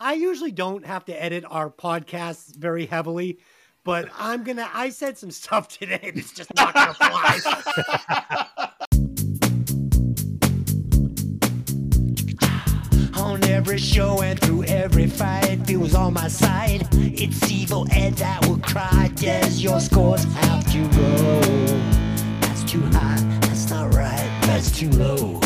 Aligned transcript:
I 0.00 0.12
usually 0.12 0.52
don't 0.52 0.86
have 0.86 1.04
to 1.06 1.22
edit 1.22 1.44
our 1.48 1.68
podcasts 1.68 2.54
very 2.54 2.86
heavily, 2.86 3.40
but 3.82 4.08
I'm 4.16 4.44
gonna. 4.44 4.70
I 4.72 4.90
said 4.90 5.18
some 5.18 5.32
stuff 5.32 5.66
today 5.78 6.12
that's 6.14 6.32
just 6.32 6.54
not 6.54 6.72
gonna 6.72 6.94
fly. 6.94 7.40
On 13.16 13.42
every 13.44 13.78
show 13.78 14.22
and 14.22 14.38
through 14.38 14.62
every 14.64 15.08
fight, 15.08 15.68
was 15.76 15.96
on 15.96 16.14
my 16.14 16.28
side. 16.28 16.86
It's 16.92 17.50
evil 17.50 17.84
Ed 17.90 18.14
that 18.14 18.46
will 18.46 18.58
cry. 18.58 19.10
Yes, 19.16 19.60
your 19.60 19.80
scores 19.80 20.22
have 20.34 20.64
to 20.70 20.88
go. 20.96 21.40
That's 22.40 22.62
too 22.62 22.82
high, 22.92 23.18
that's 23.40 23.68
not 23.68 23.92
right, 23.92 24.40
that's 24.42 24.70
too 24.78 24.90
low. 24.90 25.40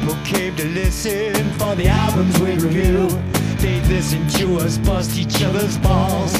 People 0.00 0.16
came 0.24 0.56
to 0.56 0.66
listen 0.68 1.34
for 1.58 1.74
the 1.74 1.86
albums 1.86 2.38
we 2.40 2.52
review. 2.54 3.06
They'd 3.58 3.86
listen 3.86 4.26
to 4.38 4.56
us 4.56 4.78
bust 4.78 5.18
each 5.18 5.42
other's 5.42 5.76
balls. 5.76 6.32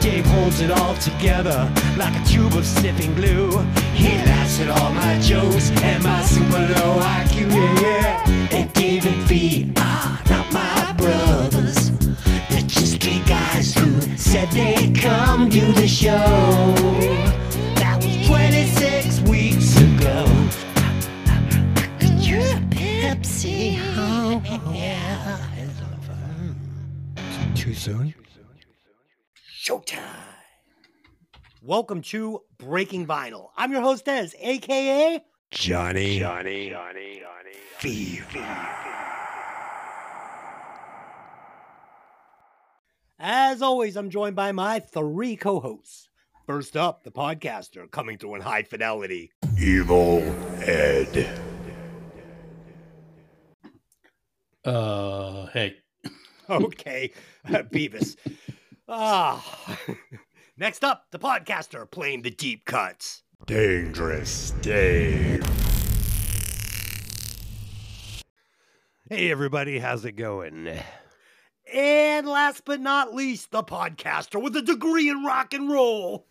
Dave 0.00 0.26
holds 0.26 0.60
it 0.60 0.72
all 0.72 0.94
together 0.96 1.72
like 1.96 2.12
a 2.20 2.24
tube 2.26 2.54
of 2.54 2.66
sniffing 2.66 3.14
glue. 3.14 3.50
He 3.94 4.08
laughs 4.26 4.58
at 4.58 4.70
all 4.70 4.92
my 4.92 5.20
jokes 5.20 5.70
and 5.82 6.02
my 6.02 6.20
super 6.22 6.58
low 6.58 6.98
IQ. 6.98 7.48
Yeah, 7.48 7.80
yeah. 7.80 8.56
And 8.56 8.72
Dave 8.72 9.06
and 9.06 9.22
V 9.28 9.72
are 9.76 10.18
not 10.28 10.52
my 10.52 10.94
brothers. 10.96 11.92
They're 12.50 12.62
just 12.62 13.00
three 13.00 13.20
guys 13.20 13.72
who 13.72 14.00
said 14.16 14.50
they'd 14.50 14.98
come 14.98 15.48
do 15.48 15.72
the 15.72 15.86
show. 15.86 17.31
Too 27.72 27.78
soon? 27.78 28.14
Showtime. 29.64 29.98
Welcome 31.62 32.02
to 32.02 32.42
Breaking 32.58 33.06
Vinyl. 33.06 33.48
I'm 33.56 33.72
your 33.72 33.80
host, 33.80 34.04
Des, 34.04 34.28
aka 34.38 35.24
Johnny. 35.50 36.18
Johnny. 36.18 36.68
Johnny. 36.68 37.22
Johnny. 37.22 37.54
Fever. 37.78 38.46
As 43.18 43.62
always, 43.62 43.96
I'm 43.96 44.10
joined 44.10 44.36
by 44.36 44.52
my 44.52 44.78
three 44.78 45.36
co-hosts. 45.36 46.10
First 46.46 46.76
up, 46.76 47.04
the 47.04 47.10
podcaster 47.10 47.90
coming 47.90 48.18
through 48.18 48.34
in 48.34 48.42
high 48.42 48.64
fidelity. 48.64 49.32
Evil 49.58 50.18
Ed. 50.60 51.40
Uh, 54.62 55.46
hey. 55.46 55.81
Okay, 56.50 57.12
Beavis. 57.46 58.16
Ah. 58.88 59.78
Next 60.56 60.84
up, 60.84 61.06
the 61.10 61.18
podcaster 61.18 61.88
playing 61.90 62.22
the 62.22 62.30
deep 62.30 62.64
cuts. 62.64 63.22
Dangerous 63.46 64.50
Dave. 64.60 65.44
Hey 69.08 69.30
everybody, 69.30 69.78
how's 69.78 70.04
it 70.04 70.12
going? 70.12 70.78
And 71.72 72.26
last 72.26 72.64
but 72.64 72.80
not 72.80 73.14
least, 73.14 73.50
the 73.50 73.62
podcaster 73.62 74.42
with 74.42 74.56
a 74.56 74.62
degree 74.62 75.08
in 75.08 75.24
rock 75.24 75.54
and 75.54 75.70
roll. 75.70 76.26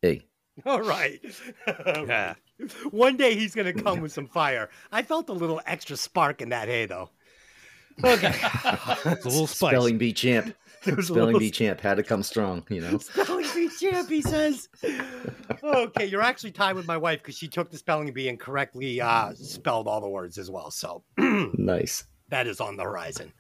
Hey, 0.02 0.22
All 0.66 0.82
right. 0.82 1.20
Yeah. 2.08 2.34
One 2.92 3.16
day 3.16 3.36
he's 3.36 3.56
going 3.56 3.74
to 3.74 3.84
come 3.84 4.02
with 4.02 4.12
some 4.12 4.28
fire. 4.28 4.70
I 4.92 5.02
felt 5.02 5.30
a 5.30 5.34
little 5.34 5.62
extra 5.66 5.96
spark 5.96 6.42
in 6.42 6.50
that 6.50 6.68
hay, 6.68 6.86
though. 6.86 7.10
Okay. 8.04 8.34
It's 9.06 9.26
a 9.26 9.30
little 9.30 9.48
spice. 9.48 9.72
spelling 9.72 9.98
bee 9.98 10.14
champ. 10.14 10.54
There 10.84 10.96
was 10.96 11.10
a 11.10 11.14
Spelling 11.14 11.26
little 11.28 11.40
bee 11.40 11.52
champ 11.52 11.80
had 11.82 11.96
to 11.96 12.04
come 12.04 12.24
strong, 12.24 12.66
you 12.70 12.82
know. 12.82 12.98
Spelling 12.98 13.46
bee 13.54 13.70
champ, 13.80 14.10
he 14.10 14.22
says. 14.22 14.70
Okay, 15.64 16.06
you're 16.06 16.22
actually 16.22 16.52
tied 16.52 16.76
with 16.76 16.88
my 16.88 16.98
wife 16.98 17.20
because 17.20 17.38
she 17.38 17.48
took 17.48 17.70
the 17.70 17.78
spelling 17.78 18.12
bee 18.14 18.30
and 18.30 18.40
correctly 18.40 19.00
uh, 19.02 19.34
spelled 19.36 19.88
all 19.88 20.02
the 20.02 20.10
words 20.10 20.38
as 20.38 20.50
well. 20.50 20.72
So 20.72 21.04
nice. 21.18 22.04
that 22.30 22.48
is 22.48 22.60
on 22.62 22.78
the 22.78 22.84
horizon. 22.84 23.34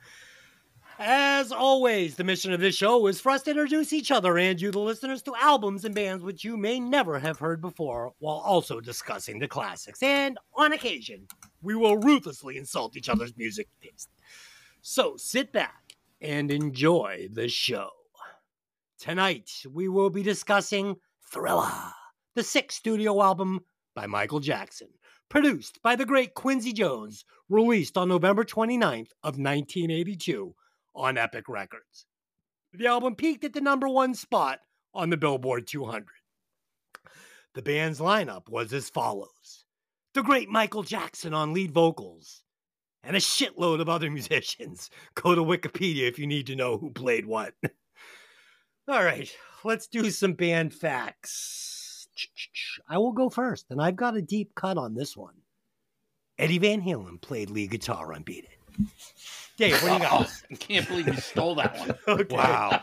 As 1.01 1.53
always, 1.53 2.17
the 2.17 2.25
mission 2.25 2.51
of 2.51 2.59
this 2.59 2.75
show 2.75 3.07
is 3.07 3.21
for 3.21 3.29
us 3.29 3.43
to 3.43 3.51
introduce 3.51 3.93
each 3.93 4.11
other 4.11 4.37
and 4.37 4.59
you, 4.59 4.69
the 4.69 4.79
listeners, 4.79 5.21
to 5.21 5.33
albums 5.39 5.85
and 5.85 5.95
bands 5.95 6.25
which 6.25 6.43
you 6.43 6.57
may 6.57 6.77
never 6.77 7.19
have 7.19 7.39
heard 7.39 7.61
before, 7.61 8.11
while 8.19 8.39
also 8.39 8.81
discussing 8.81 9.39
the 9.39 9.47
classics. 9.47 10.03
And 10.03 10.37
on 10.55 10.73
occasion, 10.73 11.25
we 11.61 11.73
will 11.73 11.95
ruthlessly 11.95 12.57
insult 12.57 12.97
each 12.97 13.07
other's 13.07 13.37
music 13.37 13.69
taste. 13.81 14.09
So 14.81 15.15
sit 15.15 15.53
back 15.53 15.95
and 16.19 16.51
enjoy 16.51 17.29
the 17.31 17.47
show. 17.47 17.91
Tonight, 18.99 19.49
we 19.71 19.87
will 19.87 20.09
be 20.09 20.21
discussing 20.21 20.97
Thriller, 21.31 21.71
the 22.35 22.43
sixth 22.43 22.77
studio 22.77 23.23
album 23.23 23.61
by 23.95 24.05
Michael 24.05 24.41
Jackson, 24.41 24.89
produced 25.29 25.81
by 25.81 25.95
the 25.95 26.05
great 26.05 26.33
Quincy 26.33 26.73
Jones, 26.73 27.23
released 27.47 27.97
on 27.97 28.09
November 28.09 28.43
29th 28.43 29.11
of 29.23 29.39
1982 29.39 30.55
on 30.95 31.17
Epic 31.17 31.47
Records. 31.47 32.05
The 32.73 32.87
album 32.87 33.15
peaked 33.15 33.43
at 33.43 33.53
the 33.53 33.61
number 33.61 33.87
one 33.87 34.13
spot 34.13 34.59
on 34.93 35.09
the 35.09 35.17
Billboard 35.17 35.67
200. 35.67 36.05
The 37.55 37.61
band's 37.61 37.99
lineup 37.99 38.49
was 38.49 38.71
as 38.73 38.89
follows 38.89 39.65
the 40.13 40.23
great 40.23 40.49
Michael 40.49 40.83
Jackson 40.83 41.33
on 41.33 41.53
lead 41.53 41.71
vocals, 41.71 42.43
and 43.03 43.15
a 43.15 43.19
shitload 43.19 43.79
of 43.79 43.89
other 43.89 44.09
musicians. 44.11 44.89
Go 45.15 45.35
to 45.35 45.41
Wikipedia 45.41 46.07
if 46.07 46.19
you 46.19 46.27
need 46.27 46.47
to 46.47 46.55
know 46.55 46.77
who 46.77 46.91
played 46.91 47.25
what. 47.25 47.53
All 48.87 49.03
right, 49.03 49.31
let's 49.63 49.87
do 49.87 50.09
some 50.09 50.33
band 50.33 50.73
facts. 50.73 52.07
I 52.89 52.97
will 52.97 53.13
go 53.13 53.29
first, 53.29 53.67
and 53.69 53.81
I've 53.81 53.95
got 53.95 54.17
a 54.17 54.21
deep 54.21 54.53
cut 54.55 54.77
on 54.77 54.93
this 54.93 55.15
one. 55.15 55.35
Eddie 56.37 56.57
Van 56.57 56.81
Halen 56.81 57.21
played 57.21 57.49
lead 57.49 57.71
guitar 57.71 58.13
on 58.13 58.23
Beat 58.23 58.45
It. 58.45 58.87
Dave, 59.59 59.83
what 59.83 59.89
do 59.89 59.93
you 59.95 59.99
got? 59.99 60.25
Oh, 60.25 60.31
I 60.51 60.55
can't 60.55 60.87
believe 60.87 61.07
you 61.07 61.15
stole 61.15 61.53
that 61.55 61.77
one. 61.77 61.93
Okay. 62.21 62.33
Wow. 62.33 62.81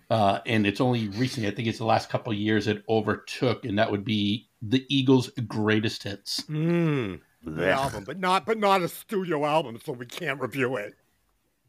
Uh, 0.10 0.40
and 0.46 0.66
it's 0.66 0.82
only 0.82 1.08
recently, 1.10 1.48
I 1.48 1.54
think 1.54 1.68
it's 1.68 1.78
the 1.78 1.86
last 1.86 2.10
couple 2.10 2.32
of 2.34 2.40
years 2.40 2.68
it 2.68 2.84
overtook, 2.90 3.64
and 3.66 3.78
that 3.78 3.92
would 3.92 4.04
be 4.04 4.48
the 4.62 4.86
Eagles' 4.90 5.30
greatest 5.48 6.04
hits. 6.04 6.42
Mm. 6.50 7.22
the 7.46 7.72
album, 7.72 8.04
but 8.06 8.20
not 8.20 8.46
but 8.46 8.58
not 8.58 8.82
a 8.82 8.88
studio 8.88 9.46
album, 9.46 9.80
so 9.84 9.92
we 9.92 10.06
can't 10.06 10.42
review 10.42 10.78
it. 10.78 10.96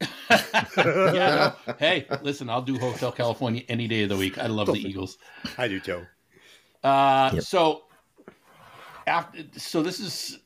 yeah, 0.31 1.53
no. 1.67 1.73
Hey, 1.79 2.07
listen, 2.23 2.49
I'll 2.49 2.63
do 2.63 2.79
Hotel 2.79 3.11
California 3.11 3.63
any 3.69 3.87
day 3.87 4.03
of 4.03 4.09
the 4.09 4.17
week. 4.17 4.39
I 4.39 4.47
love 4.47 4.67
the 4.67 4.79
Eagles. 4.79 5.17
I 5.57 5.67
do 5.67 5.79
too. 5.79 6.05
Uh, 6.83 7.29
Yep. 7.33 7.43
So 7.43 7.83
after, 9.05 9.43
so 9.55 9.83
this 9.83 9.99
is 9.99 10.39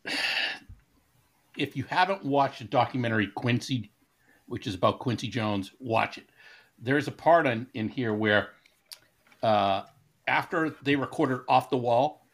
if 1.57 1.77
you 1.77 1.83
haven't 1.85 2.25
watched 2.25 2.59
the 2.59 2.65
documentary 2.65 3.27
Quincy, 3.27 3.91
which 4.47 4.67
is 4.67 4.75
about 4.75 4.99
Quincy 4.99 5.27
Jones, 5.29 5.71
watch 5.79 6.17
it. 6.17 6.29
There's 6.79 7.07
a 7.07 7.11
part 7.11 7.47
in, 7.47 7.67
in 7.73 7.89
here 7.89 8.13
where 8.13 8.49
uh, 9.41 9.83
after 10.27 10.75
they 10.83 10.95
recorded 10.95 11.41
Off 11.47 11.69
the 11.69 11.77
Wall, 11.77 12.25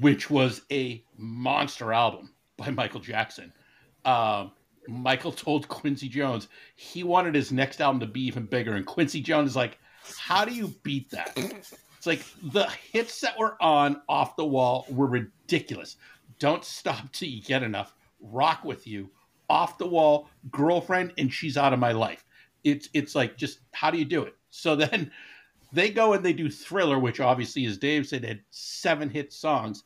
which 0.00 0.30
was 0.30 0.62
a 0.70 1.04
monster 1.16 1.92
album 1.92 2.32
by 2.56 2.70
Michael 2.70 3.00
Jackson, 3.00 3.52
um, 4.04 4.52
Michael 4.88 5.32
told 5.32 5.68
Quincy 5.68 6.08
Jones 6.08 6.48
he 6.76 7.04
wanted 7.04 7.34
his 7.34 7.52
next 7.52 7.80
album 7.80 8.00
to 8.00 8.06
be 8.06 8.22
even 8.22 8.44
bigger, 8.44 8.74
and 8.74 8.86
Quincy 8.86 9.20
Jones 9.20 9.50
is 9.50 9.56
like, 9.56 9.78
"How 10.18 10.44
do 10.44 10.52
you 10.52 10.68
beat 10.82 11.10
that?" 11.10 11.32
It's 12.00 12.06
like 12.06 12.24
the 12.42 12.66
hits 12.92 13.20
that 13.20 13.38
were 13.38 13.62
on 13.62 14.00
Off 14.08 14.34
the 14.36 14.46
Wall 14.46 14.86
were 14.88 15.06
ridiculous. 15.06 15.96
Don't 16.38 16.64
stop 16.64 17.12
till 17.12 17.28
you 17.28 17.42
get 17.42 17.62
enough. 17.62 17.94
Rock 18.20 18.64
with 18.64 18.86
you. 18.86 19.10
Off 19.50 19.76
the 19.76 19.86
wall, 19.86 20.30
girlfriend, 20.50 21.12
and 21.18 21.30
she's 21.30 21.58
out 21.58 21.74
of 21.74 21.78
my 21.78 21.92
life. 21.92 22.24
It's 22.64 22.88
it's 22.94 23.14
like 23.14 23.36
just 23.36 23.60
how 23.72 23.90
do 23.90 23.98
you 23.98 24.04
do 24.04 24.22
it? 24.22 24.34
So 24.50 24.76
then 24.76 25.10
they 25.72 25.90
go 25.90 26.12
and 26.12 26.24
they 26.24 26.32
do 26.32 26.50
Thriller, 26.50 26.98
which 26.98 27.20
obviously, 27.20 27.64
as 27.66 27.78
Dave 27.78 28.06
said, 28.06 28.24
had 28.24 28.40
seven 28.50 29.08
hit 29.08 29.32
songs. 29.32 29.84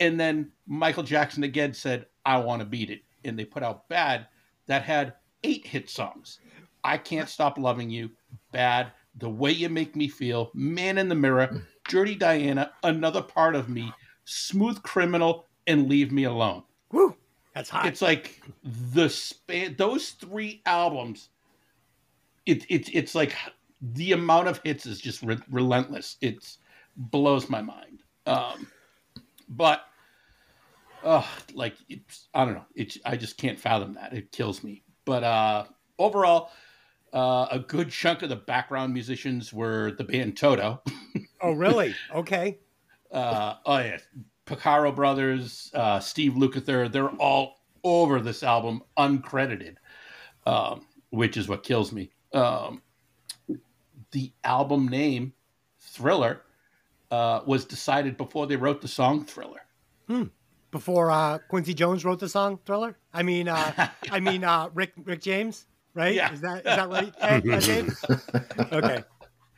And 0.00 0.18
then 0.18 0.50
Michael 0.66 1.04
Jackson 1.04 1.44
again 1.44 1.72
said, 1.72 2.06
I 2.26 2.38
want 2.38 2.60
to 2.60 2.66
beat 2.66 2.90
it. 2.90 3.02
And 3.24 3.38
they 3.38 3.44
put 3.44 3.62
out 3.62 3.88
Bad 3.88 4.26
that 4.66 4.82
had 4.82 5.14
eight 5.44 5.66
hit 5.66 5.88
songs. 5.88 6.40
I 6.84 6.98
Can't 6.98 7.28
Stop 7.28 7.58
Loving 7.58 7.90
You, 7.90 8.10
Bad, 8.50 8.92
The 9.18 9.28
Way 9.28 9.52
You 9.52 9.68
Make 9.68 9.94
Me 9.94 10.08
Feel, 10.08 10.50
Man 10.54 10.98
in 10.98 11.08
the 11.08 11.14
Mirror, 11.14 11.62
Dirty 11.88 12.14
Diana, 12.14 12.72
Another 12.82 13.22
Part 13.22 13.54
of 13.54 13.68
Me, 13.68 13.92
Smooth 14.24 14.82
Criminal, 14.82 15.46
and 15.66 15.88
Leave 15.88 16.10
Me 16.10 16.24
Alone. 16.24 16.64
Woo! 16.90 17.16
That's 17.54 17.70
hot. 17.70 17.86
It's 17.86 18.02
like 18.02 18.40
the 18.64 19.08
span, 19.08 19.76
those 19.78 20.10
three 20.10 20.62
albums. 20.66 21.28
It, 22.46 22.64
it, 22.70 22.94
it's 22.94 23.14
like 23.14 23.34
the 23.80 24.12
amount 24.12 24.48
of 24.48 24.60
hits 24.64 24.86
is 24.86 25.00
just 25.00 25.22
re- 25.22 25.38
relentless. 25.50 26.16
It 26.20 26.56
blows 26.96 27.48
my 27.48 27.62
mind. 27.62 28.02
Um, 28.26 28.68
but, 29.48 29.82
uh, 31.04 31.24
like, 31.54 31.76
it's, 31.88 32.28
I 32.34 32.44
don't 32.44 32.54
know. 32.54 32.66
It's, 32.74 32.98
I 33.04 33.16
just 33.16 33.36
can't 33.36 33.58
fathom 33.58 33.94
that. 33.94 34.12
It 34.12 34.32
kills 34.32 34.62
me. 34.62 34.82
But 35.04 35.24
uh, 35.24 35.64
overall, 35.98 36.50
uh, 37.12 37.46
a 37.50 37.58
good 37.58 37.90
chunk 37.90 38.22
of 38.22 38.28
the 38.28 38.36
background 38.36 38.92
musicians 38.92 39.52
were 39.52 39.92
the 39.92 40.04
band 40.04 40.36
Toto. 40.36 40.82
oh, 41.40 41.52
really? 41.52 41.94
Okay. 42.14 42.58
uh, 43.12 43.54
oh 43.66 43.78
yeah, 43.78 43.98
Porcaro 44.46 44.94
brothers, 44.94 45.70
uh, 45.74 46.00
Steve 46.00 46.32
Lukather, 46.32 46.90
they're 46.90 47.10
all 47.10 47.56
over 47.84 48.20
this 48.20 48.42
album, 48.42 48.82
uncredited, 48.96 49.76
um, 50.46 50.86
which 51.10 51.36
is 51.36 51.48
what 51.48 51.62
kills 51.62 51.92
me. 51.92 52.10
Um, 52.34 52.82
the 54.12 54.32
album 54.44 54.88
name, 54.88 55.32
Thriller, 55.80 56.42
uh, 57.10 57.40
was 57.46 57.64
decided 57.64 58.16
before 58.16 58.46
they 58.46 58.56
wrote 58.56 58.80
the 58.80 58.88
song 58.88 59.24
Thriller. 59.24 59.60
Before 60.70 61.10
uh, 61.10 61.38
Quincy 61.48 61.74
Jones 61.74 62.04
wrote 62.04 62.20
the 62.20 62.28
song 62.28 62.58
Thriller. 62.64 62.96
I 63.12 63.22
mean, 63.22 63.48
uh, 63.48 63.88
I 64.10 64.20
mean 64.20 64.44
uh, 64.44 64.70
Rick 64.74 64.92
Rick 65.04 65.20
James, 65.22 65.66
right? 65.94 66.14
Yeah. 66.14 66.32
Is 66.32 66.40
that 66.40 66.58
is 66.58 66.64
that 66.64 66.88
right? 66.88 67.14
Hey, 67.20 67.36
uh, 67.50 67.60
Dave? 67.60 67.98
Okay, 68.72 69.04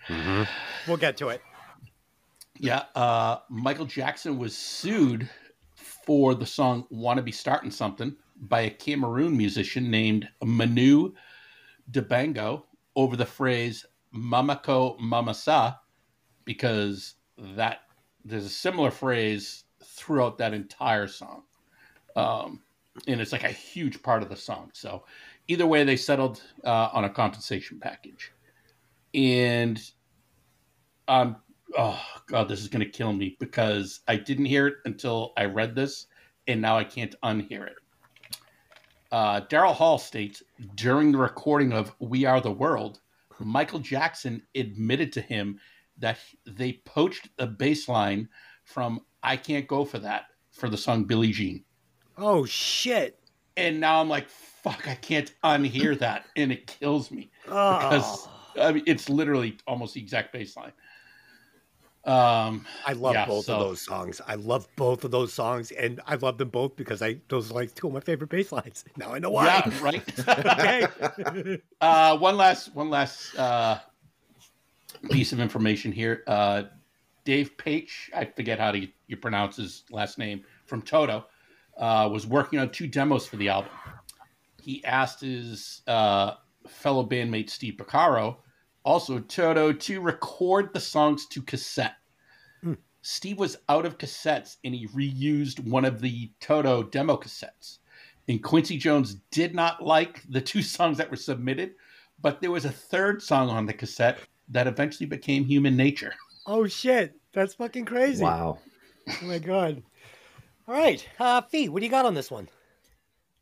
Mhm. 0.09 0.49
we'll 0.88 0.97
get 0.97 1.17
to 1.19 1.29
it. 1.29 1.41
Yeah, 2.59 2.85
uh, 2.94 3.38
Michael 3.49 3.87
Jackson 3.87 4.38
was 4.38 4.56
sued 4.56 5.29
for 5.75 6.35
the 6.35 6.47
song 6.47 6.87
"Wanna 6.91 7.23
Be 7.23 7.32
Starting 7.32 7.70
Something" 7.70 8.17
by 8.37 8.62
a 8.62 8.70
Cameroon 8.70 9.37
musician 9.37 9.91
named 9.91 10.29
Manu 10.43 11.12
Dibango 11.91 12.65
over 12.97 13.17
the 13.17 13.27
phrase 13.27 13.85
"Mamako 14.15 14.99
Mamasa," 15.01 15.79
because 16.45 17.15
that 17.39 17.81
there's 18.25 18.45
a 18.45 18.51
similar 18.51 18.91
phrase 18.91 19.65
throughout 19.83 20.39
that 20.39 20.55
entire 20.55 21.07
song, 21.07 21.43
um, 22.17 22.63
and 23.07 23.21
it's 23.21 23.33
like 23.33 23.45
a 23.45 23.49
huge 23.49 24.03
part 24.03 24.23
of 24.23 24.29
the 24.29 24.37
song. 24.37 24.71
So, 24.73 25.05
either 25.49 25.67
way, 25.67 25.85
they 25.85 25.97
settled 25.97 26.43
uh, 26.65 26.91
on 26.93 27.05
a 27.05 27.11
compensation 27.11 27.79
package, 27.81 28.33
and 29.13 29.81
um, 31.09 31.37
oh 31.77 32.03
god, 32.27 32.49
this 32.49 32.61
is 32.61 32.69
gonna 32.69 32.87
kill 32.87 33.13
me 33.13 33.37
because 33.41 34.01
I 34.09 34.17
didn't 34.17 34.47
hear 34.47 34.67
it 34.67 34.75
until 34.85 35.33
I 35.37 35.45
read 35.45 35.75
this, 35.75 36.07
and 36.47 36.61
now 36.61 36.79
I 36.79 36.85
can't 36.85 37.15
unhear 37.23 37.67
it. 37.67 37.77
Uh, 39.15 39.41
Daryl 39.43 39.73
Hall 39.73 39.97
states 39.97 40.43
during 40.75 41.13
the 41.13 41.19
recording 41.19 41.73
of 41.73 41.95
"We 42.01 42.25
Are 42.25 42.41
the 42.41 42.51
World," 42.51 43.01
Michael 43.39 43.79
Jackson 43.79 44.43
admitted 44.57 45.13
to 45.13 45.21
him 45.21 45.61
that 45.99 46.19
they 46.45 46.81
poached 46.85 47.29
the 47.37 47.47
bass 47.47 47.89
line 47.89 48.29
from 48.65 49.03
"I 49.23 49.37
Can't 49.37 49.69
Go 49.69 49.85
for 49.85 50.01
That" 50.01 50.25
for 50.51 50.69
the 50.69 50.77
song 50.77 51.05
"Billie 51.05 51.31
Jean," 51.31 51.63
Oh 52.19 52.45
shit! 52.45 53.21
and 53.57 53.79
now 53.79 54.01
I'm 54.01 54.09
like, 54.09 54.29
"Fuck, 54.29 54.89
I 54.89 54.97
can't 54.97 55.33
unhear 55.45 55.97
that," 56.01 56.27
and 56.35 56.51
it 56.51 56.67
kills 56.67 57.13
me 57.13 57.31
because 57.45 58.27
Oh, 58.27 58.31
I 58.61 58.73
mean 58.73 58.83
it's 58.85 59.09
literally 59.09 59.59
almost 59.69 59.95
the 59.95 60.01
exact 60.01 60.33
bass 60.33 60.57
line. 60.57 60.73
Um, 62.06 62.67
I 62.87 62.93
love 62.93 63.15
yeah, 63.15 63.25
both 63.27 63.47
so- 63.47 63.55
of 63.55 63.61
those 63.61 63.81
songs. 63.81 64.21
I 64.27 64.35
love 64.35 64.69
both 64.77 65.05
of 65.05 65.11
those 65.11 65.33
songs, 65.33 65.71
and 65.71 66.01
I 66.06 66.17
love 66.17 66.37
them 66.37 66.51
both 66.51 66.77
because 66.77 67.01
I 67.01 67.17
those 67.29 67.51
are 67.51 67.55
like 67.55 67.75
two 67.75 67.87
of 67.87 67.95
my 67.95 68.01
favorite 68.01 68.29
bass 68.31 68.53
lines. 68.53 68.85
Now 68.97 69.15
I 69.15 69.19
know 69.19 69.31
why. 69.31 69.47
yeah, 69.47 69.83
right. 69.83 70.19
okay. 71.29 71.62
Uh, 71.81 72.19
one 72.19 72.37
last, 72.37 72.75
one 72.75 72.91
last 72.91 73.35
uh, 73.39 73.79
piece 75.11 75.33
of 75.33 75.41
information 75.41 75.93
here. 75.93 76.23
Uh, 76.27 76.65
Dave 77.25 77.56
Page, 77.56 78.11
I 78.15 78.27
forget 78.27 78.59
how 78.59 78.71
to 78.73 78.87
you 79.06 79.17
pronounce 79.17 79.56
his 79.56 79.85
last 79.91 80.19
name, 80.19 80.45
from 80.67 80.83
Toto, 80.83 81.25
uh, 81.79 82.09
was 82.12 82.27
working 82.27 82.59
on 82.59 82.71
two 82.71 82.87
demos 82.87 83.27
for 83.27 83.37
the 83.37 83.49
album. 83.49 83.73
He 84.61 84.85
asked 84.85 85.21
his 85.23 85.83
uh, 85.87 86.35
fellow 86.69 87.06
bandmate 87.06 87.49
Steve 87.51 87.75
Porcaro, 87.79 88.37
also 88.84 89.19
Toto, 89.20 89.72
to 89.72 90.00
record 90.00 90.72
the 90.72 90.81
songs 90.81 91.26
to 91.29 91.43
cassette. 91.43 91.96
Steve 93.06 93.38
was 93.38 93.58
out 93.69 93.84
of 93.84 93.98
cassettes 93.98 94.56
and 94.64 94.74
he 94.74 94.88
reused 94.88 95.60
one 95.60 95.84
of 95.84 96.00
the 96.00 96.32
Toto 96.41 96.82
demo 96.82 97.19
cassettes. 97.19 97.79
And 98.29 98.43
Quincy 98.43 98.79
Jones 98.79 99.17
did 99.31 99.55
not 99.55 99.84
like 99.84 100.22
the 100.31 100.41
two 100.41 100.62
songs 100.76 100.96
that 100.96 101.10
were 101.10 101.17
submitted, 101.17 101.74
but 102.22 102.41
there 102.41 102.50
was 102.50 102.64
a 102.64 102.70
third 102.70 103.22
song 103.22 103.50
on 103.50 103.67
the 103.67 103.74
cassette 103.74 104.20
that 104.48 104.67
eventually 104.67 105.06
became 105.06 105.44
Human 105.44 105.76
Nature. 105.76 106.14
oh 106.46 106.67
shit! 106.67 107.14
That's 107.34 107.53
fucking 107.53 107.84
crazy. 107.84 108.24
Wow. 108.24 108.58
Oh 109.06 109.26
my 109.26 109.38
god. 109.38 109.82
All 110.67 110.74
right, 110.74 111.06
uh, 111.20 111.43
Fee, 111.43 111.69
what 111.69 111.81
do 111.81 111.84
you 111.84 111.91
got 111.91 112.06
on 112.06 112.14
this 112.14 112.31
one? 112.31 112.48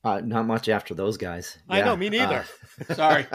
Uh, 0.02 0.20
not 0.24 0.44
much 0.44 0.68
after 0.68 0.92
those 0.92 1.16
guys. 1.16 1.58
I 1.68 1.82
know, 1.82 1.96
me 1.96 2.08
neither. 2.08 2.44
Sorry. 2.94 3.26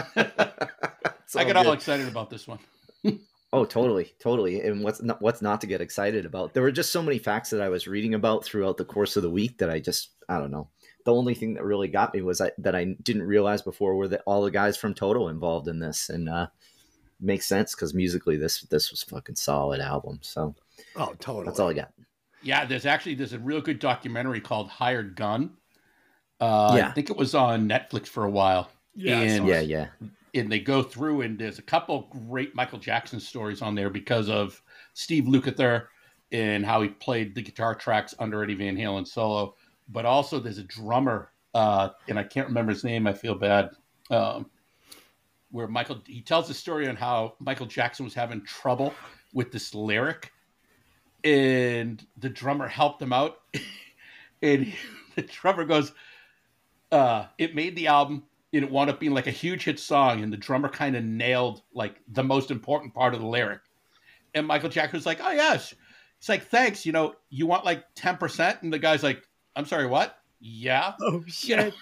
It's 1.27 1.35
I 1.35 1.43
all 1.43 1.53
got 1.53 1.65
all 1.67 1.73
excited 1.73 2.07
about 2.07 2.29
this 2.29 2.47
one. 2.47 2.59
Oh, 3.53 3.63
totally, 3.63 4.13
totally. 4.19 4.59
And 4.59 4.83
what's 4.83 5.01
not, 5.01 5.21
what's 5.21 5.41
not 5.41 5.61
to 5.61 5.67
get 5.67 5.79
excited 5.79 6.25
about? 6.25 6.53
There 6.53 6.63
were 6.63 6.71
just 6.71 6.91
so 6.91 7.01
many 7.01 7.17
facts 7.17 7.49
that 7.51 7.61
I 7.61 7.69
was 7.69 7.87
reading 7.87 8.13
about 8.13 8.43
throughout 8.43 8.75
the 8.75 8.83
course 8.83 9.15
of 9.15 9.23
the 9.23 9.29
week 9.29 9.57
that 9.59 9.69
I 9.69 9.79
just 9.79 10.09
I 10.27 10.37
don't 10.37 10.51
know. 10.51 10.67
The 11.05 11.13
only 11.13 11.33
thing 11.33 11.53
that 11.53 11.63
really 11.63 11.87
got 11.87 12.13
me 12.13 12.21
was 12.21 12.41
I, 12.41 12.51
that 12.57 12.75
I 12.75 12.97
didn't 13.03 13.23
realize 13.23 13.61
before 13.61 13.95
were 13.95 14.09
that 14.09 14.23
all 14.25 14.43
the 14.43 14.51
guys 14.51 14.75
from 14.75 14.93
Toto 14.93 15.29
involved 15.29 15.69
in 15.69 15.79
this, 15.79 16.09
and 16.09 16.27
uh, 16.27 16.47
makes 17.21 17.45
sense 17.45 17.73
because 17.73 17.93
musically 17.93 18.35
this 18.35 18.63
this 18.63 18.91
was 18.91 19.03
fucking 19.03 19.35
solid 19.37 19.79
album. 19.79 20.19
So 20.21 20.53
Oh, 20.97 21.13
totally. 21.19 21.45
that's 21.45 21.61
all 21.61 21.69
I 21.69 21.73
got. 21.73 21.93
Yeah, 22.43 22.65
there's 22.65 22.85
actually 22.85 23.15
there's 23.15 23.31
a 23.33 23.39
real 23.39 23.61
good 23.61 23.79
documentary 23.79 24.41
called 24.41 24.67
Hired 24.69 25.15
Gun. 25.15 25.51
Uh, 26.41 26.73
Yeah. 26.77 26.89
I 26.89 26.91
think 26.91 27.09
it 27.09 27.15
was 27.17 27.33
on 27.33 27.69
Netflix 27.69 28.07
for 28.07 28.25
a 28.25 28.29
while. 28.29 28.69
Yeah, 28.93 29.21
and, 29.21 29.47
Yeah, 29.47 29.61
yeah. 29.61 29.87
And 30.37 30.51
they 30.51 30.59
go 30.59 30.83
through 30.83 31.21
and 31.21 31.37
there's 31.37 31.59
a 31.59 31.63
couple 31.63 32.07
great 32.27 32.55
Michael 32.55 32.79
Jackson 32.79 33.19
stories 33.19 33.61
on 33.61 33.75
there 33.75 33.89
because 33.89 34.29
of 34.29 34.61
Steve 34.93 35.25
Lukather 35.25 35.87
and 36.31 36.65
how 36.65 36.81
he 36.81 36.89
played 36.89 37.35
the 37.35 37.41
guitar 37.41 37.75
tracks 37.75 38.13
under 38.19 38.43
Eddie 38.43 38.55
Van 38.55 38.75
Halen 38.75 39.07
solo. 39.07 39.55
But 39.89 40.05
also 40.05 40.39
there's 40.39 40.57
a 40.57 40.63
drummer, 40.63 41.31
uh, 41.53 41.89
and 42.07 42.19
I 42.19 42.23
can't 42.23 42.47
remember 42.47 42.73
his 42.73 42.83
name. 42.83 43.07
I 43.07 43.13
feel 43.13 43.35
bad. 43.35 43.69
Um, 44.09 44.49
where 45.51 45.67
Michael 45.67 46.01
he 46.05 46.21
tells 46.21 46.47
the 46.47 46.53
story 46.53 46.87
on 46.87 46.95
how 46.95 47.35
Michael 47.39 47.65
Jackson 47.65 48.03
was 48.03 48.13
having 48.13 48.43
trouble 48.43 48.93
with 49.33 49.51
this 49.51 49.73
lyric, 49.73 50.31
and 51.23 52.05
the 52.17 52.29
drummer 52.29 52.67
helped 52.67 53.01
him 53.01 53.13
out, 53.13 53.39
and 54.41 54.73
the 55.15 55.21
drummer 55.21 55.63
goes, 55.63 55.93
uh, 56.91 57.25
it 57.37 57.55
made 57.55 57.75
the 57.75 57.87
album 57.87 58.23
it 58.63 58.71
wound 58.71 58.89
up 58.89 58.99
being 58.99 59.13
like 59.13 59.27
a 59.27 59.31
huge 59.31 59.65
hit 59.65 59.79
song, 59.79 60.23
and 60.23 60.31
the 60.31 60.37
drummer 60.37 60.69
kind 60.69 60.95
of 60.95 61.03
nailed 61.03 61.61
like 61.73 61.95
the 62.07 62.23
most 62.23 62.51
important 62.51 62.93
part 62.93 63.13
of 63.13 63.21
the 63.21 63.27
lyric. 63.27 63.61
And 64.33 64.47
Michael 64.47 64.69
Jackson 64.69 64.97
was 64.97 65.05
like, 65.05 65.19
Oh 65.21 65.31
yes. 65.31 65.73
It's 66.19 66.29
like, 66.29 66.47
thanks, 66.47 66.85
you 66.85 66.91
know, 66.91 67.15
you 67.29 67.45
want 67.45 67.63
like 67.63 67.83
10%? 67.95 68.63
And 68.63 68.73
the 68.73 68.79
guy's 68.79 69.03
like, 69.03 69.21
I'm 69.55 69.65
sorry, 69.65 69.85
what? 69.85 70.17
Yeah. 70.39 70.93
Oh 71.01 71.23
shit! 71.27 71.73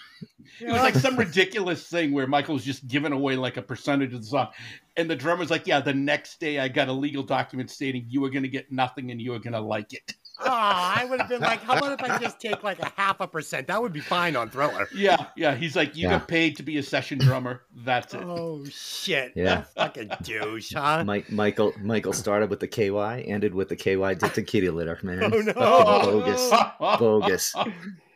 It 0.62 0.72
was 0.72 0.82
like 0.82 0.96
some 0.96 1.16
ridiculous 1.18 1.88
thing 1.88 2.12
where 2.14 2.28
Michael 2.28 2.54
was 2.54 2.64
just 2.64 2.88
giving 2.88 3.12
away 3.12 3.36
like 3.36 3.58
a 3.58 3.62
percentage 3.62 4.14
of 4.14 4.22
the 4.22 4.28
song. 4.28 4.48
And 4.96 5.10
the 5.10 5.16
drummer's 5.16 5.52
like, 5.52 5.68
Yeah, 5.68 5.82
the 5.82 5.94
next 5.94 6.40
day 6.40 6.60
I 6.60 6.68
got 6.68 6.88
a 6.88 6.94
legal 6.94 7.24
document 7.24 7.70
stating 7.70 8.06
you 8.10 8.22
were 8.22 8.30
gonna 8.30 8.48
get 8.48 8.72
nothing 8.72 9.12
and 9.12 9.22
you 9.22 9.32
were 9.32 9.40
gonna 9.40 9.62
like 9.62 9.94
it. 9.94 10.14
Oh, 10.40 10.46
I 10.50 11.06
would 11.10 11.20
have 11.22 11.30
been 11.30 11.42
like, 11.42 11.62
how 11.62 11.78
about 11.78 12.00
if 12.00 12.10
I 12.10 12.18
just 12.22 12.40
take 12.40 12.62
like 12.64 12.80
a 12.80 12.92
half 12.98 13.22
a 13.22 13.28
percent? 13.28 13.68
That 13.68 13.82
would 13.82 13.94
be 13.94 14.02
fine 14.02 14.36
on 14.36 14.50
Thriller. 14.50 14.88
Yeah, 14.94 15.28
yeah. 15.38 15.56
He's 15.56 15.76
like, 15.76 15.96
You 15.96 16.04
Yeah. 16.10 16.20
got 16.20 16.28
paid 16.28 16.58
to 16.58 16.64
be 16.64 16.78
a 16.78 16.84
session 16.84 17.18
drummer. 17.20 17.62
That's 17.76 18.14
it. 18.14 18.22
Oh 18.24 18.64
shit! 18.66 19.34
Yeah. 19.36 19.44
That 19.44 19.74
fucking 19.76 20.12
douche, 20.24 20.74
huh? 20.74 21.04
Mike, 21.06 21.32
Michael, 21.32 21.74
Michael 21.82 22.14
started 22.14 22.50
with 22.50 22.60
the 22.60 22.68
KY, 22.68 23.24
ended 23.28 23.54
with 23.54 23.70
the 23.70 23.76
KY 23.76 24.16
did 24.16 24.34
the 24.34 24.44
kitty 24.44 24.70
litter, 24.70 25.00
man. 25.04 25.24
Oh, 25.24 25.40
no. 25.40 25.54
Bogus, 25.54 26.52
bogus. 27.00 27.56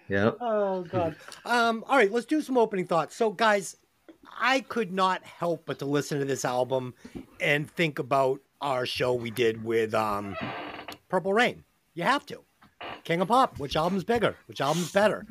Yep. 0.10 0.38
Oh 0.42 0.84
god. 0.84 1.16
Um. 1.46 1.84
All 1.88 1.96
right, 1.98 2.12
let's 2.12 2.26
do 2.26 2.42
some 2.42 2.58
opening 2.58 2.88
thoughts. 2.88 3.16
So, 3.16 3.30
guys, 3.32 3.78
I 4.40 4.62
could 4.62 4.92
not 4.92 5.24
help 5.24 5.66
but 5.66 5.80
to 5.80 5.86
listen 5.86 6.20
to 6.20 6.26
this 6.26 6.44
album 6.44 6.96
and 7.40 7.70
think 7.70 8.00
about 8.00 8.42
our 8.60 8.86
show 8.86 9.14
we 9.14 9.30
did 9.32 9.64
with 9.64 9.94
um, 9.94 10.36
Purple 11.10 11.34
Rain. 11.34 11.64
You 12.00 12.06
have 12.06 12.26
to. 12.28 12.40
King 13.04 13.20
of 13.20 13.28
Pop. 13.28 13.60
Which 13.60 13.76
album's 13.76 14.06
bigger? 14.06 14.38
Which 14.46 14.62
album's 14.62 14.90
better? 14.90 15.26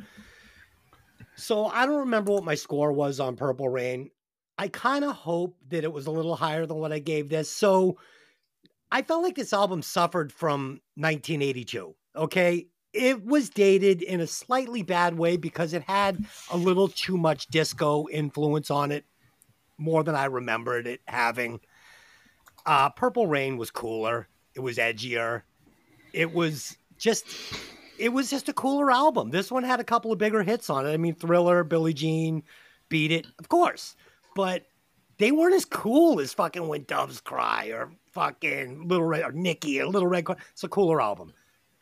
So 1.35 1.65
I 1.65 1.87
don't 1.87 2.01
remember 2.01 2.31
what 2.31 2.45
my 2.45 2.57
score 2.57 2.93
was 2.93 3.21
on 3.21 3.37
Purple 3.37 3.71
Rain. 3.71 4.11
I 4.59 4.69
kind 4.69 5.03
of 5.03 5.17
hope 5.17 5.57
that 5.71 5.83
it 5.83 5.91
was 5.91 6.07
a 6.07 6.11
little 6.11 6.37
higher 6.37 6.67
than 6.67 6.77
what 6.77 6.93
I 6.93 6.99
gave 6.99 7.31
this. 7.31 7.49
So 7.49 7.97
I 8.93 9.01
felt 9.01 9.23
like 9.23 9.35
this 9.35 9.55
album 9.55 9.81
suffered 9.81 10.31
from 10.31 10.83
1982. 10.97 11.95
Okay. 12.15 12.67
It 12.93 13.25
was 13.25 13.49
dated 13.49 14.03
in 14.03 14.21
a 14.21 14.27
slightly 14.27 14.83
bad 14.83 15.17
way 15.17 15.39
because 15.39 15.73
it 15.73 15.85
had 15.85 16.23
a 16.51 16.57
little 16.59 16.89
too 16.89 17.17
much 17.17 17.47
disco 17.47 18.07
influence 18.11 18.71
on 18.71 18.93
it, 18.93 19.07
more 19.79 20.05
than 20.05 20.15
I 20.15 20.27
remembered 20.27 20.87
it 20.87 21.01
having. 21.09 21.61
Uh, 22.67 22.91
Purple 22.91 23.27
Rain 23.27 23.57
was 23.57 23.71
cooler. 23.71 24.29
It 24.55 24.61
was 24.61 24.77
edgier. 24.77 25.45
It 26.13 26.33
was 26.33 26.77
just, 26.99 27.27
it 27.99 28.11
was 28.11 28.31
just 28.31 28.49
a 28.49 28.53
cooler 28.53 28.91
album. 28.91 29.31
This 29.31 29.51
one 29.51 29.63
had 29.63 29.81
a 29.81 29.85
couple 29.85 30.13
of 30.13 30.19
bigger 30.19 30.43
hits 30.43 30.71
on 30.71 30.87
it. 30.87 30.93
I 30.93 30.97
mean, 30.97 31.15
Thriller, 31.15 31.65
Billie 31.65 31.95
Jean, 31.95 32.43
Beat 32.89 33.13
It, 33.13 33.27
of 33.39 33.49
course, 33.49 33.97
but 34.35 34.67
they 35.19 35.33
weren't 35.33 35.55
as 35.55 35.65
cool 35.65 36.21
as 36.21 36.33
fucking 36.33 36.67
When 36.67 36.85
Doves 36.85 37.21
Cry 37.21 37.67
or 37.67 37.91
fucking 38.13 38.89
Little 38.89 39.05
Red 39.05 39.25
or 39.25 39.33
Nikki 39.33 39.81
or 39.81 39.87
Little 39.87 40.09
Red. 40.09 40.27
It's 40.53 40.65
a 40.65 40.69
cooler 40.69 41.01
album. 41.01 41.33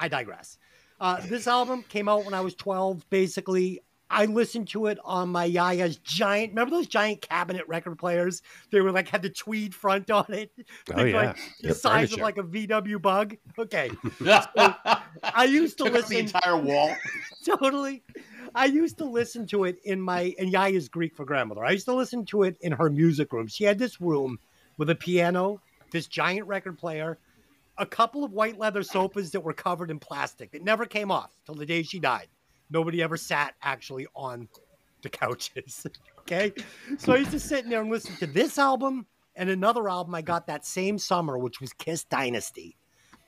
I 0.00 0.08
digress. 0.08 0.58
Uh, 1.00 1.20
this 1.26 1.46
album 1.46 1.84
came 1.88 2.08
out 2.08 2.24
when 2.24 2.34
I 2.34 2.40
was 2.40 2.54
12, 2.54 3.08
basically. 3.10 3.82
I 4.08 4.26
listened 4.26 4.68
to 4.68 4.86
it 4.86 4.98
on 5.04 5.30
my 5.30 5.48
Yaya's 5.48 5.96
giant. 5.98 6.50
Remember 6.52 6.70
those 6.76 6.86
giant 6.86 7.20
cabinet 7.22 7.66
record 7.66 7.98
players? 7.98 8.40
They 8.70 8.80
were 8.80 8.92
like 8.92 9.08
had 9.08 9.22
the 9.22 9.30
tweed 9.30 9.74
front 9.74 10.10
on 10.10 10.26
it. 10.32 10.50
Oh, 10.94 11.02
Like, 11.02 11.12
yeah. 11.12 11.32
the 11.60 11.68
Yep. 11.68 11.76
size 11.76 12.12
of 12.12 12.20
like 12.20 12.38
a 12.38 12.42
VW 12.44 13.02
bug. 13.02 13.36
Okay, 13.58 13.90
I 14.24 15.00
I 15.34 15.44
used 15.44 15.78
to 15.78 15.84
Took 15.84 15.96
up 15.96 16.06
the 16.06 16.18
entire 16.18 16.56
wall. 16.56 16.94
totally. 17.44 18.02
I 18.54 18.66
used 18.66 18.98
to 18.98 19.04
listen 19.04 19.46
to 19.48 19.64
it 19.64 19.78
in 19.84 20.00
my 20.00 20.34
and 20.38 20.52
Yaya's 20.52 20.88
Greek 20.88 21.14
for 21.16 21.24
grandmother. 21.24 21.64
I 21.64 21.72
used 21.72 21.86
to 21.86 21.94
listen 21.94 22.24
to 22.26 22.44
it 22.44 22.56
in 22.60 22.72
her 22.72 22.88
music 22.88 23.32
room. 23.32 23.48
She 23.48 23.64
had 23.64 23.78
this 23.78 24.00
room 24.00 24.38
with 24.78 24.88
a 24.90 24.94
piano, 24.94 25.60
this 25.90 26.06
giant 26.06 26.46
record 26.46 26.78
player, 26.78 27.18
a 27.76 27.86
couple 27.86 28.24
of 28.24 28.32
white 28.32 28.58
leather 28.58 28.82
sofas 28.82 29.32
that 29.32 29.40
were 29.40 29.52
covered 29.52 29.90
in 29.90 29.98
plastic 29.98 30.52
that 30.52 30.62
never 30.62 30.86
came 30.86 31.10
off 31.10 31.30
till 31.44 31.54
the 31.56 31.66
day 31.66 31.82
she 31.82 31.98
died. 31.98 32.28
Nobody 32.70 33.02
ever 33.02 33.16
sat 33.16 33.54
actually 33.62 34.06
on 34.14 34.48
the 35.02 35.08
couches. 35.08 35.86
okay. 36.20 36.52
So 36.98 37.12
I 37.12 37.18
used 37.18 37.30
to 37.30 37.40
sit 37.40 37.64
in 37.64 37.70
there 37.70 37.80
and 37.80 37.90
listen 37.90 38.16
to 38.16 38.26
this 38.26 38.58
album 38.58 39.06
and 39.36 39.50
another 39.50 39.88
album 39.88 40.14
I 40.14 40.22
got 40.22 40.46
that 40.46 40.64
same 40.64 40.98
summer, 40.98 41.38
which 41.38 41.60
was 41.60 41.72
Kiss 41.74 42.04
Dynasty. 42.04 42.76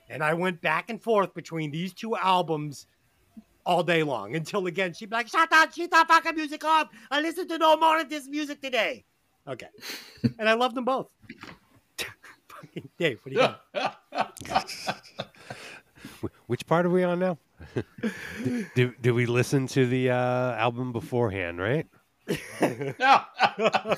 And 0.09 0.23
I 0.23 0.33
went 0.33 0.59
back 0.61 0.89
and 0.89 1.01
forth 1.01 1.33
between 1.33 1.71
these 1.71 1.93
two 1.93 2.15
albums 2.15 2.87
all 3.65 3.83
day 3.83 4.01
long 4.01 4.35
until 4.35 4.65
again 4.65 4.93
she'd 4.93 5.11
be 5.11 5.15
like, 5.15 5.27
"Shut 5.27 5.53
up, 5.53 5.71
shut 5.71 5.91
the 5.91 6.05
fucking 6.07 6.35
music 6.35 6.63
off! 6.63 6.89
I 7.11 7.21
listen 7.21 7.47
to 7.49 7.57
no 7.59 7.77
more 7.77 7.99
of 7.99 8.09
this 8.09 8.27
music 8.27 8.61
today." 8.61 9.05
Okay, 9.47 9.67
and 10.39 10.49
I 10.49 10.53
love 10.53 10.73
them 10.73 10.85
both. 10.85 11.13
fucking 12.47 12.89
Dave, 12.97 13.19
what 13.23 13.33
do 13.33 13.39
you 13.39 13.47
got? 13.73 14.99
Which 16.47 16.65
part 16.65 16.85
are 16.87 16.89
we 16.89 17.03
on 17.03 17.19
now? 17.19 17.37
Do, 18.43 18.65
do, 18.75 18.93
do 19.01 19.13
we 19.13 19.25
listen 19.25 19.67
to 19.67 19.85
the 19.85 20.11
uh, 20.11 20.15
album 20.55 20.91
beforehand, 20.91 21.59
right? 21.59 21.87
No. 22.99 23.21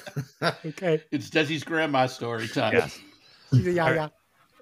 Okay, 0.66 1.04
it's 1.12 1.30
Desi's 1.30 1.64
grandma 1.64 2.08
story 2.08 2.48
time. 2.48 2.74
Yes. 2.74 3.00
yeah, 3.52 3.94
yeah. 3.94 4.08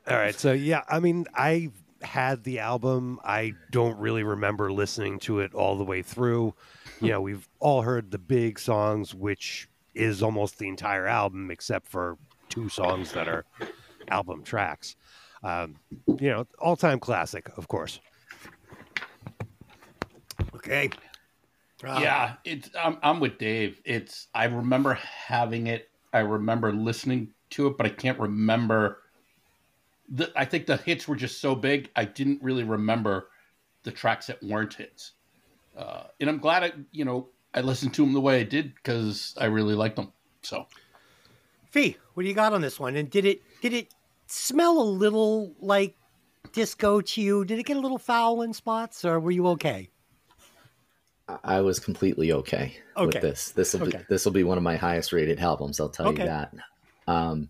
All 0.08 0.18
right. 0.18 0.36
So, 0.36 0.52
yeah, 0.52 0.84
I 0.90 1.00
mean, 1.00 1.26
I 1.34 1.72
had 2.02 2.44
the 2.44 2.60
album. 2.60 3.20
I 3.24 3.54
don't 3.72 3.98
really 3.98 4.24
remember 4.24 4.72
listening 4.72 5.20
to 5.20 5.40
it 5.40 5.54
all 5.54 5.78
the 5.78 5.84
way 5.84 6.02
through. 6.02 6.54
You 7.00 7.10
know, 7.10 7.22
we've 7.22 7.48
all 7.60 7.82
heard 7.82 8.12
the 8.12 8.18
big 8.18 8.60
songs, 8.60 9.16
which 9.16 9.70
is 9.96 10.22
almost 10.22 10.58
the 10.58 10.68
entire 10.68 11.08
album, 11.08 11.50
except 11.52 11.88
for 11.88 12.18
two 12.50 12.68
songs 12.68 13.14
that 13.14 13.28
are 13.28 13.46
album 14.10 14.44
tracks. 14.44 14.96
Um, 15.44 15.78
you 16.20 16.30
know, 16.30 16.46
all 16.60 16.76
time 16.76 17.00
classic, 17.00 17.50
of 17.58 17.68
course. 17.68 18.00
Okay. 20.70 20.90
Uh, 21.84 22.00
yeah, 22.00 22.34
it's 22.46 22.70
I'm, 22.80 22.98
I'm 23.02 23.20
with 23.20 23.40
Dave. 23.40 23.82
It's 23.86 24.28
I 24.36 24.46
remember 24.46 24.94
having 24.94 25.68
it. 25.68 25.90
I 26.14 26.20
remember 26.20 26.72
listening 26.72 27.30
to 27.52 27.68
it, 27.68 27.78
but 27.78 27.88
I 27.88 27.90
can't 27.90 28.20
remember. 28.20 29.00
The, 30.10 30.32
I 30.36 30.46
think 30.46 30.68
the 30.68 30.78
hits 30.78 31.08
were 31.08 31.16
just 31.16 31.42
so 31.42 31.56
big. 31.56 31.90
I 31.96 32.06
didn't 32.06 32.44
really 32.44 32.64
remember 32.64 33.30
the 33.84 33.92
tracks 33.92 34.28
that 34.28 34.44
weren't 34.44 34.74
hits. 34.74 35.14
Uh, 35.76 36.04
and 36.20 36.30
I'm 36.30 36.38
glad 36.38 36.64
I, 36.64 36.74
you 36.92 37.06
know, 37.06 37.30
I 37.54 37.62
listened 37.62 37.94
to 37.96 38.04
them 38.04 38.14
the 38.14 38.22
way 38.22 38.40
I 38.40 38.44
did 38.44 38.76
because 38.76 39.34
I 39.40 39.46
really 39.46 39.76
liked 39.76 39.96
them. 39.96 40.12
So 40.44 40.68
Fee, 41.72 41.98
what 42.14 42.24
do 42.24 42.30
you 42.30 42.36
got 42.36 42.54
on 42.54 42.62
this 42.62 42.80
one? 42.80 42.96
And 42.96 43.10
did 43.10 43.26
it 43.26 43.42
did 43.62 43.74
it 43.74 43.96
smell 44.28 44.80
a 44.80 44.84
little 44.84 45.56
like 45.60 45.96
disco 46.52 47.02
to 47.02 47.22
you? 47.22 47.46
Did 47.46 47.58
it 47.58 47.66
get 47.66 47.78
a 47.78 47.80
little 47.80 47.98
foul 47.98 48.44
in 48.44 48.54
spots, 48.54 49.06
or 49.06 49.20
were 49.20 49.32
you 49.32 49.48
okay? 49.48 49.90
I- 51.44 51.62
was 51.62 51.80
completely 51.80 52.32
okay, 52.32 52.78
Okay. 52.98 53.06
with 53.06 53.22
this. 53.22 53.52
This 53.52 53.74
will 53.74 53.84
Okay. 53.88 53.98
be 54.00 54.04
this 54.10 54.26
will 54.26 54.32
be 54.32 54.44
one 54.44 54.58
of 54.58 54.64
my 54.64 54.76
highest 54.76 55.14
rated 55.14 55.40
albums. 55.40 55.80
I'll 55.80 55.90
tell 55.90 56.08
Okay. 56.08 56.24
you 56.24 56.28
that. 56.30 56.54
Um, 57.08 57.50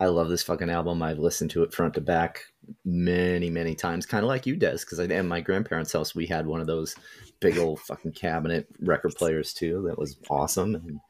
I 0.00 0.06
love 0.06 0.28
this 0.28 0.42
fucking 0.42 0.70
album. 0.70 1.02
I've 1.02 1.18
listened 1.18 1.50
to 1.52 1.62
it 1.62 1.72
front 1.72 1.94
to 1.94 2.00
back 2.00 2.46
many, 2.84 3.50
many 3.50 3.74
times, 3.74 4.04
kind 4.06 4.24
of 4.24 4.28
like 4.28 4.46
you, 4.46 4.56
Des. 4.56 4.78
Because 4.78 4.98
at 4.98 5.24
my 5.24 5.40
grandparents' 5.40 5.92
house, 5.92 6.14
we 6.14 6.26
had 6.26 6.46
one 6.46 6.60
of 6.60 6.66
those 6.66 6.96
big 7.40 7.58
old 7.58 7.80
fucking 7.80 8.12
cabinet 8.12 8.66
record 8.80 9.14
players 9.14 9.52
too. 9.54 9.84
That 9.86 9.98
was 9.98 10.16
awesome, 10.28 10.74
and 10.74 11.00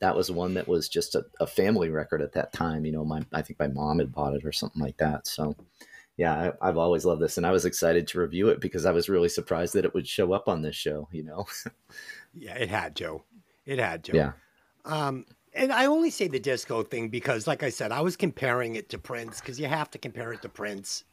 that 0.00 0.14
was 0.14 0.30
one 0.30 0.54
that 0.54 0.68
was 0.68 0.88
just 0.88 1.14
a, 1.14 1.24
a 1.40 1.46
family 1.46 1.90
record 1.90 2.22
at 2.22 2.32
that 2.34 2.52
time. 2.52 2.84
You 2.84 2.92
know, 2.92 3.04
my 3.04 3.22
I 3.32 3.42
think 3.42 3.58
my 3.58 3.68
mom 3.68 3.98
had 3.98 4.12
bought 4.12 4.34
it 4.34 4.44
or 4.44 4.52
something 4.52 4.82
like 4.82 4.98
that. 4.98 5.26
So 5.26 5.56
yeah, 6.16 6.50
I, 6.60 6.68
I've 6.68 6.76
always 6.78 7.04
loved 7.04 7.20
this, 7.20 7.36
and 7.36 7.46
I 7.46 7.50
was 7.52 7.64
excited 7.64 8.06
to 8.08 8.20
review 8.20 8.48
it 8.48 8.60
because 8.60 8.86
I 8.86 8.92
was 8.92 9.08
really 9.08 9.28
surprised 9.28 9.74
that 9.74 9.84
it 9.84 9.92
would 9.94 10.06
show 10.08 10.32
up 10.32 10.48
on 10.48 10.62
this 10.62 10.76
show. 10.76 11.08
You 11.12 11.24
know, 11.24 11.46
Yeah, 12.34 12.54
it 12.56 12.68
had 12.68 12.94
Joe. 12.96 13.24
It 13.64 13.78
had 13.78 14.04
Joe. 14.04 14.12
yeah, 14.14 14.32
Um, 14.84 15.26
and 15.54 15.72
I 15.72 15.86
only 15.86 16.10
say 16.10 16.28
the 16.28 16.38
disco 16.38 16.82
thing 16.82 17.08
because, 17.08 17.46
like 17.46 17.62
I 17.62 17.70
said, 17.70 17.90
I 17.92 18.00
was 18.00 18.16
comparing 18.16 18.76
it 18.76 18.88
to 18.90 18.98
Prince 18.98 19.40
because 19.40 19.58
you 19.58 19.66
have 19.66 19.90
to 19.90 19.98
compare 19.98 20.32
it 20.32 20.42
to 20.42 20.48
Prince, 20.48 21.04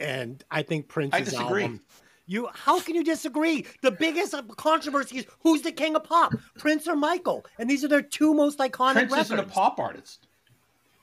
and 0.00 0.42
I 0.50 0.62
think 0.62 0.88
Prince. 0.88 1.10
Prince's 1.10 1.34
disagree. 1.34 1.62
album. 1.64 1.82
You, 2.30 2.48
how 2.52 2.78
can 2.80 2.94
you 2.94 3.02
disagree? 3.02 3.64
The 3.80 3.90
biggest 3.90 4.34
controversy 4.58 5.18
is 5.18 5.26
who's 5.42 5.62
the 5.62 5.72
king 5.72 5.96
of 5.96 6.04
pop, 6.04 6.34
Prince 6.58 6.86
or 6.86 6.94
Michael, 6.94 7.46
and 7.58 7.70
these 7.70 7.82
are 7.84 7.88
their 7.88 8.02
two 8.02 8.34
most 8.34 8.58
iconic 8.58 8.92
Prince 8.92 9.12
records. 9.12 9.30
isn't 9.30 9.38
a 9.38 9.42
pop 9.44 9.78
artist. 9.80 10.26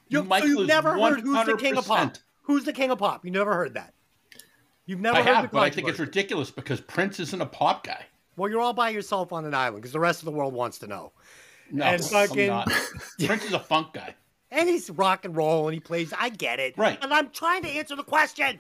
You, 0.08 0.24
Michael 0.24 0.50
you've 0.50 0.60
is 0.62 0.68
never 0.68 0.94
heard 1.00 1.22
who's 1.22 1.46
the 1.48 1.58
king 1.58 1.78
of 1.78 1.88
pop. 1.88 2.16
100%. 2.46 2.48
Who's 2.48 2.64
the 2.64 2.74
king 2.74 2.92
of 2.92 3.00
pop? 3.00 3.26
You 3.26 3.32
never 3.32 3.54
heard 3.54 3.74
that. 3.76 3.94
You've 4.86 5.02
never 5.02 5.18
I 5.18 5.24
heard 5.24 5.36
have, 5.36 5.44
the 5.46 5.50
but 5.50 5.64
I 5.64 5.70
think 5.70 5.88
it's 5.88 6.00
ridiculous 6.00 6.52
because 6.52 6.80
Prince 6.80 7.20
isn't 7.20 7.42
a 7.42 7.46
pop 7.46 7.86
guy. 7.86 8.06
Well, 8.38 8.50
you're 8.50 8.62
all 8.62 8.74
by 8.74 8.90
yourself 8.90 9.34
on 9.34 9.46
an 9.46 9.54
island 9.54 9.78
because 9.78 9.94
the 9.94 10.00
rest 10.00 10.20
of 10.20 10.26
the 10.26 10.32
world 10.32 10.54
wants 10.54 10.78
to 10.80 10.88
know. 10.88 11.12
No, 11.72 11.86
And 11.86 12.02
I'm 12.14 12.48
not. 12.48 12.68
Prince 13.26 13.46
is 13.46 13.54
a 13.54 13.60
funk 13.60 13.94
guy. 13.94 14.14
And 14.52 14.70
he's 14.70 14.90
rock 14.90 15.26
and 15.26 15.36
roll 15.36 15.68
and 15.68 15.74
he 15.74 15.80
plays. 15.80 16.14
I 16.18 16.30
get 16.30 16.60
it. 16.60 16.78
Right. 16.78 17.00
And 17.02 17.14
I'm 17.14 17.32
trying 17.32 17.64
to 17.64 17.70
answer 17.70 17.96
the 17.96 18.04
question. 18.04 18.60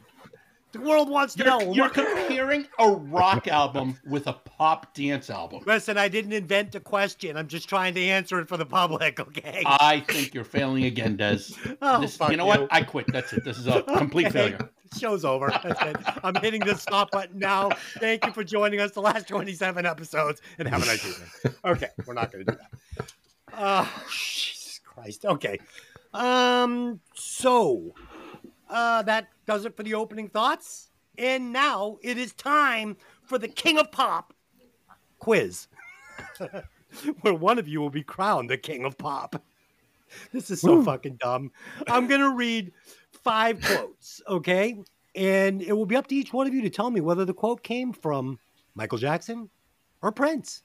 The 0.75 0.81
world 0.81 1.09
wants 1.09 1.35
to 1.35 1.43
You're, 1.45 1.59
know. 1.61 1.71
you're 1.73 1.87
comparing 1.89 2.67
a 2.79 2.91
rock 2.91 3.47
album 3.61 3.97
with 4.05 4.27
a 4.27 4.33
pop 4.33 4.93
dance 4.93 5.29
album. 5.29 5.63
Listen, 5.65 5.97
I 5.97 6.09
didn't 6.09 6.33
invent 6.33 6.73
the 6.73 6.81
question. 6.81 7.37
I'm 7.37 7.47
just 7.47 7.69
trying 7.69 7.93
to 7.93 8.01
answer 8.03 8.39
it 8.41 8.49
for 8.49 8.57
the 8.57 8.65
public, 8.65 9.17
okay? 9.21 9.63
I 9.65 10.01
think 10.01 10.33
you're 10.33 10.43
failing 10.43 10.83
again, 10.83 11.15
Des. 11.15 11.37
Oh, 11.81 12.01
This- 12.01 12.17
fuck 12.17 12.29
you 12.31 12.35
know 12.35 12.43
you. 12.43 12.61
what? 12.61 12.67
I 12.71 12.83
quit. 12.83 13.05
That's 13.07 13.31
it. 13.31 13.45
This 13.45 13.57
is 13.57 13.67
a 13.67 13.83
complete 13.83 14.27
Okay, 14.27 14.33
failure. 14.49 14.69
Show's 14.99 15.23
over. 15.23 15.47
That's 15.63 15.81
it. 15.81 15.97
I'm 16.25 16.35
hitting 16.35 16.59
the 16.59 16.75
stop 16.75 17.09
button 17.11 17.39
now. 17.39 17.69
Thank 17.99 18.25
you 18.25 18.33
for 18.33 18.43
joining 18.43 18.81
us 18.81 18.91
the 18.91 19.01
last 19.01 19.29
27 19.29 19.85
episodes 19.85 20.41
and 20.59 20.67
have 20.67 20.83
a 20.83 20.85
nice 20.87 21.05
evening. 21.07 21.29
Okay, 21.65 21.87
we're 22.05 22.13
not 22.13 22.33
going 22.33 22.45
to 22.45 22.51
do 22.51 22.57
that. 22.57 23.11
Oh, 23.57 24.03
Jesus 24.11 24.81
Christ. 24.83 25.23
Okay. 25.25 25.57
Um. 26.13 26.99
So, 27.13 27.93
uh, 28.69 29.01
that 29.03 29.27
does 29.45 29.65
it 29.65 29.75
for 29.75 29.83
the 29.83 29.93
opening 29.93 30.29
thoughts. 30.29 30.89
And 31.17 31.53
now 31.53 31.97
it 32.01 32.17
is 32.17 32.33
time 32.33 32.97
for 33.23 33.37
the 33.37 33.47
King 33.47 33.77
of 33.77 33.91
Pop 33.91 34.33
quiz, 35.19 35.67
where 37.21 37.33
one 37.33 37.57
of 37.57 37.67
you 37.67 37.79
will 37.79 37.89
be 37.89 38.03
crowned 38.03 38.49
the 38.49 38.57
King 38.57 38.85
of 38.85 38.97
Pop. 38.97 39.41
This 40.31 40.49
is 40.49 40.61
so 40.61 40.81
fucking 40.81 41.15
dumb. 41.15 41.51
I'm 41.87 42.07
gonna 42.07 42.33
read 42.33 42.71
five 43.23 43.59
quotes, 43.61 44.21
okay? 44.29 44.81
And 45.13 45.61
it 45.61 45.73
will 45.73 45.87
be 45.87 45.97
up 45.97 46.07
to 46.07 46.15
each 46.15 46.31
one 46.31 46.47
of 46.47 46.53
you 46.53 46.61
to 46.61 46.69
tell 46.69 46.89
me 46.89 47.01
whether 47.01 47.25
the 47.25 47.33
quote 47.33 47.63
came 47.63 47.91
from 47.91 48.39
Michael 48.75 48.99
Jackson 48.99 49.49
or 50.01 50.13
Prince. 50.13 50.61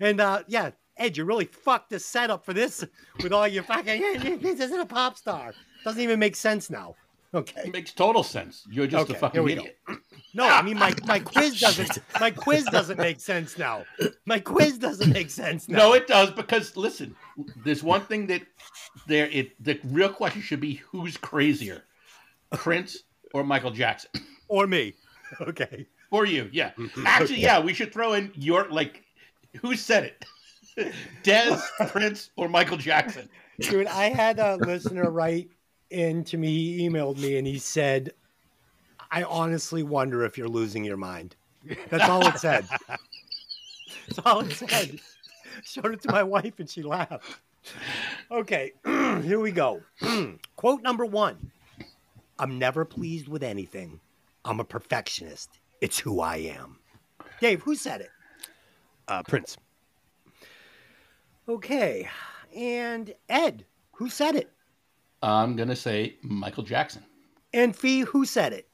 And 0.00 0.20
uh 0.20 0.42
yeah, 0.48 0.72
Ed, 0.98 1.16
you 1.16 1.24
really 1.24 1.46
fucked 1.46 1.90
the 1.90 1.98
setup 1.98 2.44
for 2.44 2.52
this 2.52 2.84
with 3.22 3.32
all 3.32 3.48
your 3.48 3.62
fucking 3.62 4.00
this 4.42 4.60
isn't 4.60 4.80
a 4.80 4.84
pop 4.84 5.16
star. 5.16 5.54
Doesn't 5.84 6.02
even 6.02 6.18
make 6.18 6.36
sense 6.36 6.68
now. 6.68 6.94
Okay. 7.34 7.62
It 7.66 7.72
makes 7.72 7.92
total 7.92 8.22
sense. 8.22 8.64
You're 8.70 8.86
just 8.86 9.04
Okay, 9.04 9.14
a 9.14 9.18
fucking 9.18 9.42
we 9.42 9.52
idiot. 9.52 9.76
No, 10.34 10.48
I 10.48 10.62
mean 10.62 10.78
my, 10.78 10.94
my 11.06 11.18
quiz 11.18 11.60
doesn't 11.66 11.98
my 12.20 12.30
quiz 12.30 12.64
doesn't 12.64 12.98
make 12.98 13.20
sense 13.20 13.58
now. 13.58 13.84
My 14.24 14.38
quiz 14.38 14.78
doesn't 14.78 15.12
make 15.12 15.30
sense 15.30 15.68
now. 15.68 15.78
No, 15.78 15.92
it 15.94 16.06
does 16.06 16.30
because 16.30 16.76
listen, 16.76 17.14
there's 17.64 17.82
one 17.82 18.02
thing 18.02 18.26
that 18.28 18.42
there 19.06 19.28
it 19.28 19.62
the 19.62 19.78
real 19.84 20.08
question 20.08 20.42
should 20.42 20.60
be 20.60 20.74
who's 20.74 21.16
crazier, 21.16 21.84
Prince 22.52 23.02
or 23.32 23.44
Michael 23.44 23.72
Jackson? 23.72 24.10
or 24.48 24.66
me. 24.66 24.94
Okay. 25.40 25.86
Or 26.10 26.26
you, 26.26 26.48
yeah. 26.52 26.70
Actually, 27.06 27.40
yeah, 27.40 27.60
we 27.60 27.74
should 27.74 27.92
throw 27.92 28.12
in 28.12 28.30
your 28.34 28.68
like 28.70 29.02
who 29.60 29.74
said 29.74 30.04
it? 30.04 30.24
Des, 31.22 31.56
Prince, 31.88 32.30
or 32.36 32.48
Michael 32.48 32.76
Jackson? 32.76 33.28
Dude, 33.60 33.86
I 33.86 34.08
had 34.08 34.40
a 34.40 34.56
listener 34.56 35.10
write 35.10 35.50
in 35.94 36.24
to 36.24 36.36
me, 36.36 36.48
he 36.48 36.88
emailed 36.88 37.18
me, 37.18 37.38
and 37.38 37.46
he 37.46 37.58
said, 37.58 38.12
I 39.10 39.22
honestly 39.22 39.82
wonder 39.82 40.24
if 40.24 40.36
you're 40.36 40.48
losing 40.48 40.84
your 40.84 40.96
mind. 40.96 41.36
That's 41.88 42.08
all 42.08 42.26
it 42.26 42.38
said. 42.38 42.66
That's 42.88 44.18
all 44.24 44.40
it 44.40 44.52
said. 44.52 44.98
Showed 45.62 45.94
it 45.94 46.02
to 46.02 46.12
my 46.12 46.22
wife 46.22 46.58
and 46.58 46.68
she 46.68 46.82
laughed. 46.82 47.40
Okay, 48.30 48.72
here 48.84 49.40
we 49.40 49.52
go. 49.52 49.80
Quote 50.56 50.82
number 50.82 51.06
one 51.06 51.50
I'm 52.38 52.58
never 52.58 52.84
pleased 52.84 53.28
with 53.28 53.42
anything. 53.42 54.00
I'm 54.44 54.60
a 54.60 54.64
perfectionist. 54.64 55.60
It's 55.80 55.98
who 55.98 56.20
I 56.20 56.36
am. 56.36 56.78
Dave, 57.40 57.62
who 57.62 57.74
said 57.74 58.00
it? 58.00 58.10
Uh, 59.08 59.22
Prince. 59.22 59.56
Okay. 61.48 62.08
And 62.54 63.14
Ed, 63.28 63.64
who 63.92 64.08
said 64.08 64.34
it? 64.34 64.50
I'm 65.24 65.56
gonna 65.56 65.74
say 65.76 66.16
Michael 66.22 66.64
Jackson. 66.64 67.02
And 67.54 67.74
Fee, 67.74 68.00
who 68.00 68.26
said 68.26 68.52
it? 68.52 68.68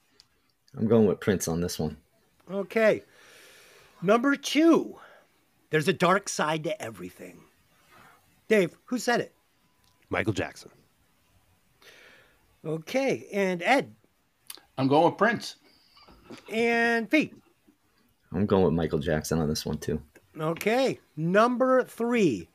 I'm 0.76 0.88
going 0.88 1.06
with 1.06 1.20
Prince 1.20 1.46
on 1.46 1.60
this 1.60 1.78
one. 1.78 1.96
Okay. 2.50 3.02
Number 4.02 4.34
two, 4.34 4.96
there's 5.70 5.86
a 5.86 5.92
dark 5.92 6.28
side 6.28 6.64
to 6.64 6.82
everything. 6.82 7.40
Dave, 8.48 8.76
who 8.86 8.98
said 8.98 9.20
it? 9.20 9.32
Michael 10.08 10.32
Jackson. 10.32 10.70
Okay. 12.64 13.26
And 13.32 13.62
Ed 13.62 13.94
I'm 14.76 14.88
going 14.88 15.04
with 15.04 15.18
Prince. 15.18 15.56
and 16.52 17.08
Pete. 17.08 17.34
I'm 18.32 18.46
going 18.46 18.64
with 18.64 18.72
Michael 18.72 18.98
Jackson 18.98 19.38
on 19.38 19.48
this 19.48 19.64
one 19.64 19.78
too. 19.78 20.02
Okay. 20.38 20.98
Number 21.16 21.84
three, 21.84 22.48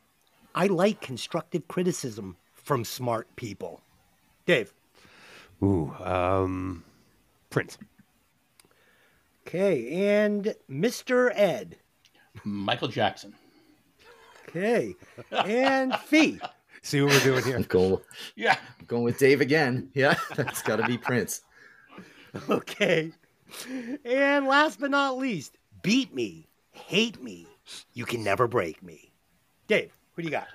I 0.53 0.67
like 0.67 0.99
constructive 0.99 1.67
criticism 1.69 2.35
from 2.53 2.83
smart 2.83 3.33
people. 3.35 3.81
Dave. 4.45 4.73
Ooh, 5.63 5.93
um, 5.99 6.83
Prince. 7.49 7.77
Okay. 9.47 10.07
And 10.21 10.55
Mr. 10.69 11.31
Ed. 11.33 11.77
Michael 12.43 12.87
Jackson. 12.87 13.33
Okay. 14.49 14.95
And 15.31 15.95
Fee. 15.95 16.39
See 16.81 17.01
what 17.01 17.13
we're 17.13 17.19
doing 17.21 17.43
here. 17.43 17.55
I'm 17.55 17.63
going, 17.63 17.97
Yeah. 18.35 18.57
I'm 18.79 18.85
going 18.85 19.03
with 19.03 19.17
Dave 19.17 19.41
again. 19.41 19.89
Yeah, 19.95 20.15
that's 20.35 20.61
got 20.61 20.75
to 20.75 20.83
be 20.85 20.97
Prince. 20.99 21.41
Okay. 22.47 23.11
And 24.03 24.45
last 24.45 24.79
but 24.79 24.91
not 24.91 25.17
least, 25.17 25.57
beat 25.81 26.13
me, 26.13 26.47
hate 26.71 27.21
me, 27.23 27.47
you 27.93 28.05
can 28.05 28.23
never 28.23 28.47
break 28.47 28.83
me. 28.83 29.11
Dave, 29.67 29.97
who 30.13 30.21
do 30.21 30.27
you 30.27 30.31
got? 30.31 30.47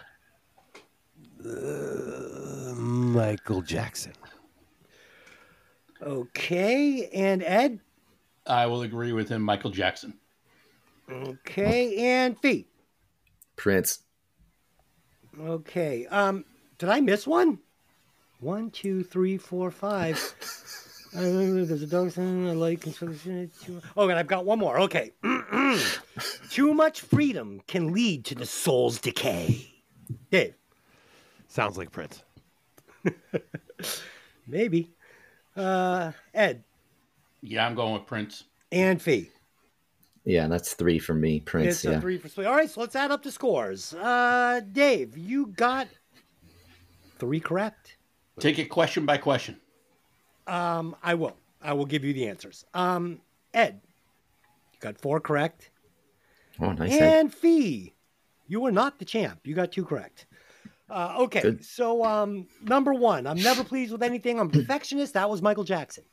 Uh, 1.45 2.75
Michael 2.75 3.63
Jackson. 3.63 4.13
Okay. 6.03 7.09
And 7.13 7.43
Ed? 7.43 7.81
I 8.47 8.67
will 8.67 8.83
agree 8.83 9.13
with 9.13 9.29
him, 9.29 9.43
Michael 9.43 9.71
Jackson. 9.71 10.15
Okay. 11.11 11.97
And 11.97 12.39
Fee? 12.39 12.67
Prince. 13.57 14.01
Okay. 15.39 16.07
Um, 16.07 16.45
did 16.79 16.89
I 16.89 17.01
miss 17.01 17.27
one? 17.27 17.59
One, 18.41 18.71
two, 18.71 19.03
three, 19.05 19.37
four, 19.37 19.71
five. 19.71 20.17
Uh, 21.15 21.21
there's 21.21 21.83
a 21.83 21.87
dog 21.87 22.11
sign 22.11 22.47
I 22.47 22.53
like. 22.53 22.81
construction. 22.81 23.51
Oh, 23.97 24.09
and 24.09 24.19
I've 24.19 24.27
got 24.27 24.47
one 24.47 24.59
more. 24.59 24.81
Okay. 24.81 25.13
Too 26.51 26.73
much 26.73 27.01
freedom 27.03 27.61
can 27.67 27.93
lead 27.93 28.25
to 28.27 28.35
the 28.35 28.47
soul's 28.47 29.01
decay. 29.01 29.67
Dave, 30.31 30.55
Sounds 31.51 31.77
like 31.77 31.91
Prince. 31.91 32.23
maybe. 34.47 34.89
Uh, 35.57 36.13
Ed 36.33 36.63
Yeah, 37.43 37.67
I'm 37.67 37.75
going 37.75 37.93
with 37.93 38.07
Prince. 38.07 38.45
and 38.71 39.03
Fee. 39.03 39.31
Yeah, 40.25 40.47
that's 40.47 40.75
three 40.75 41.01
for 41.01 41.13
me. 41.13 41.41
Prince. 41.41 41.67
It's 41.67 41.85
yeah. 41.85 41.99
a 41.99 42.01
three 42.01 42.19
for 42.19 42.29
three. 42.29 42.45
All 42.45 42.55
right, 42.55 42.71
so 42.71 42.81
let's 42.81 42.95
add 42.95 43.11
up 43.11 43.25
the 43.25 43.33
scores. 43.33 43.95
Uh, 43.95 44.61
Dave, 44.71 45.19
you 45.19 45.47
got 45.49 45.89
three 47.19 47.41
correct. 47.41 47.97
Take 48.39 48.61
it 48.61 48.67
question 48.67 49.05
by 49.05 49.17
question. 49.17 49.57
Um, 50.47 50.95
I 51.03 51.15
will. 51.15 51.37
I 51.61 51.73
will 51.73 51.85
give 51.85 52.05
you 52.05 52.13
the 52.13 52.29
answers. 52.29 52.65
Um, 52.75 53.21
Ed, 53.53 53.81
you 54.73 54.79
got 54.79 55.01
four 55.01 55.19
correct. 55.19 55.71
Oh, 56.61 56.73
nice. 56.73 56.93
Ed. 56.93 57.03
And 57.03 57.35
Fee, 57.35 57.93
you 58.47 58.61
were 58.61 58.73
not 58.73 59.01
the 59.01 59.05
champ. 59.05 59.41
You 59.45 59.55
got 59.55 59.73
two 59.73 59.85
correct. 59.85 60.27
Uh, 60.91 61.15
okay, 61.21 61.41
Good. 61.41 61.65
so 61.65 62.05
um, 62.05 62.49
number 62.63 62.93
one, 62.93 63.27
I'm 63.27 63.41
never 63.41 63.63
pleased 63.63 63.93
with 63.93 64.03
anything. 64.03 64.41
I'm 64.41 64.49
a 64.49 64.51
perfectionist. 64.51 65.15
That 65.15 65.31
was 65.31 65.41
Michael 65.41 65.63
Jackson. 65.63 66.05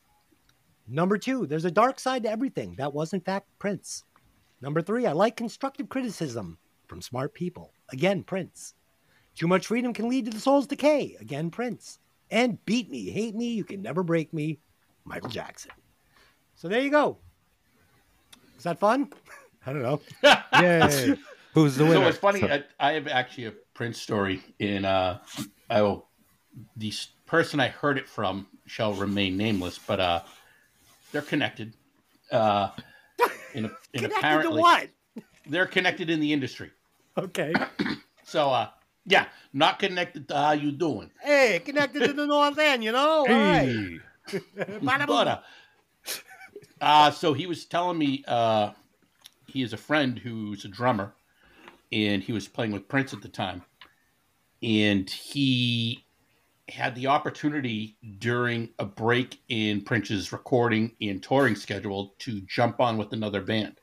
Number 0.86 1.18
two, 1.18 1.46
there's 1.46 1.64
a 1.64 1.70
dark 1.70 1.98
side 1.98 2.22
to 2.22 2.30
everything. 2.30 2.74
That 2.78 2.94
was, 2.94 3.12
in 3.12 3.20
fact, 3.20 3.48
Prince. 3.58 4.04
Number 4.62 4.80
three, 4.80 5.04
I 5.06 5.12
like 5.12 5.36
constructive 5.36 5.88
criticism 5.88 6.58
from 6.86 7.02
smart 7.02 7.34
people. 7.34 7.72
Again, 7.92 8.22
Prince. 8.22 8.74
Too 9.34 9.48
much 9.48 9.66
freedom 9.66 9.92
can 9.92 10.08
lead 10.08 10.24
to 10.26 10.30
the 10.30 10.40
soul's 10.40 10.66
decay. 10.66 11.16
Again, 11.20 11.50
Prince. 11.50 11.98
And 12.30 12.64
beat 12.64 12.90
me, 12.90 13.10
hate 13.10 13.34
me, 13.34 13.52
you 13.52 13.64
can 13.64 13.82
never 13.82 14.02
break 14.02 14.32
me. 14.32 14.58
Michael 15.04 15.30
Jackson. 15.30 15.72
So 16.54 16.68
there 16.68 16.80
you 16.80 16.90
go. 16.90 17.18
Is 18.56 18.64
that 18.64 18.78
fun? 18.78 19.12
I 19.66 19.72
don't 19.72 19.82
know. 19.82 20.00
Yay. 20.60 21.16
Who's 21.54 21.76
the 21.76 21.84
winner? 21.84 21.94
So 21.94 21.98
winner? 22.00 22.08
it's 22.08 22.18
funny. 22.18 22.44
I, 22.44 22.64
I 22.80 22.92
have 22.92 23.08
actually 23.08 23.46
a 23.46 23.52
Prince 23.78 24.02
story 24.02 24.42
in. 24.58 24.84
Uh, 24.84 25.20
I 25.70 25.82
will. 25.82 26.08
The 26.76 26.92
person 27.26 27.60
I 27.60 27.68
heard 27.68 27.96
it 27.96 28.08
from 28.08 28.48
shall 28.66 28.92
remain 28.92 29.36
nameless, 29.36 29.78
but 29.78 30.00
uh, 30.00 30.22
they're 31.12 31.22
connected. 31.22 31.74
Uh, 32.32 32.70
in 33.54 33.66
a, 33.66 33.68
in 33.92 34.00
Connected 34.02 34.16
apparently 34.16 34.56
to 34.56 34.62
what? 34.62 34.88
they're 35.46 35.66
connected 35.66 36.10
in 36.10 36.18
the 36.18 36.32
industry. 36.32 36.72
Okay. 37.16 37.54
So 38.24 38.50
uh, 38.50 38.68
yeah, 39.06 39.24
not 39.54 39.78
connected 39.78 40.28
to 40.28 40.34
how 40.34 40.52
you 40.52 40.70
doing, 40.70 41.10
Hey, 41.22 41.62
connected 41.64 42.04
to 42.04 42.12
the 42.12 42.26
North 42.34 42.58
End, 42.58 42.84
you 42.84 42.92
know? 42.92 43.24
Hey. 43.26 44.00
Boom. 44.30 44.80
but 44.82 45.28
uh, 45.28 45.38
uh, 46.82 47.10
so 47.10 47.32
he 47.32 47.46
was 47.46 47.64
telling 47.64 47.96
me 47.96 48.22
uh, 48.28 48.72
he 49.46 49.62
is 49.62 49.72
a 49.72 49.78
friend 49.78 50.18
who's 50.18 50.66
a 50.66 50.68
drummer, 50.68 51.14
and 51.90 52.22
he 52.22 52.32
was 52.32 52.46
playing 52.46 52.72
with 52.72 52.86
Prince 52.86 53.14
at 53.14 53.22
the 53.22 53.28
time, 53.28 53.62
and 54.62 55.08
he 55.08 56.04
had 56.68 56.94
the 56.94 57.06
opportunity 57.06 57.96
during 58.18 58.68
a 58.78 58.84
break 58.84 59.40
in 59.48 59.82
Prince's 59.82 60.32
recording 60.32 60.92
and 61.00 61.22
touring 61.22 61.54
schedule 61.54 62.14
to 62.18 62.40
jump 62.42 62.80
on 62.80 62.98
with 62.98 63.12
another 63.12 63.40
band, 63.40 63.80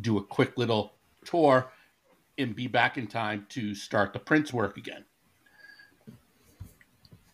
do 0.00 0.18
a 0.18 0.24
quick 0.24 0.56
little 0.56 0.94
tour, 1.24 1.72
and 2.38 2.54
be 2.54 2.66
back 2.66 2.96
in 2.98 3.06
time 3.06 3.46
to 3.50 3.74
start 3.74 4.12
the 4.12 4.18
Prince 4.18 4.52
work 4.52 4.76
again. 4.76 5.04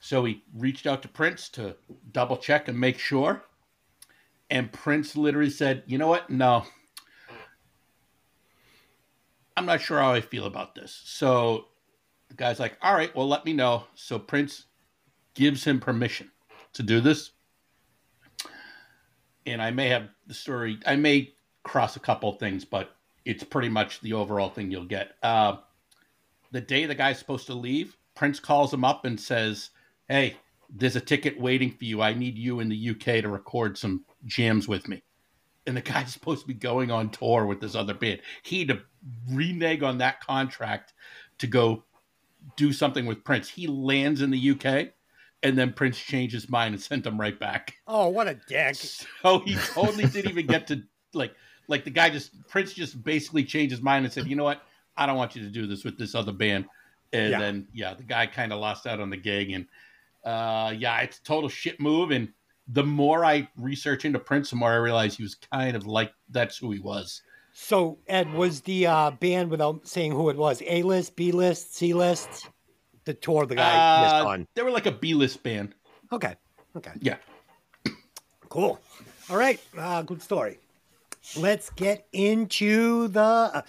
So 0.01 0.25
he 0.25 0.44
reached 0.55 0.87
out 0.87 1.03
to 1.03 1.09
Prince 1.09 1.49
to 1.51 1.77
double 2.12 2.37
check 2.37 2.68
and 2.68 2.79
make 2.79 2.99
sure. 2.99 3.42
And 4.51 4.72
Prince 4.72 5.16
literally 5.16 5.51
said, 5.51 5.83
You 5.87 5.99
know 5.99 6.07
what? 6.07 6.31
No. 6.31 6.64
I'm 9.57 9.66
not 9.66 9.81
sure 9.81 9.99
how 9.99 10.12
I 10.12 10.20
feel 10.20 10.46
about 10.46 10.75
this. 10.75 11.01
So 11.05 11.66
the 12.29 12.35
guy's 12.35 12.61
like, 12.61 12.77
All 12.83 12.95
right, 12.95 13.15
well, 13.15 13.29
let 13.29 13.45
me 13.45 13.53
know. 13.53 13.85
So 13.95 14.19
Prince 14.19 14.67
gives 15.35 15.65
him 15.65 15.81
permission 15.81 16.31
to 16.73 16.83
do 16.83 17.01
this. 17.01 17.31
And 19.47 19.62
I 19.62 19.71
may 19.71 19.89
have 19.89 20.09
the 20.27 20.35
story, 20.35 20.79
I 20.87 20.97
may 20.97 21.35
cross 21.62 21.97
a 21.97 22.01
couple 22.01 22.33
things, 22.33 22.65
but 22.65 22.97
it's 23.25 23.45
pretty 23.45 23.69
much 23.69 24.01
the 24.01 24.12
overall 24.15 24.49
thing 24.49 24.71
you'll 24.71 24.85
get. 24.85 25.12
Uh, 25.23 25.57
the 26.53 26.61
day 26.61 26.87
the 26.87 26.95
guy's 26.95 27.19
supposed 27.19 27.47
to 27.47 27.55
leave, 27.55 27.97
Prince 28.15 28.41
calls 28.41 28.73
him 28.73 28.85
up 28.85 29.05
and 29.05 29.21
says, 29.21 29.71
Hey, 30.09 30.37
there's 30.71 30.97
a 30.97 31.01
ticket 31.01 31.41
waiting 31.41 31.71
for 31.71 31.85
you. 31.85 32.03
I 32.03 32.15
need 32.15 32.39
you 32.39 32.61
in 32.61 32.69
the 32.69 32.91
UK 32.91 33.23
to 33.23 33.29
record 33.29 33.79
some 33.79 34.05
jams 34.25 34.67
with 34.67 34.89
me. 34.89 35.03
And 35.67 35.77
the 35.77 35.83
guy's 35.83 36.12
supposed 36.12 36.43
to 36.43 36.49
be 36.49 36.55
going 36.55 36.91
on 36.91 37.11
tour 37.11 37.47
with 37.47 37.61
this 37.61 37.75
other 37.75 37.95
band. 37.95 38.21
He 38.43 38.61
had 38.61 38.69
to 38.69 38.83
renege 39.31 39.83
on 39.83 39.99
that 39.99 40.21
contract 40.21 40.95
to 41.39 41.47
go 41.47 41.85
do 42.56 42.72
something 42.72 43.06
with 43.06 43.24
Prince. 43.24 43.48
He 43.48 43.66
lands 43.66 44.22
in 44.22 44.30
the 44.30 44.50
UK 44.50 44.92
and 45.42 45.56
then 45.56 45.72
Prince 45.72 45.98
changed 45.98 46.35
his 46.35 46.48
mind 46.48 46.74
and 46.74 46.82
sent 46.82 47.06
him 47.06 47.20
right 47.20 47.38
back. 47.38 47.74
Oh, 47.87 48.09
what 48.09 48.28
a 48.28 48.35
dick. 48.35 48.76
So 49.22 49.40
he 49.40 49.56
totally 49.56 50.06
didn't 50.06 50.30
even 50.30 50.46
get 50.46 50.66
to 50.68 50.82
like 51.14 51.35
like 51.68 51.85
the 51.85 51.90
guy 51.90 52.11
just 52.11 52.30
Prince 52.48 52.72
just 52.72 53.02
basically 53.02 53.44
changed 53.44 53.72
his 53.72 53.82
mind 53.82 54.04
and 54.04 54.12
said, 54.12 54.26
"You 54.26 54.37
know 54.37 54.44
what? 54.44 54.62
I 54.96 55.06
don't 55.06 55.16
want 55.16 55.35
you 55.37 55.42
to 55.42 55.50
do 55.50 55.66
this 55.66 55.85
with 55.85 55.98
this 55.98 56.14
other 56.14 56.32
band." 56.32 56.66
And 57.12 57.32
Yeah. 57.32 57.38
then 57.38 57.68
yeah, 57.72 57.94
the 57.94 58.02
guy 58.02 58.26
kind 58.26 58.52
of 58.52 58.61
lost 58.61 58.87
out 58.87 59.00
on 59.00 59.11
the 59.11 59.16
gig 59.16 59.50
and 59.50 59.66
uh 60.24 60.74
yeah, 60.76 61.00
it's 61.00 61.18
a 61.18 61.22
total 61.22 61.48
shit 61.48 61.80
move 61.80 62.11
and 62.11 62.32
the 62.68 62.85
more 62.85 63.24
I 63.24 63.48
research 63.56 64.04
into 64.04 64.18
Prince, 64.18 64.50
the 64.50 64.56
more 64.56 64.72
I 64.72 64.76
realize 64.76 65.16
he 65.16 65.22
was 65.22 65.37
kind 65.37 65.76
of 65.76 65.87
like 65.87 66.12
that's 66.30 66.59
who 66.59 66.72
he 66.72 66.80
was. 66.80 67.22
So, 67.59 67.99
Ed, 68.07 68.35
was 68.35 68.61
the 68.61 68.87
uh, 68.87 69.11
band, 69.12 69.51
without 69.51 69.88
saying 69.88 70.12
who 70.12 70.29
it 70.29 70.37
was, 70.37 70.62
A 70.66 70.83
list, 70.83 71.16
B 71.16 71.33
list, 71.33 71.75
C 71.75 71.95
list? 71.95 72.51
The 73.07 73.14
tour 73.14 73.47
the 73.47 73.55
guy 73.55 74.03
missed 74.03 74.14
Uh, 74.14 74.29
on. 74.29 74.47
They 74.55 74.62
were 74.62 74.71
like 74.71 74.85
a 74.85 74.92
B-list 74.92 75.42
band. 75.42 75.75
Okay. 76.12 76.35
Okay. 76.77 76.92
Yeah. 77.01 77.16
Cool. 78.51 78.79
All 79.31 79.37
right. 79.38 79.59
Uh, 79.77 80.03
good 80.03 80.23
story. 80.23 80.59
Let's 81.37 81.71
get 81.71 82.07
into 82.12 83.09
the 83.09 83.21
uh, 83.21 83.62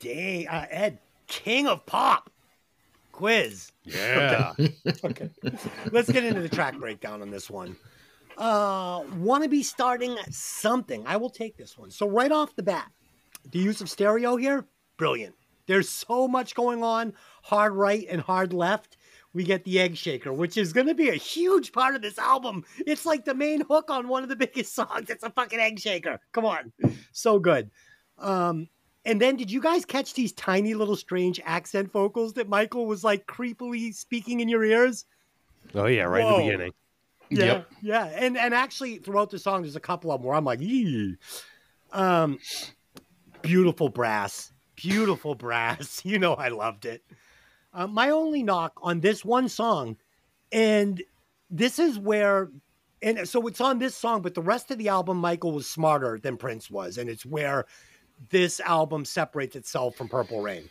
day. 0.00 0.46
Uh, 0.46 0.66
Ed, 0.68 0.98
King 1.28 1.68
of 1.68 1.86
Pop 1.86 2.30
quiz. 3.12 3.70
Yeah. 3.84 4.52
Okay. 5.04 5.30
Let's 5.92 6.10
get 6.10 6.24
into 6.24 6.42
the 6.42 6.48
track 6.48 6.76
breakdown 6.78 7.22
on 7.22 7.30
this 7.30 7.48
one. 7.48 7.76
Uh, 8.36 9.04
want 9.18 9.44
to 9.44 9.48
be 9.48 9.62
starting 9.62 10.16
something? 10.30 11.04
I 11.06 11.16
will 11.16 11.30
take 11.30 11.56
this 11.56 11.78
one. 11.78 11.90
So 11.92 12.08
right 12.08 12.32
off 12.32 12.54
the 12.56 12.62
bat, 12.62 12.90
the 13.50 13.58
use 13.58 13.80
of 13.80 13.90
stereo 13.90 14.36
here, 14.36 14.66
brilliant. 14.96 15.34
There's 15.66 15.88
so 15.88 16.26
much 16.26 16.54
going 16.54 16.82
on, 16.82 17.12
hard 17.42 17.72
right 17.74 18.06
and 18.10 18.20
hard 18.20 18.52
left. 18.52 18.96
We 19.32 19.44
get 19.44 19.62
the 19.64 19.78
egg 19.78 19.96
shaker, 19.96 20.32
which 20.32 20.56
is 20.56 20.72
going 20.72 20.88
to 20.88 20.94
be 20.94 21.08
a 21.10 21.14
huge 21.14 21.70
part 21.70 21.94
of 21.94 22.02
this 22.02 22.18
album. 22.18 22.64
It's 22.78 23.06
like 23.06 23.24
the 23.24 23.34
main 23.34 23.60
hook 23.60 23.88
on 23.88 24.08
one 24.08 24.24
of 24.24 24.28
the 24.28 24.34
biggest 24.34 24.74
songs. 24.74 25.08
It's 25.08 25.22
a 25.22 25.30
fucking 25.30 25.60
egg 25.60 25.78
shaker. 25.78 26.18
Come 26.32 26.44
on, 26.44 26.72
so 27.12 27.38
good. 27.38 27.70
Um, 28.18 28.68
and 29.04 29.20
then, 29.20 29.36
did 29.36 29.50
you 29.50 29.60
guys 29.60 29.84
catch 29.84 30.14
these 30.14 30.32
tiny 30.32 30.74
little 30.74 30.96
strange 30.96 31.40
accent 31.44 31.92
vocals 31.92 32.32
that 32.34 32.48
Michael 32.48 32.86
was 32.86 33.04
like 33.04 33.26
creepily 33.26 33.94
speaking 33.94 34.40
in 34.40 34.48
your 34.48 34.64
ears? 34.64 35.04
oh 35.76 35.86
yeah, 35.86 36.02
right 36.02 36.22
in 36.22 36.26
Whoa. 36.26 36.36
the 36.38 36.44
beginning. 36.44 36.72
Yeah, 37.30 37.44
Yep. 37.44 37.70
yeah, 37.82 38.04
and 38.06 38.36
and 38.36 38.52
actually 38.52 38.98
throughout 38.98 39.30
the 39.30 39.38
song, 39.38 39.62
there's 39.62 39.76
a 39.76 39.80
couple 39.80 40.10
of 40.10 40.20
them 40.20 40.26
where 40.26 40.36
I'm 40.36 40.44
like, 40.44 40.60
Eee. 40.60 41.16
um, 41.92 42.38
beautiful 43.42 43.88
brass, 43.88 44.52
beautiful 44.76 45.34
brass. 45.34 46.02
You 46.04 46.18
know, 46.18 46.34
I 46.34 46.48
loved 46.48 46.84
it. 46.84 47.02
Uh, 47.72 47.86
my 47.86 48.10
only 48.10 48.42
knock 48.42 48.72
on 48.82 49.00
this 49.00 49.24
one 49.24 49.48
song, 49.48 49.96
and 50.50 51.02
this 51.50 51.78
is 51.78 51.98
where, 51.98 52.50
and 53.00 53.28
so 53.28 53.46
it's 53.46 53.60
on 53.60 53.78
this 53.78 53.94
song, 53.94 54.22
but 54.22 54.34
the 54.34 54.42
rest 54.42 54.70
of 54.70 54.78
the 54.78 54.88
album, 54.88 55.18
Michael 55.18 55.52
was 55.52 55.68
smarter 55.68 56.18
than 56.20 56.36
Prince 56.36 56.70
was, 56.70 56.98
and 56.98 57.08
it's 57.08 57.24
where 57.24 57.66
this 58.28 58.60
album 58.60 59.04
separates 59.04 59.56
itself 59.56 59.96
from 59.96 60.08
Purple 60.08 60.42
Rain. 60.42 60.68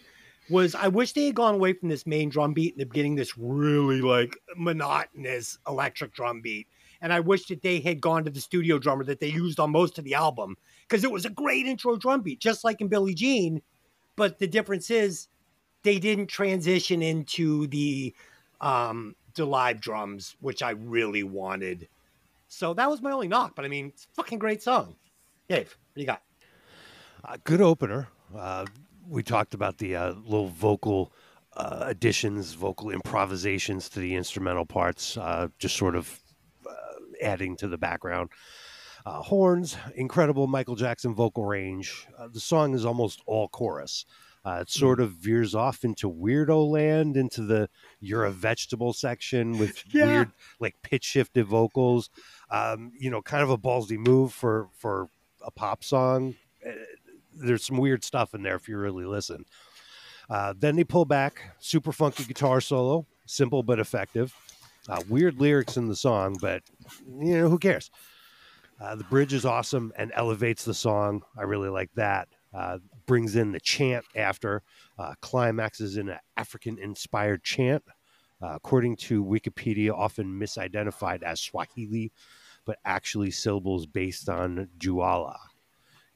Was 0.50 0.76
I 0.76 0.88
wish 0.88 1.14
they 1.14 1.28
had 1.28 1.36
gone 1.36 1.56
away 1.56 1.74
from 1.74 1.90
this 1.90 2.08
main 2.08 2.30
drum 2.30 2.54
beat 2.54 2.78
the 2.78 2.86
beginning, 2.86 3.16
this 3.16 3.38
really 3.38 4.02
like 4.02 4.36
monotonous 4.58 5.58
electric 5.68 6.14
drum 6.14 6.42
beat. 6.42 6.68
And 7.02 7.14
I 7.14 7.20
wish 7.20 7.48
that 7.48 7.62
they 7.62 7.80
had 7.80 8.02
gone 8.02 8.26
to 8.26 8.32
the 8.32 8.42
studio 8.42 8.78
drummer 8.78 9.04
that 9.06 9.20
they 9.20 9.28
used 9.28 9.60
on 9.60 9.72
most 9.72 9.98
of 9.98 10.04
the 10.04 10.16
album 10.16 10.58
because 10.88 11.04
it 11.04 11.12
was 11.12 11.26
a 11.26 11.30
great 11.30 11.66
intro 11.66 11.96
drum 11.96 12.22
beat, 12.22 12.40
just 12.40 12.64
like 12.64 12.82
in 12.82 12.88
Billie 12.88 13.14
Jean. 13.14 13.62
But 14.16 14.40
the 14.40 14.48
difference 14.48 14.90
is 14.90 15.28
they 15.84 16.00
didn't 16.00 16.28
transition 16.28 17.02
into 17.02 17.68
the 17.68 18.14
um 18.62 19.16
the 19.36 19.46
live 19.46 19.80
drums, 19.80 20.36
which 20.42 20.62
I 20.62 20.72
really 20.72 21.24
wanted. 21.24 21.88
So 22.50 22.74
that 22.74 22.90
was 22.90 23.02
my 23.02 23.12
only 23.12 23.28
knock. 23.28 23.56
But 23.56 23.66
I 23.66 23.68
mean, 23.68 23.88
it's 23.88 24.06
a 24.06 24.16
fucking 24.16 24.40
great 24.40 24.62
song. 24.62 24.96
Dave, 25.48 25.78
what 25.94 25.96
do 25.96 26.02
you 26.02 26.08
got? 26.08 26.22
Uh, 27.24 27.38
good 27.44 27.62
opener. 27.62 28.08
Uh, 28.36 28.66
we 29.08 29.24
talked 29.24 29.54
about 29.54 29.78
the 29.78 29.96
uh, 29.96 30.14
little 30.26 30.50
vocal 30.50 31.12
uh, 31.56 31.86
additions, 31.88 32.54
vocal 32.54 32.92
improvisations 32.92 33.90
to 33.90 34.00
the 34.00 34.16
instrumental 34.16 34.66
parts, 34.66 35.18
uh, 35.18 35.48
just 35.58 35.76
sort 35.76 35.96
of 35.96 36.20
adding 37.22 37.56
to 37.58 37.68
the 37.68 37.78
background. 37.78 38.30
Uh, 39.06 39.22
horns, 39.22 39.78
incredible 39.96 40.46
Michael 40.48 40.76
Jackson 40.76 41.16
vocal 41.16 41.46
range. 41.46 42.06
Uh, 42.18 42.28
the 42.32 42.40
song 42.40 42.74
is 42.74 42.86
almost 42.86 43.22
all 43.26 43.48
chorus. 43.48 44.06
Uh, 44.46 44.60
it 44.62 44.70
sort 44.70 45.00
of 45.02 45.12
veers 45.12 45.54
off 45.54 45.84
into 45.84 46.10
weirdo 46.10 46.70
land, 46.70 47.18
into 47.18 47.42
the 47.42 47.70
"you're 48.00 48.26
a 48.26 48.32
vegetable" 48.32 48.94
section 48.94 49.58
with 49.58 49.84
Yeah. 49.94 50.06
weird, 50.06 50.32
like 50.60 50.76
pitch 50.82 51.04
shifted 51.04 51.46
vocals. 51.46 52.10
Um, 52.50 52.92
you 52.98 53.10
know, 53.10 53.22
kind 53.22 53.44
of 53.44 53.50
a 53.50 53.58
ballsy 53.58 53.98
move 53.98 54.34
for 54.34 54.70
for 54.78 55.10
a 55.46 55.52
pop 55.52 55.84
song. 55.84 56.36
Uh, 56.66 56.72
there's 57.34 57.66
some 57.66 57.78
weird 57.78 58.04
stuff 58.04 58.34
in 58.34 58.42
there 58.44 58.56
if 58.56 58.68
you 58.68 58.78
really 58.78 59.06
listen. 59.06 59.46
Uh, 60.30 60.54
then 60.58 60.76
they 60.76 60.84
pull 60.84 61.06
back, 61.06 61.56
super 61.60 61.92
funky 61.92 62.24
guitar 62.24 62.62
solo, 62.62 63.08
simple 63.26 63.64
but 63.64 63.80
effective. 63.80 64.34
Uh, 64.90 65.02
weird 65.08 65.40
lyrics 65.40 65.78
in 65.78 65.88
the 65.88 65.96
song, 65.96 66.38
but 66.42 66.64
you 67.20 67.38
know 67.38 67.50
who 67.50 67.60
cares? 67.60 67.92
Uh, 68.82 68.96
the 68.96 69.04
bridge 69.04 69.34
is 69.34 69.46
awesome 69.46 69.92
and 69.98 70.12
elevates 70.16 70.66
the 70.66 70.74
song. 70.74 71.22
I 71.38 71.44
really 71.44 71.70
like 71.70 71.92
that. 71.96 72.28
Uh, 72.54 72.80
brings 73.06 73.36
in 73.36 73.52
the 73.52 73.60
chant 73.60 74.06
after, 74.16 74.64
uh, 74.98 75.14
climaxes 75.22 75.98
in 75.98 76.10
an 76.10 76.18
African-inspired 76.38 77.44
chant, 77.44 77.84
uh, 78.42 78.54
according 78.56 78.96
to 78.96 79.24
Wikipedia, 79.24 79.92
often 79.92 80.40
misidentified 80.40 81.22
as 81.22 81.40
Swahili, 81.40 82.12
but 82.66 82.80
actually 82.86 83.30
syllables 83.30 83.86
based 83.86 84.30
on 84.30 84.70
Duala 84.80 85.38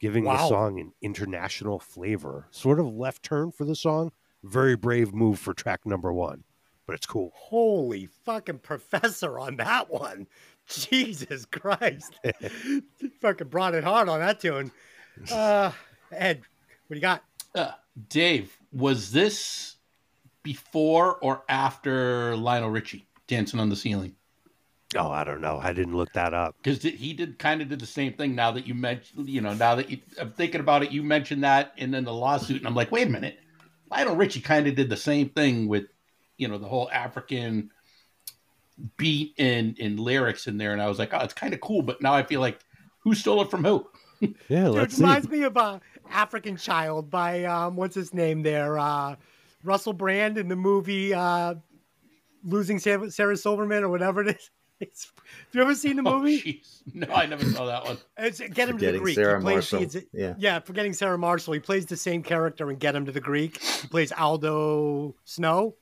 giving 0.03 0.25
the 0.25 0.47
song 0.49 0.81
an 0.81 0.91
international 1.01 1.79
flavor. 1.79 2.47
Sort 2.51 2.77
of 2.77 2.87
left 2.87 3.23
turn 3.23 3.53
for 3.53 3.63
the 3.63 3.73
song. 3.73 4.11
Very 4.43 4.75
brave 4.75 5.13
move 5.13 5.39
for 5.39 5.53
track 5.53 5.85
number 5.85 6.11
one, 6.11 6.43
but 6.85 6.95
it's 6.95 7.05
cool. 7.05 7.31
Holy 7.35 8.07
fucking 8.25 8.59
professor 8.59 9.39
on 9.39 9.57
that 9.57 9.89
one. 9.91 10.27
Jesus 10.67 11.45
Christ. 11.45 12.19
fucking 13.21 13.47
brought 13.47 13.75
it 13.75 13.83
hard 13.83 14.09
on 14.09 14.19
that 14.19 14.39
tune. 14.39 14.71
Uh, 15.31 15.71
Ed, 16.11 16.41
what 16.87 16.93
do 16.93 16.95
you 16.95 17.01
got? 17.01 17.23
Uh, 17.55 17.71
Dave, 18.09 18.57
was 18.71 19.11
this 19.11 19.75
before 20.41 21.17
or 21.17 21.43
after 21.47 22.35
Lionel 22.35 22.69
Richie 22.69 23.05
dancing 23.27 23.59
on 23.59 23.69
the 23.69 23.75
ceiling? 23.75 24.15
Oh, 24.95 25.09
I 25.09 25.23
don't 25.23 25.41
know. 25.41 25.59
I 25.61 25.73
didn't 25.73 25.95
look 25.95 26.13
that 26.13 26.33
up. 26.33 26.55
Because 26.61 26.83
he 26.83 27.13
did 27.13 27.39
kind 27.39 27.61
of 27.61 27.69
did 27.69 27.79
the 27.79 27.85
same 27.85 28.13
thing. 28.13 28.35
Now 28.35 28.51
that 28.51 28.67
you 28.67 28.75
mentioned, 28.75 29.27
you 29.27 29.41
know, 29.41 29.53
now 29.53 29.75
that 29.75 29.89
you, 29.89 29.99
I'm 30.19 30.31
thinking 30.31 30.61
about 30.61 30.83
it, 30.83 30.91
you 30.91 31.01
mentioned 31.03 31.43
that, 31.43 31.73
and 31.77 31.93
then 31.93 32.03
the 32.03 32.13
lawsuit, 32.13 32.57
and 32.57 32.67
I'm 32.67 32.75
like, 32.75 32.91
wait 32.91 33.07
a 33.07 33.09
minute, 33.09 33.39
Lionel 33.89 34.15
Richie 34.15 34.41
kind 34.41 34.67
of 34.67 34.75
did 34.75 34.89
the 34.89 34.97
same 34.97 35.29
thing 35.29 35.67
with, 35.67 35.85
you 36.37 36.47
know, 36.47 36.57
the 36.57 36.67
whole 36.67 36.89
African 36.91 37.69
beat 38.97 39.33
and 39.37 39.77
and 39.79 39.99
lyrics 39.99 40.47
in 40.47 40.57
there, 40.57 40.73
and 40.73 40.81
I 40.81 40.87
was 40.87 40.99
like, 40.99 41.13
oh, 41.13 41.19
it's 41.19 41.33
kind 41.33 41.53
of 41.53 41.61
cool, 41.61 41.81
but 41.81 42.01
now 42.01 42.13
I 42.13 42.23
feel 42.23 42.41
like, 42.41 42.59
who 42.99 43.13
stole 43.13 43.41
it 43.41 43.51
from 43.51 43.63
who? 43.63 43.87
Yeah, 44.47 44.65
Dude, 44.67 44.75
let's 44.75 44.93
it 44.93 44.97
see. 44.97 45.03
reminds 45.03 45.27
me 45.27 45.43
of 45.43 45.57
uh, 45.57 45.79
African 46.09 46.55
Child 46.55 47.09
by, 47.09 47.43
um, 47.43 47.75
what's 47.75 47.93
his 47.93 48.13
name 48.13 48.41
there? 48.41 48.79
Uh, 48.79 49.17
Russell 49.65 49.91
Brand 49.91 50.37
in 50.37 50.47
the 50.47 50.55
movie 50.55 51.13
uh, 51.13 51.55
losing 52.45 52.79
Sarah, 52.79 53.11
Sarah 53.11 53.35
Silverman 53.35 53.83
or 53.83 53.89
whatever 53.89 54.21
it 54.21 54.37
is. 54.37 54.49
It's, 54.79 55.11
have 55.15 55.55
you 55.55 55.61
ever 55.61 55.75
seen 55.75 55.95
the 55.97 56.03
Oh, 56.09 56.19
movie? 56.19 56.41
jeez. 56.41 56.81
no, 56.93 57.13
I 57.13 57.25
never 57.25 57.45
saw 57.45 57.65
that 57.67 57.85
one. 57.85 57.97
it's 58.17 58.39
Get 58.39 58.67
Him 58.69 58.77
to 58.79 58.91
the 58.91 58.97
Greek. 58.99 59.15
Sarah 59.15 59.39
plays 59.39 59.71
Marshall. 59.71 59.85
The, 59.87 60.05
Yeah. 60.13 60.33
yeah, 60.37 60.59
forgetting 60.59 60.91
Sarah 60.93 61.17
Marshall. 61.17 61.53
He 61.53 61.59
plays 61.59 61.85
the 61.85 61.95
same 61.95 62.21
character 62.23 62.69
in 62.71 62.77
Get 62.77 62.95
Him 62.95 63.05
to 63.05 63.11
the 63.13 63.21
Greek. 63.21 63.61
He 63.61 63.87
plays 63.87 64.11
Aldo 64.11 65.15
Snow, 65.25 65.75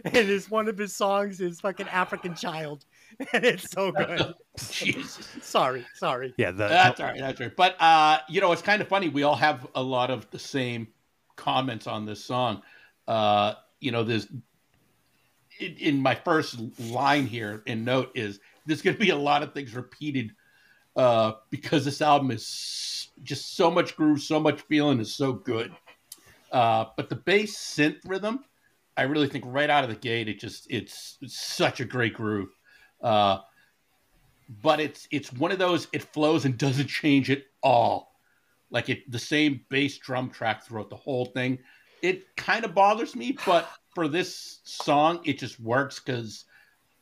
and 0.04 0.14
his 0.14 0.50
one 0.50 0.68
of 0.68 0.78
his 0.78 0.94
songs 0.94 1.40
is 1.40 1.60
fucking 1.60 1.88
African 1.88 2.34
Child, 2.34 2.84
and 3.32 3.44
it's 3.44 3.70
so 3.70 3.92
good. 3.92 4.34
Jesus. 4.70 5.28
sorry, 5.42 5.86
sorry. 5.94 6.34
Yeah, 6.36 6.50
the, 6.50 6.68
That's 6.68 7.00
all 7.00 7.06
right. 7.06 7.18
That's 7.18 7.40
right. 7.40 7.54
But 7.54 7.80
uh, 7.80 8.18
you 8.28 8.40
know, 8.40 8.52
it's 8.52 8.62
kind 8.62 8.80
of 8.80 8.88
funny. 8.88 9.08
We 9.08 9.22
all 9.22 9.36
have 9.36 9.66
a 9.74 9.82
lot 9.82 10.10
of 10.10 10.30
the 10.30 10.38
same 10.38 10.88
comments 11.36 11.86
on 11.86 12.06
this 12.06 12.24
song. 12.24 12.62
Uh, 13.08 13.54
you 13.80 13.90
know, 13.90 14.04
there's 14.04 14.26
in, 15.58 15.76
in 15.76 15.98
my 15.98 16.14
first 16.14 16.58
line 16.80 17.26
here 17.26 17.62
in 17.66 17.84
note 17.84 18.10
is 18.14 18.40
there's 18.66 18.82
going 18.82 18.96
to 18.96 19.00
be 19.00 19.10
a 19.10 19.16
lot 19.16 19.42
of 19.42 19.52
things 19.52 19.74
repeated 19.74 20.32
uh, 20.96 21.32
because 21.50 21.84
this 21.84 22.02
album 22.02 22.30
is 22.30 23.08
just 23.22 23.56
so 23.56 23.70
much 23.70 23.96
groove, 23.96 24.20
so 24.20 24.40
much 24.40 24.60
feeling, 24.62 25.00
is 25.00 25.14
so 25.14 25.32
good. 25.32 25.72
Uh, 26.52 26.86
but 26.96 27.08
the 27.08 27.16
bass 27.16 27.56
synth 27.56 27.98
rhythm, 28.04 28.44
I 29.00 29.04
really 29.04 29.28
think 29.28 29.44
right 29.46 29.70
out 29.70 29.82
of 29.82 29.88
the 29.88 29.96
gate, 29.96 30.28
it 30.28 30.38
just 30.38 30.66
it's, 30.68 31.16
it's 31.22 31.40
such 31.40 31.80
a 31.80 31.86
great 31.86 32.12
groove. 32.12 32.50
Uh, 33.02 33.38
but 34.62 34.78
it's 34.78 35.08
it's 35.10 35.32
one 35.32 35.52
of 35.52 35.58
those 35.58 35.88
it 35.92 36.02
flows 36.02 36.44
and 36.44 36.58
doesn't 36.58 36.88
change 36.88 37.30
at 37.30 37.44
all. 37.62 38.12
Like 38.70 38.90
it 38.90 39.10
the 39.10 39.18
same 39.18 39.64
bass 39.70 39.96
drum 39.96 40.28
track 40.28 40.64
throughout 40.64 40.90
the 40.90 40.96
whole 40.96 41.24
thing. 41.24 41.58
It 42.02 42.36
kind 42.36 42.64
of 42.64 42.74
bothers 42.74 43.16
me 43.16 43.38
but 43.46 43.70
for 43.94 44.06
this 44.06 44.60
song 44.64 45.20
it 45.24 45.38
just 45.38 45.58
works 45.60 45.98
because 45.98 46.44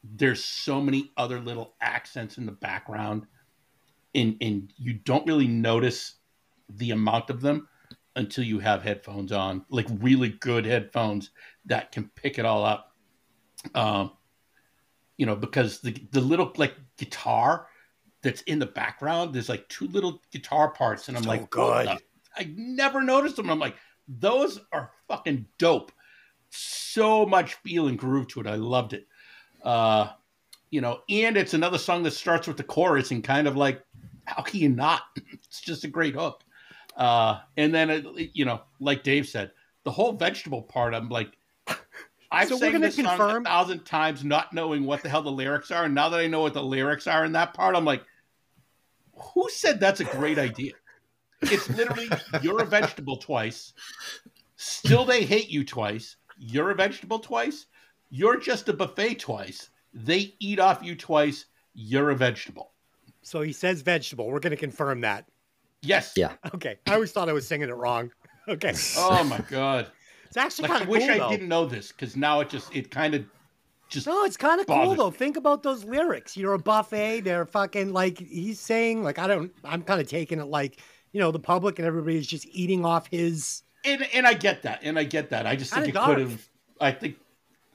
there's 0.05 0.45
so 0.45 0.81
many 0.81 1.11
other 1.17 1.41
little 1.41 1.75
accents 1.81 2.39
in 2.39 2.47
the 2.47 2.53
background 2.53 3.27
and 4.15 4.37
and 4.41 4.73
you 4.77 4.93
don't 4.93 5.27
really 5.27 5.49
notice 5.49 6.17
the 6.69 6.93
amount 6.93 7.31
of 7.31 7.41
them 7.41 7.69
until 8.19 8.45
you 8.45 8.59
have 8.59 8.83
headphones 8.83 9.33
on 9.33 9.65
like 9.71 9.87
really 10.01 10.29
good 10.29 10.67
headphones 10.67 11.31
that 11.65 11.91
can 11.93 12.11
pick 12.15 12.39
it 12.39 12.45
all 12.45 12.65
up 12.65 12.95
um 13.75 14.13
you 15.19 15.27
know, 15.27 15.37
because 15.37 15.81
the 15.81 15.93
the 16.13 16.21
little 16.21 16.53
like 16.57 16.75
guitar 16.97 17.67
that's 18.23 18.41
in 18.43 18.59
the 18.59 18.67
background, 18.67 19.35
there's 19.35 19.49
like 19.49 19.69
two 19.69 19.89
little 19.89 20.23
guitar 20.33 20.71
parts, 20.71 21.09
and 21.09 21.17
I'm 21.17 21.25
So 21.25 21.29
like, 21.29 21.51
good. 21.51 21.87
"What 21.87 22.03
I 22.37 22.55
never 22.57 23.03
noticed 23.03 23.37
them. 23.37 23.51
I'm 23.51 23.59
like, 23.59 23.75
those 24.07 24.61
are 24.73 24.93
fucking 25.09 25.47
dope. 25.59 25.93
So 26.51 27.27
much 27.27 27.55
feel 27.55 27.89
and 27.89 27.99
groove 27.99 28.29
to 28.29 28.41
it. 28.41 28.47
I 28.47 28.55
loved 28.55 28.93
it. 28.93 29.07
Uh, 29.63 30.11
you 30.71 30.81
know, 30.81 31.01
and 31.11 31.37
it's 31.37 31.55
another 31.55 31.79
song 31.79 32.05
that 32.05 32.13
starts 32.13 32.47
with 32.47 32.57
the 32.57 32.63
chorus 32.63 33.11
and 33.11 33.25
kind 33.25 33.49
of 33.49 33.57
like, 33.57 33.85
how 34.25 34.43
can 34.43 34.61
you 34.61 34.69
not? 34.69 35.03
It's 35.33 35.61
just 35.61 35.85
a 35.85 35.89
great 35.89 36.15
hook. 36.15 36.45
Uh, 36.99 37.39
and 37.57 37.73
then, 37.73 37.89
it, 37.91 38.31
you 38.35 38.45
know, 38.45 38.61
like 38.81 39.03
Dave 39.05 39.27
said, 39.27 39.53
the 39.85 39.91
whole 39.91 40.13
vegetable 40.13 40.63
part, 40.63 40.93
I'm 40.93 41.09
like, 41.09 41.31
I've 42.31 42.49
So 42.49 42.59
sang 42.59 42.81
this 42.81 42.97
song 42.97 43.07
confirm- 43.07 43.47
a 43.47 43.49
thousand 43.49 43.85
times, 43.87 44.25
not 44.25 44.53
knowing 44.53 44.85
what 44.85 45.03
the 45.03 45.09
hell 45.09 45.23
the 45.23 45.31
lyrics 45.31 45.71
are. 45.71 45.85
And 45.85 45.95
now 45.95 46.11
that 46.11 46.21
I 46.21 46.27
know 46.27 46.43
what 46.43 46.53
the 46.55 46.63
lyrics 46.63 47.07
are 47.07 47.25
in 47.25 47.33
that 47.33 47.55
part, 47.55 47.75
I'm 47.75 47.87
like, 47.87 48.03
who 49.15 49.49
said 49.51 49.81
that's 49.81 50.01
a 50.01 50.05
great 50.05 50.39
idea? 50.39 50.73
It's 51.41 51.69
literally 51.71 52.11
you're 52.43 52.63
a 52.63 52.67
vegetable 52.67 53.17
twice. 53.17 53.73
Still, 54.57 55.05
they 55.05 55.25
hate 55.25 55.49
you 55.49 55.65
twice. 55.65 56.17
You're 56.37 56.71
a 56.71 56.75
vegetable 56.75 57.21
twice. 57.21 57.67
You're 58.11 58.39
just 58.41 58.69
a 58.69 58.73
buffet 58.73 59.21
twice. 59.21 59.71
They 59.95 60.35
eat 60.41 60.59
off 60.59 60.83
you 60.83 60.97
twice. 60.97 61.47
You're 61.75 62.11
a 62.11 62.17
vegetable. 62.17 62.73
So 63.23 63.41
he 63.41 63.53
says 63.53 63.83
vegetable. 63.83 64.29
We're 64.29 64.41
going 64.41 64.51
to 64.51 64.57
confirm 64.57 65.01
that. 65.03 65.27
Yes. 65.83 66.12
Yeah. 66.17 66.33
Okay. 66.55 66.77
I 66.87 66.95
always 66.95 67.12
thought 67.12 67.29
I 67.29 67.33
was 67.33 67.47
singing 67.47 67.69
it 67.69 67.73
wrong. 67.77 68.11
Okay. 68.49 68.73
Oh 68.97 69.23
my 69.25 69.41
god. 69.51 69.88
It's 70.27 70.38
actually 70.38 70.69
Like, 70.69 70.71
kind 70.79 70.83
of 70.85 70.88
wish 70.88 71.03
cool, 71.03 71.11
I 71.11 71.12
wish 71.12 71.21
I 71.21 71.25
though. 71.27 71.31
didn't 71.31 71.49
know 71.49 71.67
this 71.67 71.93
because 71.93 72.17
now 72.17 72.41
it 72.41 72.49
just 72.49 72.75
it 72.75 72.91
kind 72.91 73.14
of 73.14 73.27
just 73.91 74.07
No, 74.07 74.25
it's 74.25 74.38
kind 74.38 74.59
of 74.59 74.67
cool 74.67 74.95
though. 74.95 75.11
me. 75.11 75.17
Think 75.19 75.37
about 75.37 75.62
those 75.62 75.85
lyrics. 75.85 76.35
You're 76.35 76.55
a 76.55 76.59
buffet. 76.59 77.21
They're 77.21 77.45
fucking 77.45 77.93
like 77.93 78.17
he's 78.19 78.59
saying 78.59 79.03
like 79.05 79.19
I 79.19 79.27
don't. 79.27 79.53
I'm 79.64 79.83
kind 79.83 80.01
of 80.01 80.09
taking 80.09 80.41
it 80.41 80.47
like 80.47 80.81
you 81.12 81.21
know 81.21 81.31
the 81.31 81.38
public 81.38 81.79
and 81.79 81.87
everybody's 81.87 82.27
just 82.27 82.47
eating 82.53 82.87
off 82.87 83.07
his. 83.11 83.64
and 83.85 84.07
and 84.14 84.27
I 84.27 84.33
get 84.33 84.62
that, 84.62 84.81
and 84.83 84.99
I 84.99 85.05
get 85.05 85.29
that. 85.29 85.47
I 85.47 85.55
just 85.55 85.75
think 85.75 85.88
it 85.88 85.95
could 85.95 86.19
have. 86.19 86.49
I 86.81 86.91
think, 86.93 87.17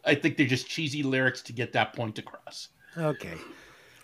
I 0.05 0.15
think 0.15 0.37
they're 0.37 0.47
just 0.47 0.67
cheesy 0.67 1.03
lyrics 1.03 1.43
to 1.43 1.53
get 1.53 1.71
that 1.73 1.93
point 1.93 2.17
across. 2.17 2.69
Okay. 2.97 3.35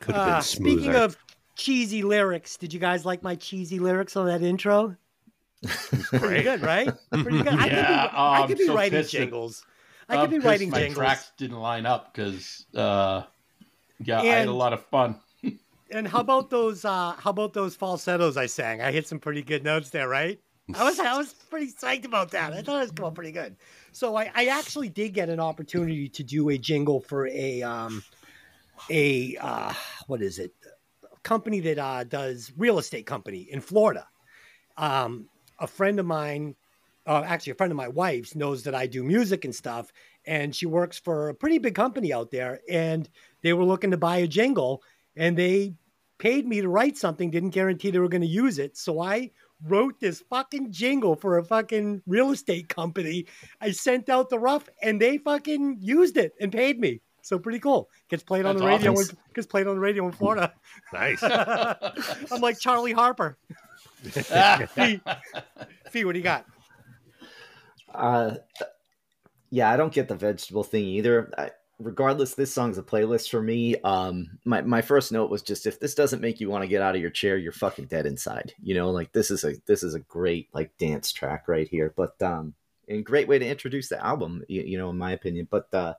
could 0.02 0.14
have 0.14 0.26
been 0.28 0.34
Uh, 0.36 0.42
smoother. 0.42 0.76
speaking 0.82 0.96
of 0.96 1.18
cheesy 1.60 2.02
lyrics, 2.02 2.58
did 2.58 2.74
you 2.74 2.80
guys 2.80 3.06
like 3.06 3.22
my 3.22 3.36
cheesy 3.36 3.80
lyrics 3.80 4.16
on 4.16 4.26
that 4.28 4.42
intro? 4.42 4.96
Pretty 6.14 6.44
good, 6.44 6.62
right? 6.62 6.90
Pretty 7.12 7.38
good. 7.44 7.48
I 7.50 7.64
could 7.64 7.70
be, 7.70 7.76
Yeah, 7.76 8.10
I 8.14 8.48
could 8.48 8.58
be 8.58 8.66
so 8.66 8.76
writing 8.76 9.00
pissed 9.00 9.12
that- 9.12 9.18
jingles. 9.18 9.66
I 10.08 10.16
I'm 10.16 10.22
could 10.22 10.30
be 10.32 10.40
writing 10.40 10.70
my 10.72 10.80
jingles. 10.80 10.98
tracks 10.98 11.32
didn't 11.38 11.60
line 11.60 11.86
up 11.86 12.14
because, 12.14 12.66
uh, 12.76 13.24
yeah, 14.00 14.22
I 14.22 14.26
had 14.26 14.48
a 14.48 14.52
lot 14.54 14.74
of 14.74 14.84
fun. 14.86 15.16
And 15.92 16.08
how 16.08 16.20
about 16.20 16.52
those? 16.52 16.86
uh 16.86 17.14
How 17.18 17.32
about 17.32 17.54
those 17.54 17.76
falsettos 17.76 18.38
I 18.38 18.46
sang? 18.46 18.80
I 18.80 18.92
hit 18.92 19.08
some 19.08 19.18
pretty 19.20 19.42
good 19.42 19.64
notes 19.64 19.90
there, 19.90 20.08
right? 20.08 20.40
I 20.76 20.84
was 20.84 21.00
I 21.00 21.18
was 21.18 21.34
pretty 21.34 21.72
psyched 21.72 22.06
about 22.06 22.30
that. 22.32 22.54
I 22.54 22.62
thought 22.62 22.78
it 22.78 22.82
was 22.82 22.92
going 22.92 23.16
pretty 23.16 23.32
good. 23.32 23.56
So 23.92 24.16
I, 24.16 24.30
I 24.36 24.46
actually 24.48 24.90
did 24.90 25.16
get 25.16 25.30
an 25.30 25.40
opportunity 25.40 26.08
to 26.10 26.24
do 26.24 26.50
a 26.50 26.58
jingle 26.60 27.00
for 27.02 27.28
a 27.28 27.64
um 27.64 28.04
a 28.92 29.36
uh 29.42 29.74
what 30.06 30.22
is 30.22 30.38
it? 30.38 30.54
Company 31.24 31.60
that 31.62 31.80
uh 31.80 32.04
does 32.04 32.52
real 32.58 32.80
estate 32.80 33.06
company 33.06 33.48
in 33.52 33.62
Florida. 33.62 34.08
Um 34.78 35.30
a 35.60 35.68
friend 35.68 36.00
of 36.00 36.06
mine 36.06 36.56
uh, 37.06 37.24
actually 37.26 37.52
a 37.52 37.56
friend 37.56 37.72
of 37.72 37.78
my 37.78 37.88
wife's 37.88 38.36
knows 38.36 38.64
that 38.64 38.76
I 38.76 38.86
do 38.86 39.04
music 39.04 39.44
and 39.44 39.56
stuff 39.56 39.92
and 40.26 40.56
she 40.56 40.66
works 40.66 41.00
for 41.00 41.30
a 41.30 41.34
pretty 41.34 41.58
big 41.58 41.74
company 41.74 42.14
out 42.14 42.30
there 42.30 42.60
and 42.70 43.10
they 43.42 43.54
were 43.54 43.64
looking 43.64 43.92
to 43.92 43.98
buy 43.98 44.18
a 44.18 44.28
jingle 44.28 44.84
and 45.16 45.36
they 45.36 45.74
paid 46.20 46.48
me 46.48 46.62
to 46.62 46.70
write 46.70 46.98
something 46.98 47.32
didn't 47.32 47.50
guarantee 47.50 47.90
they 47.90 48.00
were 48.00 48.10
going 48.10 48.22
to 48.22 48.28
use 48.28 48.60
it 48.60 48.78
so 48.78 49.02
I 49.02 49.32
wrote 49.64 50.00
this 50.00 50.24
fucking 50.30 50.72
jingle 50.72 51.16
for 51.16 51.38
a 51.38 51.44
fucking 51.44 52.04
real 52.06 52.32
estate 52.32 52.70
company 52.70 53.26
I 53.60 53.72
sent 53.72 54.08
out 54.10 54.30
the 54.30 54.40
rough 54.40 54.70
and 54.82 55.02
they 55.02 55.18
fucking 55.18 55.78
used 55.80 56.16
it 56.18 56.34
and 56.40 56.52
paid 56.52 56.80
me 56.80 57.02
so 57.30 57.38
pretty 57.40 57.60
cool 57.60 57.90
gets 58.10 58.24
played 58.24 58.46
on 58.46 58.56
That's 58.56 58.62
the 58.64 58.68
radio 58.68 58.92
awesome. 58.94 59.18
in, 59.18 59.34
gets 59.36 59.48
played 59.48 59.68
on 59.68 59.76
the 59.76 59.82
radio 59.82 60.06
in 60.08 60.12
Florida 60.12 60.54
nice. 60.94 61.22
I'm 61.24 62.42
like 62.42 62.60
Charlie 62.60 62.94
Harper 62.94 63.38
Fee, 64.04 65.00
Fee 65.92 66.06
what 66.06 66.14
do 66.14 66.20
you 66.20 66.24
got 66.24 66.46
Uh, 67.94 68.36
yeah, 69.52 69.70
I 69.72 69.78
don't 69.78 69.94
get 69.94 70.08
the 70.08 70.16
vegetable 70.16 70.64
thing 70.64 70.86
either. 70.86 71.32
I, 71.38 71.52
regardless, 71.80 72.36
this 72.36 72.54
song's 72.54 72.78
a 72.78 72.84
playlist 72.84 73.30
for 73.30 73.42
me. 73.42 73.76
Um, 73.78 74.38
my 74.46 74.62
my 74.62 74.82
first 74.82 75.12
note 75.12 75.30
was 75.30 75.42
just 75.42 75.66
if 75.66 75.80
this 75.80 75.96
doesn't 75.96 76.22
make 76.22 76.40
you 76.40 76.50
want 76.50 76.64
to 76.64 76.68
get 76.68 76.82
out 76.82 76.96
of 76.96 77.02
your 77.02 77.10
chair, 77.10 77.38
you're 77.38 77.52
fucking 77.52 77.86
dead 77.86 78.06
inside. 78.06 78.54
You 78.62 78.76
know, 78.76 78.92
like 78.92 79.12
this 79.12 79.32
is 79.32 79.44
a 79.44 79.54
this 79.66 79.82
is 79.84 79.96
a 79.96 80.00
great 80.00 80.50
like 80.54 80.78
dance 80.78 81.12
track 81.12 81.48
right 81.48 81.68
here. 81.68 81.94
But 81.96 82.22
um, 82.22 82.54
and 82.88 83.06
great 83.06 83.28
way 83.28 83.40
to 83.40 83.48
introduce 83.48 83.90
the 83.90 84.04
album. 84.04 84.44
You, 84.48 84.62
you 84.62 84.78
know, 84.78 84.90
in 84.90 84.98
my 84.98 85.14
opinion. 85.14 85.48
But 85.50 85.74
uh, 85.74 85.96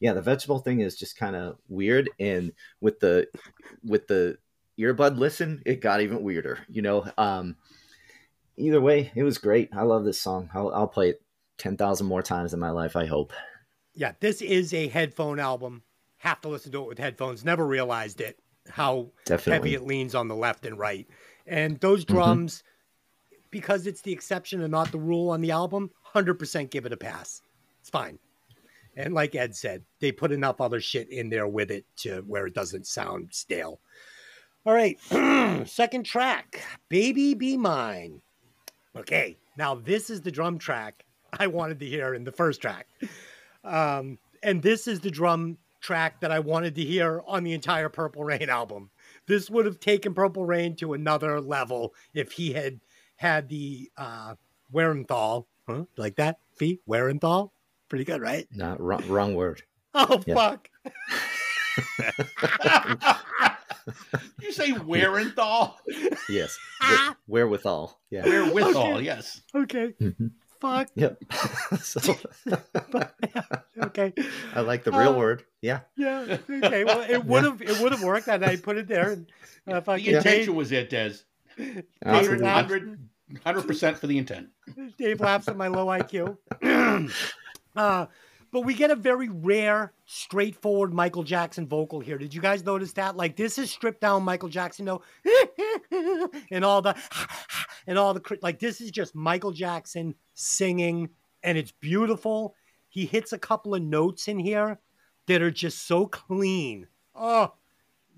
yeah, 0.00 0.12
the 0.12 0.22
vegetable 0.22 0.58
thing 0.58 0.80
is 0.80 0.96
just 0.96 1.16
kind 1.16 1.36
of 1.36 1.58
weird, 1.68 2.10
and 2.18 2.52
with 2.80 3.00
the 3.00 3.28
with 3.84 4.06
the 4.06 4.38
earbud 4.78 5.18
listen, 5.18 5.62
it 5.64 5.80
got 5.80 6.00
even 6.00 6.22
weirder. 6.22 6.58
You 6.68 6.82
know, 6.82 7.06
um, 7.16 7.56
either 8.56 8.80
way, 8.80 9.12
it 9.14 9.22
was 9.22 9.38
great. 9.38 9.70
I 9.74 9.82
love 9.82 10.04
this 10.04 10.20
song. 10.20 10.50
I'll, 10.54 10.72
I'll 10.74 10.88
play 10.88 11.10
it 11.10 11.22
ten 11.58 11.76
thousand 11.76 12.06
more 12.06 12.22
times 12.22 12.52
in 12.52 12.60
my 12.60 12.70
life. 12.70 12.96
I 12.96 13.06
hope. 13.06 13.32
Yeah, 13.94 14.12
this 14.20 14.42
is 14.42 14.74
a 14.74 14.88
headphone 14.88 15.38
album. 15.38 15.82
Have 16.18 16.40
to 16.40 16.48
listen 16.48 16.72
to 16.72 16.82
it 16.82 16.88
with 16.88 16.98
headphones. 16.98 17.44
Never 17.44 17.66
realized 17.66 18.20
it 18.20 18.38
how 18.68 19.10
Definitely. 19.24 19.52
heavy 19.52 19.74
it 19.74 19.86
leans 19.86 20.14
on 20.14 20.28
the 20.28 20.34
left 20.34 20.66
and 20.66 20.78
right. 20.78 21.06
And 21.46 21.78
those 21.80 22.04
drums, 22.04 22.62
because 23.50 23.86
it's 23.86 24.00
the 24.00 24.12
exception 24.12 24.62
and 24.62 24.70
not 24.70 24.90
the 24.90 24.98
rule 24.98 25.30
on 25.30 25.40
the 25.40 25.50
album, 25.50 25.90
100% 26.14 26.70
give 26.70 26.86
it 26.86 26.92
a 26.92 26.96
pass. 26.96 27.42
It's 27.80 27.90
fine. 27.90 28.18
And 28.96 29.14
like 29.14 29.34
Ed 29.34 29.54
said, 29.54 29.82
they 30.00 30.12
put 30.12 30.32
enough 30.32 30.60
other 30.60 30.80
shit 30.80 31.08
in 31.10 31.28
there 31.28 31.48
with 31.48 31.70
it 31.70 31.84
to 31.98 32.22
where 32.26 32.46
it 32.46 32.54
doesn't 32.54 32.86
sound 32.86 33.28
stale. 33.32 33.80
All 34.66 34.72
right, 34.72 34.98
second 35.68 36.04
track, 36.04 36.62
Baby 36.88 37.34
Be 37.34 37.56
Mine. 37.56 38.22
Okay, 38.96 39.36
now 39.58 39.74
this 39.74 40.08
is 40.08 40.22
the 40.22 40.30
drum 40.30 40.58
track 40.58 41.04
I 41.38 41.48
wanted 41.48 41.80
to 41.80 41.86
hear 41.86 42.14
in 42.14 42.24
the 42.24 42.32
first 42.32 42.62
track. 42.62 42.86
Um, 43.64 44.18
and 44.42 44.62
this 44.62 44.86
is 44.86 45.00
the 45.00 45.10
drum 45.10 45.58
track 45.80 46.20
that 46.20 46.32
I 46.32 46.38
wanted 46.38 46.74
to 46.76 46.82
hear 46.82 47.22
on 47.26 47.44
the 47.44 47.52
entire 47.52 47.88
Purple 47.88 48.24
Rain 48.24 48.48
album. 48.48 48.90
This 49.26 49.50
would 49.50 49.66
have 49.66 49.80
taken 49.80 50.14
Purple 50.14 50.46
Rain 50.46 50.76
to 50.76 50.94
another 50.94 51.40
level 51.40 51.94
if 52.14 52.32
he 52.32 52.52
had 52.52 52.80
had 53.16 53.48
the 53.48 53.90
uh, 53.96 54.34
Werenthal, 54.72 55.46
huh? 55.68 55.84
like 55.96 56.16
that, 56.16 56.38
Fee? 56.56 56.80
Werenthal? 56.88 57.50
Pretty 57.94 58.06
good, 58.06 58.20
right? 58.20 58.48
Not 58.52 58.80
wrong, 58.80 59.06
wrong 59.08 59.34
word. 59.36 59.62
Oh 59.94 60.20
Yeah. 60.26 60.34
fuck! 60.34 60.68
you 64.42 64.50
say 64.50 64.72
Werenthal? 64.72 65.74
Yes. 66.28 66.58
Ah. 66.82 67.10
With- 67.10 67.16
wherewithal. 67.28 68.00
Yeah. 68.10 68.24
Wherewithal, 68.24 68.94
Okay. 68.94 69.04
yes. 69.04 69.40
Okay. 69.54 69.94
Mhm. 70.02 70.32
Fuck. 70.60 70.88
Yep. 70.96 71.22
so, 71.80 72.16
Okay. 73.80 74.12
I 74.56 74.60
like 74.62 74.82
the 74.82 74.90
real 74.90 75.14
Uh, 75.14 75.18
word. 75.18 75.44
Yeah. 75.62 75.82
Yeah. 75.96 76.38
Okay. 76.50 76.82
Well, 76.82 77.02
it 77.08 77.24
would 77.24 77.44
have 77.44 77.62
it 77.62 77.78
would 77.78 77.92
have 77.92 78.02
worked, 78.02 78.26
and 78.26 78.44
I 78.44 78.56
put 78.56 78.76
it 78.76 78.88
there. 78.88 79.12
And 79.12 79.30
uh, 79.68 79.74
The 79.74 79.82
fucking 79.82 80.06
intention 80.06 80.46
Dave, 80.46 80.54
was 80.56 80.72
it, 80.72 80.90
Des. 80.90 81.12
Absolutely. 82.04 82.42
100 82.44 82.98
percent 83.68 83.98
for 83.98 84.08
the 84.08 84.18
intent. 84.18 84.48
Dave 84.98 85.20
laughs 85.20 85.46
at 85.46 85.56
my 85.56 85.68
low 85.68 85.86
IQ. 85.86 86.36
uh, 87.76 88.06
but 88.54 88.60
we 88.60 88.74
get 88.74 88.92
a 88.92 88.96
very 88.96 89.28
rare, 89.28 89.92
straightforward 90.04 90.94
Michael 90.94 91.24
Jackson 91.24 91.66
vocal 91.66 91.98
here. 91.98 92.18
Did 92.18 92.32
you 92.32 92.40
guys 92.40 92.64
notice 92.64 92.92
that? 92.92 93.16
Like 93.16 93.34
this 93.34 93.58
is 93.58 93.70
stripped 93.70 94.00
down 94.00 94.22
Michael 94.22 94.48
Jackson, 94.48 94.84
no, 94.84 95.02
and 96.52 96.64
all 96.64 96.80
the 96.80 96.94
and 97.88 97.98
all 97.98 98.14
the 98.14 98.38
like. 98.42 98.60
This 98.60 98.80
is 98.80 98.92
just 98.92 99.14
Michael 99.14 99.50
Jackson 99.50 100.14
singing, 100.34 101.08
and 101.42 101.58
it's 101.58 101.72
beautiful. 101.72 102.54
He 102.88 103.06
hits 103.06 103.32
a 103.32 103.38
couple 103.38 103.74
of 103.74 103.82
notes 103.82 104.28
in 104.28 104.38
here 104.38 104.78
that 105.26 105.42
are 105.42 105.50
just 105.50 105.88
so 105.88 106.06
clean. 106.06 106.86
Oh, 107.12 107.54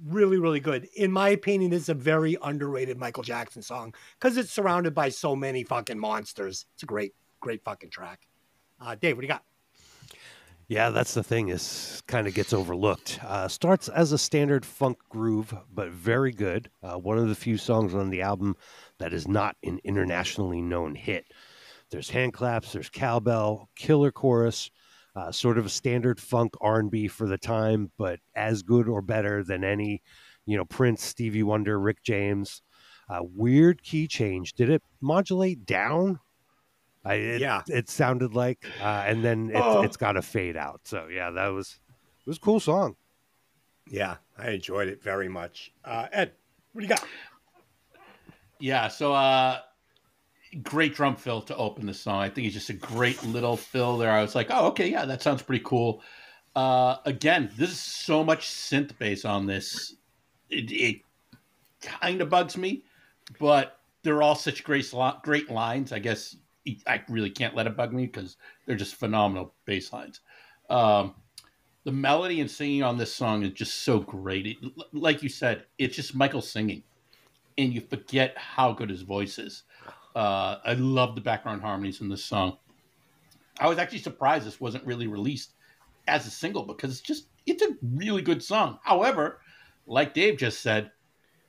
really, 0.04 0.38
really 0.38 0.60
good. 0.60 0.86
In 0.96 1.12
my 1.12 1.30
opinion, 1.30 1.70
this 1.70 1.84
is 1.84 1.88
a 1.88 1.94
very 1.94 2.36
underrated 2.42 2.98
Michael 2.98 3.22
Jackson 3.22 3.62
song 3.62 3.94
because 4.18 4.36
it's 4.36 4.52
surrounded 4.52 4.94
by 4.94 5.08
so 5.08 5.34
many 5.34 5.64
fucking 5.64 5.98
monsters. 5.98 6.66
It's 6.74 6.82
a 6.82 6.86
great, 6.86 7.14
great 7.40 7.64
fucking 7.64 7.88
track. 7.88 8.20
Uh, 8.80 8.94
Dave, 8.94 9.16
what 9.16 9.22
do 9.22 9.26
you 9.26 9.32
got? 9.32 9.42
Yeah, 10.68 10.90
that's 10.90 11.14
the 11.14 11.22
thing. 11.22 11.48
Is 11.48 12.02
kind 12.08 12.26
of 12.26 12.34
gets 12.34 12.52
overlooked. 12.52 13.20
Uh, 13.24 13.46
starts 13.46 13.88
as 13.88 14.10
a 14.10 14.18
standard 14.18 14.66
funk 14.66 14.98
groove, 15.08 15.54
but 15.72 15.90
very 15.90 16.32
good. 16.32 16.70
Uh, 16.82 16.98
one 16.98 17.18
of 17.18 17.28
the 17.28 17.36
few 17.36 17.56
songs 17.56 17.94
on 17.94 18.10
the 18.10 18.22
album 18.22 18.56
that 18.98 19.12
is 19.12 19.28
not 19.28 19.56
an 19.62 19.78
internationally 19.84 20.60
known 20.60 20.96
hit. 20.96 21.26
There's 21.90 22.10
hand 22.10 22.32
claps, 22.32 22.72
there's 22.72 22.88
cowbell, 22.88 23.68
killer 23.76 24.10
chorus, 24.10 24.70
uh, 25.14 25.30
sort 25.30 25.56
of 25.56 25.66
a 25.66 25.70
standard 25.70 26.20
funk 26.20 26.54
R&B 26.60 27.06
for 27.06 27.28
the 27.28 27.38
time, 27.38 27.92
but 27.96 28.18
as 28.34 28.62
good 28.62 28.88
or 28.88 29.00
better 29.00 29.44
than 29.44 29.62
any, 29.62 30.02
you 30.46 30.56
know, 30.56 30.64
Prince, 30.64 31.04
Stevie 31.04 31.44
Wonder, 31.44 31.78
Rick 31.78 32.02
James. 32.02 32.60
Uh, 33.08 33.20
weird 33.22 33.84
key 33.84 34.08
change. 34.08 34.54
Did 34.54 34.68
it 34.68 34.82
modulate 35.00 35.64
down? 35.64 36.18
I, 37.06 37.14
it, 37.14 37.40
Yeah. 37.40 37.62
it 37.68 37.88
sounded 37.88 38.34
like, 38.34 38.66
uh, 38.80 39.04
and 39.06 39.24
then 39.24 39.50
it, 39.50 39.56
Oh. 39.62 39.82
it's 39.82 39.96
got 39.96 40.16
a 40.16 40.22
fade 40.22 40.56
out. 40.56 40.80
So 40.84 41.06
yeah, 41.06 41.30
that 41.30 41.48
was 41.48 41.78
it 42.20 42.26
was 42.28 42.36
a 42.38 42.40
cool 42.40 42.60
song. 42.60 42.96
Yeah, 43.88 44.16
I 44.36 44.50
enjoyed 44.50 44.88
it 44.88 45.02
very 45.02 45.28
much. 45.28 45.72
Uh, 45.84 46.08
Ed, 46.12 46.32
what 46.72 46.80
do 46.80 46.86
you 46.86 46.88
got? 46.88 47.04
Yeah, 48.58 48.88
so 48.88 49.12
uh 49.14 49.60
great 50.62 50.94
drum 50.94 51.16
fill 51.16 51.42
to 51.42 51.56
open 51.56 51.86
the 51.86 51.94
song. 51.94 52.20
I 52.20 52.28
think 52.30 52.46
it's 52.46 52.54
just 52.54 52.70
a 52.70 52.74
great 52.74 53.22
little 53.24 53.56
fill 53.56 53.98
there. 53.98 54.10
I 54.10 54.22
was 54.22 54.34
like, 54.34 54.48
oh, 54.50 54.68
okay, 54.68 54.90
yeah, 54.90 55.04
that 55.04 55.22
sounds 55.22 55.42
pretty 55.42 55.64
cool. 55.64 56.02
Uh 56.54 56.96
again, 57.04 57.50
this 57.56 57.70
is 57.70 57.80
so 57.80 58.24
much 58.24 58.48
synth 58.48 58.96
bass 58.98 59.24
on 59.24 59.46
this. 59.46 59.94
It, 60.48 60.70
it 60.72 60.96
kind 61.82 62.20
of 62.20 62.30
bugs 62.30 62.56
me, 62.56 62.82
but 63.38 63.78
they're 64.02 64.22
all 64.22 64.34
such 64.34 64.64
great 64.64 64.92
great 65.22 65.50
lines. 65.50 65.92
I 65.92 65.98
guess 65.98 66.36
I 66.86 67.02
really 67.08 67.30
can't 67.30 67.54
let 67.54 67.66
it 67.66 67.76
bug 67.76 67.92
me 67.92 68.06
because 68.06 68.36
they're 68.66 68.76
just 68.76 68.96
phenomenal 68.96 69.54
bass 69.64 69.92
lines. 69.92 70.20
Um, 70.68 71.14
the 71.84 71.92
melody 71.92 72.40
and 72.40 72.50
singing 72.50 72.82
on 72.82 72.98
this 72.98 73.14
song 73.14 73.44
is 73.44 73.52
just 73.52 73.82
so 73.84 74.00
great. 74.00 74.46
It, 74.46 74.56
like 74.92 75.22
you 75.22 75.28
said, 75.28 75.66
it's 75.78 75.94
just 75.94 76.14
Michael 76.14 76.42
singing 76.42 76.82
and 77.58 77.72
you 77.72 77.80
forget 77.80 78.36
how 78.36 78.72
good 78.72 78.90
his 78.90 79.02
voice 79.02 79.38
is. 79.38 79.62
Uh, 80.14 80.56
I 80.64 80.74
love 80.74 81.14
the 81.14 81.20
background 81.20 81.62
harmonies 81.62 82.00
in 82.00 82.08
this 82.08 82.24
song. 82.24 82.58
I 83.58 83.68
was 83.68 83.78
actually 83.78 83.98
surprised 83.98 84.46
this 84.46 84.60
wasn't 84.60 84.84
really 84.84 85.06
released 85.06 85.52
as 86.08 86.26
a 86.26 86.30
single 86.30 86.64
because 86.64 86.90
it's 86.90 87.00
just 87.00 87.28
it's 87.46 87.62
a 87.62 87.76
really 87.82 88.22
good 88.22 88.42
song. 88.42 88.78
However, 88.82 89.40
like 89.86 90.14
Dave 90.14 90.38
just 90.38 90.60
said, 90.60 90.90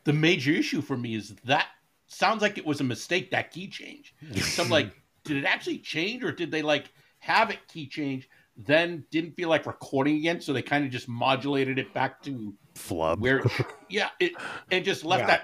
the 0.04 0.14
major 0.14 0.52
issue 0.52 0.82
for 0.82 0.96
me 0.96 1.16
is 1.16 1.36
that 1.46 1.68
sounds 2.08 2.42
like 2.42 2.58
it 2.58 2.66
was 2.66 2.80
a 2.80 2.84
mistake 2.84 3.32
that 3.32 3.52
key 3.52 3.68
change. 3.68 4.16
So 4.42 4.64
I'm 4.64 4.70
like, 4.70 4.92
did 5.28 5.38
it 5.38 5.46
actually 5.46 5.80
change 5.80 6.24
or 6.24 6.32
did 6.32 6.50
they 6.52 6.62
like 6.62 6.92
have 7.20 7.50
it 7.50 7.60
key 7.68 7.88
change, 7.88 8.30
then 8.56 9.04
didn't 9.12 9.34
feel 9.36 9.50
like 9.50 9.66
recording 9.66 10.16
again, 10.18 10.40
so 10.42 10.54
they 10.54 10.62
kind 10.62 10.86
of 10.86 10.92
just 10.92 11.08
modulated 11.08 11.78
it 11.80 11.94
back 11.94 12.22
to 12.24 12.54
Flub. 12.76 13.20
where 13.22 13.44
yeah 13.90 14.10
it 14.20 14.34
and 14.72 14.84
just 14.86 15.04
left 15.06 15.22
Yeah. 15.22 15.28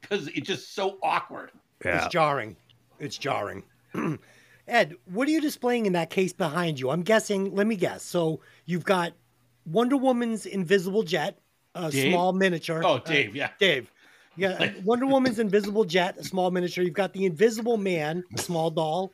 because 0.00 0.28
it's 0.28 0.46
just 0.46 0.74
so 0.74 0.98
awkward 1.02 1.50
yeah. 1.84 2.04
It's 2.04 2.12
jarring. 2.12 2.56
It's 2.98 3.18
jarring. 3.18 3.62
Ed, 4.66 4.94
what 5.04 5.28
are 5.28 5.30
you 5.30 5.40
displaying 5.42 5.84
in 5.86 5.92
that 5.92 6.08
case 6.10 6.32
behind 6.32 6.80
you? 6.80 6.88
I'm 6.90 7.02
guessing. 7.02 7.54
Let 7.54 7.66
me 7.66 7.76
guess. 7.76 8.02
So 8.02 8.40
you've 8.64 8.84
got 8.84 9.12
Wonder 9.66 9.96
Woman's 9.98 10.46
invisible 10.46 11.02
jet, 11.02 11.38
a 11.74 11.90
Dave? 11.90 12.12
small 12.12 12.32
miniature. 12.32 12.82
oh 12.84 12.94
Uh, 12.94 12.98
dave 13.00 13.36
yeah 13.36 13.50
Dave. 13.60 13.92
Yeah, 14.36 14.72
Wonder 14.84 15.06
Woman's 15.06 15.38
invisible 15.38 15.84
jet, 15.84 16.16
a 16.18 16.24
small 16.24 16.50
miniature. 16.50 16.84
You've 16.84 16.94
got 16.94 17.12
the 17.12 17.24
Invisible 17.24 17.76
Man, 17.76 18.22
a 18.36 18.38
small 18.40 18.70
doll. 18.70 19.12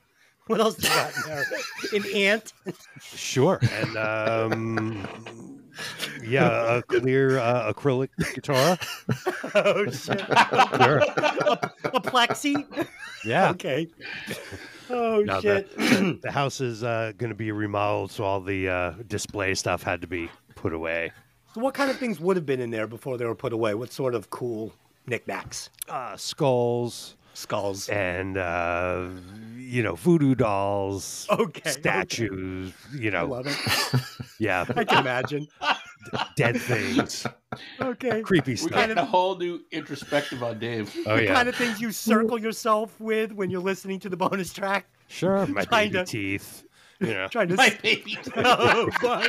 What 0.48 0.60
else 0.60 0.74
do 0.74 0.88
you 0.88 0.94
got 0.94 1.12
in 1.16 1.22
there? 1.26 1.44
An 1.94 2.16
ant. 2.16 2.52
Sure. 3.00 3.60
And 3.62 3.96
um, 3.96 5.62
yeah, 6.24 6.78
a 6.78 6.82
clear 6.82 7.38
uh, 7.38 7.72
acrylic 7.72 8.08
guitar. 8.34 8.76
Oh 9.54 9.84
shit. 9.90 10.18
Sure. 10.20 10.98
A 11.84 12.00
plexi. 12.00 12.66
Yeah. 13.24 13.50
Okay. 13.50 13.86
Oh 14.90 15.22
No, 15.24 15.40
shit. 15.40 15.76
the, 15.76 16.18
the 16.22 16.30
house 16.32 16.60
is 16.60 16.82
uh, 16.82 17.12
going 17.16 17.30
to 17.30 17.36
be 17.36 17.52
remodeled, 17.52 18.10
so 18.10 18.24
all 18.24 18.40
the 18.40 18.68
uh, 18.68 18.90
display 19.06 19.54
stuff 19.54 19.84
had 19.84 20.00
to 20.00 20.08
be 20.08 20.28
put 20.56 20.72
away. 20.72 21.12
So 21.54 21.60
what 21.60 21.74
kind 21.74 21.90
of 21.90 21.98
things 21.98 22.18
would 22.18 22.36
have 22.36 22.46
been 22.46 22.60
in 22.60 22.70
there 22.70 22.86
before 22.88 23.16
they 23.16 23.26
were 23.26 23.34
put 23.36 23.52
away? 23.52 23.74
What 23.74 23.92
sort 23.92 24.14
of 24.14 24.30
cool 24.30 24.72
knickknacks? 25.06 25.70
Uh, 25.88 26.16
skulls 26.16 27.16
Skulls. 27.34 27.88
and 27.88 28.36
uh, 28.36 29.08
you 29.56 29.82
know 29.82 29.94
voodoo 29.94 30.34
dolls, 30.34 31.26
Okay. 31.30 31.42
okay. 31.60 31.70
statues. 31.70 32.72
You 32.94 33.10
I 33.10 33.12
know, 33.14 33.26
love 33.26 33.46
it. 33.46 33.56
yeah, 34.38 34.64
I 34.76 34.84
can 34.84 34.98
imagine. 34.98 35.48
dead 36.36 36.60
things, 36.60 37.26
Okay. 37.80 38.20
creepy 38.22 38.52
we 38.52 38.56
stuff. 38.56 38.70
got 38.72 38.90
a 38.90 39.04
whole 39.04 39.36
new 39.38 39.60
introspective 39.70 40.42
on 40.42 40.58
dave 40.58 40.94
Oh 41.06 41.16
the 41.16 41.24
yeah, 41.24 41.34
kind 41.34 41.48
of 41.48 41.54
things 41.54 41.80
you 41.80 41.90
circle 41.92 42.38
yourself 42.40 42.98
with 43.00 43.32
when 43.32 43.50
you're 43.50 43.62
listening 43.62 44.00
to 44.00 44.08
the 44.08 44.16
bonus 44.16 44.52
track. 44.52 44.86
sure. 45.08 45.46
My 45.46 45.64
trying 45.64 45.92
baby 45.92 46.04
to- 46.04 46.10
teeth. 46.10 46.64
You 47.00 47.14
know, 47.14 47.26
Trying 47.28 47.48
to 47.48 47.56
my 47.56 47.76
baby 47.82 48.16
Oh, 48.36 48.88
fuck. 49.00 49.26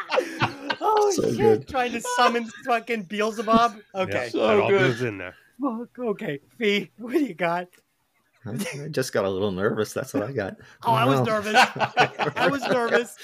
oh 0.97 1.11
So 1.13 1.23
shit! 1.23 1.39
good. 1.39 1.69
Trying 1.69 1.93
to 1.93 2.01
summon 2.01 2.47
fucking 2.65 3.05
Beelzebub. 3.05 3.77
Okay. 3.95 4.13
yeah, 4.13 4.29
So 4.29 4.47
that 4.47 4.59
all 4.61 4.71
good. 4.71 4.81
goes 4.81 5.03
in 5.03 5.19
there. 5.19 5.35
Fuck. 5.61 5.99
Okay. 5.99 6.41
Fee, 6.59 6.91
what 6.99 7.13
do 7.13 7.21
you 7.25 7.35
got? 7.35 7.69
I 8.45 8.89
just 8.91 9.13
got 9.13 9.25
a 9.25 9.31
little 9.31 9.51
nervous. 9.51 9.93
That's 9.93 10.15
what 10.15 10.23
I 10.23 10.33
got. 10.33 10.57
Oh, 10.85 10.93
I 10.93 11.05
was 11.05 11.19
Wow. 11.21 11.25
nervous. 11.25 11.55
I 12.37 12.49
was 12.49 12.63
nervous. 12.69 13.17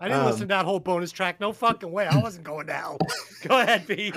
I 0.00 0.08
didn't 0.08 0.20
Um, 0.20 0.26
listen 0.26 0.40
to 0.40 0.46
that 0.46 0.64
whole 0.64 0.80
bonus 0.80 1.12
track. 1.12 1.40
No 1.40 1.52
fucking 1.52 1.90
way. 1.90 2.06
I 2.06 2.20
wasn't 2.20 2.44
going 2.44 2.66
down. 2.66 2.98
Go 3.42 3.60
ahead, 3.60 3.84
Fee. 3.84 4.12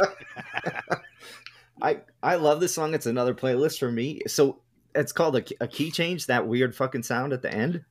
I 1.81 1.99
I 2.21 2.35
love 2.35 2.59
this 2.59 2.73
song. 2.73 2.93
It's 2.93 3.05
another 3.05 3.33
playlist 3.33 3.79
for 3.79 3.91
me. 3.91 4.21
So 4.27 4.59
it's 4.95 5.11
called 5.11 5.35
a, 5.37 5.43
a 5.61 5.67
key 5.67 5.91
change. 5.91 6.25
That 6.27 6.47
weird 6.47 6.75
fucking 6.75 7.03
sound 7.03 7.31
at 7.33 7.41
the 7.41 7.53
end. 7.53 7.83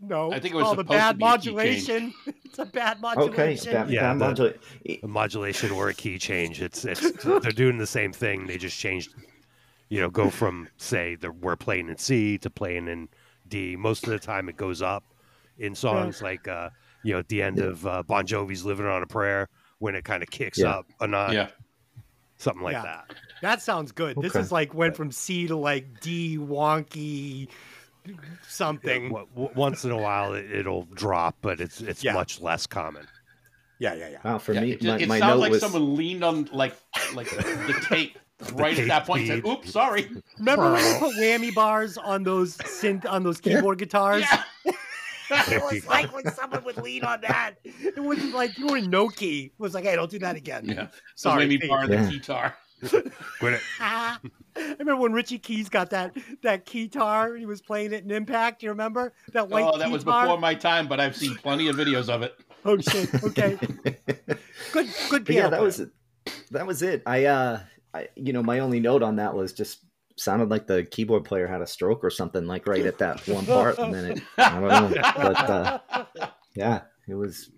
No. 0.00 0.30
I 0.30 0.38
think 0.40 0.46
it 0.46 0.48
it's 0.48 0.54
was 0.56 0.64
called 0.64 0.78
a 0.80 0.84
bad 0.84 1.12
to 1.12 1.18
be 1.18 1.24
a 1.24 1.26
key 1.26 1.30
modulation. 1.30 2.14
it's 2.44 2.58
a 2.58 2.66
bad 2.66 2.98
Okay, 2.98 3.00
modulation. 3.02 3.72
bad, 3.72 3.90
Yeah, 3.90 4.00
bad 4.02 4.14
the- 4.14 4.18
modulate. 4.26 4.60
a 5.02 5.06
modulation 5.08 5.70
or 5.72 5.88
a 5.88 5.94
key 5.94 6.18
change. 6.18 6.60
It's 6.60 6.84
it's 6.84 7.10
they're 7.24 7.40
doing 7.52 7.78
the 7.78 7.86
same 7.86 8.12
thing. 8.12 8.46
They 8.46 8.58
just 8.58 8.78
changed, 8.78 9.14
you 9.88 10.00
know, 10.00 10.10
go 10.10 10.28
from 10.30 10.68
say 10.76 11.14
the 11.14 11.32
we're 11.32 11.56
playing 11.56 11.88
in 11.88 11.96
C 11.96 12.36
to 12.38 12.50
playing 12.50 12.88
in 12.88 13.08
D. 13.48 13.76
Most 13.76 14.04
of 14.04 14.10
the 14.10 14.18
time, 14.18 14.48
it 14.48 14.56
goes 14.56 14.82
up 14.82 15.02
in 15.58 15.74
songs 15.74 16.20
like 16.20 16.46
uh, 16.46 16.68
you 17.02 17.14
know 17.14 17.18
at 17.20 17.28
the 17.28 17.40
end 17.42 17.58
of 17.58 17.86
uh, 17.86 18.02
Bon 18.02 18.26
Jovi's 18.26 18.64
"Living 18.64 18.86
on 18.86 19.02
a 19.02 19.06
Prayer" 19.06 19.48
when 19.78 19.94
it 19.94 20.04
kind 20.04 20.22
of 20.22 20.30
kicks 20.30 20.58
Yeah. 20.58 20.70
up 20.70 20.86
a 21.00 21.06
notch, 21.06 21.32
yeah 21.32 21.48
something 22.38 22.62
like 22.62 22.74
Yeah. 22.74 22.82
that. 22.82 23.14
That 23.40 23.62
sounds 23.62 23.92
good. 23.92 24.18
This 24.20 24.34
is 24.36 24.52
like 24.52 24.74
went 24.74 24.94
from 24.94 25.10
C 25.10 25.46
to 25.46 25.56
like 25.56 26.00
D 26.00 26.36
wonky 26.36 27.48
something. 28.48 29.08
W- 29.08 29.26
w- 29.34 29.50
once 29.54 29.84
in 29.84 29.90
a 29.90 29.96
while, 29.96 30.34
it, 30.34 30.50
it'll 30.50 30.84
drop, 30.94 31.36
but 31.40 31.60
it's 31.60 31.80
it's 31.80 32.02
Yeah. 32.04 32.12
much 32.14 32.40
less 32.40 32.66
common. 32.66 33.06
Yeah, 33.78 33.94
yeah, 33.94 34.08
yeah. 34.08 34.18
Wow, 34.24 34.38
for 34.38 34.54
Yeah, 34.54 34.60
me, 34.62 34.72
it, 34.72 34.82
my, 34.82 34.98
it 34.98 35.08
my 35.08 35.18
sounds 35.18 35.34
note 35.34 35.40
like 35.40 35.50
was 35.52 35.60
someone 35.60 35.96
leaned 35.96 36.24
on 36.24 36.48
like 36.52 36.74
like 37.14 37.28
the 37.30 37.84
tape 37.88 38.18
right 38.54 38.74
tape 38.76 38.84
at 38.84 38.88
that 38.88 39.06
point 39.06 39.28
and 39.30 39.42
said 39.44 39.50
oops 39.50 39.70
sorry 39.70 40.10
Remember 40.38 40.72
when 40.72 40.84
you 40.84 40.98
put 40.98 41.14
whammy 41.16 41.54
bars 41.54 41.96
on 41.98 42.22
those 42.22 42.56
synth 42.58 43.04
on 43.10 43.22
those 43.22 43.40
keyboard 43.40 43.78
guitars? 43.78 44.22
yeah 44.30 44.42
it 45.30 45.60
was 45.60 45.84
like 45.88 46.14
when 46.14 46.24
someone 46.32 46.62
would 46.62 46.76
lean 46.76 47.02
on 47.02 47.20
that. 47.22 47.54
It 47.64 47.98
wasn't 48.00 48.32
like 48.32 48.56
you 48.56 48.68
were 48.68 48.76
in 48.76 48.88
no 48.90 49.08
key. 49.08 49.46
It 49.46 49.60
was 49.60 49.74
like, 49.74 49.82
hey, 49.82 49.96
don't 49.96 50.08
do 50.08 50.20
that 50.20 50.36
again. 50.36 50.64
Yeah. 50.64 50.74
Sorry. 51.16 51.42
Sorry, 51.42 51.46
me 51.46 51.58
Pete. 51.58 51.68
Yeah. 51.68 51.86
the 51.86 52.10
guitar. 52.12 52.54
Quit 53.40 53.54
it. 53.54 53.60
I 53.80 54.18
remember 54.56 54.96
when 54.96 55.12
Richie 55.12 55.38
Keys 55.38 55.68
got 55.68 55.90
that 55.90 56.16
that 56.42 56.64
guitar. 56.66 57.34
He 57.36 57.46
was 57.46 57.60
playing 57.60 57.92
it 57.92 58.04
in 58.04 58.10
Impact. 58.10 58.62
You 58.62 58.70
remember 58.70 59.12
that 59.32 59.48
white 59.48 59.64
Oh, 59.64 59.78
that 59.78 59.90
was 59.90 60.04
guitar? 60.04 60.24
before 60.24 60.38
my 60.38 60.54
time, 60.54 60.88
but 60.88 60.98
I've 61.00 61.16
seen 61.16 61.34
plenty 61.36 61.68
of 61.68 61.76
videos 61.76 62.08
of 62.08 62.22
it. 62.22 62.34
Oh 62.68 62.76
shit. 62.78 63.22
Okay. 63.22 63.56
good. 63.60 63.96
Good. 64.72 64.88
But 65.08 65.20
yeah, 65.20 65.42
piano 65.42 65.50
that 65.50 65.62
was 65.62 65.78
it. 65.78 65.90
That 66.50 66.66
was 66.66 66.82
it. 66.82 67.00
I, 67.06 67.26
uh, 67.26 67.60
I, 67.94 68.08
you 68.16 68.32
know, 68.32 68.42
my 68.42 68.58
only 68.58 68.80
note 68.80 69.04
on 69.04 69.16
that 69.16 69.34
was 69.34 69.52
just 69.52 69.84
sounded 70.16 70.48
like 70.50 70.66
the 70.66 70.82
keyboard 70.82 71.24
player 71.24 71.46
had 71.46 71.60
a 71.60 71.66
stroke 71.68 72.02
or 72.02 72.10
something, 72.10 72.44
like 72.46 72.66
right 72.66 72.84
at 72.84 72.98
that 72.98 73.24
one 73.28 73.46
part, 73.46 73.78
and 73.78 73.94
then 73.94 74.04
it, 74.12 74.22
I 74.38 74.58
don't 74.58 74.68
know, 74.92 75.00
but 75.16 75.48
uh, 75.48 75.78
yeah, 76.56 76.80
it 77.06 77.14
was, 77.14 77.50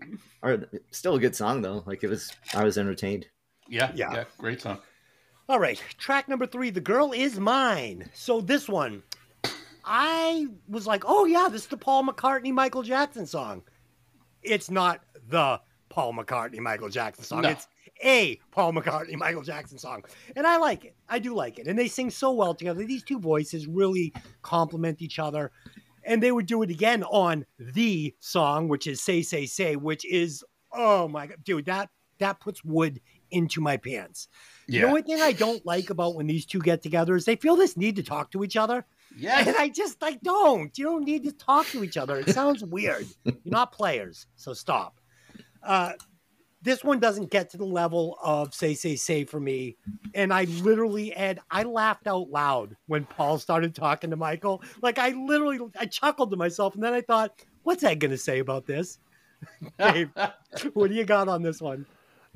or 0.43 0.67
still 0.91 1.15
a 1.15 1.21
good 1.21 1.35
song 1.35 1.63
though. 1.63 1.83
Like 1.87 2.05
it 2.05 2.11
was, 2.11 2.31
I 2.55 2.63
was 2.65 2.77
entertained. 2.77 3.27
Yeah, 3.67 3.91
Yeah. 3.95 4.13
yeah, 4.13 4.25
great 4.37 4.61
song. 4.61 4.79
All 5.51 5.59
right, 5.59 5.83
track 5.97 6.29
number 6.29 6.47
three, 6.47 6.69
The 6.69 6.83
Girl 6.83 7.13
Is 7.13 7.41
Mine. 7.41 8.11
So 8.13 8.43
this 8.43 8.69
one, 8.69 9.03
I 9.83 10.47
was 10.69 10.87
like, 10.87 11.05
oh 11.07 11.25
yeah, 11.25 11.49
this 11.51 11.63
is 11.63 11.69
the 11.69 11.77
Paul 11.79 12.05
McCartney 12.05 12.53
Michael 12.53 12.83
Jackson 12.83 13.25
song. 13.25 13.63
It's 14.43 14.71
not 14.71 15.01
the 15.27 15.59
Paul 15.89 16.13
McCartney 16.13 16.59
Michael 16.59 16.91
Jackson 16.91 17.25
song. 17.25 17.43
No. 17.43 17.49
It's 17.49 17.67
a 18.05 18.39
Paul 18.51 18.75
McCartney 18.75 19.17
Michael 19.17 19.41
Jackson 19.41 19.79
song. 19.79 20.05
And 20.37 20.47
I 20.47 20.59
like 20.59 20.85
it. 20.85 20.95
I 21.09 21.19
do 21.19 21.35
like 21.35 21.59
it. 21.59 21.67
And 21.67 21.79
they 21.79 21.89
sing 21.89 22.11
so 22.11 22.31
well 22.31 22.55
together. 22.55 22.85
These 22.85 23.05
two 23.05 23.19
voices 23.19 23.67
really 23.67 24.13
complement 24.43 25.01
each 25.01 25.19
other. 25.19 25.51
And 26.05 26.23
they 26.23 26.31
would 26.31 26.45
do 26.45 26.61
it 26.61 26.69
again 26.69 27.05
on 27.05 27.47
the 27.59 28.15
song, 28.21 28.69
which 28.69 28.87
is 28.87 29.01
Say 29.01 29.23
Say 29.23 29.47
Say, 29.47 29.77
which 29.77 30.05
is 30.05 30.45
oh 30.73 31.09
my 31.09 31.27
god, 31.27 31.43
dude, 31.43 31.65
that 31.65 31.89
that 32.19 32.39
puts 32.39 32.63
wood 32.63 33.01
into 33.31 33.63
my 33.63 33.79
pants. 33.79 34.29
Yeah, 34.69 34.83
The 34.83 34.89
only 34.89 35.03
thing 35.03 35.21
I 35.21 35.33
don't 35.33 35.65
like 35.67 35.91
about 35.91 36.15
when 36.15 36.27
these 36.27 36.45
two 36.47 36.61
get 36.61 36.83
together 36.83 37.17
is 37.17 37.25
they 37.25 37.37
feel 37.37 37.57
this 37.57 37.77
need 37.77 37.97
to 37.97 38.03
talk 38.03 38.31
to 38.33 38.45
each 38.45 38.57
other. 38.57 38.85
yes. 39.17 39.47
And 39.47 39.57
I 39.57 39.69
just 39.71 39.97
I 40.03 40.13
don't. 40.23 40.77
You 40.79 40.85
don't 40.85 41.05
need 41.05 41.25
to 41.25 41.33
talk 41.33 41.67
to 41.69 41.83
each 41.83 41.97
other. 41.97 42.19
It 42.19 42.31
sounds 42.31 42.63
weird. 42.77 43.07
You're 43.25 43.35
not 43.47 43.73
players, 43.73 44.27
so 44.37 44.53
stop. 44.53 45.01
Uh 45.63 45.93
this 46.61 46.83
one 46.83 46.99
doesn't 46.99 47.31
get 47.31 47.49
to 47.51 47.57
the 47.57 47.65
level 47.65 48.19
of 48.23 48.53
say 48.53 48.75
say 48.75 48.97
say 48.97 49.25
for 49.25 49.39
me. 49.41 49.77
And 50.13 50.33
I 50.35 50.45
literally 50.45 51.15
Ed, 51.15 51.39
I 51.51 51.63
laughed 51.63 52.07
out 52.09 52.31
loud 52.31 52.77
when 52.89 53.05
Paul 53.05 53.39
started 53.39 53.75
talking 53.77 54.11
to 54.11 54.17
Michael. 54.17 54.63
Like 54.83 54.99
I 54.99 55.11
literally 55.11 55.61
I 55.79 55.87
chuckled 55.87 56.31
to 56.33 56.37
myself 56.37 56.75
and 56.75 56.83
then 56.83 56.93
I 56.93 57.01
thought, 57.01 57.33
what's 57.63 57.85
Ed 57.85 58.01
gonna 58.01 58.19
say 58.19 58.41
about 58.41 58.67
this? 58.67 58.99
Dave, 59.79 60.11
what 60.75 60.89
do 60.91 60.95
you 60.97 61.05
got 61.05 61.29
on 61.29 61.43
this 61.43 61.63
one? 61.63 61.87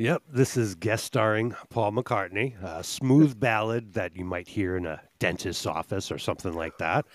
Yep, 0.03 0.23
this 0.33 0.57
is 0.57 0.75
guest 0.75 1.05
starring 1.05 1.55
Paul 1.71 1.93
McCartney, 1.93 2.61
a 2.61 2.83
smooth 2.83 3.39
ballad 3.39 3.93
that 3.93 4.17
you 4.17 4.25
might 4.25 4.49
hear 4.49 4.77
in 4.77 4.85
a 4.85 5.01
dentist's 5.21 5.65
office 5.65 6.11
or 6.11 6.19
something 6.19 6.55
like 6.55 6.77
that. 6.79 7.07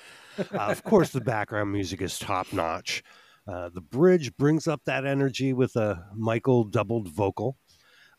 Uh, 0.54 0.58
of 0.58 0.86
course, 0.86 1.10
the 1.10 1.20
background 1.20 1.70
music 1.70 2.02
is 2.02 2.18
top 2.18 2.54
notch. 2.54 3.04
Uh, 3.46 3.68
the 3.74 3.82
bridge 3.82 4.34
brings 4.38 4.70
up 4.70 4.86
that 4.86 5.06
energy 5.06 5.52
with 5.52 5.76
a 5.76 6.02
Michael 6.16 6.64
doubled 6.64 7.10
vocal. 7.10 7.58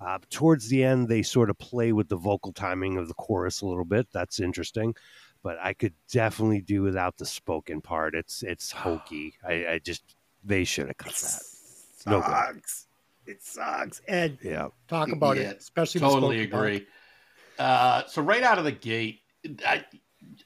Uh, 0.02 0.18
towards 0.28 0.68
the 0.68 0.84
end, 0.84 1.08
they 1.08 1.22
sort 1.22 1.48
of 1.48 1.56
play 1.56 1.92
with 1.92 2.10
the 2.10 2.16
vocal 2.16 2.52
timing 2.52 2.98
of 2.98 3.08
the 3.08 3.14
chorus 3.14 3.62
a 3.62 3.66
little 3.66 3.86
bit. 3.86 4.06
That's 4.12 4.38
interesting, 4.38 4.94
but 5.42 5.56
I 5.62 5.72
could 5.72 5.94
definitely 6.12 6.60
do 6.60 6.82
without 6.82 7.16
the 7.16 7.24
spoken 7.24 7.80
part. 7.80 8.14
It's 8.14 8.42
it's 8.42 8.70
hokey. 8.70 9.32
I, 9.42 9.66
I 9.66 9.80
just 9.82 10.14
they 10.44 10.64
should 10.64 10.88
have 10.88 10.98
cut 10.98 11.14
that. 11.14 11.42
No 12.06 12.20
good. 12.20 12.62
Sucks. 13.42 14.00
It 14.00 14.00
sucks. 14.00 14.00
Ed, 14.08 14.38
Yeah. 14.42 14.68
talk 14.88 15.12
about 15.12 15.36
Yeah, 15.36 15.42
it, 15.50 15.58
especially 15.58 16.00
the 16.00 16.08
totally 16.08 16.40
agree. 16.40 16.86
Uh, 17.58 18.04
so 18.06 18.22
right 18.22 18.42
out 18.42 18.58
of 18.58 18.64
the 18.64 18.72
gate, 18.72 19.20
I 19.66 19.84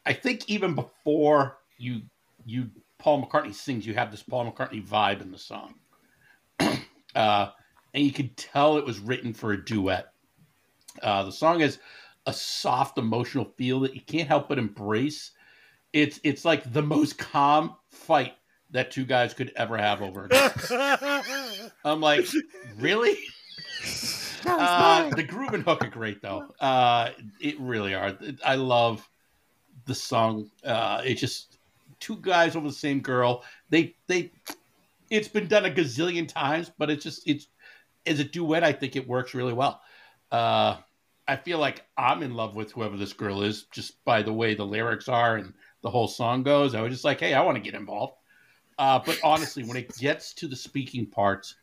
I 0.05 0.13
think 0.13 0.49
even 0.49 0.75
before 0.75 1.59
you 1.79 2.03
you 2.45 2.71
Paul 2.99 3.25
McCartney 3.27 3.55
sings, 3.55 3.87
you 3.87 3.95
have 3.95 4.11
this 4.11 4.23
Paul 4.23 4.51
McCartney 4.51 4.87
vibe 4.87 5.21
in 5.23 5.31
the 5.31 5.39
song, 5.39 5.75
uh, 7.15 7.51
and 7.95 8.05
you 8.05 8.13
can 8.13 8.31
tell 8.37 8.79
it 8.79 8.87
was 8.87 8.99
written 9.01 9.33
for 9.35 9.53
a 9.53 9.65
duet. 9.65 10.13
Uh, 11.03 11.25
the 11.25 11.33
song 11.33 11.61
has 11.61 11.79
a 12.27 12.33
soft 12.33 12.99
emotional 12.99 13.45
feel 13.45 13.81
that 13.81 13.95
you 13.95 14.01
can't 14.01 14.29
help 14.29 14.49
but 14.49 14.59
embrace. 14.59 15.33
It's 15.93 16.21
it's 16.25 16.45
like 16.45 16.73
the 16.73 16.83
most 16.83 17.19
calm 17.19 17.77
fight 17.91 18.35
that 18.73 18.91
two 18.91 19.05
guys 19.05 19.35
could 19.35 19.53
ever 19.57 19.77
have 19.77 20.03
over. 20.03 20.29
it. 20.31 21.73
I'm 21.85 22.01
like, 22.01 22.27
really? 22.79 23.17
Uh, 24.45 25.09
the 25.11 25.23
groove 25.23 25.55
and 25.55 25.63
hook 25.63 25.85
are 25.85 25.89
great 25.89 26.21
though. 26.21 26.49
Uh, 26.61 27.11
it 27.41 27.59
really 27.61 27.95
are. 27.95 28.19
I 28.45 28.57
love 28.57 29.09
the 29.87 29.95
song. 29.95 30.51
Uh, 30.65 31.01
it's 31.05 31.21
just 31.21 31.59
two 32.01 32.17
guys 32.17 32.57
over 32.57 32.67
the 32.67 32.75
same 32.75 32.99
girl. 32.99 33.45
They 33.71 33.95
they. 34.09 34.33
It's 35.11 35.29
been 35.29 35.47
done 35.47 35.67
a 35.67 35.71
gazillion 35.71 36.27
times, 36.27 36.73
but 36.77 36.91
it's 36.91 37.05
just 37.05 37.23
it's 37.25 37.47
as 38.05 38.19
a 38.19 38.25
duet. 38.25 38.65
I 38.65 38.73
think 38.73 38.97
it 38.97 39.07
works 39.07 39.33
really 39.33 39.53
well. 39.53 39.81
Uh, 40.33 40.79
I 41.29 41.37
feel 41.37 41.59
like 41.59 41.85
I'm 41.97 42.25
in 42.25 42.35
love 42.35 42.57
with 42.57 42.73
whoever 42.73 42.97
this 42.97 43.13
girl 43.13 43.43
is 43.43 43.67
just 43.73 44.05
by 44.05 44.23
the 44.23 44.33
way 44.33 44.55
the 44.55 44.67
lyrics 44.67 45.09
are 45.09 45.37
and 45.37 45.53
the 45.83 45.91
whole 45.91 46.09
song 46.09 46.43
goes. 46.43 46.75
I 46.75 46.81
was 46.83 46.93
just 46.93 47.05
like, 47.05 47.21
hey, 47.21 47.35
I 47.35 47.43
want 47.43 47.57
to 47.57 47.63
get 47.63 47.79
involved. 47.79 48.15
Uh, 48.79 49.01
but 49.05 49.19
honestly, 49.23 49.65
when 49.65 49.77
it 49.77 49.97
gets 49.97 50.33
to 50.35 50.49
the 50.49 50.57
speaking 50.57 51.07
parts, 51.07 51.57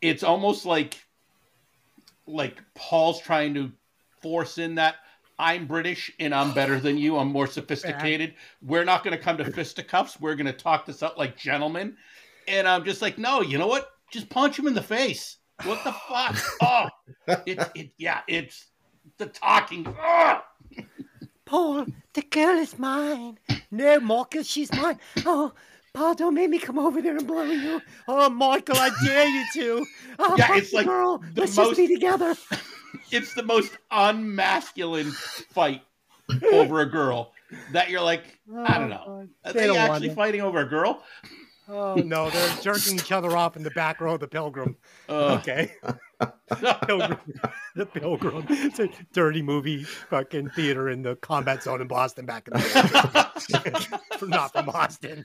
it's 0.00 0.22
almost 0.22 0.66
like 0.66 0.98
like 2.26 2.62
Paul's 2.74 3.20
trying 3.20 3.54
to 3.54 3.72
force 4.20 4.58
in 4.58 4.74
that 4.74 4.96
I'm 5.38 5.66
British 5.66 6.12
and 6.18 6.34
I'm 6.34 6.52
better 6.52 6.80
than 6.80 6.98
you. 6.98 7.16
I'm 7.16 7.28
more 7.28 7.46
sophisticated. 7.46 8.34
We're 8.60 8.84
not 8.84 9.04
going 9.04 9.16
to 9.16 9.22
come 9.22 9.38
to 9.38 9.50
fisticuffs. 9.50 10.20
We're 10.20 10.34
going 10.34 10.46
to 10.46 10.52
talk 10.52 10.84
this 10.84 11.02
out 11.02 11.16
like 11.16 11.36
gentlemen. 11.36 11.96
And 12.48 12.66
I'm 12.66 12.84
just 12.84 13.00
like, 13.02 13.18
no, 13.18 13.40
you 13.40 13.56
know 13.56 13.68
what? 13.68 13.90
Just 14.10 14.28
punch 14.28 14.58
him 14.58 14.66
in 14.66 14.74
the 14.74 14.82
face. 14.82 15.36
What 15.64 15.82
the 15.84 15.92
fuck? 15.92 16.36
Oh, 16.60 16.88
it, 17.46 17.70
it, 17.74 17.90
yeah, 17.98 18.20
it's 18.26 18.66
the 19.18 19.26
talking. 19.26 19.86
Ugh. 20.02 20.42
Paul, 21.48 21.86
the 22.12 22.20
girl 22.20 22.58
is 22.58 22.78
mine. 22.78 23.38
No, 23.70 24.00
Marcus, 24.00 24.46
she's 24.46 24.70
mine. 24.70 24.98
Oh, 25.24 25.52
Paul, 25.94 26.14
don't 26.14 26.34
make 26.34 26.50
me 26.50 26.58
come 26.58 26.78
over 26.78 27.00
there 27.00 27.16
and 27.16 27.26
blow 27.26 27.42
you. 27.44 27.80
Oh, 28.06 28.28
Michael, 28.28 28.76
I 28.76 28.90
dare 29.02 29.26
you 29.26 29.44
to. 29.54 29.86
Oh, 30.18 30.34
Yeah, 30.36 30.48
fuck 30.48 30.56
it's 30.58 30.70
the 30.72 30.76
like 30.76 30.86
girl. 30.86 31.18
the 31.32 31.40
Let's 31.40 31.56
most- 31.56 31.68
just 31.76 31.78
be 31.78 31.88
together. 31.88 32.34
It's 33.10 33.32
the 33.32 33.42
most 33.42 33.72
unmasculine 33.90 35.12
fight 35.12 35.80
over 36.52 36.80
a 36.80 36.86
girl 36.86 37.32
that 37.72 37.88
you're 37.88 38.02
like, 38.02 38.24
I 38.54 38.78
don't 38.78 38.92
oh, 38.92 38.96
know. 38.96 39.04
Oh, 39.06 39.48
Are 39.48 39.52
They 39.54 39.66
they, 39.68 39.76
actually 39.76 40.10
fighting 40.10 40.42
over 40.42 40.60
a 40.60 40.68
girl? 40.68 41.02
Oh, 41.68 41.94
no, 41.96 42.30
they're 42.30 42.56
jerking 42.62 42.94
each 42.94 43.12
other 43.12 43.36
off 43.36 43.56
in 43.56 43.62
the 43.62 43.70
back 43.70 44.00
row 44.00 44.14
of 44.14 44.20
the 44.20 44.28
Pilgrim. 44.28 44.76
Uh, 45.08 45.38
Okay. 45.40 45.72
Pilgrim. 46.86 47.18
the 47.76 47.86
Pilgrim. 47.86 48.44
It's 48.48 48.80
a 48.80 48.88
dirty 49.12 49.42
movie 49.42 49.84
fucking 49.84 50.50
theater 50.50 50.88
in 50.88 51.02
the 51.02 51.14
combat 51.16 51.62
zone 51.62 51.80
in 51.80 51.86
Boston 51.86 52.26
back 52.26 52.48
in 52.48 52.54
the 52.54 53.90
day. 54.10 54.16
From- 54.18 54.30
Not 54.30 54.52
from 54.52 54.66
Boston. 54.66 55.24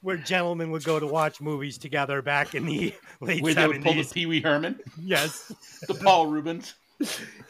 Where 0.00 0.16
gentlemen 0.16 0.70
would 0.70 0.84
go 0.84 0.98
to 1.00 1.06
watch 1.06 1.40
movies 1.40 1.76
together 1.76 2.22
back 2.22 2.54
in 2.54 2.64
the 2.64 2.94
late 3.20 3.42
where 3.42 3.52
they 3.52 3.66
would 3.66 3.82
pull 3.82 3.92
the 3.94 4.02
70s. 4.02 4.12
Pee 4.14 4.26
Wee 4.26 4.40
Herman, 4.40 4.78
Yes. 5.02 5.52
the 5.86 5.94
Paul 5.94 6.28
Reubens. 6.28 6.74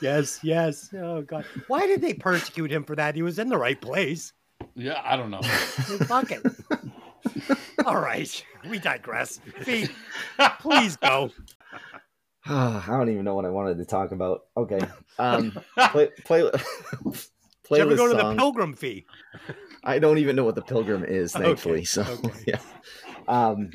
Yes, 0.00 0.40
yes. 0.42 0.88
Oh 0.94 1.22
god. 1.22 1.44
Why 1.68 1.86
did 1.86 2.00
they 2.00 2.14
persecute 2.14 2.70
him 2.72 2.84
for 2.84 2.96
that? 2.96 3.14
He 3.14 3.22
was 3.22 3.38
in 3.38 3.48
the 3.48 3.56
right 3.58 3.80
place. 3.80 4.32
Yeah, 4.74 5.00
I 5.04 5.16
don't 5.16 5.30
know. 5.30 5.42
Fuck 5.42 6.32
it. 6.32 6.42
All 7.86 8.00
right. 8.00 8.44
We 8.68 8.78
digress. 8.78 9.40
Fee, 9.62 9.88
please 10.60 10.96
go. 10.96 11.30
I 12.46 12.84
don't 12.86 13.10
even 13.10 13.24
know 13.24 13.34
what 13.34 13.44
I 13.44 13.50
wanted 13.50 13.78
to 13.78 13.84
talk 13.84 14.12
about. 14.12 14.46
Okay. 14.56 14.80
Um, 15.18 15.52
play, 15.90 16.08
play, 16.24 16.50
Did 16.50 16.60
play 17.64 17.78
you 17.78 17.84
ever 17.84 17.90
the 17.90 17.96
go 17.96 18.08
to 18.08 18.14
the. 18.14 18.34
Pilgrim 18.34 18.72
Fee? 18.74 19.06
I 19.84 19.98
don't 19.98 20.18
even 20.18 20.36
know 20.36 20.44
what 20.44 20.54
the 20.54 20.62
pilgrim 20.62 21.04
is, 21.04 21.34
Okay, 21.34 21.44
thankfully. 21.44 21.84
So 21.84 22.02
okay. 22.02 22.44
yeah. 22.46 22.60
Um, 23.26 23.70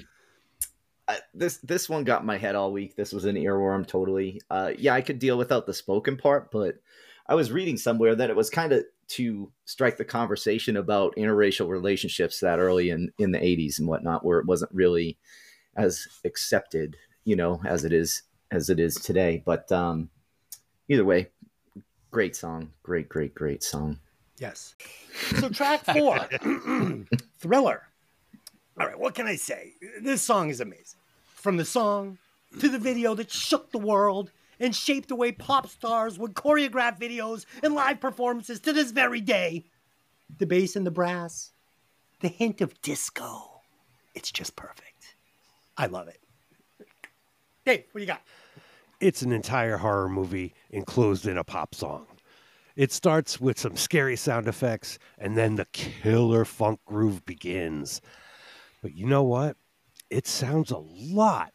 I, 1.08 1.20
this 1.34 1.58
this 1.58 1.90
one 1.90 2.04
got 2.04 2.22
in 2.22 2.28
my 2.28 2.38
head 2.38 2.56
all 2.56 2.72
week. 2.72 2.96
This 2.96 3.14
was 3.14 3.26
an 3.26 3.36
earworm, 3.36 3.86
totally. 3.86 4.42
Uh, 4.50 4.72
yeah, 4.78 4.94
I 4.94 5.02
could 5.02 5.20
deal 5.20 5.38
without 5.38 5.66
the 5.66 5.74
spoken 5.74 6.18
part, 6.18 6.52
but 6.52 6.76
I 7.28 7.36
was 7.36 7.52
reading 7.52 7.78
somewhere 7.78 8.16
that 8.16 8.30
it 8.30 8.36
was 8.36 8.50
kind 8.50 8.74
of 8.74 8.84
to 9.10 9.52
strike 9.66 9.98
the 9.98 10.06
conversation 10.06 10.78
about 10.78 11.16
interracial 11.16 11.70
relationships 11.70 12.40
that 12.40 12.60
early 12.60 12.90
in 12.90 13.12
in 13.18 13.32
the 13.32 13.40
'80s 13.40 13.80
and 13.80 13.88
whatnot, 13.88 14.26
where 14.26 14.40
it 14.40 14.46
wasn't 14.46 14.72
really 14.74 15.18
as 15.76 16.08
accepted, 16.26 16.98
you 17.24 17.36
know, 17.36 17.62
as 17.66 17.84
it 17.84 17.94
is 17.94 18.24
as 18.52 18.70
it 18.70 18.80
is 18.80 18.96
today. 18.96 19.42
But 19.46 19.72
um, 19.72 20.10
either 20.88 21.06
way, 21.06 21.30
great 22.12 22.36
song, 22.36 22.72
great, 22.84 23.10
great, 23.10 23.34
great 23.34 23.64
song. 23.64 24.00
Yes. 24.38 24.76
So 25.40 25.50
track 25.50 25.86
four, 25.94 26.18
Thriller. 27.40 27.84
All 28.80 28.88
right, 28.88 29.00
what 29.00 29.16
can 29.16 29.28
I 29.28 29.36
say? 29.36 29.74
This 30.02 30.22
song 30.22 30.50
is 30.50 30.60
amazing. 30.60 31.00
From 31.36 31.58
the 31.58 31.66
song 31.66 32.18
to 32.60 32.70
the 32.70 32.80
video 32.80 33.14
that 33.16 33.32
shook 33.32 33.72
the 33.72 33.78
world 33.78 34.32
and 34.64 34.74
shaped 34.74 35.10
the 35.10 35.16
way 35.16 35.32
pop 35.32 35.68
stars 35.68 36.18
would 36.18 36.34
choreograph 36.34 36.98
videos 36.98 37.46
and 37.62 37.76
live 37.76 38.00
performances 38.00 38.62
to 38.62 38.72
this 38.72 38.92
very 38.92 39.20
day. 39.20 39.66
The 40.40 40.46
bass 40.46 40.78
and 40.78 40.88
the 40.88 40.92
brass, 40.92 41.52
the 42.22 42.30
hint 42.30 42.62
of 42.62 42.82
disco. 42.82 43.62
It's 44.16 44.32
just 44.32 44.56
perfect. 44.56 45.16
I 45.78 45.88
love 45.88 46.08
it. 46.08 46.22
Dave, 47.66 47.84
what 47.92 48.00
do 48.00 48.02
you 48.02 48.08
got? 48.08 48.22
It's 49.02 49.22
an 49.22 49.34
entire 49.34 49.78
horror 49.78 50.08
movie 50.08 50.54
enclosed 50.70 51.28
in 51.28 51.38
a 51.38 51.44
pop 51.44 51.76
song. 51.76 52.08
It 52.78 52.92
starts 52.92 53.42
with 53.42 53.60
some 53.60 53.76
scary 53.76 54.16
sound 54.16 54.48
effects, 54.48 54.98
and 55.18 55.38
then 55.38 55.56
the 55.56 55.66
killer 55.74 56.46
funk 56.46 56.80
groove 56.86 57.26
begins. 57.26 58.02
But 58.82 58.96
you 58.96 59.08
know 59.08 59.24
what? 59.24 59.58
It 60.10 60.26
sounds 60.26 60.72
a 60.72 60.78
lot 60.78 61.52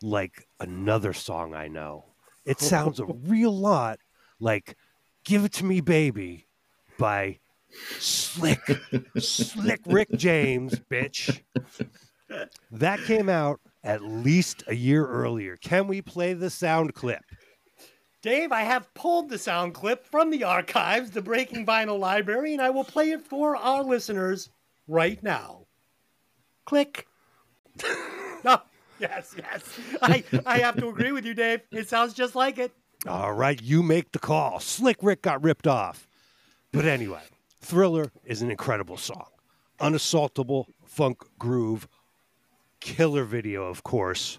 like 0.00 0.46
another 0.60 1.12
song 1.12 1.54
I 1.54 1.66
know. 1.66 2.09
It 2.44 2.60
sounds 2.60 3.00
a 3.00 3.06
real 3.06 3.56
lot 3.56 3.98
like 4.38 4.76
Give 5.24 5.44
It 5.44 5.52
to 5.54 5.64
Me 5.64 5.80
Baby 5.80 6.46
by 6.98 7.38
Slick, 7.98 8.60
Slick 9.18 9.80
Rick 9.86 10.08
James, 10.16 10.80
bitch. 10.90 11.40
That 12.70 13.00
came 13.00 13.28
out 13.28 13.60
at 13.84 14.02
least 14.02 14.64
a 14.66 14.74
year 14.74 15.06
earlier. 15.06 15.56
Can 15.56 15.86
we 15.86 16.02
play 16.02 16.32
the 16.32 16.50
sound 16.50 16.94
clip? 16.94 17.22
Dave, 18.22 18.52
I 18.52 18.62
have 18.62 18.92
pulled 18.92 19.30
the 19.30 19.38
sound 19.38 19.72
clip 19.72 20.06
from 20.06 20.30
the 20.30 20.44
archives, 20.44 21.10
the 21.10 21.22
Breaking 21.22 21.64
Vinyl 21.64 21.98
Library, 21.98 22.52
and 22.52 22.60
I 22.60 22.68
will 22.68 22.84
play 22.84 23.10
it 23.12 23.22
for 23.22 23.56
our 23.56 23.82
listeners 23.82 24.50
right 24.86 25.22
now. 25.22 25.66
Click. 26.66 27.06
oh, 27.82 28.62
yes, 29.00 29.34
yes. 29.36 29.80
I, 30.02 30.22
I 30.46 30.58
have 30.58 30.76
to 30.76 30.88
agree 30.88 31.12
with 31.12 31.24
you, 31.24 31.34
Dave. 31.34 31.60
It 31.72 31.88
sounds 31.88 32.14
just 32.14 32.34
like 32.34 32.58
it. 32.58 32.72
All 33.06 33.32
right, 33.32 33.60
you 33.60 33.82
make 33.82 34.12
the 34.12 34.18
call. 34.18 34.60
Slick 34.60 34.98
Rick 35.02 35.22
got 35.22 35.42
ripped 35.42 35.66
off. 35.66 36.06
But 36.72 36.84
anyway, 36.84 37.22
Thriller 37.60 38.12
is 38.24 38.42
an 38.42 38.50
incredible 38.50 38.96
song. 38.96 39.26
Unassaultable 39.80 40.66
funk 40.84 41.18
groove. 41.38 41.88
Killer 42.80 43.24
video, 43.24 43.64
of 43.64 43.82
course. 43.82 44.38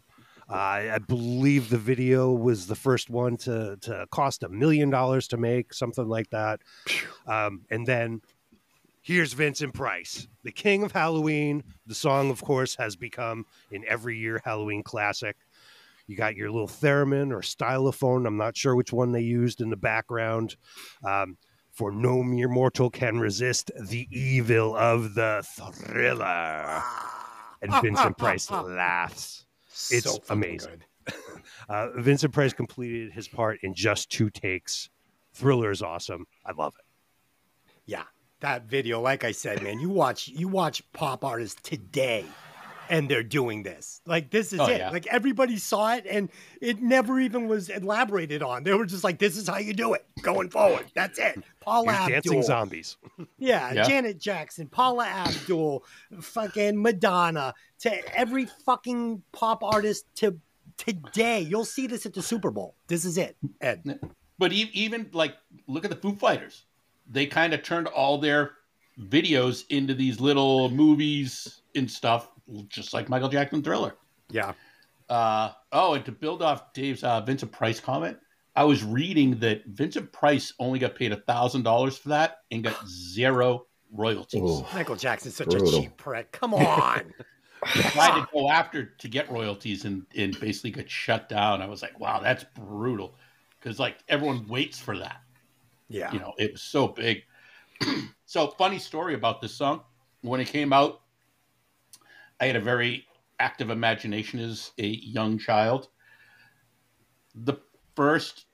Uh, 0.49 0.93
I 0.93 0.99
believe 0.99 1.69
the 1.69 1.77
video 1.77 2.31
was 2.31 2.67
the 2.67 2.75
first 2.75 3.09
one 3.09 3.37
to, 3.37 3.77
to 3.81 4.05
cost 4.11 4.43
a 4.43 4.49
million 4.49 4.89
dollars 4.89 5.27
to 5.29 5.37
make, 5.37 5.73
something 5.73 6.07
like 6.07 6.29
that. 6.31 6.61
Um, 7.25 7.61
and 7.69 7.87
then 7.87 8.21
here's 9.01 9.33
Vincent 9.33 9.73
Price, 9.73 10.27
the 10.43 10.51
king 10.51 10.83
of 10.83 10.91
Halloween. 10.91 11.63
The 11.87 11.95
song, 11.95 12.29
of 12.29 12.41
course, 12.43 12.75
has 12.75 12.95
become 12.95 13.45
an 13.71 13.83
every 13.87 14.17
year 14.17 14.41
Halloween 14.43 14.83
classic. 14.83 15.35
You 16.07 16.15
got 16.17 16.35
your 16.35 16.51
little 16.51 16.67
theremin 16.67 17.31
or 17.31 17.39
stylophone. 17.41 18.27
I'm 18.27 18.37
not 18.37 18.57
sure 18.57 18.75
which 18.75 18.91
one 18.91 19.11
they 19.11 19.21
used 19.21 19.61
in 19.61 19.69
the 19.69 19.77
background. 19.77 20.55
Um, 21.05 21.37
for 21.71 21.91
no 21.91 22.21
mere 22.21 22.49
mortal 22.49 22.89
can 22.89 23.19
resist 23.19 23.71
the 23.79 24.07
evil 24.11 24.75
of 24.75 25.13
the 25.13 25.41
thriller. 25.73 26.81
And 27.61 27.71
Vincent 27.81 28.17
Price 28.17 28.51
laughs. 28.51 29.45
It's 29.89 30.03
So 30.03 30.19
amazing. 30.29 30.83
Uh, 31.69 31.89
Vincent 31.95 32.33
Price 32.33 32.51
completed 32.53 33.13
his 33.13 33.27
part 33.27 33.59
in 33.63 33.73
just 33.73 34.11
two 34.11 34.29
takes. 34.29 34.89
Thriller 35.33 35.71
is 35.71 35.81
awesome. 35.81 36.25
I 36.45 36.51
love 36.51 36.73
it. 36.77 36.85
Yeah, 37.85 38.03
that 38.41 38.63
video, 38.65 39.01
like 39.01 39.23
I 39.23 39.31
said, 39.31 39.63
man, 39.63 39.79
you 39.79 39.89
watch 39.89 40.27
you 40.27 40.47
watch 40.47 40.83
pop 40.93 41.23
artists 41.23 41.59
today 41.61 42.25
and 42.89 43.07
they're 43.07 43.23
doing 43.23 43.63
this. 43.63 44.01
Like 44.05 44.29
this 44.31 44.51
is 44.51 44.59
Oh, 44.59 44.65
it. 44.65 44.79
yeah. 44.79 44.89
Like 44.89 45.07
everybody 45.07 45.57
saw 45.57 45.93
it 45.95 46.05
and 46.09 46.29
it 46.59 46.81
never 46.81 47.19
even 47.19 47.47
was 47.47 47.69
elaborated 47.69 48.43
on. 48.43 48.63
They 48.63 48.73
were 48.73 48.85
just 48.85 49.03
like, 49.03 49.17
this 49.19 49.37
is 49.37 49.47
how 49.47 49.57
you 49.59 49.73
do 49.73 49.93
it 49.93 50.05
going 50.21 50.49
forward. 50.49 50.85
That's 50.93 51.17
it. 51.17 51.41
Paula 51.61 51.93
Here's 51.93 52.17
Abdul. 52.17 52.33
dancing 52.33 52.43
zombies. 52.43 52.97
Yeah, 53.37 53.71
Yeah. 53.73 53.83
Janet 53.87 54.19
Jackson, 54.19 54.67
Paula 54.67 55.05
Abdul, 55.05 55.83
fucking 56.19 56.81
Madonna, 56.81 57.53
to 57.79 58.17
every 58.17 58.45
fucking 58.65 59.23
pop 59.31 59.63
artist 59.63 60.05
to 60.15 60.37
today. 60.77 61.41
You'll 61.41 61.65
see 61.65 61.85
this 61.87 62.05
at 62.05 62.13
the 62.13 62.21
Super 62.23 62.49
Bowl. 62.51 62.75
This 62.87 63.05
is 63.05 63.17
it, 63.17 63.37
Ed. 63.61 63.99
But 64.39 64.51
even 64.53 65.09
like, 65.13 65.35
look 65.67 65.85
at 65.85 65.91
the 65.91 65.97
Foo 65.97 66.15
Fighters. 66.15 66.65
They 67.11 67.25
kind 67.25 67.53
of 67.53 67.61
turned 67.63 67.87
all 67.87 68.17
their 68.17 68.53
videos 68.99 69.65
into 69.69 69.93
these 69.93 70.19
little 70.19 70.69
movies 70.69 71.61
and 71.75 71.89
stuff, 71.89 72.29
just 72.67 72.93
like 72.93 73.09
Michael 73.09 73.29
Jackson 73.29 73.61
Thriller. 73.61 73.95
Yeah. 74.29 74.53
Uh, 75.09 75.51
oh, 75.71 75.93
and 75.93 76.05
to 76.05 76.11
build 76.11 76.41
off 76.41 76.73
Dave's 76.73 77.03
uh, 77.03 77.21
Vincent 77.21 77.51
Price 77.51 77.79
comment, 77.79 78.17
I 78.55 78.63
was 78.63 78.83
reading 78.83 79.39
that 79.39 79.65
Vincent 79.65 80.11
Price 80.11 80.53
only 80.59 80.79
got 80.79 80.95
paid 80.95 81.11
thousand 81.25 81.63
dollars 81.63 81.97
for 81.97 82.09
that 82.09 82.39
and 82.51 82.63
got 82.63 82.87
zero 82.87 83.65
royalties. 83.91 84.41
Ooh. 84.41 84.65
Michael 84.73 84.95
Jackson's 84.95 85.35
such 85.35 85.49
Brutal. 85.49 85.79
a 85.79 85.81
cheap 85.81 85.97
prick. 85.97 86.31
Come 86.31 86.53
on. 86.53 87.13
Tried 87.65 88.19
to 88.19 88.27
go 88.33 88.49
after 88.49 88.85
to 88.85 89.07
get 89.07 89.31
royalties 89.31 89.85
and, 89.85 90.03
and 90.17 90.37
basically 90.39 90.71
got 90.71 90.89
shut 90.89 91.29
down. 91.29 91.61
I 91.61 91.67
was 91.67 91.83
like, 91.83 91.99
wow, 91.99 92.19
that's 92.19 92.43
brutal, 92.55 93.13
because 93.59 93.79
like 93.79 93.97
everyone 94.09 94.47
waits 94.47 94.79
for 94.79 94.97
that. 94.97 95.21
Yeah. 95.91 96.11
you 96.11 96.19
know 96.19 96.33
it 96.37 96.53
was 96.53 96.61
so 96.61 96.87
big 96.87 97.23
so 98.25 98.47
funny 98.47 98.79
story 98.79 99.13
about 99.13 99.41
this 99.41 99.53
song 99.53 99.81
when 100.21 100.39
it 100.39 100.47
came 100.47 100.71
out 100.73 101.01
i 102.39 102.45
had 102.45 102.55
a 102.55 102.61
very 102.61 103.05
active 103.39 103.69
imagination 103.69 104.39
as 104.39 104.71
a 104.77 104.87
young 104.87 105.37
child 105.37 105.89
the 107.35 107.55
first 107.95 108.45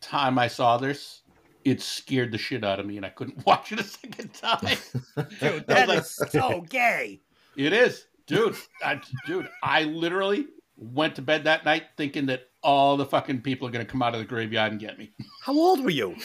time 0.00 0.38
i 0.38 0.48
saw 0.48 0.76
this 0.76 1.22
it 1.64 1.80
scared 1.80 2.32
the 2.32 2.38
shit 2.38 2.64
out 2.64 2.80
of 2.80 2.86
me 2.86 2.96
and 2.96 3.06
i 3.06 3.10
couldn't 3.10 3.44
watch 3.46 3.72
it 3.72 3.80
a 3.80 3.84
second 3.84 4.32
time 4.34 4.78
Dude, 5.40 5.42
I 5.42 5.58
that 5.66 5.88
was 5.88 6.18
is 6.20 6.30
so 6.32 6.60
gay. 6.68 7.20
it 7.56 7.72
is 7.72 8.06
dude 8.26 8.56
I, 8.82 9.00
dude 9.26 9.48
i 9.62 9.84
literally 9.84 10.46
went 10.76 11.14
to 11.16 11.22
bed 11.22 11.44
that 11.44 11.64
night 11.64 11.84
thinking 11.98 12.26
that 12.26 12.48
all 12.62 12.96
the 12.96 13.04
fucking 13.04 13.42
people 13.42 13.68
are 13.68 13.70
going 13.70 13.84
to 13.84 13.90
come 13.90 14.02
out 14.02 14.14
of 14.14 14.20
the 14.20 14.26
graveyard 14.26 14.72
and 14.72 14.80
get 14.80 14.98
me 14.98 15.12
How 15.42 15.52
old 15.52 15.82
were 15.82 15.90
you? 15.90 16.16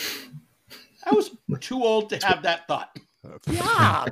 I 1.05 1.13
was 1.13 1.31
too 1.59 1.83
old 1.83 2.09
to 2.09 2.17
have 2.25 2.43
that 2.43 2.67
thought 2.67 2.97
Yeah. 3.47 4.07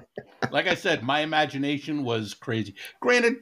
like 0.52 0.68
I 0.68 0.76
said, 0.76 1.04
my 1.04 1.22
imagination 1.22 2.04
was 2.04 2.34
crazy. 2.34 2.76
Granted, 3.00 3.38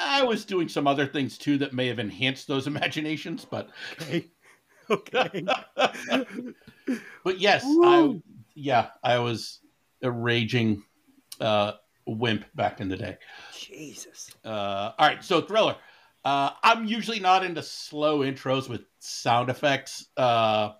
I 0.00 0.22
was 0.22 0.44
doing 0.44 0.68
some 0.68 0.86
other 0.86 1.06
things 1.06 1.36
too 1.38 1.58
that 1.58 1.72
may 1.72 1.86
have 1.88 1.98
enhanced 1.98 2.46
those 2.48 2.66
imaginations, 2.66 3.44
but 3.44 3.68
Okay. 4.00 4.28
Okay. 4.90 5.44
but 7.24 7.38
yes, 7.40 7.64
I 7.64 8.20
yeah, 8.54 8.88
I 9.02 9.18
was 9.18 9.60
a 10.02 10.10
raging 10.10 10.82
uh, 11.40 11.72
wimp 12.06 12.44
back 12.54 12.80
in 12.80 12.88
the 12.88 12.96
day. 12.96 13.16
Jesus. 13.56 14.30
Uh, 14.44 14.92
all 14.98 15.06
right, 15.08 15.22
so 15.24 15.40
thriller. 15.40 15.76
Uh, 16.24 16.50
I'm 16.62 16.84
usually 16.84 17.18
not 17.18 17.44
into 17.44 17.62
slow 17.62 18.20
intros 18.20 18.68
with 18.68 18.82
sound 19.00 19.50
effects, 19.50 20.06
uh, 20.16 20.72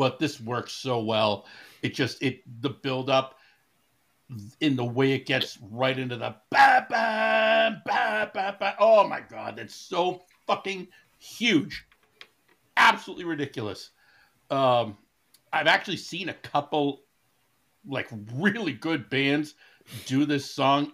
but 0.00 0.18
this 0.18 0.40
works 0.40 0.72
so 0.72 0.98
well. 0.98 1.44
It 1.82 1.92
just 1.92 2.22
it 2.22 2.40
the 2.62 2.70
build 2.70 3.10
up 3.10 3.38
in 4.60 4.74
the 4.74 4.84
way 4.84 5.12
it 5.12 5.26
gets 5.26 5.58
right 5.70 5.98
into 5.98 6.16
the 6.16 6.34
ba 6.50 6.86
ba 6.88 7.82
ba 7.84 8.30
ba 8.32 8.56
ba. 8.58 8.74
Oh 8.78 9.06
my 9.06 9.20
god, 9.20 9.56
that's 9.56 9.74
so 9.74 10.22
fucking 10.46 10.88
huge, 11.18 11.84
absolutely 12.78 13.26
ridiculous. 13.26 13.90
Um, 14.48 14.96
I've 15.52 15.66
actually 15.66 15.98
seen 15.98 16.30
a 16.30 16.34
couple 16.34 17.02
like 17.86 18.08
really 18.36 18.72
good 18.72 19.10
bands 19.10 19.54
do 20.06 20.24
this 20.24 20.50
song 20.50 20.92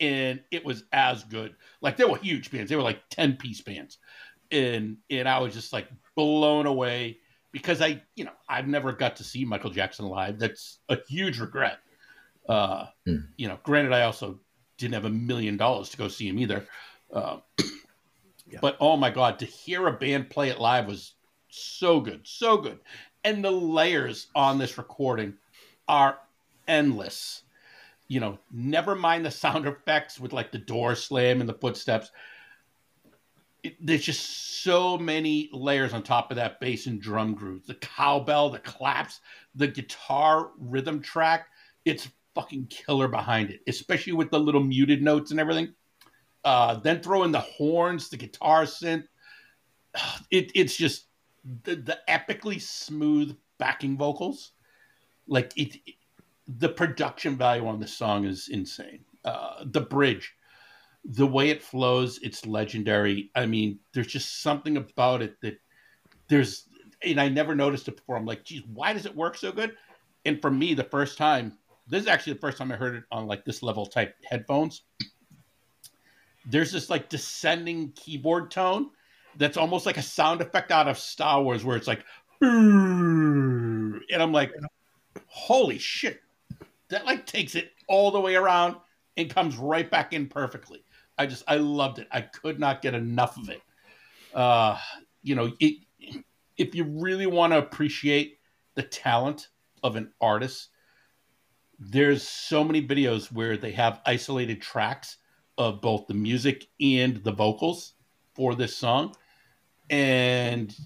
and 0.00 0.40
it 0.50 0.64
was 0.64 0.84
as 0.94 1.24
good. 1.24 1.56
Like 1.82 1.98
they 1.98 2.06
were 2.06 2.16
huge 2.16 2.50
bands; 2.50 2.70
they 2.70 2.76
were 2.76 2.82
like 2.82 3.02
ten 3.10 3.36
piece 3.36 3.60
bands, 3.60 3.98
and 4.50 4.96
and 5.10 5.28
I 5.28 5.40
was 5.40 5.52
just 5.52 5.74
like 5.74 5.88
blown 6.14 6.64
away 6.64 7.18
because 7.56 7.80
I, 7.80 8.02
you 8.14 8.24
know, 8.24 8.32
I've 8.48 8.68
never 8.68 8.92
got 8.92 9.16
to 9.16 9.24
see 9.24 9.44
Michael 9.44 9.70
Jackson 9.70 10.06
live. 10.06 10.38
That's 10.38 10.78
a 10.88 10.98
huge 11.08 11.40
regret. 11.40 11.78
Uh, 12.48 12.86
Hmm. 13.04 13.16
You 13.36 13.48
know, 13.48 13.58
granted, 13.62 13.92
I 13.92 14.02
also 14.02 14.40
didn't 14.78 14.94
have 14.94 15.04
a 15.04 15.10
million 15.10 15.56
dollars 15.56 15.88
to 15.90 15.96
go 15.96 16.08
see 16.08 16.28
him 16.28 16.38
either. 16.38 16.66
Uh, 17.12 17.38
Yeah. 18.48 18.60
But 18.62 18.76
oh 18.78 18.96
my 18.96 19.10
god, 19.10 19.40
to 19.40 19.44
hear 19.44 19.88
a 19.88 19.92
band 19.92 20.30
play 20.30 20.50
it 20.50 20.60
live 20.60 20.86
was 20.86 21.14
so 21.48 21.98
good, 21.98 22.20
so 22.22 22.56
good, 22.56 22.78
and 23.24 23.44
the 23.44 23.50
layers 23.50 24.28
on 24.36 24.56
this 24.56 24.78
recording 24.78 25.34
are 25.88 26.20
endless 26.68 27.42
you 28.08 28.20
know, 28.20 28.38
never 28.52 28.94
mind 28.94 29.24
the 29.24 29.30
sound 29.30 29.66
effects 29.66 30.20
with 30.20 30.32
like 30.32 30.52
the 30.52 30.58
door 30.58 30.94
slam 30.94 31.40
and 31.40 31.48
the 31.48 31.54
footsteps. 31.54 32.10
It, 33.66 33.84
there's 33.84 34.04
just 34.04 34.62
so 34.62 34.96
many 34.96 35.50
layers 35.52 35.92
on 35.92 36.02
top 36.02 36.30
of 36.30 36.36
that 36.36 36.60
bass 36.60 36.86
and 36.86 37.00
drum 37.00 37.34
groove. 37.34 37.66
The 37.66 37.74
cowbell, 37.74 38.50
the 38.50 38.60
claps, 38.60 39.20
the 39.56 39.66
guitar 39.66 40.50
rhythm 40.58 41.00
track. 41.02 41.48
It's 41.84 42.08
fucking 42.34 42.66
killer 42.66 43.08
behind 43.08 43.50
it, 43.50 43.60
especially 43.66 44.12
with 44.12 44.30
the 44.30 44.38
little 44.38 44.62
muted 44.62 45.02
notes 45.02 45.30
and 45.32 45.40
everything. 45.40 45.74
Uh, 46.44 46.74
then 46.76 47.00
throw 47.02 47.24
in 47.24 47.32
the 47.32 47.40
horns, 47.40 48.08
the 48.08 48.16
guitar 48.16 48.62
synth. 48.64 49.04
It, 50.30 50.52
it's 50.54 50.76
just 50.76 51.06
the, 51.64 51.74
the 51.76 51.98
epically 52.08 52.60
smooth 52.60 53.36
backing 53.58 53.96
vocals. 53.96 54.52
Like 55.26 55.52
it, 55.56 55.76
it- 55.86 55.94
the 56.46 56.68
production 56.68 57.36
value 57.36 57.66
on 57.66 57.80
the 57.80 57.88
song 57.88 58.24
is 58.24 58.48
insane. 58.48 59.04
Uh, 59.24 59.64
the 59.64 59.80
bridge, 59.80 60.32
the 61.10 61.26
way 61.26 61.50
it 61.50 61.62
flows, 61.62 62.18
it's 62.22 62.44
legendary. 62.46 63.30
I 63.34 63.46
mean, 63.46 63.78
there's 63.92 64.08
just 64.08 64.42
something 64.42 64.76
about 64.76 65.22
it 65.22 65.40
that 65.40 65.58
there's, 66.28 66.68
and 67.02 67.20
I 67.20 67.28
never 67.28 67.54
noticed 67.54 67.86
it 67.88 67.96
before. 67.96 68.16
I'm 68.16 68.26
like, 68.26 68.44
geez, 68.44 68.62
why 68.72 68.92
does 68.92 69.06
it 69.06 69.14
work 69.14 69.36
so 69.36 69.52
good? 69.52 69.76
And 70.24 70.42
for 70.42 70.50
me, 70.50 70.74
the 70.74 70.84
first 70.84 71.16
time, 71.16 71.56
this 71.86 72.02
is 72.02 72.08
actually 72.08 72.32
the 72.32 72.40
first 72.40 72.58
time 72.58 72.72
I 72.72 72.76
heard 72.76 72.96
it 72.96 73.04
on 73.12 73.28
like 73.28 73.44
this 73.44 73.62
level 73.62 73.86
type 73.86 74.16
headphones. 74.28 74.82
There's 76.44 76.72
this 76.72 76.90
like 76.90 77.08
descending 77.08 77.92
keyboard 77.92 78.50
tone 78.50 78.90
that's 79.36 79.56
almost 79.56 79.86
like 79.86 79.98
a 79.98 80.02
sound 80.02 80.40
effect 80.40 80.72
out 80.72 80.88
of 80.88 80.98
Star 80.98 81.40
Wars, 81.42 81.64
where 81.64 81.76
it's 81.76 81.86
like, 81.86 82.04
and 82.40 84.02
I'm 84.10 84.32
like, 84.32 84.52
holy 85.28 85.78
shit, 85.78 86.20
that 86.88 87.06
like 87.06 87.26
takes 87.26 87.54
it 87.54 87.70
all 87.86 88.10
the 88.10 88.20
way 88.20 88.34
around 88.34 88.76
and 89.16 89.30
comes 89.30 89.56
right 89.56 89.88
back 89.88 90.12
in 90.12 90.26
perfectly. 90.26 90.82
I 91.18 91.26
just 91.26 91.44
I 91.48 91.56
loved 91.56 91.98
it. 91.98 92.08
I 92.10 92.20
could 92.20 92.58
not 92.58 92.82
get 92.82 92.94
enough 92.94 93.36
of 93.36 93.48
it. 93.48 93.62
Uh, 94.34 94.78
you 95.22 95.34
know, 95.34 95.52
it, 95.60 95.82
if 96.56 96.74
you 96.74 96.84
really 96.84 97.26
want 97.26 97.52
to 97.52 97.58
appreciate 97.58 98.38
the 98.74 98.82
talent 98.82 99.48
of 99.82 99.96
an 99.96 100.12
artist, 100.20 100.68
there's 101.78 102.26
so 102.26 102.64
many 102.64 102.86
videos 102.86 103.32
where 103.32 103.56
they 103.56 103.72
have 103.72 104.00
isolated 104.06 104.60
tracks 104.60 105.18
of 105.58 105.80
both 105.80 106.06
the 106.06 106.14
music 106.14 106.66
and 106.80 107.16
the 107.24 107.32
vocals 107.32 107.94
for 108.34 108.54
this 108.54 108.76
song, 108.76 109.14
and 109.88 110.76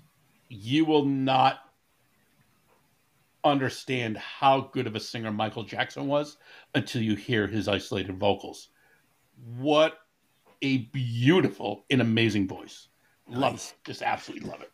you 0.49 0.85
will 0.85 1.05
not 1.05 1.61
understand 3.43 4.17
how 4.17 4.61
good 4.73 4.87
of 4.87 4.95
a 4.95 5.01
singer 5.01 5.33
Michael 5.33 5.65
Jackson 5.65 6.07
was 6.07 6.37
until 6.75 7.03
you 7.03 7.15
hear 7.17 7.47
his 7.47 7.69
isolated 7.69 8.19
vocals. 8.19 8.69
What 9.57 9.99
a 10.63 10.79
beautiful 10.79 11.85
and 11.91 12.01
amazing 12.01 12.49
voice. 12.49 12.89
Love 13.29 13.53
Nice. 13.53 13.71
it. 13.71 13.77
Just 13.87 14.03
absolutely 14.03 14.49
love 14.49 14.63
it. 14.63 14.71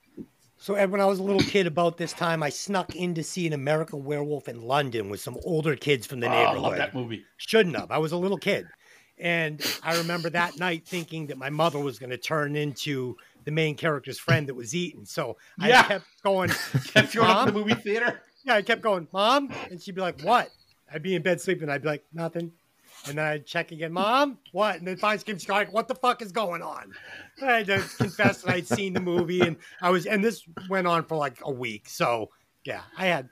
So, 0.58 0.74
Ed, 0.74 0.90
when 0.90 1.00
I 1.02 1.04
was 1.06 1.18
a 1.18 1.22
little 1.22 1.42
kid 1.42 1.66
about 1.66 1.98
this 1.98 2.12
time, 2.14 2.42
I 2.42 2.48
snuck 2.48 2.94
in 2.96 3.14
to 3.14 3.22
see 3.22 3.46
an 3.46 3.52
American 3.52 4.04
Werewolf 4.04 4.48
in 4.48 4.62
London 4.62 5.10
with 5.10 5.20
some 5.20 5.36
older 5.44 5.76
kids 5.76 6.06
from 6.06 6.20
the 6.20 6.28
Oh, 6.28 6.30
I 6.30 6.44
love 6.44 6.54
neighborhood. 6.54 6.78
that 6.78 6.94
movie. 6.94 7.24
Shouldn't 7.36 7.76
have. 7.76 7.90
I 7.90 7.98
was 7.98 8.12
a 8.12 8.16
little 8.16 8.38
kid. 8.38 8.66
And 9.18 9.62
I 9.82 9.92
remember 9.94 10.30
that 10.30 10.58
night 10.58 10.86
thinking 10.86 11.26
that 11.28 11.38
my 11.38 11.50
mother 11.50 11.78
was 11.78 11.98
going 11.98 12.10
to 12.10 12.18
turn 12.18 12.56
into 12.56 13.16
the 13.44 13.50
main 13.50 13.74
character's 13.76 14.18
friend 14.18 14.48
that 14.48 14.54
was 14.54 14.74
eaten. 14.74 15.04
So 15.06 15.36
I 15.60 15.68
Yeah. 15.68 15.82
kept 15.84 16.06
going, 16.24 16.50
Kept 16.86 17.12
showing 17.12 17.28
up 17.30 17.36
Mom? 17.36 17.48
the 17.48 17.52
movie 17.60 17.74
theater. 17.74 18.22
yeah, 18.44 18.54
I 18.54 18.62
kept 18.62 18.82
going, 18.82 19.08
Mom. 19.12 19.50
And 19.70 19.80
she'd 19.80 19.94
be 19.94 20.00
like, 20.00 20.18
What? 20.22 20.50
I'd 20.92 21.02
be 21.02 21.14
in 21.14 21.22
bed 21.22 21.40
sleeping. 21.40 21.68
I'd 21.68 21.82
be 21.82 21.88
like, 21.88 22.04
Nothing. 22.12 22.52
And 23.08 23.18
then 23.18 23.24
I'd 23.24 23.46
check 23.46 23.72
again, 23.72 23.92
Mom, 23.92 24.38
what? 24.52 24.76
And 24.76 24.86
then 24.86 24.96
finally 24.96 25.18
she 25.18 25.24
keeps 25.24 25.44
going, 25.44 25.68
What 25.68 25.88
the 25.88 25.94
fuck 25.94 26.22
is 26.22 26.32
going 26.32 26.62
on? 26.62 26.92
And 27.40 27.50
I 27.50 27.62
just 27.62 27.98
confessed 27.98 28.44
that 28.44 28.54
I'd 28.54 28.66
seen 28.66 28.92
the 28.92 29.00
movie 29.00 29.40
and 29.42 29.56
I 29.80 29.90
was, 29.90 30.06
and 30.06 30.24
this 30.24 30.42
went 30.68 30.86
on 30.86 31.04
for 31.04 31.16
like 31.16 31.38
a 31.42 31.50
week. 31.52 31.88
So 31.88 32.30
yeah, 32.64 32.82
I 32.98 33.06
had, 33.06 33.28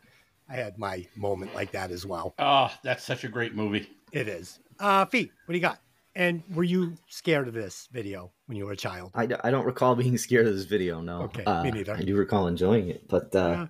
I 0.48 0.54
had 0.54 0.78
my 0.78 1.06
moment 1.16 1.54
like 1.54 1.72
that 1.72 1.90
as 1.90 2.06
well. 2.06 2.34
Oh, 2.38 2.70
that's 2.82 3.02
such 3.02 3.24
a 3.24 3.28
great 3.28 3.54
movie. 3.54 3.88
It 4.12 4.28
is. 4.28 4.60
Uh, 4.78 5.06
Fee, 5.06 5.30
what 5.46 5.52
do 5.52 5.56
you 5.58 5.62
got? 5.62 5.80
And 6.16 6.44
were 6.54 6.62
you 6.62 6.94
scared 7.08 7.48
of 7.48 7.54
this 7.54 7.88
video 7.90 8.30
when 8.46 8.56
you 8.56 8.66
were 8.66 8.72
a 8.72 8.76
child? 8.76 9.10
I 9.14 9.26
don't 9.26 9.66
recall 9.66 9.96
being 9.96 10.16
scared 10.18 10.46
of 10.46 10.54
this 10.54 10.64
video. 10.66 11.00
No. 11.00 11.22
Okay, 11.22 11.40
me 11.40 11.44
Uh, 11.46 11.62
neither. 11.64 11.94
I 11.96 12.02
do 12.02 12.14
recall 12.14 12.46
enjoying 12.46 12.88
it, 12.88 13.08
but 13.08 13.34
uh, 13.34 13.66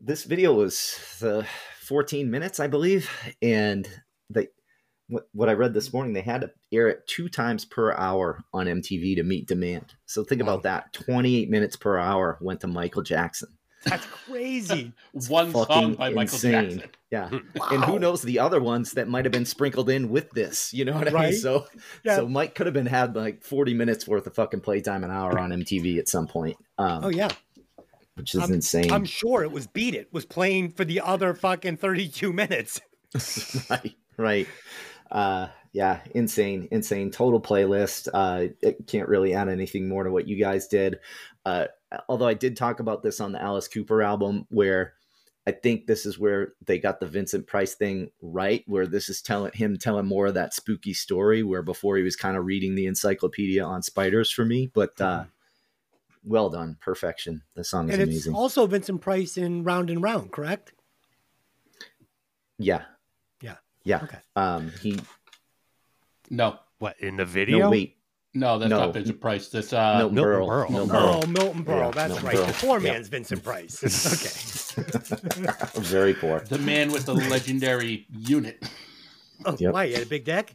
this 0.00 0.24
video 0.24 0.52
was 0.52 1.22
uh, 1.22 1.42
14 1.80 2.30
minutes, 2.30 2.60
I 2.60 2.66
believe, 2.66 3.08
and 3.40 3.88
they. 4.28 4.48
What, 5.10 5.28
what 5.32 5.48
I 5.48 5.52
read 5.52 5.74
this 5.74 5.92
morning, 5.92 6.12
they 6.14 6.22
had 6.22 6.40
to 6.40 6.50
air 6.72 6.88
it 6.88 7.06
two 7.06 7.28
times 7.28 7.64
per 7.64 7.92
hour 7.92 8.42
on 8.54 8.66
MTV 8.66 9.16
to 9.16 9.22
meet 9.22 9.46
demand. 9.46 9.92
So 10.06 10.24
think 10.24 10.40
Wow. 10.42 10.48
about 10.54 10.62
that. 10.62 10.92
28 10.94 11.50
minutes 11.50 11.76
per 11.76 11.98
hour 11.98 12.38
went 12.40 12.60
to 12.60 12.66
Michael 12.68 13.02
Jackson. 13.02 13.48
That's 13.84 14.06
crazy. 14.06 14.92
One 15.28 15.52
song 15.52 15.94
by 15.94 16.10
Michael 16.10 16.36
insane. 16.36 16.78
Jackson. 16.78 16.90
Yeah. 17.10 17.30
Wow. 17.56 17.66
And 17.72 17.84
who 17.84 17.98
knows 17.98 18.22
the 18.22 18.38
other 18.38 18.60
ones 18.60 18.92
that 18.92 19.08
might 19.08 19.24
have 19.24 19.32
been 19.32 19.44
sprinkled 19.44 19.90
in 19.90 20.08
with 20.10 20.30
this? 20.30 20.72
You 20.72 20.84
know 20.84 20.92
what 20.94 21.08
I 21.08 21.10
Right. 21.10 21.30
mean? 21.30 21.40
So, 21.40 21.66
Yeah. 22.04 22.16
so 22.16 22.28
Mike 22.28 22.54
could 22.54 22.66
have 22.66 22.72
been 22.74 22.86
had 22.86 23.16
like 23.16 23.42
40 23.42 23.74
minutes 23.74 24.06
worth 24.06 24.26
of 24.28 24.34
fucking 24.34 24.60
playtime 24.60 25.02
an 25.02 25.10
hour 25.10 25.38
on 25.38 25.50
MTV 25.50 25.98
at 25.98 26.08
some 26.08 26.26
point, 26.28 26.56
um, 26.78 27.04
Oh 27.04 27.08
yeah, 27.08 27.30
which 28.14 28.34
is 28.36 28.48
insane. 28.48 28.92
I'm 28.92 29.04
sure 29.04 29.42
it 29.42 29.50
was 29.50 29.66
Beat 29.66 29.94
It 29.94 30.12
was 30.12 30.24
playing 30.24 30.70
for 30.70 30.84
the 30.84 31.00
other 31.00 31.34
fucking 31.34 31.78
32 31.78 32.32
minutes. 32.32 32.80
right, 33.70 33.94
right. 34.16 34.46
Uh, 35.10 35.48
yeah, 35.72 36.00
insane, 36.14 36.68
insane. 36.70 37.10
Total 37.10 37.40
playlist. 37.40 38.08
Uh, 38.12 38.52
it 38.60 38.86
can't 38.86 39.08
really 39.08 39.34
add 39.34 39.48
anything 39.48 39.88
more 39.88 40.04
to 40.04 40.10
what 40.10 40.26
you 40.26 40.36
guys 40.36 40.66
did. 40.66 40.98
Uh, 41.44 41.66
although 42.08 42.26
I 42.26 42.34
did 42.34 42.56
talk 42.56 42.80
about 42.80 43.02
this 43.02 43.20
on 43.20 43.32
the 43.32 43.42
Alice 43.42 43.68
Cooper 43.68 44.02
album, 44.02 44.46
where 44.50 44.94
I 45.46 45.52
think 45.52 45.86
this 45.86 46.06
is 46.06 46.18
where 46.18 46.54
they 46.66 46.78
got 46.78 47.00
the 47.00 47.06
Vincent 47.06 47.46
Price 47.46 47.74
thing 47.74 48.10
right, 48.20 48.62
where 48.66 48.86
this 48.86 49.08
is 49.08 49.22
telling 49.22 49.52
him 49.54 49.78
telling 49.78 50.06
more 50.06 50.26
of 50.26 50.34
that 50.34 50.54
spooky 50.54 50.92
story, 50.92 51.42
where 51.42 51.62
before 51.62 51.96
he 51.96 52.02
was 52.02 52.16
kind 52.16 52.36
of 52.36 52.44
reading 52.44 52.74
the 52.74 52.86
encyclopedia 52.86 53.64
on 53.64 53.82
spiders 53.82 54.30
for 54.30 54.44
me. 54.44 54.70
But 54.72 55.00
uh, 55.00 55.24
well 56.24 56.50
done, 56.50 56.76
perfection. 56.80 57.42
The 57.54 57.64
song 57.64 57.88
is 57.88 57.94
and 57.94 58.02
it's 58.02 58.10
amazing. 58.10 58.34
also 58.34 58.66
Vincent 58.66 59.00
Price 59.00 59.36
in 59.36 59.64
Round 59.64 59.88
and 59.88 60.02
Round, 60.02 60.30
correct? 60.30 60.72
yeah, 62.60 62.82
Yeah. 63.84 63.98
yeah. 63.98 64.04
Okay. 64.04 64.18
Um, 64.36 64.72
he 64.82 65.00
No, 66.30 66.58
What 66.78 66.96
in 67.00 67.16
the 67.16 67.24
video? 67.24 67.58
no 67.58 67.70
wait. 67.70 67.96
no, 68.34 68.58
that's 68.58 68.70
No. 68.70 68.78
not 68.80 68.94
Vincent 68.94 69.20
Price. 69.20 69.48
That's 69.48 69.72
uh, 69.72 69.98
Milton, 69.98 70.14
Milton 70.16 70.32
Berle. 70.32 70.48
Berle. 70.48 70.70
Milton 70.70 70.96
Oh, 70.96 71.20
Berle. 71.20 71.28
Milton 71.28 71.64
Berle. 71.64 71.78
Yeah, 71.78 71.90
that's 71.90 72.08
Milton 72.22 72.26
right. 72.26 72.36
Berle. 72.36 72.46
The 72.60 72.66
poor 72.66 72.80
Yeah. 72.80 72.92
man's 72.92 73.08
Vincent 73.08 73.42
Price. 73.44 73.82
Okay. 74.78 75.80
Very 75.80 76.14
poor. 76.14 76.40
the 76.40 76.58
man 76.58 76.92
with 76.92 77.04
the 77.06 77.14
legendary 77.14 78.06
unit. 78.10 78.62
Oh, 79.44 79.56
Yep. 79.58 79.72
why? 79.74 79.84
You 79.84 79.94
had 79.94 80.02
a 80.04 80.06
big 80.06 80.24
deck? 80.24 80.54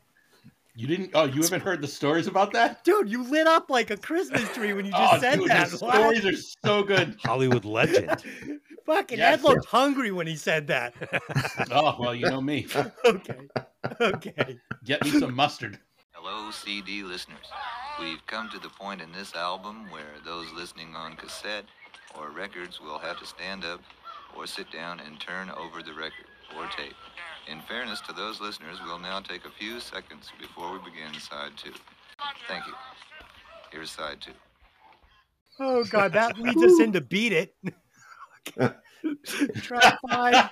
You 0.78 0.88
didn't? 0.88 1.12
Oh, 1.14 1.24
you 1.24 1.42
haven't 1.42 1.62
heard 1.62 1.82
the 1.82 1.88
stories 1.88 2.28
about 2.28 2.52
that? 2.54 2.84
Dude, 2.84 3.10
you 3.10 3.24
lit 3.24 3.48
up 3.48 3.70
like 3.70 3.92
a 3.92 3.98
Christmas 3.98 4.44
tree 4.54 4.74
when 4.74 4.86
you 4.86 4.92
just 4.92 5.14
oh, 5.14 5.20
said 5.20 5.40
dude, 5.40 5.50
that. 5.50 5.70
the 5.70 5.78
What? 5.78 5.96
stories 5.96 6.26
are 6.26 6.36
so 6.36 6.84
good. 6.84 7.16
Hollywood 7.24 7.64
legend. 7.64 8.22
Fucking 8.86 9.18
Yes. 9.18 9.40
Ed 9.40 9.44
looked 9.44 9.66
hungry 9.66 10.12
when 10.12 10.28
he 10.28 10.36
said 10.36 10.68
that. 10.68 10.94
Oh 11.72 11.96
well, 11.98 12.14
you 12.14 12.30
know 12.30 12.42
me. 12.42 12.68
okay. 13.06 13.38
Okay. 14.02 14.60
Get 14.84 15.04
me 15.04 15.12
some 15.20 15.34
mustard. 15.34 15.80
Hello, 16.12 16.52
CD 16.52 17.04
listeners. 17.04 17.46
We've 18.00 18.26
come 18.28 18.50
to 18.52 18.60
the 18.60 18.70
point 18.70 19.02
in 19.02 19.12
this 19.14 19.34
album 19.36 19.90
where 19.92 20.14
those 20.26 20.52
listening 20.54 20.94
on 20.96 21.16
cassette 21.16 21.66
or 22.20 22.30
records 22.32 22.82
will 22.82 23.00
have 23.00 23.18
to 23.20 23.26
stand 23.26 23.64
up 23.64 23.82
or 24.38 24.46
sit 24.46 24.70
down 24.72 25.00
and 25.00 25.20
turn 25.20 25.50
over 25.52 25.82
the 25.82 25.94
record 25.94 26.28
or 26.58 26.68
tape. 26.68 26.96
In 27.48 27.62
fairness 27.62 28.02
to 28.02 28.14
those 28.14 28.42
listeners, 28.42 28.78
we'll 28.86 29.00
now 29.00 29.20
take 29.20 29.46
a 29.46 29.50
few 29.50 29.80
seconds 29.80 30.32
before 30.40 30.72
we 30.74 30.80
begin 30.80 31.14
side 31.20 31.52
two. 31.56 31.74
Thank 32.48 32.66
you. 32.66 32.74
Here's 33.72 33.92
side 33.92 34.22
two. 34.22 34.32
Oh 35.60 35.84
god, 35.84 36.14
that 36.14 36.38
leads 36.40 36.62
us 36.62 36.80
into 36.80 37.02
beat 37.02 37.34
it. 37.34 37.56
Track 39.62 40.00
five. 40.10 40.50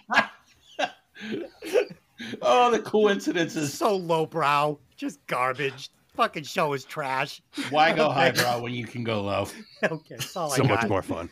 Oh, 2.41 2.71
the 2.71 2.79
coincidences. 2.79 3.73
So 3.73 3.95
lowbrow. 3.95 4.77
Just 4.95 5.25
garbage. 5.27 5.89
Fucking 6.15 6.43
show 6.43 6.73
is 6.73 6.85
trash. 6.85 7.41
Why 7.71 7.91
go 7.93 8.09
highbrow 8.11 8.61
when 8.61 8.73
you 8.73 8.85
can 8.85 9.03
go 9.03 9.21
low? 9.21 9.47
Okay, 9.83 10.15
that's 10.15 10.35
all 10.35 10.51
so 10.51 10.63
I 10.63 10.67
much 10.67 10.87
more 10.87 11.01
fun. 11.01 11.29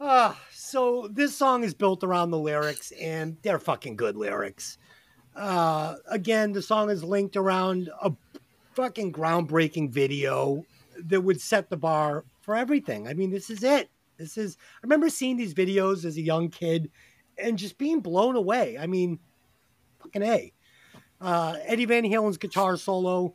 Ah, 0.00 0.38
so 0.74 1.06
this 1.06 1.36
song 1.36 1.62
is 1.62 1.72
built 1.72 2.02
around 2.02 2.32
the 2.32 2.38
lyrics, 2.38 2.92
and 3.00 3.36
they're 3.42 3.60
fucking 3.60 3.94
good 3.94 4.16
lyrics. 4.16 4.76
Uh, 5.36 5.94
again, 6.08 6.50
the 6.50 6.60
song 6.60 6.90
is 6.90 7.04
linked 7.04 7.36
around 7.36 7.90
a 8.02 8.10
fucking 8.74 9.12
groundbreaking 9.12 9.88
video 9.90 10.66
that 10.98 11.20
would 11.20 11.40
set 11.40 11.70
the 11.70 11.76
bar 11.76 12.24
for 12.40 12.56
everything. 12.56 13.06
I 13.06 13.14
mean, 13.14 13.30
this 13.30 13.50
is 13.50 13.62
it. 13.62 13.88
This 14.16 14.36
is. 14.36 14.56
I 14.78 14.80
remember 14.82 15.08
seeing 15.10 15.36
these 15.36 15.54
videos 15.54 16.04
as 16.04 16.16
a 16.16 16.22
young 16.22 16.48
kid, 16.48 16.90
and 17.38 17.56
just 17.56 17.78
being 17.78 18.00
blown 18.00 18.34
away. 18.34 18.76
I 18.76 18.88
mean, 18.88 19.20
fucking 20.02 20.24
a. 20.24 20.52
Uh, 21.20 21.54
Eddie 21.66 21.84
Van 21.84 22.02
Halen's 22.02 22.36
guitar 22.36 22.76
solo. 22.76 23.34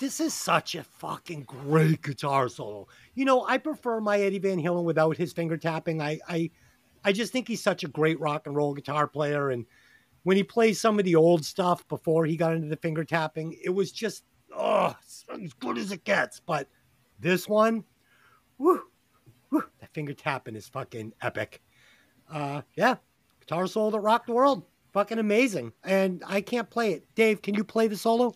This 0.00 0.18
is 0.18 0.32
such 0.32 0.74
a 0.74 0.82
fucking 0.82 1.42
great 1.42 2.00
guitar 2.02 2.48
solo. 2.48 2.88
You 3.14 3.26
know, 3.26 3.44
I 3.46 3.58
prefer 3.58 4.00
my 4.00 4.18
Eddie 4.18 4.38
Van 4.38 4.58
Halen 4.58 4.84
without 4.84 5.16
his 5.16 5.32
finger 5.32 5.58
tapping. 5.58 6.00
I, 6.00 6.18
I, 6.26 6.50
I 7.04 7.12
just 7.12 7.32
think 7.32 7.48
he's 7.48 7.62
such 7.62 7.84
a 7.84 7.88
great 7.88 8.18
rock 8.18 8.46
and 8.46 8.56
roll 8.56 8.72
guitar 8.72 9.06
player, 9.06 9.50
and 9.50 9.66
when 10.22 10.38
he 10.38 10.42
plays 10.42 10.80
some 10.80 10.98
of 10.98 11.04
the 11.04 11.14
old 11.14 11.44
stuff 11.44 11.86
before 11.88 12.24
he 12.24 12.36
got 12.36 12.54
into 12.54 12.68
the 12.68 12.76
finger 12.76 13.04
tapping, 13.04 13.58
it 13.62 13.68
was 13.68 13.92
just 13.92 14.24
oh, 14.56 14.96
as 15.30 15.52
good 15.54 15.76
as 15.76 15.92
it 15.92 16.04
gets. 16.04 16.40
But 16.40 16.66
this 17.20 17.46
one, 17.46 17.84
whoo, 18.56 18.82
whoo, 19.50 19.64
that 19.80 19.92
finger 19.92 20.14
tapping 20.14 20.56
is 20.56 20.66
fucking 20.66 21.12
epic. 21.20 21.60
Uh, 22.32 22.62
yeah, 22.74 22.96
guitar 23.40 23.66
solo 23.66 23.90
that 23.90 24.00
rocked 24.00 24.28
the 24.28 24.32
world, 24.32 24.64
fucking 24.94 25.18
amazing. 25.18 25.72
And 25.84 26.22
I 26.26 26.40
can't 26.40 26.70
play 26.70 26.94
it. 26.94 27.04
Dave, 27.14 27.42
can 27.42 27.54
you 27.54 27.64
play 27.64 27.86
the 27.86 27.96
solo? 27.96 28.34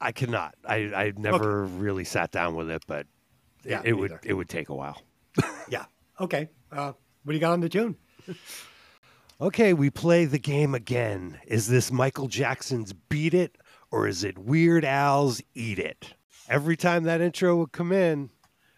I 0.00 0.12
cannot. 0.12 0.54
I 0.66 0.76
I 0.94 1.12
never 1.16 1.64
really 1.64 2.04
sat 2.04 2.30
down 2.30 2.54
with 2.56 2.70
it, 2.70 2.82
but 2.86 3.06
it- 3.64 3.70
Yeah, 3.70 3.80
it, 3.80 3.86
me 3.86 3.92
would 3.94 4.12
either. 4.12 4.20
it 4.24 4.34
would 4.34 4.48
take 4.48 4.68
a 4.68 4.74
while. 4.74 5.02
Yeah. 5.68 5.84
Okay. 6.20 6.48
Uh, 6.72 6.92
what 7.24 7.32
do 7.32 7.34
you 7.34 7.40
got 7.40 7.52
on 7.52 7.60
the 7.60 7.68
tune? 7.68 7.96
Okay, 9.40 9.72
we 9.72 9.88
play 9.88 10.24
the 10.24 10.38
game 10.40 10.74
again. 10.74 11.38
Is 11.46 11.68
this 11.68 11.92
Michael 11.92 12.26
Jackson's 12.26 12.92
Beat 12.92 13.34
It 13.34 13.56
or 13.92 14.08
is 14.08 14.24
it 14.24 14.36
Weird 14.36 14.84
Al's 14.84 15.40
Eat 15.54 15.78
It? 15.78 16.14
Every 16.48 16.76
time 16.76 17.04
that 17.04 17.20
intro 17.20 17.54
would 17.56 17.70
come 17.70 17.92
in, 17.92 18.30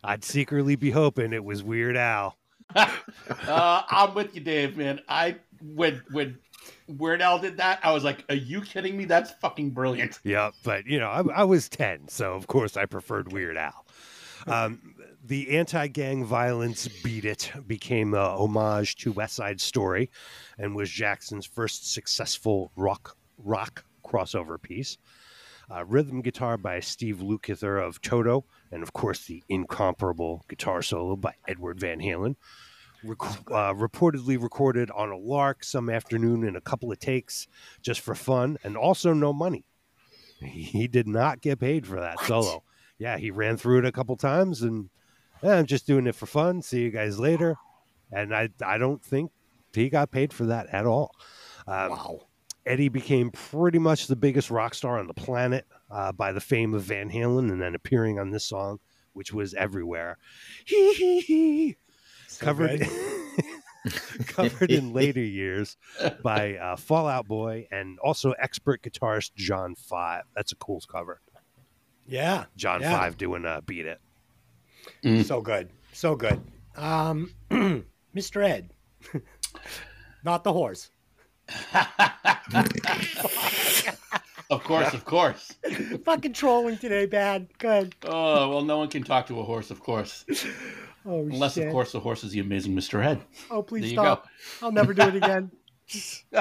I'd 0.04 0.22
secretly 0.22 0.76
be 0.76 0.90
hoping 0.90 1.32
it 1.32 1.44
was 1.44 1.62
Weird 1.62 1.96
Al. 1.96 2.36
uh, 2.76 2.88
I'm 3.48 4.12
with 4.14 4.34
you, 4.34 4.42
Dave. 4.42 4.76
Man, 4.76 5.00
I 5.08 5.36
when 5.62 6.02
when 6.10 6.38
Weird 6.88 7.22
Al 7.22 7.38
did 7.38 7.56
that, 7.58 7.80
I 7.82 7.92
was 7.92 8.04
like, 8.04 8.24
"Are 8.28 8.34
you 8.34 8.60
kidding 8.60 8.96
me? 8.96 9.04
That's 9.04 9.30
fucking 9.40 9.70
brilliant." 9.70 10.18
Yeah, 10.24 10.50
but 10.64 10.86
you 10.86 10.98
know, 10.98 11.08
I, 11.08 11.22
I 11.34 11.44
was 11.44 11.68
10, 11.68 12.08
so 12.08 12.34
of 12.34 12.46
course 12.46 12.76
I 12.76 12.86
preferred 12.86 13.32
Weird 13.32 13.56
Al. 13.56 13.86
Um, 14.46 14.94
the 15.24 15.56
anti 15.58 15.86
gang 15.88 16.24
violence 16.24 16.88
Beat 16.88 17.24
It 17.24 17.52
became 17.66 18.14
a 18.14 18.36
homage 18.36 18.96
to 18.96 19.12
West 19.12 19.36
Side 19.36 19.60
Story 19.60 20.10
and 20.58 20.74
was 20.74 20.90
Jackson's 20.90 21.46
first 21.46 21.92
successful 21.92 22.72
rock 22.76 23.16
rock 23.38 23.84
crossover 24.04 24.60
piece. 24.60 24.98
Uh, 25.70 25.84
rhythm 25.84 26.20
guitar 26.20 26.56
by 26.56 26.80
Steve 26.80 27.18
Lukather 27.18 27.86
of 27.86 28.00
Toto, 28.00 28.44
and 28.72 28.82
of 28.82 28.92
course 28.92 29.26
the 29.26 29.42
incomparable 29.48 30.44
guitar 30.48 30.82
solo 30.82 31.14
by 31.14 31.34
Edward 31.46 31.78
Van 31.78 32.00
Halen. 32.00 32.34
Rec- 33.04 33.18
uh, 33.50 33.72
reportedly 33.74 34.40
recorded 34.40 34.90
on 34.90 35.10
a 35.10 35.16
lark 35.16 35.64
some 35.64 35.88
afternoon 35.88 36.44
in 36.44 36.56
a 36.56 36.60
couple 36.60 36.92
of 36.92 36.98
takes 36.98 37.46
just 37.82 38.00
for 38.00 38.14
fun 38.14 38.58
and 38.64 38.76
also 38.76 39.12
no 39.12 39.32
money. 39.32 39.64
He 40.42 40.86
did 40.88 41.06
not 41.06 41.40
get 41.40 41.58
paid 41.60 41.86
for 41.86 42.00
that 42.00 42.18
solo. 42.20 42.62
Yeah, 42.98 43.16
he 43.18 43.30
ran 43.30 43.56
through 43.56 43.78
it 43.80 43.84
a 43.86 43.92
couple 43.92 44.16
times 44.16 44.62
and 44.62 44.90
"Eh, 45.42 45.50
I'm 45.52 45.66
just 45.66 45.86
doing 45.86 46.06
it 46.06 46.14
for 46.14 46.26
fun. 46.26 46.62
See 46.62 46.82
you 46.82 46.90
guys 46.90 47.18
later. 47.18 47.56
And 48.12 48.34
I, 48.34 48.48
I 48.64 48.76
don't 48.78 49.02
think 49.04 49.30
he 49.72 49.88
got 49.88 50.10
paid 50.10 50.32
for 50.32 50.46
that 50.46 50.66
at 50.72 50.86
all. 50.86 51.12
Um, 51.66 51.90
Wow. 51.90 52.20
Eddie 52.66 52.88
became 52.90 53.30
pretty 53.30 53.78
much 53.78 54.06
the 54.06 54.16
biggest 54.16 54.50
rock 54.50 54.74
star 54.74 54.98
on 54.98 55.06
the 55.06 55.14
planet 55.14 55.66
uh, 55.90 56.12
by 56.12 56.32
the 56.32 56.40
fame 56.40 56.74
of 56.74 56.82
Van 56.82 57.10
Halen 57.10 57.50
and 57.50 57.60
then 57.60 57.74
appearing 57.74 58.18
on 58.18 58.30
this 58.30 58.44
song, 58.44 58.80
which 59.14 59.32
was 59.32 59.54
everywhere. 59.54 60.18
Hee 60.66 60.92
hee 60.94 61.20
hee. 61.20 61.76
So 62.30 62.46
covered 62.46 62.86
covered 64.28 64.70
in 64.70 64.92
later 64.92 65.20
years 65.20 65.76
by 66.22 66.56
uh, 66.56 66.76
Fall 66.76 67.08
Out 67.08 67.26
Boy 67.26 67.66
and 67.72 67.98
also 67.98 68.30
expert 68.32 68.82
guitarist 68.82 69.32
John 69.34 69.74
Five. 69.74 70.24
That's 70.36 70.52
a 70.52 70.56
cool 70.56 70.80
cover. 70.88 71.20
Yeah. 72.06 72.44
John 72.56 72.82
Yeah. 72.82 72.96
Five 72.96 73.16
doing 73.16 73.44
uh, 73.44 73.62
"Beat 73.66 73.86
It." 73.86 74.00
Mm. 75.02 75.24
So 75.24 75.40
good. 75.40 75.70
So 75.92 76.14
good. 76.14 76.40
Um, 76.76 77.34
Mr. 78.14 78.48
Ed. 78.48 78.70
Not 80.24 80.44
the 80.44 80.52
horse. 80.52 80.90
Of 84.50 84.64
course, 84.64 84.92
of 84.94 85.04
course. 85.04 85.54
Fucking 86.04 86.32
trolling 86.32 86.76
today, 86.76 87.06
bad. 87.06 87.46
Good. 87.58 87.94
Oh 88.04 88.48
well, 88.48 88.62
no 88.62 88.78
one 88.78 88.88
can 88.88 89.04
talk 89.04 89.28
to 89.28 89.38
a 89.38 89.44
horse, 89.44 89.70
of 89.70 89.78
course, 89.78 90.24
Oh, 91.10 91.20
unless 91.20 91.54
shit. 91.54 91.66
of 91.66 91.72
course 91.72 91.90
the 91.90 91.98
horse 91.98 92.22
is 92.22 92.30
the 92.30 92.38
amazing 92.40 92.74
Mister 92.74 93.02
Ed. 93.02 93.20
Oh, 93.50 93.62
please 93.62 93.90
stop. 93.90 94.28
I'll 94.62 94.70
never 94.70 94.94
do 94.94 95.02
it 95.02 95.16
again. 95.16 95.50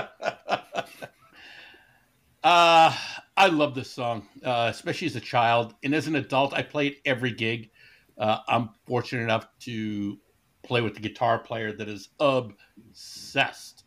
Uh, 2.41 2.95
I 3.36 3.47
love 3.47 3.76
this 3.76 3.91
song, 3.91 4.26
uh, 4.45 4.70
especially 4.72 5.07
as 5.07 5.15
a 5.17 5.20
child. 5.20 5.76
And 5.84 5.93
as 5.93 6.07
an 6.07 6.15
adult, 6.15 6.53
I 6.53 6.61
play 6.61 6.88
it 6.88 6.97
every 7.05 7.32
gig. 7.32 7.70
Uh, 8.17 8.38
I'm 8.47 8.70
fortunate 8.86 9.24
enough 9.24 9.47
to 9.61 10.17
play 10.63 10.82
with 10.82 10.93
the 10.93 11.01
guitar 11.01 11.39
player 11.39 11.74
that 11.74 11.89
is 11.89 12.09
obsessed 12.20 13.84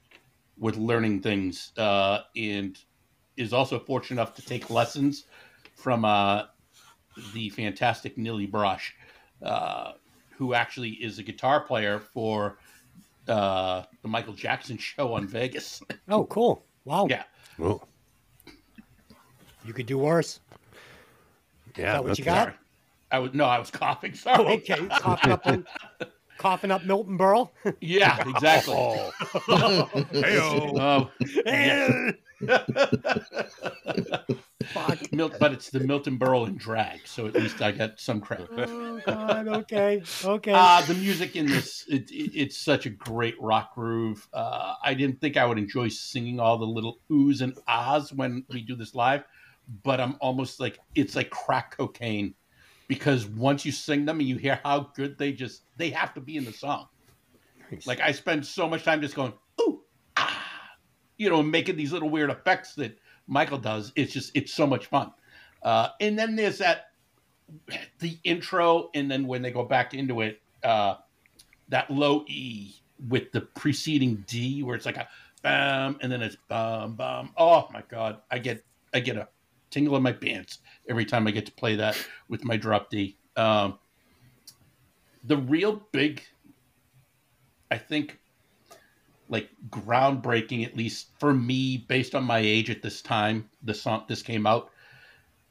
with 0.59 0.77
learning 0.77 1.23
things 1.23 1.73
uh, 1.79 2.21
and 2.37 2.79
is 3.37 3.53
also 3.53 3.79
fortunate 3.79 4.21
enough 4.21 4.35
to 4.35 4.43
take 4.43 4.69
lessons 4.69 5.25
from 5.75 6.05
uh, 6.05 6.45
the 7.33 7.49
fantastic 7.51 8.19
Nilly 8.19 8.47
Brush, 8.47 8.95
uh, 9.43 9.93
who 10.43 10.55
actually 10.55 10.91
is 10.91 11.21
a 11.21 11.23
guitar 11.23 11.61
player 11.61 12.01
for 12.01 12.59
uh, 13.29 13.85
the 14.03 14.09
Michael 14.09 14.33
Jackson 14.33 14.77
show 14.91 15.15
on 15.15 15.25
Vegas. 15.29 15.81
Oh, 16.09 16.25
cool. 16.25 16.65
Wow. 16.85 17.07
yeah. 17.09 17.23
Oh, 17.61 17.81
You 19.65 19.73
could 19.73 19.87
do 19.87 19.99
worse. 19.99 20.41
yeah. 21.77 21.93
that 21.93 22.05
what 22.05 22.19
you 22.19 22.25
got? 22.25 22.47
Sorry. 22.49 22.55
I 23.13 23.19
was 23.21 23.33
no, 23.35 23.45
I 23.45 23.61
was 23.61 23.71
coughing. 23.71 24.15
Sorry. 24.27 24.45
Oh, 24.45 24.53
okay. 24.55 24.85
coughing 24.89 25.31
up, 25.31 25.47
coughing 26.43 26.71
up 26.73 26.85
Milton 26.85 27.17
Berle. 27.17 27.51
Yeah, 27.81 28.29
exactly. 28.29 28.75
Oh, 28.77 29.13
yeah. 31.47 32.11
Fuck. 34.73 35.13
Mil- 35.13 35.33
but 35.39 35.53
it's 35.53 35.71
the 35.71 35.81
Milton 35.81 36.19
Berle 36.19 36.49
in 36.49 36.57
drag, 36.57 37.01
so 37.07 37.27
at 37.27 37.35
least 37.35 37.63
I 37.63 37.71
got 37.71 38.01
some 38.01 38.21
credit. 38.21 38.49
Oh 38.51 39.01
God. 39.07 39.47
Okay. 39.49 40.03
Okay. 40.25 40.53
Uh, 40.53 40.83
the 40.83 40.95
music 40.95 41.37
in 41.37 41.47
this, 41.47 41.85
it, 41.89 42.11
it, 42.11 42.33
it's 42.35 42.57
such 42.59 42.87
a 42.87 42.91
great 42.91 43.41
rock 43.41 43.75
groove. 43.75 44.29
Uh, 44.33 44.75
I 44.83 44.95
didn't 44.95 45.21
think 45.21 45.37
I 45.37 45.45
would 45.47 45.59
enjoy 45.59 45.89
singing 45.89 46.41
all 46.41 46.59
the 46.59 46.67
little 46.67 46.99
oohs 47.11 47.41
and 47.41 47.57
ahs 47.69 48.13
when 48.13 48.45
we 48.49 48.63
do 48.63 48.75
this 48.75 48.95
live, 48.95 49.23
but 49.85 50.01
I'm 50.01 50.17
almost 50.21 50.59
like, 50.59 50.81
it's 50.97 51.15
like 51.15 51.31
crack 51.31 51.77
cocaine 51.77 52.35
because 52.89 53.27
once 53.27 53.65
you 53.65 53.73
sing 53.73 54.05
them 54.05 54.21
and 54.21 54.29
you 54.29 54.37
hear 54.37 54.61
how 54.65 54.91
good 54.95 55.19
they 55.19 55.33
just, 55.33 55.63
they 55.77 55.91
have 55.91 56.15
to 56.15 56.21
be 56.21 56.37
in 56.37 56.45
the 56.45 56.53
song. 56.53 56.89
Like 57.87 58.01
I 58.01 58.13
spend 58.13 58.45
so 58.45 58.69
much 58.69 58.85
time 58.85 59.01
just 59.01 59.15
going, 59.15 59.33
ooh, 59.61 59.83
ah, 60.17 60.45
you 61.17 61.31
know, 61.31 61.43
making 61.43 61.77
these 61.77 61.93
little 61.93 62.11
weird 62.11 62.31
effects 62.31 62.75
that 62.75 62.99
Michael 63.27 63.59
does. 63.59 63.93
It's 63.97 64.13
just, 64.13 64.31
it's 64.35 64.53
so 64.53 64.67
much 64.67 64.87
fun. 64.87 65.13
Uh, 65.63 65.89
and 66.01 66.19
then 66.19 66.37
there's 66.37 66.59
that, 66.59 66.89
the 67.99 68.19
intro, 68.25 68.91
and 68.95 69.11
then 69.11 69.27
when 69.27 69.43
they 69.43 69.51
go 69.51 69.63
back 69.63 69.93
into 69.93 70.23
it, 70.23 70.41
uh, 70.65 70.95
that 71.69 71.91
low 71.91 72.25
E 72.27 72.75
with 73.09 73.31
the 73.33 73.43
preceding 73.43 74.25
D, 74.27 74.63
where 74.63 74.75
it's 74.75 74.87
like 74.87 74.97
a 74.97 75.07
bam, 75.43 75.99
and 76.01 76.11
then 76.11 76.23
it's 76.23 76.37
bum 76.49 76.95
bum. 76.95 77.33
Oh 77.37 77.69
my 77.73 77.83
god, 77.89 78.21
I 78.31 78.39
get, 78.39 78.65
I 78.95 79.01
get 79.01 79.17
a 79.17 79.29
tingle 79.73 79.97
in 79.97 80.03
my 80.03 80.13
pants 80.13 80.59
every 80.89 81.05
time 81.05 81.27
I 81.27 81.33
get 81.33 81.47
to 81.47 81.53
play 81.53 81.77
that 81.77 81.97
with 82.29 82.45
my 82.45 82.57
drop 82.57 82.91
D. 82.91 83.17
Um, 83.37 83.79
the 85.25 85.37
real 85.37 85.83
big 85.93 86.23
I 87.73 87.79
think 87.79 88.19
like 89.31 89.49
groundbreaking, 89.71 90.67
at 90.67 90.77
least 90.77 91.09
for 91.19 91.33
me, 91.33 91.79
based 91.79 92.15
on 92.15 92.23
my 92.23 92.39
age 92.39 92.69
at 92.69 92.83
this 92.83 93.01
time, 93.01 93.49
the 93.63 93.73
song 93.73 94.05
this 94.07 94.23
came 94.23 94.47
out, 94.47 94.71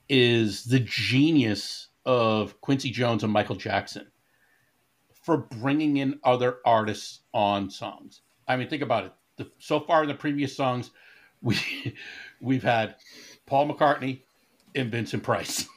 is 0.07 0.65
the 0.65 0.79
genius 0.79 1.87
of 2.05 2.61
Quincy 2.61 2.91
Jones 2.91 3.23
and 3.23 3.33
Michael 3.33 3.55
Jackson 3.55 4.05
for 5.23 5.37
bringing 5.37 5.97
in 5.97 6.19
other 6.23 6.57
artists 6.63 7.21
on 7.33 7.71
songs. 7.71 8.21
I 8.47 8.55
mean, 8.55 8.69
think 8.69 8.83
about 8.83 9.05
it. 9.05 9.13
The, 9.37 9.51
so 9.57 9.79
far 9.79 10.03
in 10.03 10.09
the 10.09 10.13
previous 10.13 10.55
songs, 10.55 10.91
we 11.41 11.57
we've 12.39 12.63
had 12.63 12.97
Paul 13.51 13.67
McCartney 13.67 14.21
and 14.75 14.89
Vincent 14.89 15.23
Price. 15.23 15.67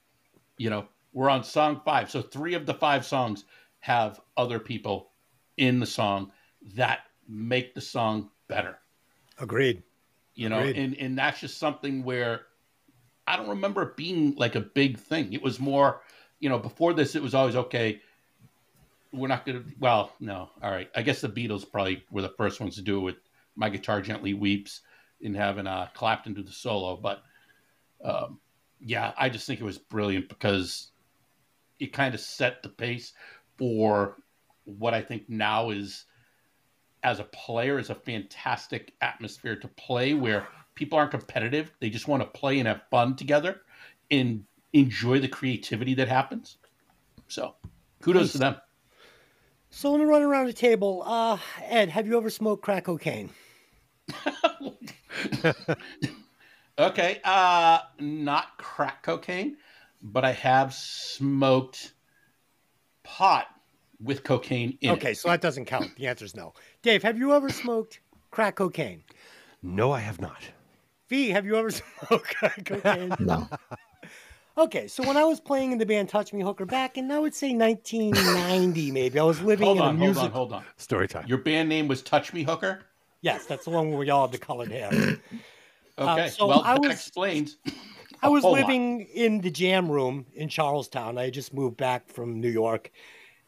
you 0.56 0.70
know, 0.70 0.86
we're 1.12 1.28
on 1.28 1.44
song 1.44 1.82
five, 1.84 2.10
so 2.10 2.22
three 2.22 2.54
of 2.54 2.64
the 2.64 2.72
five 2.72 3.04
songs 3.04 3.44
have 3.80 4.18
other 4.38 4.58
people 4.58 5.10
in 5.58 5.80
the 5.80 5.86
song 5.86 6.32
that 6.76 7.00
make 7.28 7.74
the 7.74 7.80
song 7.82 8.30
better 8.48 8.78
Agreed. 9.38 9.82
you 10.34 10.48
know 10.48 10.60
Agreed. 10.60 10.76
and 10.76 10.96
and 10.96 11.18
that's 11.18 11.40
just 11.40 11.58
something 11.58 12.02
where 12.02 12.46
i 13.26 13.36
don't 13.36 13.48
remember 13.48 13.82
it 13.82 13.96
being 13.96 14.34
like 14.36 14.56
a 14.56 14.60
big 14.60 14.98
thing 14.98 15.32
it 15.32 15.42
was 15.42 15.60
more 15.60 16.00
you 16.40 16.48
know 16.48 16.58
before 16.58 16.92
this 16.92 17.14
it 17.14 17.22
was 17.22 17.34
always 17.34 17.54
okay 17.54 18.00
we're 19.12 19.28
not 19.28 19.46
gonna 19.46 19.62
well 19.78 20.12
no 20.18 20.50
all 20.62 20.70
right 20.70 20.90
i 20.96 21.02
guess 21.02 21.20
the 21.20 21.28
beatles 21.28 21.70
probably 21.70 22.02
were 22.10 22.22
the 22.22 22.34
first 22.36 22.60
ones 22.60 22.74
to 22.74 22.82
do 22.82 22.98
it 22.98 23.02
with 23.02 23.16
my 23.54 23.68
guitar 23.68 24.02
gently 24.02 24.34
weeps 24.34 24.80
and 25.22 25.36
having 25.36 25.66
uh 25.66 25.88
clapton 25.94 26.34
do 26.34 26.42
the 26.42 26.52
solo 26.52 26.96
but 26.96 27.22
um 28.04 28.38
yeah 28.80 29.12
i 29.18 29.28
just 29.28 29.46
think 29.46 29.60
it 29.60 29.64
was 29.64 29.78
brilliant 29.78 30.28
because 30.28 30.90
it 31.78 31.92
kind 31.92 32.14
of 32.14 32.20
set 32.20 32.62
the 32.62 32.68
pace 32.68 33.12
for 33.56 34.16
what 34.64 34.94
i 34.94 35.00
think 35.02 35.28
now 35.28 35.70
is 35.70 36.06
as 37.02 37.18
a 37.18 37.24
player 37.24 37.78
is 37.78 37.90
a 37.90 37.94
fantastic 37.94 38.92
atmosphere 39.00 39.56
to 39.56 39.68
play 39.68 40.14
where 40.14 40.46
people 40.74 40.98
aren't 40.98 41.10
competitive. 41.10 41.72
They 41.80 41.90
just 41.90 42.08
want 42.08 42.22
to 42.22 42.28
play 42.38 42.58
and 42.58 42.68
have 42.68 42.82
fun 42.90 43.16
together 43.16 43.62
and 44.10 44.44
enjoy 44.72 45.18
the 45.20 45.28
creativity 45.28 45.94
that 45.94 46.08
happens. 46.08 46.58
So 47.28 47.54
kudos 48.02 48.22
Nice. 48.22 48.32
to 48.32 48.38
them. 48.38 48.56
So 49.70 49.92
let 49.92 50.00
me 50.00 50.04
run 50.04 50.22
around 50.22 50.46
the 50.46 50.52
table. 50.52 51.02
Uh, 51.06 51.38
Ed, 51.62 51.90
have 51.90 52.06
you 52.06 52.16
ever 52.16 52.28
smoked 52.28 52.62
crack 52.62 52.84
cocaine? 52.84 53.30
Okay, 56.78 57.20
uh 57.24 57.80
not 57.98 58.56
crack 58.56 59.02
cocaine, 59.02 59.56
but 60.02 60.24
I 60.24 60.32
have 60.32 60.72
smoked 60.72 61.92
pot 63.02 63.48
with 64.02 64.22
cocaine 64.24 64.78
in 64.80 64.92
Okay, 64.92 65.10
it. 65.10 65.16
so 65.18 65.28
that 65.28 65.42
doesn't 65.42 65.66
count. 65.66 65.94
The 65.96 66.06
answer 66.06 66.24
is 66.24 66.34
no. 66.34 66.54
Dave, 66.82 67.02
have 67.02 67.18
you 67.18 67.34
ever 67.34 67.50
smoked 67.50 68.00
crack 68.30 68.56
cocaine? 68.56 69.02
No, 69.62 69.92
I 69.92 69.98
have 70.00 70.20
not. 70.22 70.40
V, 71.10 71.28
have 71.30 71.44
you 71.44 71.56
ever 71.56 71.70
smoked 71.70 72.34
crack 72.36 72.64
cocaine? 72.64 73.14
No. 73.18 73.46
Okay, 74.58 74.88
so 74.88 75.02
when 75.06 75.16
I 75.16 75.24
was 75.24 75.40
playing 75.40 75.72
in 75.72 75.78
the 75.78 75.86
band 75.86 76.08
Touch 76.10 76.32
Me 76.34 76.42
Hooker 76.42 76.66
back 76.66 76.98
in, 76.98 77.10
I 77.10 77.18
would 77.18 77.34
say 77.34 77.54
1990, 77.54 78.90
maybe, 78.90 79.18
I 79.18 79.22
was 79.22 79.40
living 79.40 79.66
Hold 79.66 79.78
in 79.78 79.84
a 79.84 79.86
on, 79.86 79.96
hold 79.96 80.08
music. 80.08 80.24
on, 80.24 80.30
hold 80.32 80.52
on. 80.52 80.64
Story 80.76 81.08
time. 81.08 81.24
Your 81.26 81.38
band 81.38 81.68
name 81.68 81.88
was 81.88 82.02
Touch 82.02 82.32
Me 82.34 82.42
Hooker? 82.42 82.80
Yes, 83.22 83.46
that's 83.46 83.64
the 83.64 83.70
one 83.70 83.90
where 83.90 83.98
we 83.98 84.10
all 84.10 84.26
had 84.26 84.32
the 84.32 84.38
colored 84.38 84.70
hair. 84.72 85.18
Okay. 85.98 86.28
so 86.30 86.46
well, 86.46 86.62
I 86.64 86.78
was- 86.78 86.92
explains. 86.92 87.58
I 88.22 88.28
was 88.28 88.42
whole 88.42 88.52
lot. 88.52 88.60
living 88.62 89.02
in 89.14 89.40
the 89.42 89.50
jam 89.50 89.90
room 89.90 90.24
in 90.34 90.48
Charlestown. 90.48 91.18
I 91.18 91.28
just 91.28 91.52
moved 91.52 91.76
back 91.76 92.08
from 92.08 92.40
New 92.40 92.48
York. 92.48 92.90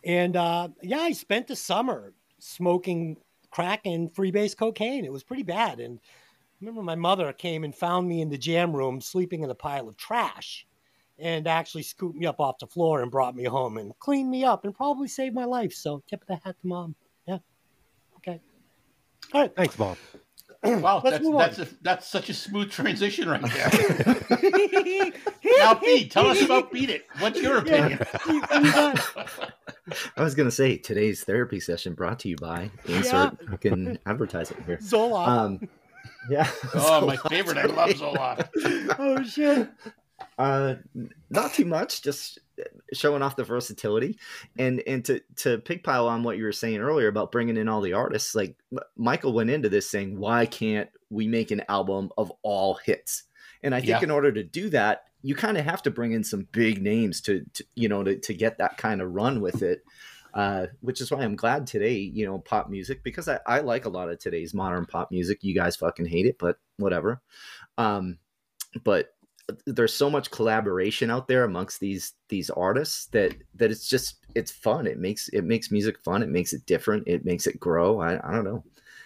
And 0.04 0.36
uh, 0.36 0.68
yeah, 0.82 0.98
I 1.00 1.12
spent 1.12 1.46
the 1.46 1.56
summer 1.56 2.12
smoking 2.40 3.16
crack 3.50 3.82
and 3.86 4.12
freebase 4.12 4.54
cocaine. 4.56 5.04
It 5.06 5.12
was 5.12 5.22
pretty 5.22 5.44
bad. 5.44 5.80
And 5.80 5.98
I 6.02 6.56
remember 6.60 6.82
my 6.82 6.94
mother 6.94 7.32
came 7.32 7.64
and 7.64 7.74
found 7.74 8.06
me 8.06 8.20
in 8.20 8.28
the 8.28 8.36
jam 8.38 8.74
room 8.76 9.00
sleeping 9.00 9.42
in 9.42 9.50
a 9.50 9.54
pile 9.54 9.88
of 9.88 9.96
trash 9.96 10.66
and 11.18 11.46
actually 11.46 11.84
scooped 11.84 12.16
me 12.16 12.26
up 12.26 12.40
off 12.40 12.58
the 12.58 12.66
floor 12.66 13.00
and 13.02 13.10
brought 13.10 13.36
me 13.36 13.44
home 13.44 13.78
and 13.78 13.98
cleaned 13.98 14.30
me 14.30 14.44
up 14.44 14.64
and 14.64 14.74
probably 14.74 15.08
saved 15.08 15.34
my 15.34 15.44
life. 15.44 15.72
So 15.72 16.02
tip 16.06 16.20
of 16.22 16.26
the 16.28 16.36
hat 16.36 16.56
to 16.60 16.66
mom. 16.66 16.94
Yeah. 19.32 19.38
Okay. 19.38 19.38
All 19.38 19.40
right. 19.42 19.56
Thanks, 19.56 19.76
Bob. 19.76 19.96
Wow, 20.64 21.00
Let's 21.02 21.18
that's 21.24 21.56
that's 21.56 21.58
a, 21.58 21.74
that's 21.82 22.06
such 22.06 22.28
a 22.28 22.34
smooth 22.34 22.70
transition 22.70 23.28
right 23.28 23.42
there. 23.42 23.68
now, 25.58 25.74
Pete, 25.74 26.12
tell 26.12 26.28
us 26.28 26.40
about 26.40 26.70
Beat 26.70 26.88
It. 26.88 27.04
What's 27.18 27.42
your 27.42 27.58
opinion? 27.58 27.98
I 28.24 28.94
was 30.18 30.36
gonna 30.36 30.52
say 30.52 30.76
today's 30.76 31.24
therapy 31.24 31.58
session 31.58 31.94
brought 31.94 32.20
to 32.20 32.28
you 32.28 32.36
by 32.36 32.70
insert 32.86 33.44
fucking 33.50 33.98
advertising 34.06 34.62
here. 34.64 34.78
Zola. 34.80 35.24
Um, 35.24 35.68
yeah. 36.30 36.48
Oh, 36.74 37.04
my 37.06 37.16
favorite. 37.28 37.58
I 37.58 37.64
love 37.64 37.96
Zola. 37.96 38.48
oh 39.00 39.20
shit. 39.24 39.68
Uh, 40.38 40.74
not 41.30 41.54
too 41.54 41.64
much, 41.64 42.02
just 42.02 42.38
showing 42.92 43.22
off 43.22 43.36
the 43.36 43.44
versatility, 43.44 44.18
and 44.58 44.82
and 44.86 45.04
to 45.04 45.20
to 45.36 45.58
pigpile 45.58 46.06
on 46.08 46.22
what 46.22 46.36
you 46.36 46.44
were 46.44 46.52
saying 46.52 46.78
earlier 46.78 47.08
about 47.08 47.32
bringing 47.32 47.56
in 47.56 47.68
all 47.68 47.80
the 47.80 47.92
artists. 47.92 48.34
Like 48.34 48.56
Michael 48.96 49.32
went 49.32 49.50
into 49.50 49.68
this 49.68 49.88
saying, 49.88 50.18
why 50.18 50.46
can't 50.46 50.88
we 51.10 51.26
make 51.28 51.50
an 51.50 51.62
album 51.68 52.10
of 52.16 52.32
all 52.42 52.74
hits? 52.74 53.24
And 53.62 53.74
I 53.74 53.78
think 53.78 53.90
Yeah. 53.90 54.02
in 54.02 54.10
order 54.10 54.32
to 54.32 54.42
do 54.42 54.70
that, 54.70 55.04
you 55.22 55.34
kind 55.34 55.56
of 55.56 55.64
have 55.64 55.82
to 55.82 55.90
bring 55.90 56.12
in 56.12 56.24
some 56.24 56.48
big 56.52 56.82
names 56.82 57.20
to, 57.22 57.44
to 57.54 57.64
you 57.74 57.88
know 57.88 58.02
to 58.02 58.18
to 58.18 58.34
get 58.34 58.58
that 58.58 58.76
kind 58.78 59.00
of 59.00 59.12
run 59.12 59.40
with 59.40 59.62
it. 59.62 59.82
Uh, 60.34 60.68
which 60.80 61.02
is 61.02 61.10
why 61.10 61.20
I'm 61.22 61.36
glad 61.36 61.66
today, 61.66 61.98
you 61.98 62.24
know, 62.24 62.38
pop 62.38 62.70
music 62.70 63.02
because 63.04 63.28
I, 63.28 63.38
I 63.46 63.60
like 63.60 63.84
a 63.84 63.90
lot 63.90 64.08
of 64.08 64.18
today's 64.18 64.54
modern 64.54 64.86
pop 64.86 65.10
music. 65.10 65.44
You 65.44 65.54
guys 65.54 65.76
fucking 65.76 66.06
hate 66.06 66.24
it, 66.24 66.38
but 66.38 66.56
whatever. 66.78 67.20
Um, 67.76 68.16
but 68.82 69.11
there's 69.66 69.94
so 69.94 70.08
much 70.08 70.30
collaboration 70.30 71.10
out 71.10 71.28
there 71.28 71.44
amongst 71.44 71.80
these 71.80 72.14
these 72.28 72.50
artists 72.50 73.06
that 73.06 73.34
that 73.54 73.70
it's 73.70 73.88
just 73.88 74.26
it's 74.34 74.50
fun. 74.50 74.86
It 74.86 74.98
makes 74.98 75.28
it 75.28 75.42
makes 75.42 75.70
music 75.70 75.98
fun. 76.04 76.22
It 76.22 76.28
makes 76.28 76.52
it 76.52 76.64
different. 76.66 77.06
It 77.06 77.24
makes 77.24 77.46
it 77.46 77.60
grow. 77.60 78.00
I, 78.00 78.14
I 78.28 78.32
don't 78.32 78.44
know. 78.44 78.64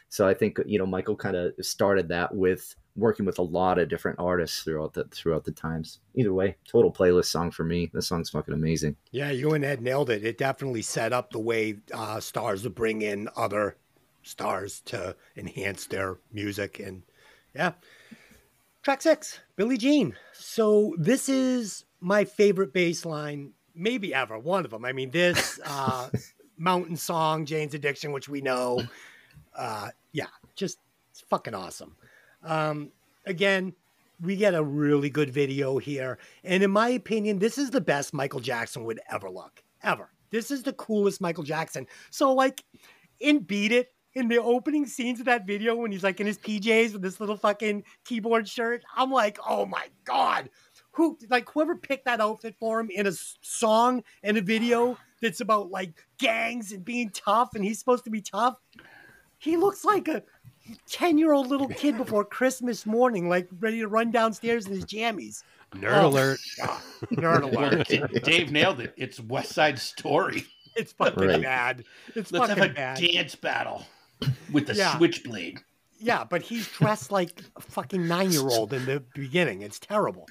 So 0.09 0.27
i 0.27 0.33
think 0.33 0.59
you 0.67 0.79
know 0.79 0.87
michael 0.87 1.17
kind 1.17 1.35
of 1.35 1.53
started 1.61 2.07
that 2.09 2.33
with 2.33 2.77
working 2.97 3.27
with 3.27 3.39
a 3.39 3.43
lot 3.43 3.79
of 3.79 3.89
different 3.89 4.19
artists 4.19 4.63
throughout 4.63 4.95
the 4.95 5.05
throughout 5.13 5.45
the 5.45 5.53
times. 5.53 6.01
Either 6.15 6.33
way 6.33 6.57
total 6.67 6.93
playlist 6.93 7.27
song 7.27 7.51
for 7.51 7.65
me. 7.65 7.91
This 7.93 8.09
song's 8.09 8.31
fucking 8.31 8.55
amazing. 8.55 8.97
Yeah, 9.11 9.31
you 9.31 9.53
and 9.53 9.65
Ed 9.65 9.83
nailed 9.83 10.11
it. 10.11 10.25
It 10.25 10.39
definitely 10.39 10.83
set 10.83 11.13
up 11.13 11.31
the 11.31 11.39
way 11.39 11.79
uh, 11.93 12.21
stars 12.21 12.65
would 12.65 12.75
bring 12.75 13.03
in 13.03 13.29
other 13.37 13.77
stars 14.23 14.81
to 14.87 15.15
enhance 15.37 15.87
their 15.87 16.19
music. 16.33 16.81
And 16.81 17.03
yeah. 17.55 17.73
Track 18.87 19.03
six, 19.03 19.41
Billie 19.57 19.79
Jean. 19.79 20.15
So 20.33 20.95
this 20.97 21.29
is 21.29 21.87
my 22.01 22.25
favorite 22.25 22.73
bass 22.73 23.05
line, 23.05 23.51
maybe 23.75 24.15
ever, 24.15 24.39
one 24.39 24.65
of 24.65 24.71
them. 24.71 24.85
I 24.85 24.93
mean, 24.93 25.11
this 25.11 25.59
uh, 25.67 26.09
Mountain 26.57 26.97
Song, 26.97 27.47
Jane's 27.47 27.75
Addiction, 27.75 28.13
which 28.13 28.29
we 28.29 28.41
know. 28.41 28.81
Uh, 29.57 29.89
yeah, 30.13 30.29
just 30.55 30.79
it's 31.11 31.21
fucking 31.23 31.53
awesome. 31.53 31.97
Um, 32.45 32.93
again, 33.25 33.75
we 34.21 34.37
get 34.37 34.55
a 34.55 34.63
really 34.63 35.11
good 35.11 35.31
video 35.31 35.79
here. 35.79 36.19
And 36.45 36.63
in 36.63 36.71
my 36.71 36.91
opinion, 36.91 37.41
this 37.41 37.59
is 37.59 37.71
the 37.71 37.81
best 37.81 38.15
Michael 38.15 38.39
Jackson 38.39 38.85
would 38.85 39.01
ever 39.11 39.29
look, 39.29 39.65
ever. 39.83 40.13
This 40.31 40.53
is 40.53 40.63
the 40.63 40.75
coolest 40.75 41.21
Michael 41.21 41.43
Jackson. 41.43 41.89
So, 42.11 42.33
like, 42.33 42.63
in 43.19 43.41
Beat 43.41 43.73
It, 43.73 43.93
in 44.17 44.29
the 44.29 44.39
opening 44.43 44.87
scenes 44.87 45.21
of 45.21 45.27
that 45.27 45.47
video, 45.47 45.77
when 45.77 45.93
he's 45.93 46.03
like 46.03 46.21
in 46.21 46.27
his 46.27 46.39
PJs 46.39 46.95
with 46.95 47.03
this 47.03 47.21
little 47.21 47.37
fucking 47.37 47.85
keyboard 48.07 48.49
shirt, 48.49 48.83
I'm 48.97 49.13
like, 49.13 49.39
oh 49.47 49.67
my 49.67 49.85
God. 50.05 50.49
Who, 50.93 51.19
like, 51.29 51.47
whoever 51.51 51.77
picked 51.77 52.07
that 52.07 52.23
outfit 52.23 52.57
for 52.59 52.81
him 52.81 52.89
in 52.89 53.07
a 53.07 53.13
song 53.43 54.03
and 54.23 54.39
a 54.39 54.41
video 54.41 54.97
that's 55.21 55.43
about 55.43 55.71
like 55.71 55.93
gangs 56.19 56.73
and 56.73 56.83
being 56.83 57.11
tough, 57.11 57.51
and 57.55 57.63
he's 57.63 57.79
supposed 57.79 58.05
to 58.05 58.11
be 58.11 58.23
tough, 58.23 58.55
he 59.37 59.59
looks 59.59 59.85
like 59.85 60.09
a 60.09 60.23
10 60.89 61.19
year 61.19 61.35
old 61.35 61.49
little 61.49 61.69
kid 61.69 61.99
before 61.99 62.25
Christmas 62.25 62.87
morning, 62.87 63.29
like 63.29 63.47
ready 63.61 63.81
to 63.81 63.89
run 63.89 64.11
downstairs 64.11 64.67
in 64.67 64.73
his 64.73 64.87
jammies. 64.87 65.43
Nerd 65.75 66.03
Oh, 66.03 66.07
alert. 66.09 66.39
God, 66.59 66.81
nerd 67.13 67.43
alert. 67.43 68.23
Dave 68.25 68.51
nailed 68.51 68.81
it. 68.81 68.95
It's 68.97 69.21
West 69.21 69.53
Side 69.53 69.79
Story. 69.79 70.47
It's 70.75 70.93
fucking 70.93 71.27
Right. 71.29 71.43
bad. 71.43 71.85
It's 72.15 72.33
Let's 72.33 72.49
fucking 72.49 72.63
have 72.63 72.71
a 72.71 72.75
bad. 72.75 72.99
dance 72.99 73.35
battle 73.35 73.85
with 74.53 74.67
the 74.67 74.75
Yeah. 74.75 74.97
switchblade. 74.97 75.61
Yeah, 75.99 76.25
but 76.25 76.43
he's 76.43 76.69
dressed 76.69 77.11
like 77.11 77.41
a 77.57 77.61
fucking 77.61 78.07
nine 78.07 78.31
year 78.31 78.47
old 78.49 78.73
in 78.73 78.85
the 78.85 79.03
beginning. 79.15 79.63
It's 79.63 79.79
terrible. 79.79 80.27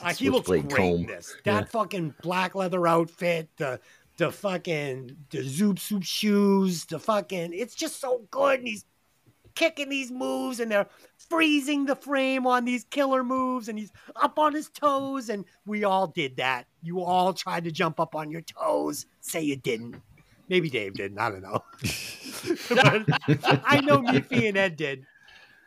Uh, 0.00 0.12
he 0.14 0.30
looks 0.30 0.46
great 0.48 0.62
Switchblade 0.62 1.00
in 1.00 1.06
this. 1.06 1.34
That 1.44 1.68
fucking 1.70 2.14
black 2.22 2.54
leather 2.54 2.86
outfit, 2.86 3.48
the 3.56 3.80
the 4.16 4.32
fucking 4.32 5.16
the 5.30 5.42
zoop 5.44 5.78
soup 5.78 6.02
shoes, 6.02 6.84
the 6.86 6.98
fucking 6.98 7.52
it's 7.52 7.74
just 7.74 8.00
so 8.00 8.26
good. 8.30 8.60
And 8.60 8.68
he's 8.68 8.84
kicking 9.54 9.88
these 9.88 10.10
moves 10.12 10.60
and 10.60 10.70
they're 10.70 10.88
freezing 11.16 11.84
the 11.86 11.96
frame 11.96 12.46
on 12.46 12.64
these 12.64 12.84
killer 12.84 13.24
moves 13.24 13.68
and 13.68 13.76
he's 13.78 13.90
up 14.16 14.38
on 14.38 14.54
his 14.54 14.68
toes 14.70 15.28
and 15.28 15.44
we 15.66 15.82
all 15.84 16.06
did 16.06 16.36
that. 16.36 16.66
You 16.82 17.02
all 17.02 17.32
tried 17.32 17.64
to 17.64 17.72
jump 17.72 17.98
up 17.98 18.14
on 18.14 18.30
your 18.30 18.42
toes. 18.42 19.06
Say 19.20 19.42
you 19.42 19.56
didn't. 19.56 19.96
Maybe 20.48 20.70
Dave 20.70 20.94
didn't. 20.94 21.18
I 21.18 21.30
don't 21.30 21.42
know. 21.42 21.62
but 22.70 23.62
I 23.64 23.80
know 23.82 24.00
me, 24.00 24.20
Fee, 24.20 24.48
and 24.48 24.56
Ed 24.56 24.76
did. 24.76 25.04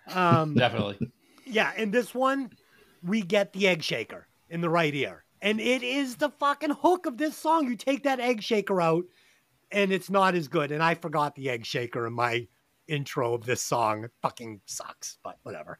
Um, 0.07 0.55
Definitely. 0.55 1.11
yeah, 1.45 1.71
in 1.75 1.91
this 1.91 2.13
one, 2.13 2.51
we 3.03 3.21
get 3.21 3.53
the 3.53 3.67
egg 3.67 3.83
shaker 3.83 4.27
in 4.49 4.61
the 4.61 4.69
right 4.69 4.93
ear. 4.93 5.23
And 5.41 5.59
it 5.59 5.83
is 5.83 6.17
the 6.17 6.29
fucking 6.29 6.75
hook 6.81 7.05
of 7.05 7.17
this 7.17 7.35
song. 7.35 7.67
You 7.67 7.75
take 7.75 8.03
that 8.03 8.19
egg 8.19 8.41
shaker 8.43 8.81
out, 8.81 9.05
and 9.71 9.91
it's 9.91 10.09
not 10.09 10.35
as 10.35 10.47
good. 10.47 10.71
And 10.71 10.83
I 10.83 10.95
forgot 10.95 11.35
the 11.35 11.49
egg 11.49 11.65
shaker 11.65 12.05
in 12.05 12.13
my 12.13 12.47
intro 12.87 13.33
of 13.33 13.45
this 13.45 13.61
song. 13.61 14.03
It 14.03 14.11
fucking 14.21 14.61
sucks, 14.65 15.17
but 15.23 15.37
whatever. 15.43 15.79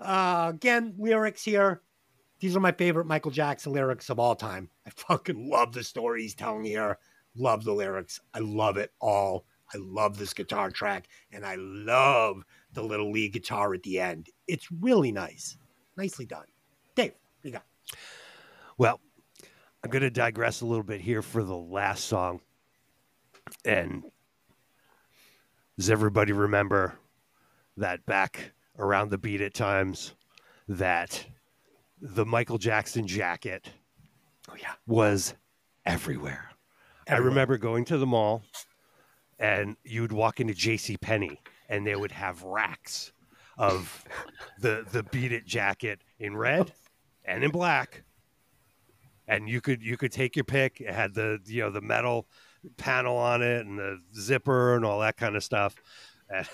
Uh, 0.00 0.50
again, 0.54 0.94
lyrics 0.98 1.44
here. 1.44 1.82
These 2.40 2.56
are 2.56 2.60
my 2.60 2.72
favorite 2.72 3.06
Michael 3.06 3.30
Jackson 3.30 3.72
lyrics 3.72 4.10
of 4.10 4.18
all 4.18 4.34
time. 4.34 4.68
I 4.84 4.90
fucking 4.90 5.48
love 5.48 5.72
the 5.72 5.84
story 5.84 6.22
he's 6.22 6.34
telling 6.34 6.64
here. 6.64 6.98
Love 7.36 7.64
the 7.64 7.72
lyrics. 7.72 8.20
I 8.34 8.40
love 8.40 8.76
it 8.76 8.92
all. 9.00 9.44
I 9.74 9.78
love 9.78 10.18
this 10.18 10.34
guitar 10.34 10.70
track, 10.70 11.08
and 11.32 11.46
I 11.46 11.54
love 11.56 12.42
the 12.74 12.82
little 12.82 13.10
lead 13.10 13.32
guitar 13.32 13.72
at 13.72 13.82
the 13.82 14.00
end. 14.00 14.28
It's 14.46 14.68
really 14.70 15.12
nice. 15.12 15.56
Nicely 15.96 16.26
done. 16.26 16.44
Dave, 16.94 17.12
what 17.12 17.44
you 17.44 17.52
got? 17.52 17.64
Well, 18.76 19.00
I'm 19.82 19.90
going 19.90 20.02
to 20.02 20.10
digress 20.10 20.60
a 20.60 20.66
little 20.66 20.84
bit 20.84 21.00
here 21.00 21.22
for 21.22 21.42
the 21.42 21.56
last 21.56 22.04
song. 22.04 22.40
And 23.64 24.04
does 25.76 25.90
everybody 25.90 26.32
remember 26.32 26.94
that 27.76 28.04
back 28.06 28.52
around 28.78 29.10
the 29.10 29.18
beat 29.18 29.40
at 29.40 29.54
times 29.54 30.14
that 30.68 31.24
the 32.00 32.24
Michael 32.26 32.58
Jackson 32.58 33.06
jacket 33.06 33.70
Oh 34.48 34.54
yeah. 34.60 34.72
was 34.86 35.34
everywhere. 35.84 36.51
I 37.12 37.18
remember 37.18 37.58
going 37.58 37.84
to 37.86 37.98
the 37.98 38.06
mall 38.06 38.42
and 39.38 39.76
you'd 39.84 40.12
walk 40.12 40.40
into 40.40 40.54
J.C. 40.54 40.96
Penney, 40.96 41.40
and 41.68 41.86
they 41.86 41.96
would 41.96 42.12
have 42.12 42.42
racks 42.42 43.12
of 43.58 44.04
the 44.60 44.86
the 44.90 45.02
Beat 45.02 45.32
It 45.32 45.44
jacket 45.44 46.00
in 46.18 46.36
red 46.36 46.72
and 47.24 47.44
in 47.44 47.50
black, 47.50 48.04
and 49.26 49.48
you 49.48 49.60
could 49.60 49.82
you 49.82 49.96
could 49.96 50.12
take 50.12 50.36
your 50.36 50.44
pick. 50.44 50.80
It 50.80 50.94
had 50.94 51.14
the 51.14 51.40
you 51.44 51.62
know 51.62 51.70
the 51.70 51.80
metal 51.80 52.28
panel 52.76 53.16
on 53.16 53.42
it 53.42 53.66
and 53.66 53.78
the 53.78 54.00
zipper 54.14 54.76
and 54.76 54.84
all 54.84 55.00
that 55.00 55.16
kind 55.16 55.36
of 55.36 55.42
stuff. 55.42 55.74
And, 56.30 56.48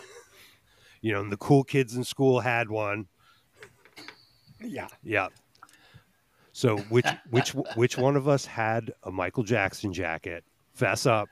you 1.02 1.12
know, 1.12 1.20
and 1.20 1.30
the 1.30 1.36
cool 1.36 1.64
kids 1.64 1.94
in 1.94 2.04
school 2.04 2.40
had 2.40 2.70
one. 2.70 3.06
Yeah. 4.62 4.88
Yeah. 5.02 5.28
So 6.59 6.76
which 6.88 7.06
which 7.30 7.50
which 7.76 7.96
one 7.96 8.16
of 8.16 8.26
us 8.26 8.44
had 8.44 8.92
a 9.04 9.12
Michael 9.12 9.44
Jackson 9.44 9.92
jacket? 9.92 10.42
Fess 10.74 11.06
up. 11.06 11.28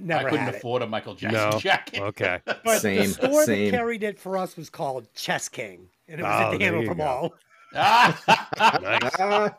Never 0.00 0.26
I 0.26 0.30
couldn't 0.30 0.46
had 0.46 0.54
it. 0.54 0.58
afford 0.58 0.82
a 0.82 0.86
Michael 0.88 1.14
Jackson 1.14 1.50
No. 1.50 1.58
jacket. 1.60 2.00
Okay. 2.00 2.40
But 2.44 2.64
the 2.64 2.78
Same, 2.80 3.10
store 3.10 3.44
same. 3.44 3.70
that 3.70 3.76
carried 3.78 4.02
it 4.02 4.18
for 4.18 4.36
us 4.36 4.56
was 4.56 4.68
called 4.68 5.06
Chess 5.14 5.48
King, 5.48 5.88
and 6.08 6.20
it 6.20 6.24
was 6.24 6.32
Oh, 6.34 6.44
at 6.46 6.50
the 6.50 6.58
there 6.58 6.72
Hanover 6.72 6.86
you. 6.92 6.94
Mall. 6.96 7.34
Ah! 7.74 8.78
Nice. 8.82 9.12
Ah, 9.20 9.54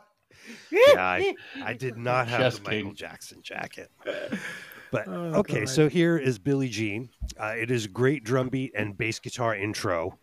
Yeah, 0.70 0.80
I, 0.98 1.34
I 1.64 1.72
did 1.72 1.96
not 1.96 2.26
have 2.28 2.40
Chess 2.40 2.58
the 2.58 2.64
Michael 2.64 2.82
King. 2.90 2.94
Jackson 2.94 3.42
jacket. 3.42 3.90
But 4.90 5.06
Oh, 5.08 5.38
okay, 5.40 5.60
God. 5.60 5.68
so 5.68 5.88
here 5.88 6.18
is 6.18 6.38
Billie 6.38 6.68
Jean. 6.68 7.08
Uh, 7.40 7.54
it 7.56 7.70
is 7.70 7.86
great 7.86 8.22
drum 8.24 8.48
beat 8.48 8.72
and 8.76 8.98
bass 8.98 9.18
guitar 9.18 9.54
intro. 9.54 10.18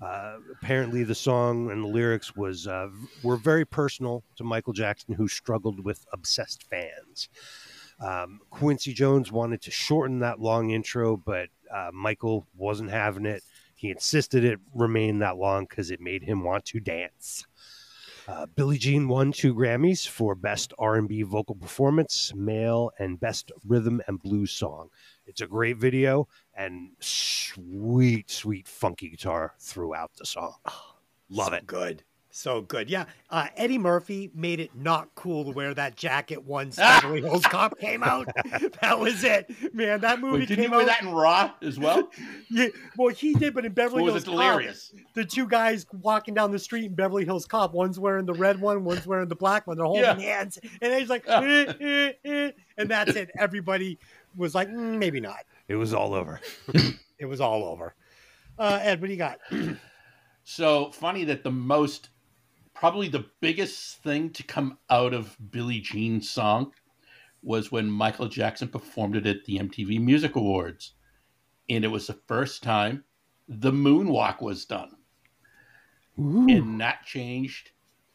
Uh, 0.00 0.36
apparently, 0.52 1.04
the 1.04 1.14
song 1.14 1.70
and 1.70 1.84
the 1.84 1.88
lyrics 1.88 2.34
was 2.34 2.66
uh, 2.66 2.88
were 3.22 3.36
very 3.36 3.66
personal 3.66 4.24
to 4.36 4.44
Michael 4.44 4.72
Jackson, 4.72 5.14
who 5.14 5.28
struggled 5.28 5.84
with 5.84 6.06
obsessed 6.12 6.64
fans. 6.64 7.28
Um, 8.00 8.40
Quincy 8.48 8.94
Jones 8.94 9.30
wanted 9.30 9.60
to 9.62 9.70
shorten 9.70 10.20
that 10.20 10.40
long 10.40 10.70
intro, 10.70 11.18
but 11.18 11.48
uh, 11.72 11.90
Michael 11.92 12.46
wasn't 12.56 12.90
having 12.90 13.26
it. 13.26 13.42
He 13.74 13.90
insisted 13.90 14.44
it 14.44 14.58
remain 14.74 15.18
that 15.18 15.36
long 15.36 15.66
because 15.68 15.90
it 15.90 16.00
made 16.00 16.22
him 16.22 16.44
want 16.44 16.64
to 16.66 16.80
dance. 16.80 17.46
Uh, 18.28 18.46
Billie 18.46 18.78
Jean 18.78 19.08
won 19.08 19.32
two 19.32 19.54
Grammys 19.54 20.06
for 20.06 20.34
Best 20.34 20.72
R&B 20.78 21.22
Vocal 21.22 21.54
Performance, 21.54 22.32
Male, 22.34 22.90
and 22.98 23.18
Best 23.18 23.50
Rhythm 23.66 24.00
and 24.06 24.22
Blues 24.22 24.52
Song. 24.52 24.88
It's 25.26 25.40
a 25.40 25.46
great 25.46 25.76
video 25.76 26.28
and 26.54 26.90
sweet, 27.00 28.30
sweet 28.30 28.68
funky 28.68 29.08
guitar 29.08 29.54
throughout 29.58 30.12
the 30.18 30.26
song. 30.26 30.56
Love 31.28 31.48
So 31.48 31.54
it. 31.54 31.66
Good. 31.66 32.04
So 32.32 32.60
good. 32.62 32.88
Yeah. 32.88 33.06
Uh, 33.28 33.48
Eddie 33.56 33.78
Murphy 33.78 34.30
made 34.34 34.60
it 34.60 34.70
not 34.76 35.12
cool 35.16 35.44
to 35.44 35.50
wear 35.50 35.74
that 35.74 35.96
jacket 35.96 36.44
once 36.44 36.76
Beverly 36.76 37.20
Hills 37.22 37.42
Cop 37.42 37.78
came 37.78 38.02
out. 38.02 38.28
That 38.80 38.98
was 38.98 39.24
it. 39.24 39.50
Man, 39.74 40.00
that 40.00 40.20
movie 40.20 40.40
Wait, 40.40 40.48
didn't 40.48 40.64
came 40.64 40.70
you 40.72 40.76
wear 40.78 40.82
out. 40.82 40.86
that 40.86 41.02
in 41.02 41.10
Raw 41.10 41.52
as 41.62 41.78
well? 41.78 42.08
Yeah, 42.50 42.68
well, 42.96 43.08
he 43.14 43.34
did, 43.34 43.54
but 43.54 43.64
in 43.64 43.72
Beverly 43.72 44.02
Or 44.02 44.12
was 44.12 44.24
Hills 44.24 44.62
it 44.62 44.92
Cop, 44.92 45.04
the 45.14 45.24
two 45.24 45.46
guys 45.46 45.86
walking 46.02 46.34
down 46.34 46.50
the 46.50 46.58
street 46.58 46.86
in 46.86 46.94
Beverly 46.94 47.24
Hills 47.24 47.46
Cop, 47.46 47.74
one's 47.74 47.98
wearing 47.98 48.26
the 48.26 48.34
red 48.34 48.60
one, 48.60 48.84
one's 48.84 49.06
wearing 49.06 49.28
the 49.28 49.36
black 49.36 49.66
one. 49.66 49.76
They're 49.76 49.86
holding 49.86 50.20
hands, 50.20 50.58
and 50.80 50.94
he's 50.94 51.08
like, 51.08 51.24
"Eh, 51.28 51.72
eh, 51.80 52.12
eh," 52.24 52.50
and 52.78 52.88
that's 52.88 53.14
it. 53.14 53.30
Everybody 53.38 53.98
was 54.36 54.54
like, 54.54 54.68
"Mm, 54.68 54.98
maybe 54.98 55.20
not. 55.20 55.40
It 55.68 55.76
was 55.76 55.94
all 55.94 56.14
over. 56.14 56.40
It 57.18 57.26
was 57.26 57.40
all 57.40 57.64
over. 57.64 57.94
Uh, 58.58 58.78
Ed, 58.82 59.00
what 59.00 59.06
do 59.06 59.12
you 59.12 59.18
got? 59.18 59.38
So 60.44 60.90
funny 60.90 61.22
that 61.24 61.44
the 61.44 61.50
most, 61.52 62.08
probably 62.80 63.08
the 63.08 63.26
biggest 63.42 64.02
thing 64.02 64.30
to 64.30 64.42
come 64.42 64.78
out 64.88 65.12
of 65.12 65.36
Billie 65.50 65.80
Jean's 65.80 66.30
song 66.30 66.72
was 67.42 67.70
when 67.70 67.90
Michael 67.90 68.26
Jackson 68.26 68.68
performed 68.68 69.16
it 69.16 69.26
at 69.26 69.44
the 69.44 69.58
MTV 69.58 70.00
Music 70.00 70.34
Awards. 70.34 70.94
And 71.68 71.84
it 71.84 71.88
was 71.88 72.06
the 72.06 72.18
first 72.26 72.62
time 72.62 73.04
the 73.46 73.70
moonwalk 73.70 74.40
was 74.40 74.64
done. 74.64 74.96
And 76.16 76.80
that 76.80 77.04
changed 77.04 77.72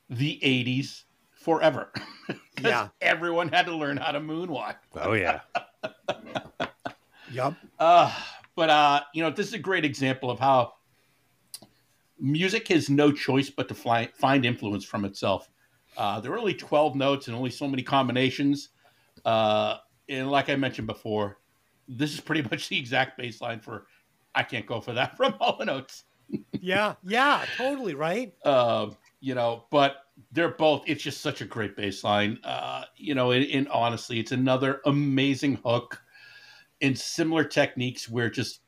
the 0.09 0.39
80s 0.43 1.03
forever. 1.31 1.93
Yeah. 2.61 2.87
Everyone 3.01 3.49
had 3.49 3.65
to 3.65 3.75
learn 3.75 3.97
how 3.97 4.13
to 4.13 4.19
moonwalk. 4.21 4.77
Oh, 4.95 5.11
yeah. 5.11 5.41
yep. 7.31 7.53
Uh, 7.77 8.11
but 8.55 8.69
uh, 8.69 9.01
you 9.13 9.21
know, 9.21 9.29
this 9.29 9.47
is 9.47 9.53
a 9.53 9.59
great 9.59 9.83
example 9.83 10.31
of 10.31 10.39
how 10.39 10.74
music 12.19 12.67
has 12.69 12.89
no 12.89 13.11
choice 13.11 13.49
but 13.49 13.67
to 13.67 13.73
fly, 13.73 14.09
find 14.13 14.45
influence 14.45 14.85
from 14.85 15.05
itself. 15.05 15.49
Uh, 15.97 16.19
there 16.19 16.33
are 16.33 16.37
only 16.37 16.53
12 16.53 16.95
notes 16.95 17.27
and 17.27 17.35
only 17.35 17.49
so 17.49 17.67
many 17.67 17.83
combinations. 17.83 18.69
Uh, 19.23 19.77
and 20.09 20.29
like 20.29 20.49
I 20.49 20.55
mentioned 20.55 20.87
before, 20.87 21.39
this 21.87 22.13
is 22.13 22.19
pretty 22.19 22.41
much 22.51 22.69
the 22.69 22.77
exact 22.77 23.17
bass 23.17 23.41
line 23.41 23.59
for 23.59 23.87
I 24.33 24.43
can't 24.43 24.65
go 24.65 24.81
for 24.81 24.93
that 24.93 25.17
from 25.17 25.33
Hall 25.33 25.57
and 25.59 25.69
Oates. 25.69 26.03
Yeah. 26.59 26.95
Yeah. 27.03 27.45
Totally. 27.57 27.93
Right. 27.93 28.33
Um, 28.45 28.97
you 29.19 29.35
know, 29.35 29.65
but 29.71 29.97
they're 30.31 30.49
both. 30.49 30.83
It's 30.87 31.03
just 31.03 31.21
such 31.21 31.41
a 31.41 31.45
great 31.45 31.75
bass 31.75 32.03
line. 32.03 32.39
Uh, 32.43 32.85
you 32.97 33.15
know, 33.15 33.31
and, 33.31 33.45
and 33.45 33.67
honestly, 33.69 34.19
it's 34.19 34.31
another 34.31 34.81
amazing 34.85 35.59
hook 35.63 36.01
and 36.81 36.97
similar 36.97 37.43
techniques 37.43 38.09
where 38.09 38.29
just 38.29 38.61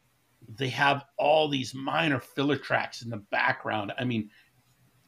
they 0.47 0.69
have 0.69 1.05
all 1.17 1.49
these 1.49 1.73
minor 1.73 2.19
filler 2.19 2.57
tracks 2.57 3.01
in 3.01 3.09
the 3.09 3.17
background. 3.17 3.91
I 3.97 4.03
mean, 4.05 4.29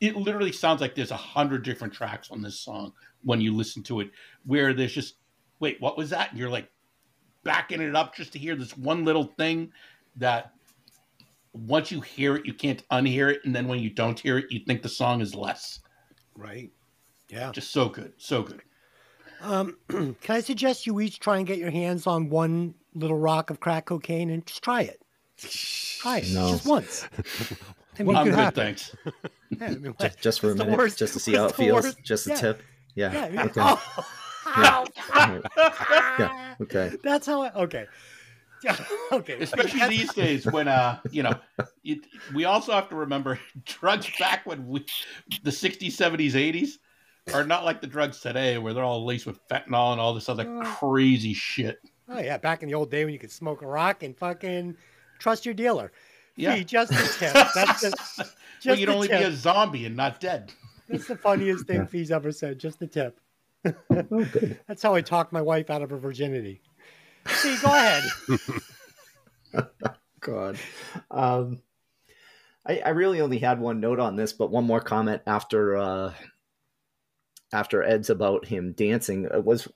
it 0.01 0.15
literally 0.15 0.51
sounds 0.51 0.81
like 0.81 0.95
there's 0.95 1.11
a 1.11 1.17
hundred 1.17 1.63
different 1.63 1.93
tracks 1.93 2.31
on 2.31 2.41
this 2.41 2.59
song 2.59 2.93
when 3.23 3.41
you 3.41 3.55
listen 3.55 3.83
to 3.83 3.99
it, 4.01 4.11
where 4.45 4.73
there's 4.73 4.93
just 4.93 5.15
wait, 5.59 5.79
what 5.81 5.97
was 5.97 6.09
that? 6.09 6.31
And 6.31 6.39
you're 6.39 6.49
like 6.49 6.69
backing 7.43 7.81
it 7.81 7.95
up 7.95 8.15
just 8.15 8.33
to 8.33 8.39
hear 8.39 8.55
this 8.55 8.77
one 8.77 9.03
little 9.05 9.25
thing 9.37 9.71
that 10.15 10.53
once 11.53 11.91
you 11.91 11.99
hear 12.01 12.35
it, 12.35 12.45
you 12.45 12.53
can't 12.53 12.87
unhear 12.89 13.31
it, 13.31 13.41
and 13.43 13.55
then 13.55 13.67
when 13.67 13.79
you 13.79 13.89
don't 13.89 14.19
hear 14.19 14.37
it, 14.37 14.45
you 14.49 14.59
think 14.65 14.81
the 14.81 14.89
song 14.89 15.21
is 15.21 15.35
less. 15.35 15.79
Right. 16.35 16.71
Yeah. 17.29 17.51
Just 17.51 17.71
so 17.71 17.89
good, 17.89 18.13
so 18.17 18.43
good. 18.43 18.61
Um, 19.41 19.77
can 19.89 20.15
I 20.29 20.41
suggest 20.41 20.85
you 20.85 20.99
each 20.99 21.19
try 21.19 21.37
and 21.37 21.47
get 21.47 21.57
your 21.57 21.71
hands 21.71 22.07
on 22.07 22.29
one 22.29 22.75
little 22.93 23.17
rock 23.17 23.49
of 23.49 23.59
crack 23.59 23.85
cocaine 23.85 24.29
and 24.29 24.45
just 24.45 24.63
try 24.63 24.81
it? 24.81 25.01
Try 25.99 26.19
it 26.19 26.29
No. 26.33 26.49
just 26.49 26.65
once. 26.65 27.05
I 27.99 28.03
mean, 28.03 28.15
I'm 28.15 28.25
good, 28.25 28.35
happen. 28.35 28.55
thanks. 28.63 28.95
Yeah, 29.49 29.65
I 29.67 29.69
mean, 29.75 29.95
just, 30.01 30.19
just 30.21 30.39
for 30.39 30.51
a 30.51 30.55
minute, 30.55 30.77
worst- 30.77 30.97
just 30.97 31.13
to 31.13 31.19
see 31.19 31.35
how 31.35 31.45
it 31.45 31.55
feels. 31.55 31.83
worst? 31.83 31.97
Just 32.03 32.27
a 32.27 32.29
Yeah. 32.31 32.35
tip. 32.35 32.63
Yeah. 32.95 33.13
Yeah, 33.13 33.27
yeah. 33.27 33.43
Okay. 33.45 33.61
Oh, 33.61 34.85
Yeah. 35.15 35.39
Yeah. 36.19 36.55
Okay. 36.61 36.91
That's 37.03 37.27
how 37.27 37.43
I. 37.43 37.53
Okay. 37.53 37.85
Yeah, 38.63 38.75
okay. 39.13 39.39
Especially 39.41 39.87
these 39.87 40.13
days 40.13 40.45
when, 40.45 40.67
uh, 40.67 40.99
you 41.11 41.23
know, 41.23 41.33
it, 41.85 41.99
we 42.33 42.43
also 42.43 42.73
have 42.73 42.89
to 42.89 42.95
remember 42.95 43.39
drugs 43.65 44.09
back 44.19 44.45
when 44.45 44.67
we, 44.67 44.85
the 45.43 45.51
60s, 45.51 45.93
70s, 45.93 46.31
80s 46.33 47.33
are 47.33 47.45
not 47.45 47.63
like 47.63 47.79
the 47.79 47.87
drugs 47.87 48.19
today 48.19 48.57
where 48.57 48.73
they're 48.73 48.83
all 48.83 49.05
laced 49.05 49.25
with 49.25 49.39
fentanyl 49.47 49.93
and 49.93 50.01
all 50.01 50.13
this 50.13 50.27
other 50.27 50.43
Mm. 50.43 50.65
crazy 50.65 51.33
shit. 51.33 51.79
Oh 52.09 52.19
yeah, 52.19 52.37
back 52.37 52.61
in 52.63 52.67
the 52.69 52.75
old 52.75 52.91
day 52.91 53.05
when 53.05 53.13
you 53.13 53.19
could 53.19 53.31
smoke 53.31 53.61
a 53.61 53.67
rock 53.67 54.03
and 54.03 54.17
fucking 54.17 54.75
trust 55.19 55.45
your 55.45 55.53
dealer. 55.53 55.91
Yeah. 56.35 56.55
Fee, 56.55 56.63
just 56.63 56.91
a 56.91 57.19
tip. 57.19 57.33
That's 57.53 57.81
just, 57.81 57.95
just 58.17 58.35
well, 58.65 58.77
you'd 58.77 58.89
only 58.89 59.07
tip. 59.07 59.19
be 59.19 59.25
a 59.25 59.31
zombie 59.31 59.85
and 59.85 59.95
not 59.95 60.19
dead. 60.19 60.51
That's 60.87 61.07
the 61.07 61.17
funniest 61.17 61.67
thing 61.67 61.75
Yeah. 61.81 61.85
Fee's 61.85 62.11
ever 62.11 62.31
said. 62.31 62.59
Just 62.59 62.81
a 62.81 62.87
tip. 62.87 63.19
Oh. 63.65 64.27
That's 64.67 64.81
how 64.81 64.95
I 64.95 65.01
talked 65.01 65.31
my 65.31 65.41
wife 65.41 65.69
out 65.69 65.81
of 65.81 65.89
her 65.91 65.97
virginity. 65.97 66.61
See, 67.27 67.57
go 67.61 67.67
ahead. 67.67 68.03
God. 70.21 70.57
Um, 71.11 71.61
I, 72.65 72.79
I 72.85 72.89
really 72.89 73.21
only 73.21 73.39
had 73.39 73.59
one 73.59 73.79
note 73.79 73.99
on 73.99 74.15
this, 74.15 74.33
but 74.33 74.51
one 74.51 74.63
more 74.63 74.79
comment 74.79 75.21
after 75.27 75.77
uh, 75.77 76.13
after 77.51 77.83
Ed's 77.83 78.09
about 78.09 78.45
him 78.45 78.73
dancing 78.73 79.27
uh, 79.31 79.39
was, 79.39 79.67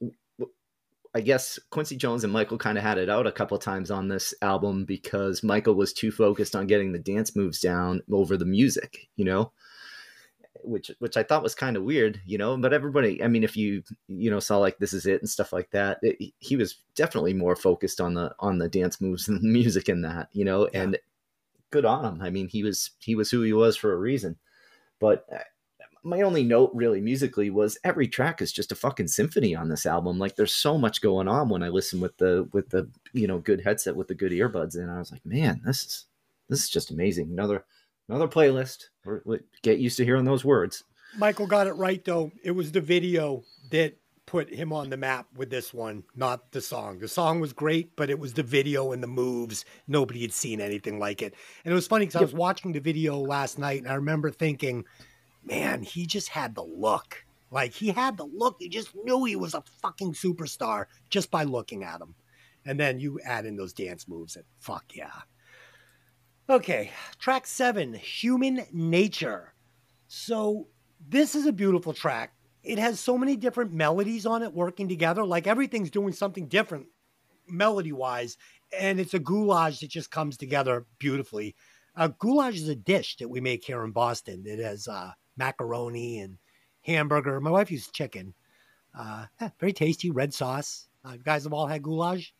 I 1.15 1.21
guess 1.21 1.59
Quincy 1.69 1.95
Jones 1.95 2.23
and 2.23 2.33
Michael 2.33 2.57
kind 2.57 2.77
of 2.77 2.83
had 2.83 2.97
it 2.97 3.09
out 3.09 3.27
a 3.27 3.31
couple 3.31 3.57
times 3.59 3.91
on 3.91 4.07
this 4.07 4.33
album 4.41 4.83
because 4.83 5.43
Michael 5.43 5.75
was 5.75 5.93
too 5.93 6.11
focused 6.11 6.55
on 6.55 6.67
getting 6.67 6.91
the 6.91 6.99
dance 6.99 7.35
moves 7.35 7.59
down 7.59 8.01
over 8.11 8.35
the 8.35 8.45
music, 8.45 9.09
you 9.15 9.23
know, 9.23 9.51
which 10.63 10.89
which 10.99 11.15
I 11.15 11.21
thought 11.21 11.43
was 11.43 11.53
kind 11.53 11.77
of 11.77 11.83
weird, 11.83 12.19
you 12.25 12.39
know. 12.39 12.57
But 12.57 12.73
everybody, 12.73 13.23
I 13.23 13.27
mean, 13.27 13.43
if 13.43 13.55
you 13.55 13.83
you 14.07 14.31
know 14.31 14.39
saw 14.39 14.57
like 14.57 14.79
this 14.79 14.93
is 14.93 15.05
it 15.05 15.21
and 15.21 15.29
stuff 15.29 15.53
like 15.53 15.69
that, 15.71 15.99
it, 16.01 16.33
he 16.39 16.55
was 16.55 16.77
definitely 16.95 17.33
more 17.33 17.55
focused 17.55 18.01
on 18.01 18.15
the 18.15 18.33
on 18.39 18.57
the 18.57 18.69
dance 18.69 18.99
moves 18.99 19.27
and 19.27 19.39
the 19.39 19.47
music 19.47 19.89
in 19.89 20.01
that, 20.01 20.29
you 20.31 20.45
know. 20.45 20.67
Yeah. 20.73 20.81
And 20.81 20.97
good 21.69 21.85
on 21.85 22.05
him. 22.05 22.21
I 22.21 22.31
mean, 22.31 22.47
he 22.47 22.63
was 22.63 22.91
he 22.99 23.13
was 23.13 23.29
who 23.29 23.41
he 23.41 23.53
was 23.53 23.75
for 23.77 23.93
a 23.93 23.97
reason. 23.97 24.37
But 24.99 25.25
uh, 25.31 25.39
my 26.03 26.21
only 26.21 26.43
note 26.43 26.71
really 26.73 26.99
musically 26.99 27.49
was 27.49 27.77
every 27.83 28.07
track 28.07 28.41
is 28.41 28.51
just 28.51 28.71
a 28.71 28.75
fucking 28.75 29.07
symphony 29.07 29.55
on 29.55 29.69
this 29.69 29.85
album. 29.85 30.19
Like 30.19 30.35
there's 30.35 30.53
so 30.53 30.77
much 30.77 31.01
going 31.01 31.27
on 31.27 31.49
when 31.49 31.63
I 31.63 31.69
listen 31.69 32.01
with 32.01 32.17
the 32.17 32.47
with 32.51 32.69
the 32.69 32.89
you 33.13 33.27
know 33.27 33.39
good 33.39 33.61
headset 33.61 33.95
with 33.95 34.09
the 34.09 34.15
good 34.15 34.33
earbuds 34.33 34.75
and 34.75 34.91
I 34.91 34.99
was 34.99 35.11
like, 35.11 35.25
man, 35.25 35.61
this 35.65 35.85
is 35.85 36.05
this 36.49 36.63
is 36.63 36.69
just 36.69 36.91
amazing. 36.91 37.29
Another 37.31 37.65
another 38.09 38.27
playlist. 38.27 38.85
Get 39.61 39.79
used 39.79 39.97
to 39.97 40.05
hearing 40.05 40.25
those 40.25 40.43
words. 40.43 40.83
Michael 41.17 41.47
got 41.47 41.67
it 41.67 41.73
right 41.73 42.03
though. 42.03 42.31
It 42.43 42.51
was 42.51 42.71
the 42.71 42.81
video 42.81 43.43
that 43.71 43.97
put 44.25 44.49
him 44.49 44.73
on 44.73 44.89
the 44.89 44.97
map 44.97 45.27
with 45.35 45.49
this 45.49 45.73
one, 45.73 46.03
not 46.15 46.51
the 46.51 46.61
song. 46.61 46.99
The 46.99 47.07
song 47.07 47.39
was 47.39 47.53
great, 47.53 47.95
but 47.95 48.09
it 48.09 48.17
was 48.17 48.33
the 48.33 48.43
video 48.43 48.91
and 48.91 49.03
the 49.03 49.07
moves. 49.07 49.63
Nobody 49.87 50.21
had 50.21 50.33
seen 50.33 50.59
anything 50.59 50.99
like 50.99 51.21
it. 51.21 51.33
And 51.63 51.71
it 51.71 51.75
was 51.75 51.87
funny 51.87 52.05
because 52.05 52.21
I 52.21 52.25
was 52.25 52.33
watching 52.33 52.71
the 52.71 52.79
video 52.79 53.17
last 53.17 53.59
night 53.59 53.81
and 53.81 53.91
I 53.91 53.95
remember 53.95 54.31
thinking, 54.31 54.85
man, 55.45 55.83
he 55.83 56.05
just 56.05 56.29
had 56.29 56.55
the 56.55 56.63
look. 56.63 57.25
Like 57.51 57.73
he 57.73 57.89
had 57.89 58.17
the 58.17 58.25
look. 58.25 58.57
You 58.59 58.69
just 58.69 58.95
knew 59.03 59.25
he 59.25 59.35
was 59.35 59.53
a 59.53 59.63
fucking 59.81 60.13
superstar 60.13 60.85
just 61.09 61.29
by 61.29 61.43
looking 61.43 61.83
at 61.83 62.01
him. 62.01 62.15
And 62.65 62.79
then 62.79 62.99
you 62.99 63.19
add 63.23 63.45
in 63.45 63.55
those 63.55 63.73
dance 63.73 64.07
moves 64.07 64.35
and 64.35 64.45
fuck 64.59 64.85
yeah. 64.95 65.21
Okay, 66.49 66.91
track 67.19 67.45
seven, 67.45 67.93
Human 67.93 68.65
Nature. 68.73 69.53
So 70.07 70.67
this 71.07 71.35
is 71.35 71.45
a 71.45 71.53
beautiful 71.53 71.93
track. 71.93 72.33
It 72.63 72.79
has 72.79 72.99
so 72.99 73.17
many 73.17 73.35
different 73.35 73.73
melodies 73.73 74.25
on 74.25 74.41
it 74.43 74.53
working 74.53 74.87
together. 74.87 75.25
Like 75.25 75.47
everything's 75.47 75.91
doing 75.91 76.13
something 76.13 76.47
different 76.47 76.87
melody 77.47 77.91
wise. 77.91 78.37
And 78.77 78.99
it's 78.99 79.13
a 79.13 79.19
goulash 79.19 79.79
that 79.79 79.89
just 79.89 80.11
comes 80.11 80.37
together 80.37 80.85
beautifully. 80.99 81.55
Uh, 81.95 82.07
goulash 82.07 82.55
is 82.55 82.67
a 82.67 82.75
dish 82.75 83.17
that 83.17 83.29
we 83.29 83.39
make 83.39 83.63
here 83.63 83.83
in 83.83 83.91
Boston. 83.91 84.43
It 84.45 84.59
has 84.59 84.87
uh, 84.87 85.11
macaroni 85.37 86.19
and 86.19 86.37
hamburger. 86.81 87.39
My 87.39 87.51
wife 87.51 87.71
uses 87.71 87.89
chicken. 87.89 88.33
Uh, 88.97 89.25
yeah, 89.41 89.49
very 89.59 89.73
tasty, 89.73 90.11
red 90.11 90.33
sauce. 90.33 90.87
Uh, 91.05 91.13
you 91.13 91.23
guys 91.23 91.43
have 91.43 91.53
all 91.53 91.67
had 91.67 91.81
goulash? 91.81 92.33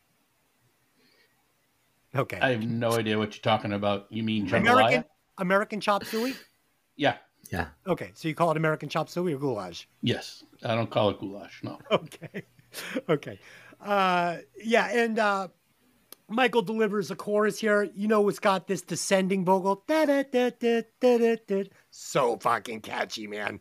Okay. 2.16 2.38
I 2.40 2.50
have 2.50 2.62
no 2.62 2.92
idea 2.92 3.18
what 3.18 3.34
you're 3.34 3.42
talking 3.42 3.72
about. 3.72 4.06
You 4.10 4.22
mean 4.22 4.46
jambalaya? 4.46 4.62
American 4.62 5.04
American 5.38 5.80
chop 5.80 6.04
suey? 6.04 6.34
Yeah. 6.96 7.16
Yeah. 7.50 7.68
Okay, 7.86 8.10
so 8.14 8.28
you 8.28 8.34
call 8.34 8.50
it 8.52 8.56
American 8.56 8.88
chop 8.88 9.08
suey 9.08 9.34
or 9.34 9.38
goulash? 9.38 9.88
Yes. 10.00 10.44
I 10.62 10.74
don't 10.74 10.90
call 10.90 11.10
it 11.10 11.18
goulash. 11.18 11.60
No. 11.62 11.78
Okay, 11.90 12.42
okay, 13.08 13.38
uh, 13.80 14.38
yeah, 14.62 14.88
and 14.92 15.18
uh, 15.18 15.48
Michael 16.28 16.62
delivers 16.62 17.10
a 17.10 17.16
chorus 17.16 17.58
here. 17.58 17.90
You 17.94 18.08
know, 18.08 18.28
it's 18.28 18.38
got 18.38 18.66
this 18.66 18.82
descending 18.82 19.44
vocal, 19.44 19.84
da 19.86 20.06
da 20.06 20.22
da 20.22 20.50
da 20.58 20.82
da 21.00 21.36
da. 21.46 21.64
So 21.90 22.38
fucking 22.38 22.80
catchy, 22.80 23.26
man. 23.26 23.60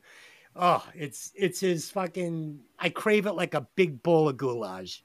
Oh, 0.56 0.86
it's 0.96 1.32
it's 1.36 1.60
his 1.60 1.90
fucking. 1.92 2.60
I 2.80 2.90
crave 2.90 3.26
it 3.26 3.34
like 3.34 3.54
a 3.54 3.68
big 3.76 4.04
bowl 4.04 4.30
of 4.30 4.38
goulash. 4.38 5.04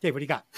Dave, 0.00 0.14
what 0.14 0.20
do 0.20 0.24
you 0.24 0.28
got? 0.28 0.46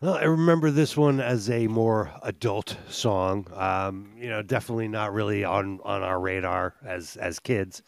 Well, 0.00 0.14
I 0.14 0.24
remember 0.24 0.72
this 0.72 0.96
one 0.96 1.20
as 1.20 1.48
a 1.48 1.68
more 1.68 2.10
adult 2.24 2.76
song. 2.88 3.46
Um, 3.54 4.14
you 4.18 4.28
know, 4.28 4.42
definitely 4.42 4.88
not 4.88 5.12
really 5.12 5.44
on 5.44 5.78
on 5.84 6.02
our 6.02 6.18
radar 6.18 6.74
as 6.84 7.16
as 7.16 7.38
kids. 7.38 7.80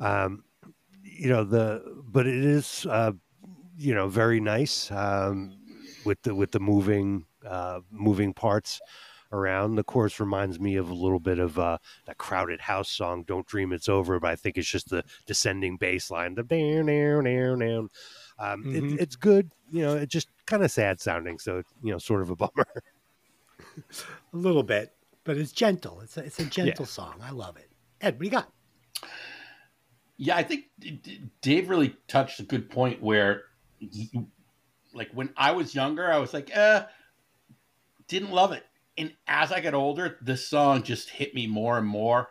Um, 0.00 0.42
you 1.04 1.28
know 1.28 1.44
the, 1.44 2.02
but 2.08 2.26
it 2.26 2.34
is 2.34 2.86
uh, 2.90 3.12
you 3.78 3.94
know 3.94 4.08
very 4.08 4.40
nice 4.40 4.90
um, 4.90 5.56
with 6.06 6.22
the 6.22 6.34
with 6.34 6.52
the 6.52 6.60
moving 6.60 7.26
uh, 7.46 7.80
moving 7.90 8.32
parts 8.32 8.80
around. 9.32 9.74
The 9.74 9.84
chorus 9.84 10.20
reminds 10.20 10.58
me 10.60 10.76
of 10.76 10.88
a 10.88 10.94
little 10.94 11.18
bit 11.18 11.38
of 11.38 11.58
uh, 11.58 11.78
that 12.06 12.16
crowded 12.16 12.60
house 12.60 12.88
song 12.88 13.24
"Don't 13.26 13.46
Dream 13.46 13.72
It's 13.72 13.88
Over," 13.88 14.18
but 14.20 14.30
I 14.30 14.36
think 14.36 14.56
it's 14.56 14.68
just 14.68 14.88
the 14.88 15.04
descending 15.26 15.76
bass 15.76 16.10
line. 16.10 16.34
The 16.34 16.44
down 16.44 16.86
down 16.86 17.24
down 17.24 17.58
down. 17.58 17.90
Um, 18.38 18.64
Mhm. 18.64 18.94
it, 18.94 19.00
it's 19.00 19.16
good. 19.16 19.50
You 19.70 19.82
know, 19.82 19.94
it's 19.96 20.12
just 20.12 20.28
kind 20.46 20.62
of 20.62 20.70
sad 20.70 21.00
sounding. 21.00 21.38
So 21.38 21.62
you 21.82 21.90
know, 21.92 21.98
sort 21.98 22.22
of 22.22 22.30
a 22.30 22.36
bummer. 22.36 22.66
A 24.32 24.36
little 24.36 24.62
bit, 24.62 24.94
but 25.24 25.36
it's 25.36 25.52
gentle. 25.52 26.00
It's 26.00 26.16
a, 26.16 26.20
it's 26.24 26.38
a 26.38 26.44
gentle 26.44 26.86
song. 26.86 27.14
I 27.22 27.30
love 27.30 27.56
it. 27.56 27.70
Ed, 28.00 28.14
what 28.14 28.20
do 28.20 28.24
you 28.26 28.30
got? 28.30 28.50
Yeah, 30.16 30.36
I 30.36 30.42
think 30.42 30.64
D- 30.78 30.92
D- 31.02 31.22
Dave 31.42 31.68
really 31.68 31.96
touched 32.08 32.40
a 32.40 32.42
good 32.42 32.70
point 32.70 33.02
where, 33.02 33.42
you, 33.78 34.28
like, 34.96 35.10
when 35.12 35.30
I 35.36 35.52
was 35.52 35.74
younger, 35.74 36.10
I 36.10 36.18
was 36.18 36.34
like, 36.34 36.50
eh, 36.52 36.82
didn't 38.08 38.32
love 38.32 38.52
it. 38.52 38.64
And 38.98 39.14
as 39.28 39.52
I 39.52 39.60
got 39.60 39.74
older, 39.74 40.18
this 40.22 40.48
song 40.48 40.82
just 40.82 41.10
hit 41.10 41.34
me 41.34 41.46
more 41.46 41.78
and 41.78 41.86
more. 41.86 42.30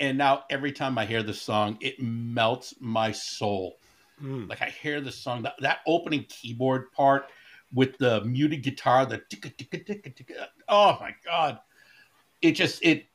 And 0.00 0.16
now 0.16 0.44
every 0.50 0.72
time 0.72 0.96
I 0.96 1.06
hear 1.06 1.22
this 1.22 1.42
song, 1.42 1.78
it 1.80 2.00
melts 2.00 2.74
my 2.80 3.12
soul. 3.12 3.78
Mm. 4.22 4.48
Like 4.48 4.62
I 4.62 4.70
hear 4.70 5.00
the 5.00 5.12
song, 5.12 5.42
that, 5.42 5.54
that 5.60 5.78
opening 5.86 6.24
keyboard 6.28 6.92
part 6.92 7.26
with 7.72 7.98
the 7.98 8.22
muted 8.24 8.62
guitar, 8.62 9.04
the 9.04 9.18
ticka 9.18 9.50
ticka 9.50 9.78
ticka 9.78 10.10
ticka. 10.10 10.48
Oh 10.68 10.96
my 11.00 11.14
god! 11.24 11.58
It 12.40 12.52
just 12.52 12.82
it. 12.84 13.06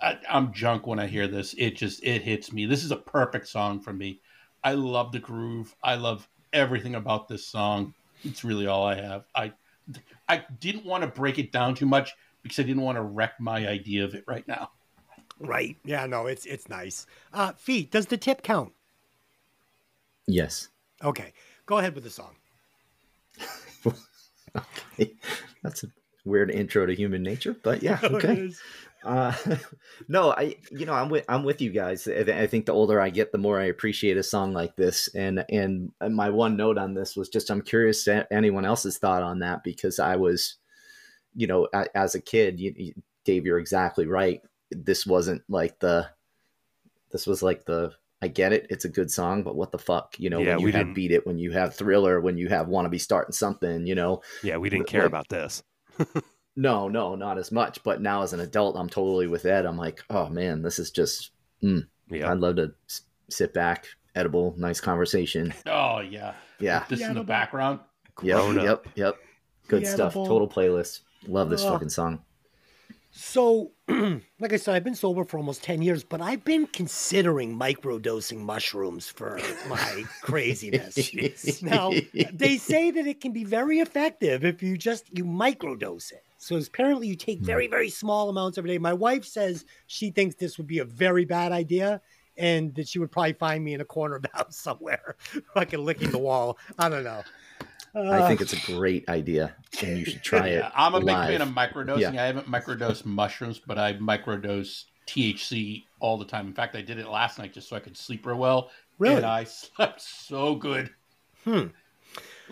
I, 0.00 0.18
I'm 0.30 0.52
junk 0.52 0.86
when 0.86 1.00
I 1.00 1.06
hear 1.06 1.26
this. 1.26 1.54
It 1.58 1.76
just 1.76 2.04
it 2.04 2.22
hits 2.22 2.52
me. 2.52 2.66
This 2.66 2.84
is 2.84 2.92
a 2.92 2.96
perfect 2.96 3.48
song 3.48 3.80
for 3.80 3.92
me. 3.92 4.20
I 4.62 4.74
love 4.74 5.10
the 5.10 5.18
groove. 5.18 5.74
I 5.82 5.96
love 5.96 6.28
everything 6.52 6.94
about 6.94 7.26
this 7.26 7.44
song. 7.44 7.94
It's 8.24 8.44
really 8.44 8.66
all 8.66 8.86
I 8.86 8.94
have. 8.94 9.24
I 9.34 9.52
I 10.28 10.44
didn't 10.60 10.84
want 10.84 11.02
to 11.02 11.08
break 11.08 11.38
it 11.38 11.52
down 11.52 11.74
too 11.74 11.86
much 11.86 12.14
because 12.42 12.58
I 12.58 12.62
didn't 12.62 12.82
want 12.82 12.96
to 12.96 13.02
wreck 13.02 13.34
my 13.40 13.66
idea 13.66 14.04
of 14.04 14.14
it 14.14 14.24
right 14.26 14.46
now. 14.46 14.70
Right. 15.38 15.76
Yeah. 15.84 16.06
No. 16.06 16.26
It's 16.26 16.46
it's 16.46 16.68
nice. 16.68 17.06
Uh, 17.32 17.52
feet. 17.52 17.90
Does 17.90 18.06
the 18.06 18.16
tip 18.16 18.42
count? 18.42 18.72
Yes. 20.26 20.68
Okay. 21.02 21.32
Go 21.66 21.78
ahead 21.78 21.94
with 21.94 22.04
the 22.04 22.10
song. 22.10 22.36
Okay. 24.54 25.14
That's 25.62 25.82
a 25.84 25.86
weird 26.24 26.50
intro 26.50 26.86
to 26.86 26.94
human 26.94 27.22
nature, 27.22 27.56
but 27.62 27.82
yeah, 27.82 27.98
okay. 28.04 28.52
Uh, 29.04 29.34
no, 30.08 30.32
I, 30.32 30.56
you 30.70 30.86
know, 30.86 30.92
I'm 30.92 31.08
with, 31.08 31.24
I'm 31.28 31.42
with 31.44 31.60
you 31.60 31.70
guys. 31.70 32.06
I, 32.06 32.20
I 32.20 32.46
think 32.46 32.66
the 32.66 32.72
older 32.72 33.00
I 33.00 33.10
get, 33.10 33.32
the 33.32 33.38
more 33.38 33.58
I 33.60 33.64
appreciate 33.64 34.16
a 34.16 34.22
song 34.22 34.52
like 34.52 34.76
this. 34.76 35.08
And, 35.14 35.44
and 35.48 35.90
my 36.10 36.30
one 36.30 36.56
note 36.56 36.78
on 36.78 36.94
this 36.94 37.16
was 37.16 37.28
just, 37.28 37.50
I'm 37.50 37.62
curious 37.62 38.06
anyone 38.30 38.64
else's 38.64 38.98
thought 38.98 39.22
on 39.22 39.40
that 39.40 39.64
because 39.64 39.98
I 39.98 40.16
was, 40.16 40.56
you 41.34 41.46
know, 41.46 41.68
as 41.94 42.14
a 42.14 42.20
kid, 42.20 42.60
you, 42.60 42.94
Dave, 43.24 43.46
you're 43.46 43.58
exactly 43.58 44.06
right. 44.06 44.40
This 44.70 45.06
wasn't 45.06 45.42
like 45.48 45.78
the, 45.80 46.08
this 47.10 47.26
was 47.26 47.42
like 47.42 47.64
the, 47.64 47.92
I 48.20 48.28
get 48.28 48.52
it. 48.52 48.68
It's 48.70 48.84
a 48.84 48.88
good 48.88 49.10
song, 49.10 49.42
but 49.42 49.56
what 49.56 49.72
the 49.72 49.78
fuck, 49.78 50.14
you 50.18 50.30
know, 50.30 50.38
Yeah, 50.38 50.52
when 50.54 50.60
you 50.60 50.64
we 50.66 50.72
have 50.72 50.80
didn't- 50.86 50.94
beat 50.94 51.10
it, 51.10 51.26
when 51.26 51.38
you 51.38 51.50
have 51.52 51.74
thriller, 51.74 52.20
when 52.20 52.38
you 52.38 52.48
have 52.48 52.68
want 52.68 52.84
to 52.86 52.88
be 52.90 52.98
starting 52.98 53.32
something, 53.32 53.84
you 53.86 53.96
know, 53.96 54.22
Yeah, 54.44 54.58
we 54.58 54.70
didn't 54.70 54.86
care 54.86 55.02
Like- 55.02 55.08
about 55.08 55.28
this. 55.28 55.62
no, 56.56 56.88
no, 56.88 57.14
not 57.14 57.38
as 57.38 57.50
much. 57.52 57.82
But 57.82 58.00
now 58.02 58.22
as 58.22 58.32
an 58.32 58.40
adult, 58.40 58.76
I'm 58.76 58.88
totally 58.88 59.26
with 59.26 59.46
Ed. 59.46 59.66
I'm 59.66 59.76
like, 59.78 60.02
oh 60.10 60.28
man, 60.28 60.62
this 60.62 60.78
is 60.78 60.90
just. 60.90 61.30
Mm, 61.62 61.86
yeah, 62.08 62.30
I'd 62.30 62.38
love 62.38 62.56
to 62.56 62.72
s- 62.88 63.02
sit 63.30 63.54
back, 63.54 63.86
edible, 64.14 64.54
nice 64.58 64.80
conversation. 64.80 65.54
Oh 65.66 66.00
yeah, 66.00 66.34
Yeah. 66.58 66.84
this 66.88 67.00
in 67.00 67.14
the 67.14 67.22
background. 67.24 67.80
Yep. 68.22 68.54
Yep. 68.56 68.86
Yep. 68.96 69.16
Good 69.68 69.82
The 69.82 69.86
stuff. 69.86 70.16
edible. 70.16 70.26
Total 70.26 70.48
playlist. 70.48 71.00
Love 71.28 71.48
this 71.50 71.62
Ugh. 71.64 71.72
fucking 71.72 71.88
song. 71.88 72.20
So, 73.14 73.72
like 73.88 74.52
I 74.54 74.56
said, 74.56 74.74
I've 74.74 74.84
been 74.84 74.94
sober 74.94 75.24
for 75.24 75.36
almost 75.36 75.62
10 75.62 75.82
years, 75.82 76.02
but 76.02 76.22
I've 76.22 76.44
been 76.44 76.66
considering 76.66 77.58
microdosing 77.58 78.38
mushrooms 78.38 79.06
for 79.08 79.38
my 79.68 80.04
craziness. 80.22 81.62
now, 81.62 81.92
they 82.32 82.56
say 82.56 82.90
that 82.90 83.06
it 83.06 83.20
can 83.20 83.32
be 83.32 83.44
very 83.44 83.80
effective 83.80 84.44
if 84.46 84.62
you 84.62 84.78
just 84.78 85.04
you 85.16 85.24
microdose 85.26 86.10
it. 86.12 86.24
So 86.42 86.56
apparently 86.56 87.06
you 87.06 87.14
take 87.14 87.38
very 87.38 87.68
very 87.68 87.88
small 87.88 88.28
amounts 88.28 88.58
every 88.58 88.70
day. 88.70 88.78
My 88.78 88.92
wife 88.92 89.24
says 89.24 89.64
she 89.86 90.10
thinks 90.10 90.34
this 90.34 90.58
would 90.58 90.66
be 90.66 90.80
a 90.80 90.84
very 90.84 91.24
bad 91.24 91.52
idea 91.52 92.02
and 92.36 92.74
that 92.74 92.88
she 92.88 92.98
would 92.98 93.12
probably 93.12 93.34
find 93.34 93.62
me 93.62 93.74
in 93.74 93.80
a 93.80 93.84
corner 93.84 94.16
of 94.16 94.22
the 94.22 94.30
house 94.34 94.56
somewhere 94.56 95.14
fucking 95.54 95.84
licking 95.84 96.10
the 96.10 96.18
wall. 96.18 96.58
I 96.80 96.88
don't 96.88 97.04
know. 97.04 97.22
I 97.94 98.26
think 98.26 98.40
Uh, 98.40 98.44
it's 98.44 98.54
a 98.54 98.72
great 98.72 99.08
idea, 99.08 99.54
and 99.82 99.98
you 99.98 100.04
should 100.04 100.22
try 100.24 100.48
it. 100.58 100.64
I'm 100.74 100.94
a 100.94 101.00
big 101.00 101.14
fan 101.14 101.42
of 101.42 101.48
microdosing. 101.50 102.14
Yeah. 102.14 102.22
I 102.22 102.26
haven't 102.26 102.50
microdosed 102.50 103.04
mushrooms, 103.04 103.60
but 103.64 103.78
I 103.78 103.92
microdose 103.94 104.86
THC 105.06 105.84
all 106.00 106.18
the 106.18 106.24
time. 106.24 106.48
In 106.48 106.54
fact, 106.54 106.74
I 106.74 106.82
did 106.82 106.98
it 106.98 107.06
last 107.06 107.38
night 107.38 107.52
just 107.52 107.68
so 107.68 107.76
I 107.76 107.80
could 107.80 107.96
sleep 107.96 108.26
real 108.26 108.38
well. 108.38 108.70
Really? 108.98 109.16
And 109.16 109.26
I 109.26 109.44
slept 109.44 110.00
so 110.00 110.56
good. 110.56 110.90
Hmm. 111.44 111.66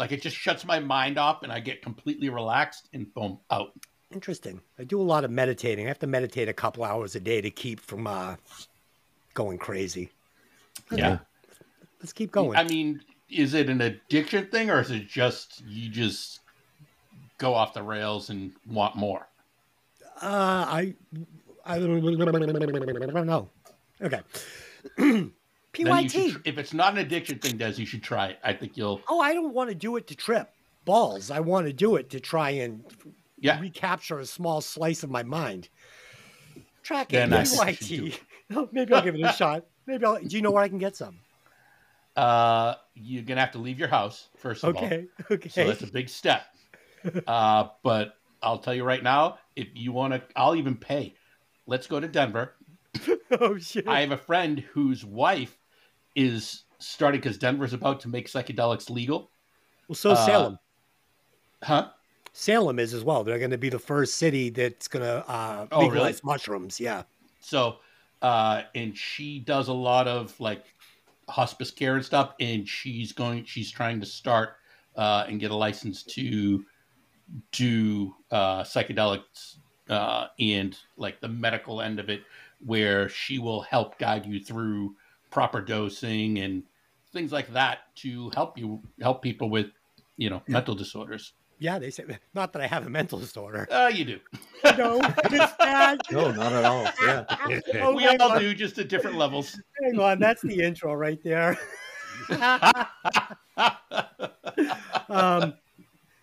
Like 0.00 0.12
it 0.12 0.22
just 0.22 0.34
shuts 0.34 0.64
my 0.64 0.80
mind 0.80 1.18
off 1.18 1.42
and 1.42 1.52
I 1.52 1.60
get 1.60 1.82
completely 1.82 2.30
relaxed 2.30 2.88
and 2.94 3.12
boom, 3.12 3.38
out. 3.50 3.72
Interesting. 4.14 4.62
I 4.78 4.84
do 4.84 4.98
a 4.98 5.04
lot 5.04 5.24
of 5.24 5.30
meditating. 5.30 5.84
I 5.84 5.88
have 5.88 5.98
to 5.98 6.06
meditate 6.06 6.48
a 6.48 6.54
couple 6.54 6.84
hours 6.84 7.14
a 7.14 7.20
day 7.20 7.42
to 7.42 7.50
keep 7.50 7.78
from 7.78 8.06
uh, 8.06 8.36
going 9.34 9.58
crazy. 9.58 10.10
Yeah. 10.90 11.18
Let's 12.00 12.14
keep 12.14 12.32
going. 12.32 12.56
I 12.56 12.64
mean, 12.64 13.02
is 13.28 13.52
it 13.52 13.68
an 13.68 13.82
addiction 13.82 14.46
thing 14.46 14.70
or 14.70 14.80
is 14.80 14.90
it 14.90 15.06
just 15.06 15.62
you 15.66 15.90
just 15.90 16.40
go 17.36 17.52
off 17.52 17.74
the 17.74 17.82
rails 17.82 18.30
and 18.30 18.52
want 18.66 18.96
more? 18.96 19.28
Uh, 20.22 20.64
I, 20.66 20.94
I 21.66 21.78
don't 21.78 23.26
know. 23.26 23.50
Okay. 24.02 24.22
PYT. 25.72 26.10
should, 26.10 26.42
if 26.44 26.58
it's 26.58 26.74
not 26.74 26.92
an 26.92 26.98
addiction 26.98 27.38
thing, 27.38 27.56
Des, 27.56 27.74
you 27.76 27.86
should 27.86 28.02
try 28.02 28.28
it. 28.28 28.38
I 28.42 28.52
think 28.52 28.76
you'll. 28.76 29.00
Oh, 29.08 29.20
I 29.20 29.34
don't 29.34 29.54
want 29.54 29.70
to 29.70 29.74
do 29.74 29.96
it 29.96 30.06
to 30.08 30.16
trip 30.16 30.50
balls. 30.84 31.30
I 31.30 31.40
want 31.40 31.66
to 31.66 31.72
do 31.72 31.96
it 31.96 32.10
to 32.10 32.20
try 32.20 32.50
and 32.50 32.84
Yeah. 33.38 33.60
recapture 33.60 34.18
a 34.18 34.26
small 34.26 34.60
slice 34.60 35.02
of 35.02 35.10
my 35.10 35.22
mind. 35.22 35.68
Tracking 36.82 37.18
Then 37.18 37.32
I 37.32 37.44
think 37.44 37.66
you 37.68 37.74
should 37.74 37.88
do 37.88 38.10
PYT. 38.10 38.20
Oh, 38.56 38.68
maybe 38.72 38.92
I'll 38.94 39.02
give 39.02 39.14
it 39.14 39.20
a 39.24 39.32
shot. 39.32 39.64
Maybe 39.86 40.04
I'll. 40.04 40.18
Do 40.20 40.34
you 40.34 40.42
know 40.42 40.50
where 40.50 40.62
I 40.64 40.68
can 40.68 40.78
get 40.78 40.96
some? 40.96 41.20
uh, 42.16 42.74
you're 42.94 43.22
gonna 43.22 43.40
have 43.40 43.52
to 43.52 43.58
leave 43.58 43.78
your 43.78 43.88
house 43.88 44.28
first 44.36 44.64
of 44.64 44.76
all. 44.76 44.84
Okay. 44.84 45.06
Okay. 45.30 45.48
So 45.48 45.66
that's 45.66 45.82
a 45.82 45.92
big 45.92 46.08
step. 46.08 46.42
Uh, 47.26 47.68
but 47.84 48.14
I'll 48.42 48.58
tell 48.58 48.74
you 48.74 48.82
right 48.84 49.02
now, 49.02 49.38
if 49.54 49.68
you 49.74 49.92
want 49.92 50.12
to, 50.14 50.22
I'll 50.34 50.56
even 50.56 50.76
pay. 50.76 51.14
Let's 51.66 51.86
go 51.86 52.00
to 52.00 52.08
Denver. 52.08 52.56
oh 53.40 53.56
shit. 53.58 53.86
I 53.86 54.00
have 54.00 54.10
a 54.10 54.16
friend 54.18 54.58
whose 54.58 55.04
wife 55.04 55.56
is 56.14 56.64
starting 56.78 57.20
because 57.20 57.38
Denver's 57.38 57.72
about 57.72 58.00
to 58.00 58.08
make 58.08 58.28
psychedelics 58.28 58.90
legal. 58.90 59.30
well, 59.88 59.96
so 59.96 60.12
uh, 60.12 60.26
Salem. 60.26 60.58
Huh? 61.62 61.90
Salem 62.32 62.78
is 62.78 62.94
as 62.94 63.04
well. 63.04 63.24
They're 63.24 63.38
going 63.38 63.50
to 63.50 63.58
be 63.58 63.68
the 63.68 63.78
first 63.78 64.14
city 64.14 64.50
that's 64.50 64.88
going 64.88 65.04
to 65.04 65.28
uh, 65.28 65.66
Oh, 65.72 65.78
really? 65.80 65.90
legalize 65.90 66.24
mushrooms. 66.24 66.78
Yeah. 66.80 67.02
So, 67.40 67.76
uh, 68.22 68.62
and 68.74 68.96
she 68.96 69.40
does 69.40 69.68
a 69.68 69.72
lot 69.72 70.06
of 70.08 70.38
like 70.40 70.64
hospice 71.28 71.70
care 71.70 71.96
and 71.96 72.04
stuff, 72.04 72.34
and 72.40 72.66
she's 72.68 73.12
going, 73.12 73.44
she's 73.44 73.70
trying 73.70 74.00
to 74.00 74.06
start 74.06 74.56
uh, 74.96 75.24
and 75.28 75.40
get 75.40 75.50
a 75.50 75.54
license 75.56 76.02
to 76.04 76.64
do 77.52 78.14
uh, 78.30 78.62
psychedelics 78.62 79.56
uh, 79.88 80.26
and 80.38 80.76
like 80.96 81.20
the 81.20 81.28
medical 81.28 81.80
end 81.80 81.98
of 82.00 82.08
it, 82.08 82.22
where 82.64 83.08
she 83.08 83.38
will 83.38 83.60
help 83.62 83.98
guide 83.98 84.24
you 84.26 84.40
through 84.40 84.94
proper 85.30 85.60
dosing 85.60 86.38
and 86.38 86.62
things 87.12 87.32
like 87.32 87.52
that 87.52 87.94
to 87.96 88.30
help 88.34 88.58
you 88.58 88.82
help 89.00 89.22
people 89.22 89.50
with, 89.50 89.66
you 90.16 90.30
know, 90.30 90.42
mental 90.48 90.74
disorders. 90.74 91.32
Yeah. 91.58 91.78
They 91.78 91.90
say, 91.90 92.04
not 92.34 92.52
that 92.54 92.62
I 92.62 92.66
have 92.66 92.86
a 92.86 92.90
mental 92.90 93.18
disorder. 93.18 93.68
Uh, 93.70 93.90
you 93.92 94.04
do. 94.04 94.18
no, 94.78 95.00
it's 95.02 95.52
bad. 95.58 96.00
No, 96.10 96.30
not 96.32 96.52
at 96.52 96.64
all. 96.64 96.88
Yeah. 97.04 97.24
Oh, 97.82 97.94
we 97.96 98.06
all 98.06 98.32
on, 98.32 98.40
do, 98.40 98.54
just 98.54 98.78
at 98.78 98.88
different 98.88 99.16
levels. 99.16 99.60
Hang 99.82 99.98
on. 100.00 100.18
That's 100.18 100.42
the 100.42 100.62
intro 100.62 100.94
right 100.94 101.22
there. 101.22 101.58
um, 105.08 105.54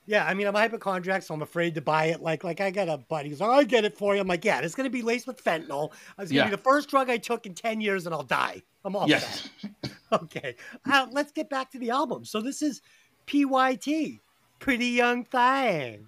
yeah, 0.06 0.26
I 0.26 0.34
mean, 0.34 0.48
I'm 0.48 0.56
a 0.56 0.60
hypochondriac, 0.60 1.22
so 1.24 1.34
I'm 1.34 1.42
afraid 1.42 1.76
to 1.76 1.82
buy 1.82 2.06
it. 2.06 2.22
Like, 2.22 2.44
like 2.46 2.62
I 2.62 2.72
got 2.72 2.88
a 2.88 2.98
buddy 2.98 3.30
who's 3.30 3.42
like, 3.42 3.50
"I'll 3.50 3.66
get 3.66 3.84
it 3.84 3.98
for 3.98 4.16
you." 4.16 4.22
I'm 4.22 4.28
like, 4.28 4.46
"Yeah, 4.46 4.60
it's 4.62 4.74
going 4.74 4.86
to 4.86 4.90
be 4.90 5.02
laced 5.02 5.28
with 5.28 5.44
fentanyl. 5.44 5.92
It's 5.92 6.16
going 6.16 6.28
to 6.30 6.36
Yeah. 6.36 6.46
be 6.46 6.52
the 6.52 6.58
first 6.62 6.90
drug 6.90 7.10
I 7.10 7.18
took 7.18 7.46
in 7.46 7.54
ten 7.54 7.82
years, 7.82 8.06
and 8.06 8.16
I'll 8.16 8.24
die. 8.24 8.62
I'm 8.88 8.96
all 8.96 9.08
yes. 9.08 9.50
set." 9.62 9.92
Okay, 10.10 10.56
uh, 10.90 11.06
let's 11.12 11.34
get 11.34 11.50
back 11.50 11.70
to 11.72 11.80
the 11.80 11.90
album. 11.90 12.24
So 12.24 12.40
this 12.40 12.62
is 12.62 12.82
PYT, 13.26 14.22
Pretty 14.58 14.86
Young 14.86 15.26
Thing. 15.26 16.08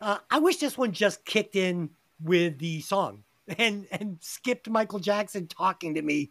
Uh, 0.00 0.18
I 0.30 0.38
wish 0.38 0.58
this 0.58 0.78
one 0.78 0.92
just 0.92 1.24
kicked 1.24 1.56
in 1.56 1.90
with 2.22 2.58
the 2.58 2.80
song 2.80 3.24
and 3.58 3.88
and 3.90 4.18
skipped 4.20 4.70
Michael 4.70 5.00
Jackson 5.00 5.48
talking 5.48 5.94
to 5.96 6.02
me. 6.02 6.30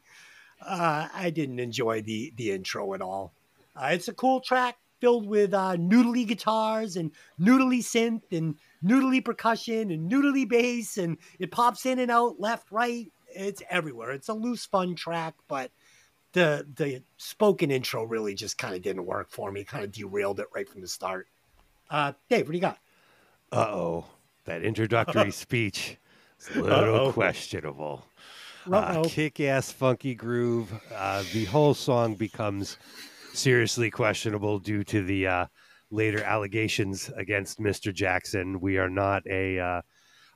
Uh, 0.65 1.10
I 1.14 1.30
didn't 1.30 1.60
enjoy 1.60 2.01
the 2.01 2.31
the 2.38 2.51
intro 2.51 2.93
at 2.93 3.01
all. 3.01 3.34
Uh, 3.76 3.89
it's 3.91 4.07
a 4.07 4.14
cool 4.14 4.39
track 4.39 4.77
filled 5.01 5.27
with 5.27 5.53
uh, 5.53 5.76
noodly 5.76 6.26
guitars 6.26 6.95
and 6.95 7.11
noodly 7.38 7.80
synth 7.80 8.31
and 8.31 8.55
noodly 8.81 9.23
percussion 9.23 9.91
and 9.91 10.10
noodly 10.10 10.47
bass, 10.47 10.97
and 10.97 11.18
it 11.39 11.51
pops 11.51 11.85
in 11.85 11.99
and 11.99 12.10
out 12.10 12.39
left, 12.39 12.72
right. 12.72 13.11
It's 13.35 13.61
everywhere. 13.69 14.11
It's 14.11 14.30
a 14.30 14.34
loose, 14.34 14.65
fun 14.65 14.95
track, 14.95 15.35
but 15.47 15.72
the 16.34 16.68
the 16.76 17.03
spoken 17.18 17.72
intro 17.72 18.03
really 18.03 18.34
just 18.34 18.57
kind 18.57 18.76
of 18.76 18.81
didn't 18.81 19.05
work 19.05 19.30
for 19.30 19.51
me. 19.51 19.64
Kind 19.64 19.84
of 19.84 19.91
derailed 19.91 20.39
it 20.39 20.47
right 20.53 20.68
from 20.68 20.81
the 20.81 20.88
start. 20.88 21.27
Uh, 21.89 22.14
Dave, 22.30 22.45
what 22.47 22.51
do 22.51 22.57
you 22.57 22.61
got? 22.61 22.80
Uh 23.51 23.68
oh. 23.69 24.05
That 24.45 24.64
introductory 24.64 25.31
speech 25.45 25.97
is 26.39 26.55
a 26.55 26.61
little 26.61 26.95
Uh-oh. 26.95 27.11
questionable. 27.14 28.05
Uh, 28.69 29.03
kick 29.05 29.39
ass 29.39 29.72
funky 29.72 30.15
groove. 30.15 30.73
Uh, 30.93 31.23
the 31.34 31.45
whole 31.45 31.73
song 31.73 32.15
becomes 32.15 32.77
seriously 33.34 33.89
questionable 33.91 34.60
due 34.60 34.84
to 34.85 35.03
the 35.03 35.27
uh, 35.27 35.45
later 35.91 36.23
allegations 36.23 37.10
against 37.15 37.60
Mr. 37.60 37.93
Jackson. 37.93 38.60
We 38.60 38.77
are 38.77 38.89
not 38.89 39.23
a, 39.27 39.81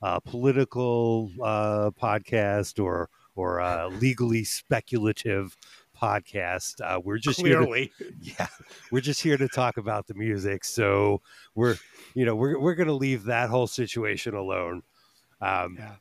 uh, 0.01 0.19
political 0.19 1.31
uh, 1.43 1.91
podcast 1.91 2.83
or 2.83 3.09
or 3.35 3.61
uh, 3.61 3.87
legally 3.87 4.43
speculative 4.43 5.55
podcast. 5.95 6.81
Uh, 6.81 6.99
we're 7.03 7.17
just 7.17 7.41
here 7.41 7.57
to 7.57 7.67
Clearly, 7.67 7.91
yeah 8.21 8.47
we're 8.91 9.01
just 9.01 9.21
here 9.21 9.37
to 9.37 9.47
talk 9.47 9.77
about 9.77 10.07
the 10.07 10.13
music. 10.13 10.63
So 10.63 11.21
we're 11.55 11.77
you 12.13 12.25
know 12.25 12.35
we're, 12.35 12.59
we're 12.59 12.75
gonna 12.75 12.93
leave 12.93 13.23
that 13.25 13.49
whole 13.49 13.67
situation 13.67 14.33
alone. 14.35 14.83
Um 15.41 15.77
Yeah. 15.77 15.95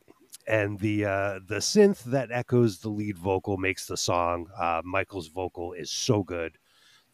and 0.48 0.78
the 0.78 1.04
uh 1.04 1.40
the 1.46 1.56
synth 1.60 2.04
that 2.04 2.30
echoes 2.30 2.78
the 2.78 2.88
lead 2.90 3.18
vocal 3.18 3.56
makes 3.56 3.86
the 3.86 3.96
song. 3.96 4.48
Uh 4.56 4.82
michael's 4.84 5.28
vocal 5.28 5.72
is 5.72 5.90
so 5.90 6.22
good. 6.22 6.58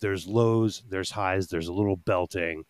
There's 0.00 0.26
lows 0.26 0.82
there's 0.88 1.10
highs 1.10 1.48
there's 1.48 1.68
a 1.68 1.72
little 1.72 1.96
belting 1.96 2.64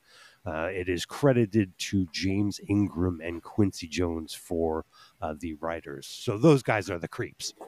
uh, 0.44 0.68
it 0.72 0.88
is 0.88 1.04
credited 1.04 1.72
to 1.78 2.06
James 2.12 2.60
Ingram 2.68 3.20
and 3.22 3.42
Quincy 3.42 3.86
Jones 3.86 4.34
for 4.34 4.84
uh, 5.20 5.34
the 5.38 5.54
writers. 5.54 6.06
So 6.06 6.36
those 6.36 6.62
guys 6.62 6.90
are 6.90 6.98
the 6.98 7.08
creeps. 7.08 7.54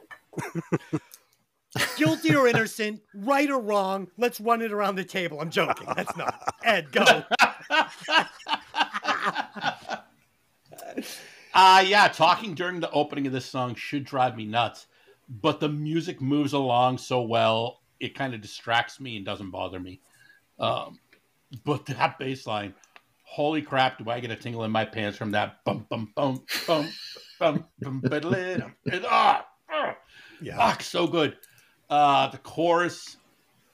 guilty 1.97 2.35
or 2.35 2.47
innocent, 2.47 3.01
right 3.15 3.51
or 3.51 3.61
wrong. 3.61 4.09
Let's 4.17 4.41
run 4.41 4.63
it 4.63 4.73
around 4.73 4.97
the 4.97 5.05
table. 5.05 5.41
I'm 5.41 5.51
joking. 5.51 5.89
That's 5.95 6.17
not 6.17 6.55
Ed. 6.65 6.93
Go. 6.93 7.25
Uh 11.55 11.85
yeah, 11.87 12.09
talking 12.09 12.55
during 12.55 12.81
the 12.81 12.91
opening 12.91 13.29
of 13.29 13.33
this 13.33 13.47
song 13.47 13.77
should 13.77 14.05
drive 14.05 14.37
me 14.37 14.45
nuts. 14.45 14.87
But 15.29 15.61
the 15.61 15.69
music 15.69 16.21
moves 16.21 16.53
along 16.53 16.99
so 16.99 17.23
well, 17.23 17.81
it 18.01 18.17
kind 18.17 18.35
of 18.35 18.41
distracts 18.41 18.99
me 18.99 19.17
and 19.17 19.25
doesn't 19.25 19.51
bother 19.51 19.79
me. 19.79 20.01
Um, 20.59 20.99
but 21.65 21.87
that 21.87 22.19
bass 22.19 22.47
line, 22.47 22.75
holy 23.23 23.63
crap, 23.63 23.99
do 23.99 24.11
I 24.11 24.21
get 24.21 24.31
a 24.31 24.37
tingle 24.37 24.65
in 24.65 24.71
my 24.71 24.85
pants 24.85 25.17
from 25.17 25.31
that 25.33 25.65
bum 25.65 25.87
bum 25.89 26.13
bum 26.15 26.41
bum 26.67 26.95
bum 27.39 27.65
bum. 27.81 28.03
Ah, 29.09 29.47
ah. 29.71 29.97
Yeah. 30.41 30.57
Fuck, 30.57 30.83
so 30.83 31.07
good. 31.07 31.37
Uh, 31.91 32.29
the 32.29 32.39
chorus, 32.39 33.17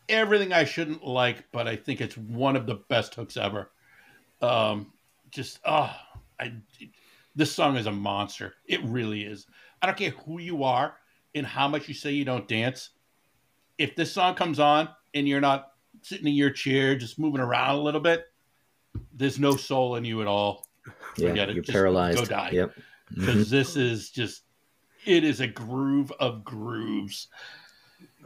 everything 0.08 0.52
I 0.52 0.64
shouldn't 0.64 1.04
like, 1.04 1.44
but 1.52 1.68
I 1.68 1.76
think 1.76 2.00
it's 2.00 2.16
one 2.16 2.56
of 2.56 2.66
the 2.66 2.76
best 2.88 3.14
hooks 3.14 3.36
ever. 3.36 3.70
Um, 4.42 4.92
just, 5.30 5.60
oh, 5.64 5.94
I, 6.38 6.52
this 7.36 7.52
song 7.52 7.76
is 7.76 7.86
a 7.86 7.92
monster. 7.92 8.54
It 8.66 8.82
really 8.84 9.22
is. 9.22 9.46
I 9.82 9.86
don't 9.86 9.96
care 9.96 10.10
who 10.10 10.40
you 10.40 10.64
are 10.64 10.96
and 11.34 11.46
how 11.46 11.68
much 11.68 11.88
you 11.88 11.94
say 11.94 12.10
you 12.10 12.24
don't 12.24 12.48
dance. 12.48 12.90
If 13.78 13.96
this 13.96 14.12
song 14.12 14.34
comes 14.34 14.58
on 14.58 14.88
and 15.14 15.28
you're 15.28 15.40
not 15.40 15.69
sitting 16.02 16.26
in 16.26 16.34
your 16.34 16.50
chair, 16.50 16.96
just 16.96 17.18
moving 17.18 17.40
around 17.40 17.76
a 17.76 17.80
little 17.80 18.00
bit, 18.00 18.26
there's 19.14 19.38
no 19.38 19.56
soul 19.56 19.96
in 19.96 20.04
you 20.04 20.20
at 20.20 20.26
all. 20.26 20.66
Yeah. 21.16 21.28
Forget 21.30 21.48
it. 21.50 21.54
You're 21.54 21.64
Just 21.64 21.72
paralyzed. 21.74 22.18
go 22.18 22.24
die. 22.24 22.50
Yep. 22.52 22.74
Because 23.14 23.46
Mhm. 23.46 23.50
this 23.50 23.76
is 23.76 24.10
just, 24.10 24.42
it 25.04 25.24
is 25.24 25.40
a 25.40 25.46
groove 25.46 26.12
of 26.20 26.44
grooves. 26.44 27.28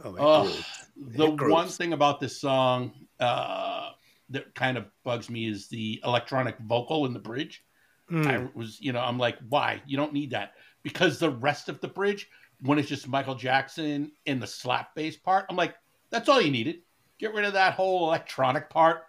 Oh, 0.03 0.11
my 0.11 0.17
Oh, 0.19 0.63
the 0.97 1.25
It 1.27 1.35
grooves. 1.37 1.51
one 1.51 1.67
thing 1.67 1.93
about 1.93 2.19
this 2.19 2.39
song 2.39 2.93
uh, 3.19 3.91
that 4.29 4.53
kind 4.55 4.77
of 4.77 4.85
bugs 5.03 5.29
me 5.29 5.47
is 5.47 5.67
the 5.67 6.01
electronic 6.03 6.57
vocal 6.59 7.05
in 7.05 7.13
the 7.13 7.19
bridge. 7.19 7.63
Mm. 8.11 8.27
I 8.27 8.49
was, 8.53 8.79
you 8.81 8.91
know, 8.93 8.99
I'm 8.99 9.17
like, 9.17 9.37
why? 9.49 9.81
You 9.87 9.97
don't 9.97 10.13
need 10.13 10.31
that 10.31 10.53
because 10.83 11.17
the 11.19 11.29
rest 11.29 11.69
of 11.69 11.79
the 11.81 11.87
bridge, 11.87 12.29
when 12.61 12.77
it's 12.77 12.89
just 12.89 13.07
Michael 13.07 13.35
Jackson 13.35 14.11
in 14.25 14.39
the 14.39 14.47
slap 14.47 14.93
bass 14.95 15.15
part, 15.17 15.45
I'm 15.49 15.55
like, 15.55 15.75
that's 16.09 16.29
all 16.29 16.41
you 16.41 16.51
needed. 16.51 16.81
Get 17.19 17.33
rid 17.33 17.45
of 17.45 17.53
that 17.53 17.73
whole 17.73 18.07
electronic 18.07 18.69
part. 18.69 19.03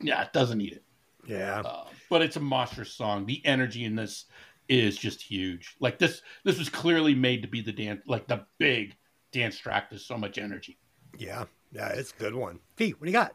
Yeah, 0.00 0.22
it 0.22 0.32
doesn't 0.32 0.58
need 0.58 0.72
it. 0.72 0.84
yeah. 1.26 1.60
Uh, 1.60 1.84
but 2.08 2.22
it's 2.22 2.36
a 2.36 2.40
monstrous 2.40 2.92
song. 2.92 3.26
The 3.26 3.44
energy 3.44 3.84
in 3.84 3.96
this 3.96 4.26
is 4.68 4.96
just 4.96 5.20
huge. 5.22 5.76
Like 5.80 5.98
this, 5.98 6.22
this 6.44 6.58
was 6.58 6.68
clearly 6.68 7.14
made 7.14 7.42
to 7.42 7.48
be 7.48 7.60
the 7.60 7.72
dance, 7.72 8.02
like 8.06 8.26
the 8.26 8.44
big 8.58 8.96
dance 9.32 9.58
track. 9.58 9.90
There's 9.90 10.04
so 10.04 10.16
much 10.16 10.38
energy. 10.38 10.78
Yeah. 11.18 11.44
Yeah. 11.72 11.88
It's 11.88 12.12
a 12.12 12.20
good 12.20 12.34
one. 12.34 12.60
Pete, 12.76 12.98
what 13.00 13.06
do 13.06 13.10
you 13.10 13.18
got? 13.18 13.34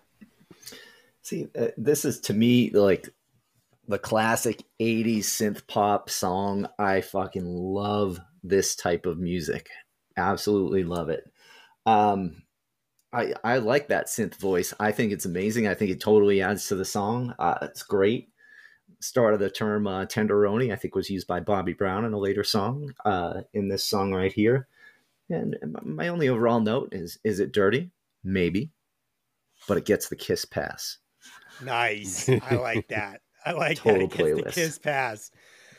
See, 1.21 1.47
uh, 1.57 1.67
this 1.77 2.05
is 2.05 2.19
to 2.21 2.33
me 2.33 2.69
like 2.71 3.09
the 3.87 3.99
classic 3.99 4.63
80s 4.79 5.19
synth 5.19 5.67
pop 5.67 6.09
song. 6.09 6.67
I 6.79 7.01
fucking 7.01 7.45
love 7.45 8.19
this 8.43 8.75
type 8.75 9.05
of 9.05 9.19
music. 9.19 9.69
Absolutely 10.17 10.83
love 10.83 11.09
it. 11.09 11.29
Um 11.85 12.43
I 13.13 13.33
I 13.43 13.57
like 13.57 13.87
that 13.89 14.07
synth 14.07 14.35
voice. 14.35 14.73
I 14.79 14.91
think 14.91 15.11
it's 15.11 15.25
amazing. 15.25 15.67
I 15.67 15.73
think 15.73 15.91
it 15.91 15.99
totally 15.99 16.41
adds 16.41 16.67
to 16.67 16.75
the 16.75 16.85
song. 16.85 17.33
Uh, 17.39 17.57
it's 17.63 17.83
great. 17.83 18.29
Start 18.99 19.33
of 19.33 19.39
the 19.39 19.49
term 19.49 19.87
uh, 19.87 20.05
tenderoni, 20.05 20.71
I 20.71 20.75
think, 20.75 20.95
was 20.95 21.09
used 21.09 21.27
by 21.27 21.39
Bobby 21.39 21.73
Brown 21.73 22.05
in 22.05 22.13
a 22.13 22.19
later 22.19 22.43
song. 22.43 22.93
Uh, 23.03 23.41
in 23.53 23.67
this 23.67 23.83
song 23.83 24.13
right 24.13 24.31
here, 24.31 24.67
and 25.29 25.57
my 25.83 26.07
only 26.09 26.29
overall 26.29 26.59
note 26.59 26.89
is: 26.93 27.17
is 27.23 27.39
it 27.39 27.51
dirty? 27.51 27.89
Maybe, 28.23 28.69
but 29.67 29.77
it 29.77 29.85
gets 29.85 30.07
the 30.07 30.15
kiss 30.15 30.45
pass. 30.45 30.97
Nice. 31.63 32.29
I 32.49 32.55
like 32.55 32.87
that. 32.89 33.21
I 33.45 33.53
like 33.53 33.77
Total 33.77 34.07
that. 34.07 34.13
It 34.13 34.17
gets 34.17 34.17
the 34.17 34.23
playlist. 34.43 34.53
kiss 34.53 34.79
pass. 34.79 35.31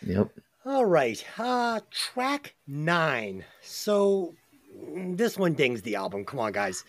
Yep. 0.04 0.28
All 0.66 0.84
right. 0.84 1.24
Uh 1.38 1.80
track 1.90 2.54
nine. 2.66 3.44
So 3.62 4.34
mm, 4.76 5.16
this 5.16 5.38
one 5.38 5.54
dings 5.54 5.82
the 5.82 5.94
album. 5.96 6.24
Come 6.24 6.40
on, 6.40 6.52
guys. 6.52 6.84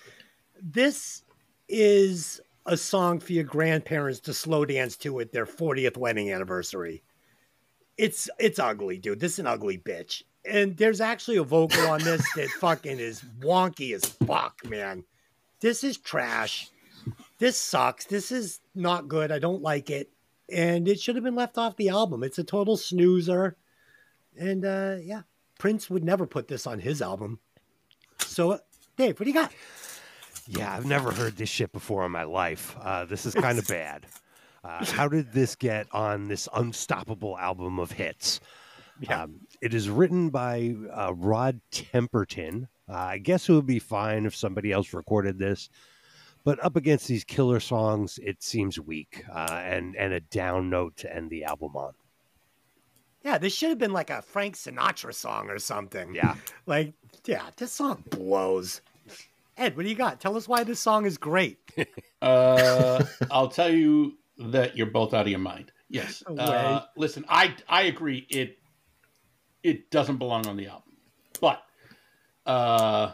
This 0.63 1.23
is 1.67 2.39
a 2.65 2.77
song 2.77 3.19
for 3.19 3.33
your 3.33 3.43
grandparents 3.43 4.21
to 4.21 4.33
slow 4.33 4.63
dance 4.63 4.95
to 4.97 5.19
at 5.19 5.33
their 5.33 5.45
40th 5.45 5.97
wedding 5.97 6.31
anniversary. 6.31 7.03
It's 7.97 8.29
it's 8.39 8.57
ugly, 8.57 8.97
dude. 8.97 9.19
This 9.19 9.33
is 9.33 9.39
an 9.39 9.47
ugly 9.47 9.77
bitch. 9.77 10.23
And 10.49 10.75
there's 10.77 11.01
actually 11.01 11.37
a 11.37 11.43
vocal 11.43 11.87
on 11.87 12.01
this 12.03 12.25
that 12.35 12.49
fucking 12.59 12.99
is 12.99 13.21
wonky 13.39 13.93
as 13.93 14.05
fuck, 14.05 14.65
man. 14.65 15.03
This 15.59 15.83
is 15.83 15.97
trash. 15.97 16.69
This 17.37 17.57
sucks. 17.57 18.05
This 18.05 18.31
is 18.31 18.61
not 18.73 19.07
good. 19.07 19.31
I 19.31 19.39
don't 19.39 19.61
like 19.61 19.89
it. 19.89 20.09
And 20.51 20.87
it 20.87 20.99
should 20.99 21.15
have 21.15 21.23
been 21.23 21.35
left 21.35 21.57
off 21.57 21.75
the 21.75 21.89
album. 21.89 22.23
It's 22.23 22.39
a 22.39 22.43
total 22.43 22.77
snoozer. 22.77 23.57
And 24.37 24.65
uh 24.65 24.95
yeah, 25.01 25.23
Prince 25.59 25.89
would 25.89 26.03
never 26.03 26.25
put 26.25 26.47
this 26.47 26.65
on 26.65 26.79
his 26.79 27.01
album. 27.01 27.39
So, 28.19 28.59
Dave, 28.97 29.19
what 29.19 29.25
do 29.25 29.29
you 29.29 29.35
got? 29.35 29.51
Yeah, 30.47 30.73
I've 30.73 30.85
never 30.85 31.11
heard 31.11 31.37
this 31.37 31.49
shit 31.49 31.71
before 31.71 32.05
in 32.05 32.11
my 32.11 32.23
life. 32.23 32.75
Uh, 32.81 33.05
this 33.05 33.25
is 33.25 33.33
kind 33.33 33.59
of 33.59 33.67
bad. 33.69 34.05
Uh, 34.63 34.85
how 34.85 35.07
did 35.07 35.31
this 35.33 35.55
get 35.55 35.87
on 35.91 36.27
this 36.27 36.47
unstoppable 36.53 37.37
album 37.37 37.79
of 37.79 37.91
hits? 37.91 38.39
Yeah. 38.99 39.23
Um, 39.23 39.41
it 39.61 39.73
is 39.73 39.89
written 39.89 40.29
by 40.29 40.75
uh, 40.95 41.13
Rod 41.13 41.59
Temperton. 41.71 42.67
Uh, 42.87 42.93
I 42.93 43.17
guess 43.17 43.49
it 43.49 43.53
would 43.53 43.65
be 43.65 43.79
fine 43.79 44.25
if 44.25 44.35
somebody 44.35 44.71
else 44.71 44.93
recorded 44.93 45.39
this, 45.39 45.69
but 46.43 46.63
up 46.63 46.75
against 46.75 47.07
these 47.07 47.23
killer 47.23 47.59
songs, 47.59 48.19
it 48.21 48.43
seems 48.43 48.79
weak 48.79 49.23
uh, 49.33 49.61
and 49.63 49.95
and 49.95 50.13
a 50.13 50.19
down 50.19 50.69
note 50.69 50.95
to 50.97 51.13
end 51.13 51.29
the 51.29 51.45
album 51.45 51.75
on. 51.75 51.93
Yeah, 53.23 53.37
this 53.37 53.53
should 53.55 53.69
have 53.69 53.77
been 53.77 53.93
like 53.93 54.09
a 54.09 54.21
Frank 54.21 54.55
Sinatra 54.55 55.13
song 55.13 55.49
or 55.49 55.57
something. 55.59 56.13
Yeah, 56.13 56.35
Like, 56.65 56.93
yeah, 57.25 57.49
this 57.55 57.71
song 57.71 58.03
blows. 58.09 58.81
Ed, 59.57 59.77
what 59.77 59.83
do 59.83 59.89
you 59.89 59.95
got? 59.95 60.19
Tell 60.19 60.35
us 60.35 60.47
why 60.47 60.63
this 60.63 60.79
song 60.79 61.05
is 61.05 61.17
great. 61.17 61.59
Uh, 62.21 63.03
I'll 63.31 63.49
tell 63.49 63.69
you 63.69 64.13
that 64.37 64.77
you're 64.77 64.87
both 64.87 65.13
out 65.13 65.23
of 65.23 65.27
your 65.27 65.39
mind. 65.39 65.73
Yes. 65.89 66.23
Uh, 66.25 66.83
listen, 66.95 67.25
I 67.27 67.53
I 67.67 67.81
agree. 67.81 68.25
It 68.29 68.59
it 69.61 69.91
doesn't 69.91 70.19
belong 70.19 70.47
on 70.47 70.55
the 70.55 70.67
album, 70.67 70.93
but 71.41 71.61
uh, 72.45 73.11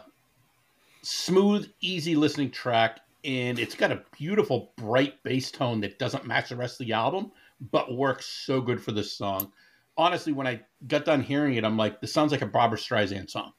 smooth, 1.02 1.68
easy 1.80 2.14
listening 2.14 2.52
track, 2.52 3.00
and 3.24 3.58
it's 3.58 3.74
got 3.74 3.90
a 3.90 4.02
beautiful, 4.16 4.72
bright 4.76 5.20
bass 5.22 5.50
tone 5.50 5.80
that 5.80 5.98
doesn't 5.98 6.24
match 6.24 6.50
the 6.50 6.56
rest 6.56 6.80
of 6.80 6.86
the 6.86 6.92
album, 6.92 7.32
but 7.72 7.92
works 7.92 8.26
so 8.26 8.60
good 8.60 8.80
for 8.80 8.92
this 8.92 9.12
song. 9.12 9.52
Honestly, 9.96 10.32
when 10.32 10.46
I 10.46 10.60
got 10.86 11.04
done 11.04 11.20
hearing 11.20 11.54
it, 11.54 11.64
I'm 11.64 11.76
like, 11.76 12.00
this 12.00 12.12
sounds 12.12 12.32
like 12.32 12.42
a 12.42 12.46
Barbra 12.46 12.78
Streisand 12.78 13.28
song. 13.28 13.52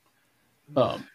Um, 0.76 1.06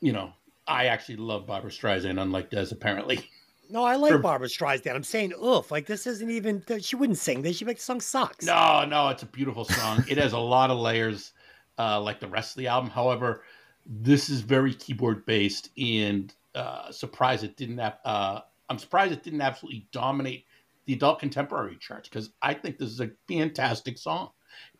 you 0.00 0.12
know, 0.12 0.32
I 0.68 0.86
actually 0.86 1.16
love 1.16 1.46
Barbra 1.46 1.70
Streisand, 1.70 2.20
unlike 2.20 2.50
Des 2.50 2.68
apparently. 2.72 3.28
No, 3.68 3.82
I 3.82 3.96
like 3.96 4.12
For- 4.12 4.18
Barbra 4.18 4.46
Streisand. 4.46 4.94
I'm 4.94 5.02
saying, 5.02 5.32
oof, 5.42 5.72
like 5.72 5.86
this 5.86 6.06
isn't 6.06 6.30
even. 6.30 6.62
She 6.80 6.94
wouldn't 6.94 7.18
sing 7.18 7.42
this. 7.42 7.56
She 7.56 7.64
makes 7.64 7.80
the 7.80 7.86
song 7.86 8.00
sucks. 8.00 8.46
No, 8.46 8.84
no, 8.84 9.08
it's 9.08 9.24
a 9.24 9.26
beautiful 9.26 9.64
song. 9.64 10.04
it 10.08 10.18
has 10.18 10.32
a 10.34 10.38
lot 10.38 10.70
of 10.70 10.78
layers, 10.78 11.32
uh, 11.76 12.00
like 12.00 12.20
the 12.20 12.28
rest 12.28 12.52
of 12.56 12.60
the 12.60 12.68
album. 12.68 12.90
However, 12.90 13.42
this 13.84 14.28
is 14.30 14.40
very 14.40 14.72
keyboard 14.72 15.26
based, 15.26 15.70
and 15.76 16.32
uh, 16.54 16.92
surprised 16.92 17.42
it 17.42 17.56
didn't 17.56 17.78
have. 17.78 17.98
Uh, 18.04 18.40
I'm 18.70 18.78
surprised 18.78 19.12
it 19.12 19.24
didn't 19.24 19.40
absolutely 19.42 19.88
dominate 19.90 20.44
the 20.84 20.92
adult 20.92 21.18
contemporary 21.18 21.76
charts 21.80 22.08
because 22.08 22.30
I 22.42 22.54
think 22.54 22.78
this 22.78 22.90
is 22.90 23.00
a 23.00 23.10
fantastic 23.26 23.98
song. 23.98 24.30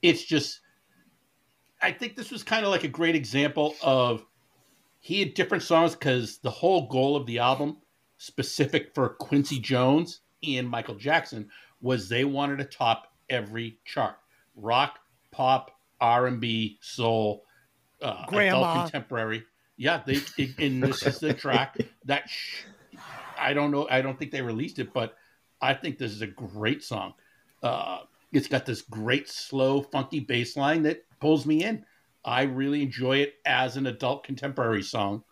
It's 0.01 0.23
just, 0.23 0.61
I 1.83 1.91
think 1.91 2.15
this 2.15 2.31
was 2.31 2.45
kind 2.45 2.65
of 2.65 2.71
like 2.71 2.85
a 2.85 2.89
great 2.89 3.17
example 3.17 3.75
of 3.83 4.25
he 5.07 5.21
had 5.21 5.35
different 5.35 5.63
songs 5.63 5.95
because 5.95 6.39
the 6.39 6.51
whole 6.51 6.89
goal 6.89 7.15
of 7.15 7.27
the 7.27 7.39
album, 7.39 7.77
specific 8.19 8.93
for 8.93 9.11
Quincy 9.11 9.61
Jones 9.61 10.23
and 10.43 10.69
Michael 10.69 10.97
Jackson, 10.97 11.49
was 11.81 12.09
they 12.09 12.25
wanted 12.25 12.59
to 12.59 12.65
top 12.65 13.07
every 13.31 13.79
chart: 13.85 14.17
rock, 14.57 14.99
pop, 15.31 15.71
R 16.01 16.27
and 16.27 16.41
B, 16.41 16.79
soul, 16.81 17.45
uh, 18.03 18.27
Grandma. 18.27 18.63
adult 18.63 18.83
contemporary. 18.83 19.45
Yeah, 19.77 20.03
they 20.05 20.23
and 20.59 20.83
this 20.83 21.05
is 21.05 21.21
the 21.21 21.33
track 21.33 21.77
that 22.07 22.29
sh- 22.29 22.65
I 23.39 23.55
don't 23.55 23.71
know. 23.71 23.87
I 23.89 24.03
don't 24.03 24.19
think 24.19 24.33
they 24.33 24.43
released 24.43 24.81
it, 24.81 24.93
but 24.93 25.15
I 25.63 25.75
think 25.75 25.99
this 25.99 26.11
is 26.11 26.23
a 26.23 26.27
great 26.27 26.83
song. 26.83 27.15
Uh, 27.63 28.01
it's 28.33 28.49
got 28.49 28.67
this 28.67 28.83
great 28.83 29.29
slow, 29.29 29.83
funky 29.83 30.19
bass 30.19 30.57
line 30.57 30.83
that 30.83 31.05
pulls 31.21 31.47
me 31.47 31.63
in. 31.63 31.85
I 32.27 32.43
really 32.43 32.83
enjoy 32.83 33.19
it 33.19 33.35
as 33.47 33.77
an 33.77 33.87
adult 33.87 34.25
contemporary 34.25 34.83
song 34.83 35.23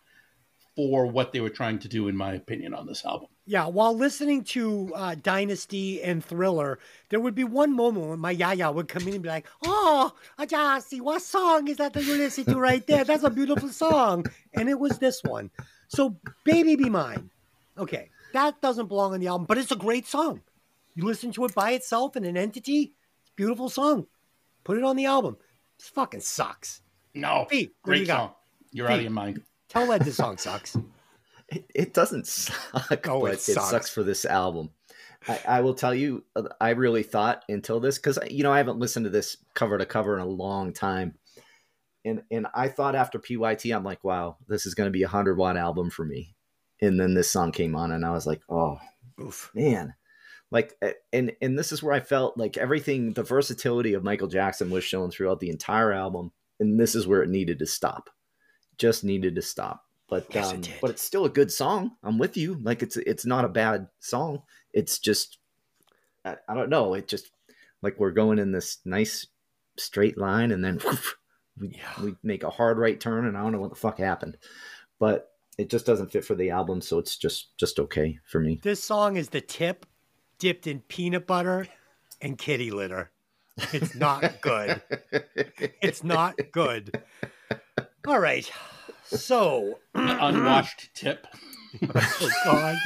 for 0.77 1.07
what 1.07 1.33
they 1.33 1.41
were 1.41 1.51
trying 1.51 1.81
to 1.81 1.89
do, 1.89 2.09
in 2.09 2.17
my 2.17 2.35
opinion, 2.35 2.73
on 2.73 2.87
this 2.87 3.05
album. 3.05 3.29
Yeah, 3.47 3.67
while 3.67 3.95
listening 3.95 4.45
to 4.45 4.91
uh, 4.95 5.15
Dynasty 5.17 6.03
and 6.03 6.25
Thriller, 6.25 6.79
there 7.11 7.21
would 7.21 7.35
be 7.35 7.45
one 7.45 7.75
moment 7.75 8.07
when 8.07 8.19
my 8.19 8.31
yaya 8.31 8.73
would 8.73 8.89
come 8.89 9.07
in 9.07 9.15
and 9.15 9.23
be 9.23 9.29
like, 9.29 9.47
"Oh, 9.65 10.15
Ajasi, 10.39 11.01
what 11.01 11.21
song 11.21 11.69
is 11.69 11.77
that 11.77 11.93
that 11.93 12.05
you're 12.05 12.17
listening 12.17 12.55
to 12.55 12.61
right 12.61 12.87
there? 12.87 13.05
That's 13.05 13.25
a 13.25 13.31
beautiful 13.31 13.69
song." 13.69 14.25
And 14.55 14.71
it 14.71 14.79
was 14.79 14.99
this 14.99 15.23
one. 15.23 15.51
So, 15.89 16.17
"Baby 16.45 16.77
Be 16.77 16.89
Mine." 16.89 17.31
Okay, 17.77 18.09
that 18.33 18.63
doesn't 18.63 18.87
belong 18.87 19.13
on 19.13 19.21
the 19.21 19.27
album, 19.27 19.47
but 19.47 19.59
it's 19.59 19.73
a 19.73 19.77
great 19.77 20.07
song. 20.07 20.41
You 20.95 21.05
listen 21.05 21.33
to 21.33 21.45
it 21.45 21.55
by 21.55 21.73
itself 21.73 22.17
in 22.17 22.25
an 22.25 22.37
entity, 22.37 22.95
it's 23.21 23.31
a 23.31 23.35
beautiful 23.35 23.69
song. 23.69 24.07
Put 24.63 24.79
it 24.79 24.85
on 24.85 24.97
the 24.97 25.07
album. 25.07 25.37
This 25.79 25.89
fucking 25.89 26.21
sucks. 26.21 26.81
No, 27.15 27.47
Pete, 27.49 27.73
what 27.83 27.95
do 27.95 28.01
you 28.01 28.07
great 28.07 28.07
got? 28.07 28.17
song. 28.19 28.35
You're 28.73 28.89
out 28.89 28.97
of 28.97 29.03
your 29.03 29.11
mind. 29.11 29.43
Tell 29.69 29.91
Ed 29.93 30.03
this 30.03 30.17
song 30.17 30.37
sucks. 30.39 30.77
It, 31.51 31.67
it 31.75 31.95
doesn't 31.95 32.27
suck, 32.27 33.07
Oh, 33.07 33.21
but 33.21 33.35
it 33.35 33.41
sucks. 33.41 33.69
sucks 33.69 33.91
for 33.91 34.03
this 34.03 34.25
album. 34.25 34.71
I, 35.29 35.41
I 35.47 35.61
will 35.61 35.75
tell 35.75 35.95
you, 35.95 36.25
uh, 36.35 36.45
I 36.59 36.71
really 36.71 37.03
thought 37.03 37.45
until 37.51 37.81
this 37.81 37.99
because 37.99 38.19
you 38.31 38.43
know 38.43 38.51
I 38.51 38.57
haven't 38.57 38.79
listened 38.79 39.05
to 39.05 39.11
this 39.11 39.37
cover 39.55 39.77
to 39.77 39.85
cover 39.85 40.15
in 40.15 40.23
a 40.23 40.27
long 40.27 40.73
time, 40.73 41.19
and 42.03 42.23
and 42.31 42.47
I 42.55 42.69
thought 42.69 42.95
after 42.95 43.19
PYT, 43.19 43.67
I'm 43.77 43.85
like, 43.85 44.03
wow, 44.03 44.39
this 44.49 44.65
is 44.65 44.75
going 44.75 44.87
to 44.89 44.91
be 44.91 45.03
a 45.03 45.09
hundred 45.09 45.37
watt 45.37 45.59
album 45.59 45.91
for 45.91 46.07
me. 46.07 46.35
And 46.81 46.99
then 46.99 47.13
this 47.13 47.31
song 47.31 47.53
came 47.53 47.77
on, 47.77 47.93
and 47.93 48.07
I 48.07 48.11
was 48.13 48.27
like, 48.27 48.41
oh 48.49 48.79
Oof. 49.21 49.51
man, 49.55 49.93
like, 50.51 50.73
uh, 50.81 50.93
and 51.13 51.33
and 51.43 51.59
this 51.59 51.73
is 51.73 51.83
where 51.83 51.93
I 51.95 52.01
felt 52.01 52.39
like 52.39 52.57
everything, 52.57 53.13
the 53.13 53.23
versatility 53.23 53.93
of 53.93 54.03
Michael 54.03 54.29
Jackson 54.29 54.71
was 54.71 54.83
shown 54.83 55.11
throughout 55.11 55.41
the 55.41 55.51
entire 55.51 55.93
album, 55.93 56.33
and 56.61 56.79
this 56.79 56.95
is 56.95 57.07
where 57.07 57.23
it 57.23 57.29
needed 57.31 57.59
to 57.61 57.67
stop, 57.67 58.11
just 58.79 59.05
needed 59.05 59.35
to 59.37 59.43
stop. 59.43 59.83
But 60.09 60.27
Yes, 60.35 60.53
um, 60.53 60.61
did. 60.61 60.75
but 60.81 60.91
it's 60.91 61.03
still 61.03 61.25
a 61.25 61.31
good 61.31 61.51
song. 61.51 61.93
I'm 62.03 62.19
with 62.19 62.37
you. 62.37 62.59
Like 62.63 62.83
it's 62.83 62.97
it's 62.97 63.25
not 63.27 63.45
a 63.45 63.49
bad 63.49 63.89
song. 64.01 64.43
It's 64.73 64.99
just 64.99 65.39
I, 66.25 66.37
I 66.49 66.55
don't 66.55 66.69
know. 66.71 66.95
It 66.95 67.09
just 67.09 67.31
like 67.83 67.99
we're 67.99 68.11
going 68.13 68.39
in 68.39 68.53
this 68.53 68.79
nice 68.85 69.27
straight 69.77 70.17
line, 70.19 70.53
and 70.53 70.65
then 70.65 70.81
we, 71.59 71.69
Yeah. 71.77 72.03
we 72.03 72.15
make 72.23 72.43
a 72.43 72.51
hard 72.51 72.79
right 72.79 72.99
turn, 73.01 73.27
and 73.27 73.37
I 73.37 73.43
don't 73.43 73.53
know 73.53 73.61
what 73.61 73.71
the 73.71 73.77
fuck 73.77 73.99
happened. 73.99 74.37
But 74.99 75.31
it 75.57 75.71
just 75.71 75.87
doesn't 75.87 76.13
fit 76.13 76.25
for 76.25 76.35
the 76.35 76.51
album, 76.51 76.81
so 76.81 76.99
it's 76.99 77.17
just 77.17 77.57
just 77.57 77.79
okay 77.81 78.19
for 78.27 78.41
me. 78.41 78.61
This 78.63 78.83
song 78.85 79.17
is 79.17 79.31
the 79.31 79.41
tip 79.41 79.87
dipped 80.39 80.67
in 80.67 80.81
peanut 80.81 81.27
butter 81.27 81.67
and 82.21 82.37
kitty 82.37 82.71
litter. 82.71 83.11
It's 83.57 83.95
not 83.95 84.41
good. 84.41 84.83
it's 85.81 86.03
not 86.03 86.39
good. 86.53 87.03
All 88.07 88.19
right. 88.19 88.51
So, 89.05 89.79
Unwashed 89.95 90.91
tip. 90.95 91.27
oh 91.93 92.31
God. 92.45 92.77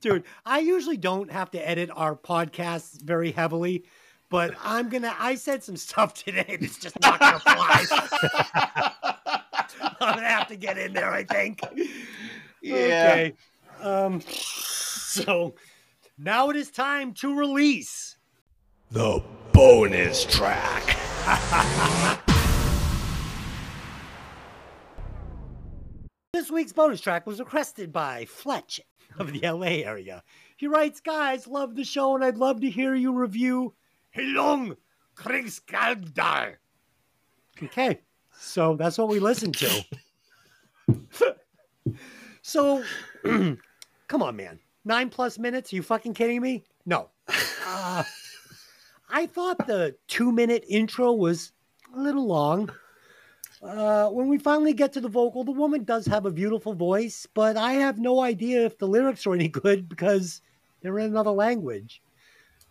Dude, 0.00 0.24
I 0.46 0.60
usually 0.60 0.96
don't 0.96 1.30
have 1.30 1.50
to 1.52 1.68
edit 1.68 1.90
our 1.94 2.16
podcasts 2.16 3.00
very 3.00 3.32
heavily, 3.32 3.84
but 4.30 4.54
I'm 4.62 4.88
gonna. 4.88 5.14
I 5.18 5.34
said 5.34 5.62
some 5.62 5.76
stuff 5.76 6.14
today 6.14 6.56
that's 6.60 6.78
just 6.78 6.98
not 7.00 7.20
gonna 7.20 7.38
fly. 7.40 7.84
I'm 10.00 10.14
gonna 10.14 10.28
have 10.28 10.48
to 10.48 10.56
get 10.56 10.78
in 10.78 10.92
there. 10.92 11.10
I 11.10 11.24
think. 11.24 11.60
Okay. 12.64 13.34
Um. 13.80 14.20
So 14.28 15.54
now 16.18 16.50
it 16.50 16.56
is 16.56 16.70
time 16.70 17.14
to 17.14 17.34
release. 17.34 18.16
The 18.90 19.22
bonus 19.52 20.24
track. 20.24 20.96
This 26.38 26.52
week's 26.52 26.72
bonus 26.72 27.00
track 27.00 27.26
was 27.26 27.40
requested 27.40 27.92
by 27.92 28.24
Fletch 28.26 28.80
of 29.18 29.32
the 29.32 29.40
LA 29.40 29.82
area. 29.82 30.22
He 30.56 30.68
writes, 30.68 31.00
Guys, 31.00 31.48
love 31.48 31.74
the 31.74 31.82
show 31.82 32.14
and 32.14 32.24
I'd 32.24 32.36
love 32.36 32.60
to 32.60 32.70
hear 32.70 32.94
you 32.94 33.12
review 33.12 33.74
Heilung 34.16 34.76
Krigsgaldr. 35.16 36.54
Okay, 37.60 38.00
so 38.38 38.76
that's 38.76 38.98
what 38.98 39.08
we 39.08 39.18
listened 39.18 39.56
to. 39.56 39.84
so, 42.42 42.84
come 43.24 44.22
on, 44.22 44.36
man. 44.36 44.60
Nine 44.84 45.10
plus 45.10 45.38
minutes? 45.38 45.72
Are 45.72 45.76
you 45.76 45.82
fucking 45.82 46.14
kidding 46.14 46.40
me? 46.40 46.64
No. 46.86 47.10
Uh, 47.66 48.04
I 49.10 49.26
thought 49.26 49.66
the 49.66 49.96
two 50.06 50.32
minute 50.32 50.64
intro 50.68 51.12
was 51.12 51.52
a 51.94 52.00
little 52.00 52.26
long. 52.26 52.70
Uh, 53.62 54.08
when 54.08 54.28
we 54.28 54.38
finally 54.38 54.72
get 54.72 54.92
to 54.92 55.00
the 55.00 55.08
vocal, 55.08 55.42
the 55.44 55.50
woman 55.50 55.84
does 55.84 56.06
have 56.06 56.26
a 56.26 56.30
beautiful 56.30 56.74
voice, 56.74 57.26
but 57.34 57.56
I 57.56 57.72
have 57.74 57.98
no 57.98 58.20
idea 58.20 58.64
if 58.64 58.78
the 58.78 58.86
lyrics 58.86 59.26
are 59.26 59.34
any 59.34 59.48
good 59.48 59.88
because 59.88 60.40
they're 60.80 60.98
in 60.98 61.06
another 61.06 61.30
language. 61.30 62.00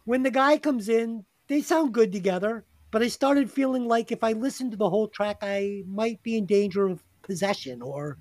When 0.05 0.23
the 0.23 0.31
guy 0.31 0.57
comes 0.57 0.87
in, 0.87 1.25
they 1.47 1.61
sound 1.61 1.93
good 1.93 2.11
together, 2.11 2.63
but 2.91 3.01
I 3.01 3.09
started 3.09 3.51
feeling 3.51 3.85
like 3.85 4.11
if 4.11 4.23
I 4.23 4.31
listened 4.31 4.71
to 4.71 4.77
the 4.77 4.89
whole 4.89 5.09
track, 5.09 5.39
I 5.41 5.83
might 5.87 6.23
be 6.23 6.37
in 6.37 6.45
danger 6.45 6.87
of 6.87 7.03
possession 7.21 7.81
or 7.81 8.17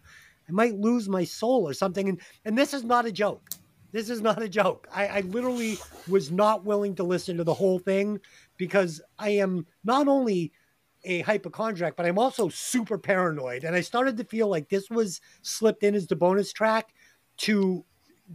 I 0.48 0.52
might 0.52 0.74
lose 0.74 1.08
my 1.08 1.24
soul 1.24 1.68
or 1.68 1.72
something. 1.72 2.08
And, 2.08 2.20
and 2.44 2.58
this 2.58 2.74
is 2.74 2.82
not 2.82 3.06
a 3.06 3.12
joke. 3.12 3.48
This 3.96 4.10
is 4.10 4.20
not 4.20 4.42
a 4.42 4.48
joke. 4.48 4.86
I, 4.94 5.06
I 5.06 5.20
literally 5.22 5.78
was 6.06 6.30
not 6.30 6.66
willing 6.66 6.94
to 6.96 7.02
listen 7.02 7.38
to 7.38 7.44
the 7.44 7.54
whole 7.54 7.78
thing 7.78 8.20
because 8.58 9.00
I 9.18 9.30
am 9.30 9.66
not 9.84 10.06
only 10.06 10.52
a 11.04 11.22
hypochondriac, 11.22 11.96
but 11.96 12.04
I'm 12.04 12.18
also 12.18 12.50
super 12.50 12.98
paranoid. 12.98 13.64
And 13.64 13.74
I 13.74 13.80
started 13.80 14.18
to 14.18 14.24
feel 14.24 14.48
like 14.48 14.68
this 14.68 14.90
was 14.90 15.22
slipped 15.40 15.82
in 15.82 15.94
as 15.94 16.06
the 16.06 16.14
bonus 16.14 16.52
track 16.52 16.92
to 17.38 17.86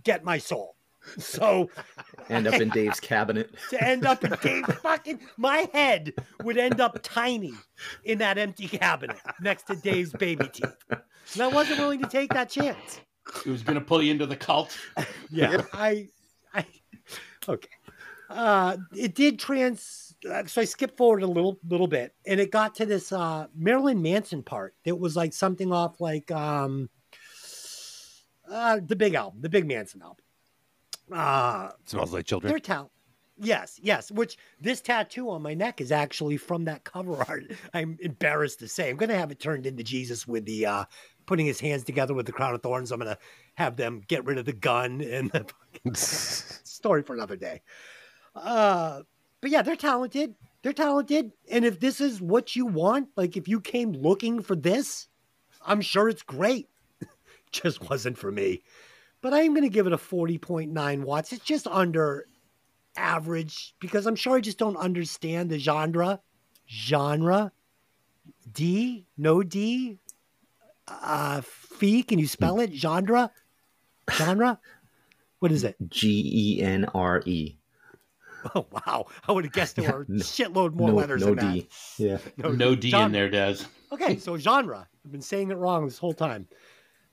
get 0.03 0.23
my 0.23 0.39
soul. 0.39 0.75
So 1.19 1.69
End 2.29 2.47
up 2.47 2.59
in 2.59 2.69
Dave's 2.69 2.99
cabinet. 2.99 3.53
to 3.69 3.83
end 3.83 4.05
up 4.05 4.23
in 4.23 4.35
Dave's 4.41 4.73
fucking 4.81 5.19
my 5.37 5.67
head 5.73 6.13
would 6.43 6.57
end 6.57 6.81
up 6.81 6.97
tiny 7.03 7.53
in 8.03 8.17
that 8.17 8.39
empty 8.39 8.67
cabinet 8.67 9.17
next 9.41 9.67
to 9.67 9.75
Dave's 9.75 10.11
baby 10.13 10.47
teeth. 10.47 10.75
And 10.89 11.41
I 11.41 11.47
wasn't 11.47 11.79
willing 11.79 12.01
to 12.01 12.07
take 12.07 12.33
that 12.33 12.49
chance. 12.49 12.99
It 13.45 13.49
was 13.49 13.63
going 13.63 13.75
to 13.79 13.85
pull 13.85 14.01
you 14.01 14.11
into 14.11 14.25
the 14.25 14.35
cult. 14.35 14.77
Yeah. 15.33 15.63
I 15.73 16.09
I 16.53 16.65
okay. 17.47 17.69
Uh 18.29 18.77
it 18.95 19.15
did 19.15 19.39
trans 19.39 20.13
uh, 20.29 20.45
so 20.45 20.61
I 20.61 20.65
skipped 20.65 20.97
forward 20.97 21.23
a 21.23 21.27
little 21.27 21.57
little 21.67 21.87
bit 21.87 22.13
and 22.25 22.39
it 22.39 22.51
got 22.51 22.75
to 22.75 22.85
this 22.85 23.11
uh 23.13 23.47
Marilyn 23.55 24.01
Manson 24.01 24.43
part. 24.43 24.75
that 24.83 24.95
was 24.99 25.15
like 25.15 25.33
something 25.33 25.71
off 25.71 26.01
like 26.01 26.29
um 26.31 26.89
uh 28.49 28.79
the 28.85 28.95
big 28.95 29.13
album, 29.13 29.41
the 29.41 29.49
big 29.49 29.65
Manson 29.67 30.01
album. 30.01 30.23
Uh 31.11 31.69
Smells 31.85 32.13
like 32.13 32.25
children. 32.25 32.51
their 32.51 32.59
talent. 32.59 32.91
Yes, 33.37 33.79
yes. 33.81 34.11
Which 34.11 34.37
this 34.59 34.81
tattoo 34.81 35.29
on 35.31 35.41
my 35.41 35.53
neck 35.55 35.81
is 35.81 35.91
actually 35.91 36.37
from 36.37 36.65
that 36.65 36.83
cover 36.83 37.15
art. 37.27 37.45
I'm 37.73 37.97
embarrassed 38.01 38.59
to 38.59 38.67
say. 38.67 38.89
I'm 38.89 38.97
going 38.97 39.09
to 39.09 39.17
have 39.17 39.31
it 39.31 39.39
turned 39.39 39.65
into 39.65 39.83
Jesus 39.83 40.27
with 40.27 40.45
the 40.45 40.65
uh, 40.67 40.85
putting 41.25 41.45
his 41.45 41.59
hands 41.59 41.83
together 41.83 42.13
with 42.13 42.25
the 42.25 42.31
crown 42.31 42.53
of 42.53 42.61
thorns. 42.61 42.91
I'm 42.91 42.99
going 42.99 43.13
to 43.13 43.19
have 43.55 43.75
them 43.75 44.01
get 44.07 44.25
rid 44.25 44.37
of 44.37 44.45
the 44.45 44.53
gun 44.53 45.01
and 45.01 45.31
the 45.31 45.45
fucking 45.73 45.95
story 45.95 47.03
for 47.03 47.13
another 47.13 47.35
day. 47.35 47.61
Uh, 48.35 49.01
but 49.41 49.49
yeah, 49.49 49.61
they're 49.61 49.75
talented. 49.75 50.35
They're 50.61 50.73
talented. 50.73 51.31
And 51.49 51.65
if 51.65 51.79
this 51.79 51.99
is 52.01 52.21
what 52.21 52.55
you 52.55 52.65
want, 52.65 53.09
like 53.15 53.35
if 53.35 53.47
you 53.47 53.59
came 53.59 53.91
looking 53.91 54.41
for 54.41 54.55
this, 54.55 55.07
I'm 55.65 55.81
sure 55.81 56.09
it's 56.09 56.23
great. 56.23 56.69
just 57.51 57.89
wasn't 57.89 58.17
for 58.17 58.31
me. 58.31 58.61
But 59.21 59.33
I 59.33 59.41
am 59.41 59.53
going 59.53 59.63
to 59.63 59.69
give 59.69 59.87
it 59.87 59.93
a 59.93 59.97
40.9 59.97 61.03
watts. 61.03 61.31
It's 61.31 61.45
just 61.45 61.67
under 61.67 62.27
average 62.97 63.75
because 63.79 64.05
I'm 64.05 64.15
sure 64.15 64.37
I 64.37 64.41
just 64.41 64.57
don't 64.57 64.77
understand 64.77 65.49
the 65.49 65.59
genre. 65.59 66.19
Genre? 66.67 67.51
D? 68.51 69.05
No 69.17 69.43
D? 69.43 69.99
Uh, 70.87 71.41
fee? 71.41 72.03
Can 72.03 72.19
you 72.19 72.27
spell 72.27 72.59
it? 72.59 72.73
Genre? 72.73 73.31
Genre? 74.11 74.59
What 75.39 75.51
is 75.51 75.63
it? 75.63 75.75
G 75.87 76.57
E 76.59 76.61
N 76.61 76.85
R 76.93 77.21
E. 77.25 77.57
Oh, 78.55 78.65
wow. 78.71 79.05
I 79.27 79.31
would 79.31 79.43
have 79.45 79.53
guessed 79.53 79.75
there 79.75 79.91
were 79.91 80.01
a 80.01 80.05
no- 80.11 80.23
shitload 80.23 80.73
more 80.73 80.89
No, 80.89 80.95
letters 80.95 81.21
no 81.25 81.35
than 81.35 81.53
D. 81.53 81.69
Yeah. 81.97 82.17
that. 82.37 82.55
No 82.55 82.75
D 82.75 82.91
in 82.93 83.11
there, 83.11 83.29
Des. 83.29 83.57
Okay, 83.91 84.17
so 84.17 84.37
genre. 84.37 84.87
I've 85.05 85.11
been 85.11 85.21
saying 85.21 85.51
it 85.51 85.57
wrong 85.57 85.85
this 85.85 85.97
whole 85.97 86.13
time. 86.13 86.47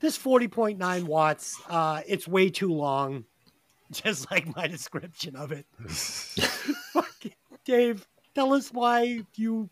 This 0.01 0.17
40.9 0.17 1.05
watts, 1.05 1.61
uh, 1.69 2.03
it's 2.07 2.29
way 2.29 2.51
too 2.51 2.73
long, 2.73 3.25
just 3.91 4.31
like 4.31 4.55
my 4.57 4.67
description 4.69 5.35
of 5.37 5.53
it. 5.53 5.67
Dave, 7.65 8.07
tell 8.35 8.55
us 8.55 8.73
why 8.73 9.23
you 9.35 9.69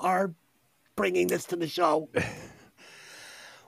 are 0.00 0.32
bringing 0.96 1.26
this 1.26 1.44
to 1.46 1.56
the 1.56 1.66
show. 1.66 2.08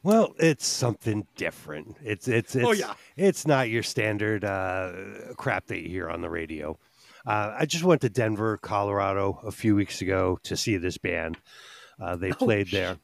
Well, 0.06 0.36
it's 0.38 0.64
something 0.64 1.26
different. 1.34 1.96
It's 2.00 2.28
it's 2.28 2.54
it's 2.54 2.64
Oh, 2.64 2.70
yeah. 2.70 2.94
it's 3.16 3.44
not 3.44 3.70
your 3.70 3.82
standard 3.82 4.44
uh, 4.44 4.92
crap 5.36 5.66
that 5.66 5.80
you 5.82 5.88
hear 5.88 6.08
on 6.08 6.20
the 6.20 6.30
radio. 6.30 6.78
Uh, 7.26 7.56
I 7.58 7.66
just 7.66 7.82
went 7.82 8.02
to 8.02 8.08
Denver, 8.08 8.56
Colorado, 8.56 9.40
a 9.42 9.50
few 9.50 9.74
weeks 9.74 10.00
ago 10.02 10.38
to 10.44 10.56
see 10.56 10.76
this 10.76 10.96
band. 10.96 11.38
Uh, 12.00 12.14
they 12.14 12.30
played 12.46 12.70
there, 12.70 12.98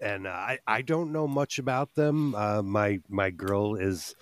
and 0.00 0.26
uh, 0.26 0.30
I 0.30 0.58
I 0.66 0.80
don't 0.80 1.12
know 1.12 1.28
much 1.28 1.58
about 1.58 1.94
them. 1.96 2.34
Uh, 2.34 2.62
my 2.62 3.00
my 3.10 3.28
girl 3.28 3.74
is 3.74 4.14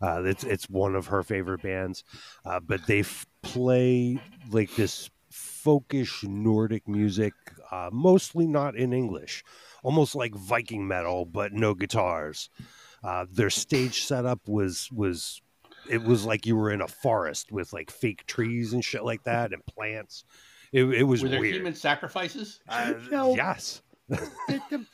uh, 0.00 0.22
it's 0.24 0.44
it's 0.44 0.70
one 0.70 0.94
of 0.94 1.08
her 1.08 1.24
favorite 1.24 1.62
bands, 1.62 2.04
uh, 2.44 2.60
but 2.60 2.86
they 2.86 3.00
f- 3.00 3.26
play 3.42 4.20
like 4.52 4.72
this 4.76 5.10
folkish 5.32 6.22
Nordic 6.22 6.86
music, 6.86 7.34
uh, 7.70 7.90
mostly 7.92 8.46
not 8.46 8.76
in 8.76 8.92
English, 8.92 9.44
almost 9.82 10.14
like 10.14 10.34
Viking 10.34 10.86
metal, 10.86 11.24
but 11.26 11.52
no 11.52 11.74
guitars. 11.74 12.50
Uh, 13.04 13.26
their 13.30 13.50
stage 13.50 14.04
setup 14.04 14.40
was 14.48 14.88
was 14.92 15.40
it 15.90 16.02
was 16.02 16.24
like 16.24 16.46
you 16.46 16.56
were 16.56 16.70
in 16.72 16.80
a 16.80 16.88
forest 16.88 17.52
with 17.52 17.72
like 17.72 17.90
fake 17.90 18.26
trees 18.26 18.72
and 18.72 18.84
shit 18.84 19.04
like 19.04 19.22
that 19.24 19.52
and 19.52 19.64
plants. 19.66 20.24
It, 20.72 20.84
it 20.84 21.02
was 21.04 21.22
Were 21.22 21.28
there 21.28 21.40
weird. 21.40 21.54
human 21.54 21.74
sacrifices? 21.74 22.58
Uh, 22.68 22.94
No. 23.10 23.36
Yes. 23.36 23.82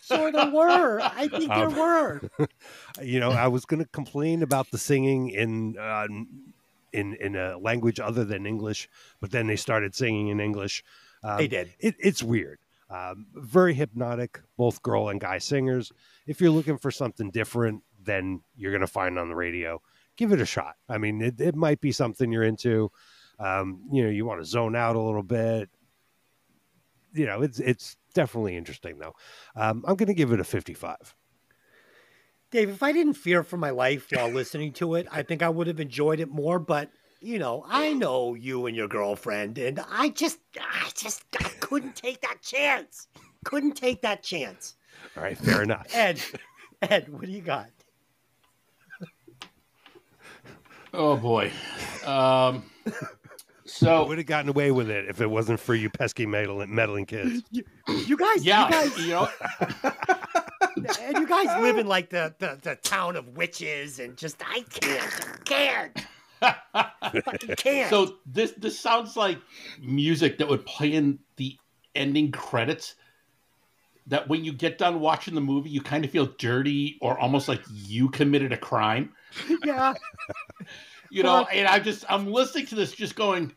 Sort 0.00 0.34
of 0.34 0.52
were. 0.52 1.00
I 1.00 1.28
think 1.28 1.48
there 1.48 1.66
Um, 1.68 1.76
were. 1.76 2.20
you 3.02 3.20
know, 3.20 3.30
I 3.30 3.48
was 3.48 3.64
going 3.64 3.82
to 3.82 3.88
complain 3.90 4.42
about 4.42 4.70
the 4.70 4.78
singing 4.78 5.28
in 5.30 5.76
uh, 5.78 6.06
in 6.92 7.14
in 7.14 7.36
a 7.36 7.56
language 7.58 8.00
other 8.00 8.24
than 8.24 8.46
English, 8.46 8.88
but 9.20 9.30
then 9.30 9.46
they 9.46 9.56
started 9.56 9.94
singing 9.94 10.28
in 10.28 10.40
English. 10.40 10.84
Um, 11.24 11.38
They 11.38 11.48
did. 11.48 11.72
It, 11.78 11.94
it's 11.98 12.22
weird. 12.22 12.58
Um, 12.92 13.26
very 13.32 13.72
hypnotic, 13.72 14.40
both 14.58 14.82
girl 14.82 15.08
and 15.08 15.18
guy 15.18 15.38
singers. 15.38 15.92
If 16.26 16.42
you're 16.42 16.50
looking 16.50 16.76
for 16.76 16.90
something 16.90 17.30
different 17.30 17.82
than 18.02 18.42
you're 18.54 18.70
going 18.70 18.82
to 18.82 18.86
find 18.86 19.18
on 19.18 19.30
the 19.30 19.34
radio, 19.34 19.80
give 20.16 20.30
it 20.30 20.42
a 20.42 20.46
shot. 20.46 20.74
I 20.90 20.98
mean, 20.98 21.22
it, 21.22 21.40
it 21.40 21.56
might 21.56 21.80
be 21.80 21.90
something 21.90 22.30
you're 22.30 22.42
into. 22.42 22.90
Um, 23.38 23.88
you 23.90 24.04
know, 24.04 24.10
you 24.10 24.26
want 24.26 24.42
to 24.42 24.44
zone 24.44 24.76
out 24.76 24.94
a 24.94 25.00
little 25.00 25.22
bit. 25.22 25.70
You 27.14 27.24
know, 27.24 27.40
it's 27.40 27.60
it's 27.60 27.96
definitely 28.14 28.56
interesting 28.56 28.98
though. 28.98 29.14
Um, 29.56 29.84
I'm 29.86 29.96
going 29.96 30.08
to 30.08 30.14
give 30.14 30.32
it 30.32 30.40
a 30.40 30.44
55. 30.44 31.14
Dave, 32.50 32.68
if 32.68 32.82
I 32.82 32.92
didn't 32.92 33.14
fear 33.14 33.42
for 33.42 33.56
my 33.56 33.70
life 33.70 34.08
while 34.12 34.28
listening 34.28 34.72
to 34.74 34.96
it, 34.96 35.06
I 35.10 35.22
think 35.22 35.42
I 35.42 35.48
would 35.48 35.66
have 35.66 35.80
enjoyed 35.80 36.20
it 36.20 36.28
more. 36.28 36.58
But 36.58 36.90
you 37.22 37.38
know, 37.38 37.64
I 37.68 37.92
know 37.92 38.34
you 38.34 38.66
and 38.66 38.76
your 38.76 38.88
girlfriend, 38.88 39.58
and 39.58 39.80
I 39.90 40.10
just, 40.10 40.38
I 40.60 40.90
just, 40.94 41.24
I 41.38 41.48
couldn't 41.60 41.96
take 41.96 42.20
that 42.22 42.42
chance. 42.42 43.08
Couldn't 43.44 43.72
take 43.72 44.02
that 44.02 44.22
chance. 44.22 44.74
All 45.16 45.22
right, 45.22 45.38
fair 45.38 45.62
enough. 45.62 45.86
Ed, 45.94 46.20
Ed, 46.82 47.08
what 47.08 47.22
do 47.22 47.30
you 47.30 47.40
got? 47.40 47.70
Oh 50.94 51.16
boy. 51.16 51.50
Um, 52.04 52.64
so 53.64 54.06
would 54.06 54.18
have 54.18 54.26
gotten 54.26 54.50
away 54.50 54.70
with 54.70 54.90
it 54.90 55.08
if 55.08 55.20
it 55.20 55.30
wasn't 55.30 55.58
for 55.58 55.74
you 55.74 55.88
pesky 55.88 56.26
meddling, 56.26 56.74
meddling 56.74 57.06
kids. 57.06 57.42
You, 57.50 57.64
you 57.88 58.16
guys, 58.16 58.44
yeah, 58.44 58.66
you 58.66 58.72
guys, 58.72 58.98
you 58.98 59.08
know, 59.12 59.28
and 61.00 61.16
you 61.16 61.26
guys 61.26 61.62
live 61.62 61.78
in 61.78 61.86
like 61.86 62.10
the, 62.10 62.34
the 62.38 62.58
the 62.60 62.76
town 62.76 63.16
of 63.16 63.26
witches, 63.36 63.98
and 64.00 64.16
just 64.16 64.42
I 64.46 64.64
can't, 64.68 65.30
I 65.32 65.36
can't, 65.44 66.06
fucking 66.42 67.56
can't. 67.56 67.90
so 67.90 68.16
this 68.26 68.52
this 68.52 68.78
sounds 68.78 69.16
like 69.16 69.38
music 69.80 70.38
that 70.38 70.48
would 70.48 70.64
play 70.66 70.92
in 70.92 71.18
the 71.36 71.56
ending 71.94 72.30
credits. 72.32 72.94
That 74.08 74.28
when 74.28 74.44
you 74.44 74.52
get 74.52 74.78
done 74.78 74.98
watching 74.98 75.34
the 75.36 75.40
movie, 75.40 75.70
you 75.70 75.80
kind 75.80 76.04
of 76.04 76.10
feel 76.10 76.26
dirty 76.38 76.98
or 77.00 77.16
almost 77.20 77.46
like 77.46 77.62
you 77.72 78.08
committed 78.08 78.52
a 78.52 78.56
crime. 78.56 79.12
yeah, 79.64 79.94
You 81.10 81.22
know, 81.22 81.32
Well- 81.32 81.48
and 81.52 81.68
I 81.68 81.78
just 81.78 82.04
I'm 82.08 82.26
listening 82.26 82.66
to 82.66 82.74
this, 82.74 82.92
just 82.92 83.14
going, 83.14 83.54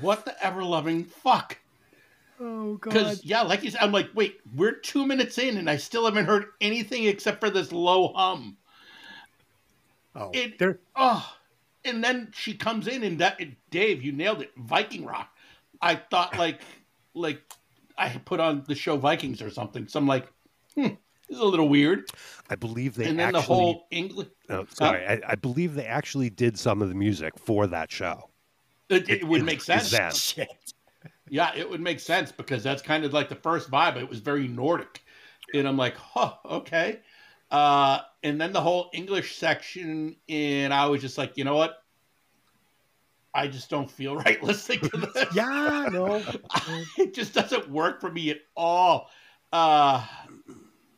"What 0.00 0.24
the 0.24 0.44
ever 0.44 0.62
loving 0.62 1.04
fuck." 1.04 1.58
oh 2.40 2.74
god, 2.76 2.92
Because 2.92 3.24
yeah, 3.24 3.42
like 3.42 3.64
you 3.64 3.72
said, 3.72 3.80
I'm 3.82 3.90
like, 3.90 4.10
wait, 4.14 4.38
we're 4.54 4.70
two 4.72 5.04
minutes 5.04 5.38
in, 5.38 5.56
and 5.56 5.68
I 5.68 5.76
still 5.76 6.04
haven't 6.04 6.26
heard 6.26 6.44
anything 6.60 7.06
except 7.06 7.40
for 7.40 7.50
this 7.50 7.72
low 7.72 8.12
hum. 8.14 8.56
oh, 10.14 10.30
it- 10.32 10.56
there, 10.60 10.78
Oh, 10.94 11.34
and 11.84 12.02
then 12.02 12.32
she 12.34 12.54
comes 12.54 12.88
in, 12.88 13.02
and 13.02 13.18
that 13.20 13.40
Dave, 13.70 14.02
you 14.02 14.12
nailed 14.12 14.42
it, 14.42 14.52
Viking 14.56 15.04
rock. 15.04 15.30
I 15.80 15.96
thought 15.96 16.36
like 16.38 16.60
like 17.14 17.42
I 17.96 18.08
put 18.24 18.40
on 18.40 18.64
the 18.66 18.74
show 18.74 18.96
Vikings 18.96 19.42
or 19.42 19.50
something. 19.50 19.88
So 19.88 19.98
I'm 19.98 20.06
like, 20.06 20.26
hmm, 20.74 20.82
this 21.28 21.36
is 21.36 21.40
a 21.40 21.44
little 21.44 21.68
weird. 21.68 22.10
I 22.50 22.56
believe 22.56 22.94
they 22.94 23.08
and 23.08 23.18
then 23.18 23.28
actually. 23.28 23.40
the 23.40 23.46
whole 23.46 23.86
English, 23.90 24.28
oh, 24.48 24.66
sorry, 24.70 25.06
I, 25.06 25.20
I 25.26 25.34
believe 25.34 25.74
they 25.74 25.86
actually 25.86 26.30
did 26.30 26.58
some 26.58 26.82
of 26.82 26.88
the 26.88 26.94
music 26.94 27.38
for 27.38 27.66
that 27.66 27.90
show. 27.90 28.30
it, 28.88 29.08
it 29.08 29.24
would 29.26 29.44
make 29.44 29.60
sense. 29.60 29.90
them. 29.90 30.12
shit. 30.14 30.72
Yeah, 31.30 31.54
it 31.54 31.68
would 31.68 31.80
make 31.80 32.00
sense 32.00 32.32
because 32.32 32.62
that's 32.62 32.82
kind 32.82 33.04
of 33.04 33.12
like 33.12 33.28
the 33.28 33.36
first 33.36 33.70
vibe. 33.70 33.96
It 33.96 34.08
was 34.08 34.20
very 34.20 34.48
Nordic. 34.48 35.02
And 35.54 35.66
I'm 35.66 35.76
like, 35.76 35.96
huh, 35.96 36.34
okay. 36.44 37.00
Uh, 37.50 38.00
and 38.22 38.40
then 38.40 38.52
the 38.52 38.60
whole 38.60 38.90
English 38.92 39.36
section, 39.36 40.16
and 40.28 40.72
I 40.72 40.86
was 40.86 41.00
just 41.00 41.16
like, 41.16 41.36
you 41.36 41.44
know 41.44 41.56
what? 41.56 41.82
I 43.34 43.46
just 43.48 43.70
don't 43.70 43.90
feel 43.90 44.16
right 44.24 44.42
listening 44.42 44.80
to 44.80 45.10
this. 45.14 45.26
Yeah, 45.34 45.88
no. 45.90 46.22
it 46.98 47.14
just 47.14 47.34
doesn't 47.34 47.70
work 47.70 48.00
for 48.00 48.10
me 48.10 48.30
at 48.30 48.40
all. 48.56 49.10
Uh, 49.52 50.04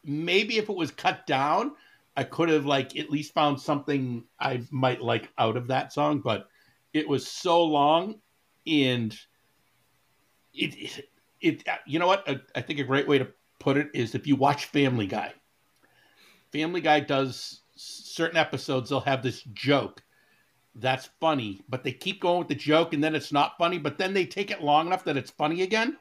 maybe 0.05 0.59
if 0.59 0.69
it 0.69 0.77
was 0.77 0.91
cut 0.91 1.27
down, 1.27 1.73
I 2.17 2.25
could 2.25 2.49
have 2.49 2.67
like 2.67 2.97
at 2.97 3.11
least 3.11 3.33
found 3.35 3.61
something 3.61 4.25
I 4.39 4.63
might 4.71 5.01
like 5.01 5.31
out 5.39 5.57
of 5.57 5.69
that 5.69 5.93
song, 5.93 6.21
but 6.21 6.49
it 6.93 7.09
was 7.09 7.27
so 7.27 7.65
long 7.65 8.21
and 8.67 9.17
it 10.53 10.75
it, 10.77 11.09
it 11.41 11.65
you 11.87 11.99
know 11.99 12.07
what 12.07 12.29
I, 12.29 12.41
I 12.55 12.61
think 12.61 12.79
a 12.81 12.85
great 12.85 13.07
way 13.07 13.19
to 13.19 13.29
put 13.59 13.77
it 13.77 13.89
is 13.95 14.15
if 14.15 14.27
you 14.27 14.37
watch 14.37 14.67
Family 14.67 15.07
Guy. 15.07 15.33
Family 16.53 16.81
Guy 16.81 17.01
does 17.01 17.61
certain 17.77 18.37
episodes 18.37 18.91
they'll 18.91 19.01
have 19.01 19.23
this 19.23 19.43
joke 19.55 20.03
that's 20.75 21.09
funny, 21.21 21.61
but 21.69 21.83
they 21.83 21.93
keep 21.93 22.21
going 22.21 22.39
with 22.39 22.49
the 22.49 22.55
joke 22.55 22.93
and 22.93 23.03
then 23.03 23.15
it's 23.15 23.33
not 23.33 23.59
funny, 23.59 23.79
but 23.79 23.99
then 23.99 24.15
they 24.15 24.25
take 24.25 24.51
it 24.51 24.63
long 24.63 24.87
enough 24.87 25.05
that 25.05 25.17
it's 25.17 25.31
funny 25.31 25.63
again. 25.63 25.97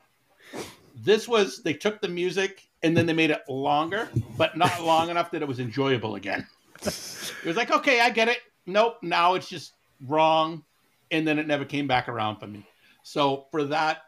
This 0.96 1.28
was 1.28 1.64
they 1.64 1.74
took 1.74 2.02
the 2.02 2.08
music 2.08 2.68
and 2.84 2.96
then 2.96 3.06
they 3.06 3.14
made 3.14 3.32
it 3.32 3.42
longer, 3.48 4.10
but 4.38 4.58
not 4.58 4.84
long 4.84 5.10
enough 5.10 5.32
that 5.32 5.42
it 5.42 5.48
was 5.48 5.60
enjoyable 5.60 6.16
again. 6.16 6.48
It 6.82 7.46
was 7.46 7.58
like, 7.58 7.72
okay, 7.72 8.00
I 8.02 8.10
get 8.10 8.28
it. 8.28 8.40
Nope, 8.66 8.98
now 9.02 9.36
it's 9.36 9.50
just 9.50 9.74
wrong. 10.08 10.64
And 11.12 11.28
then 11.28 11.40
it 11.40 11.48
never 11.48 11.66
came 11.66 11.88
back 11.88 12.08
around 12.08 12.40
for 12.40 12.48
me. 12.48 12.66
So 13.04 13.48
for 13.52 13.64
that, 13.66 14.04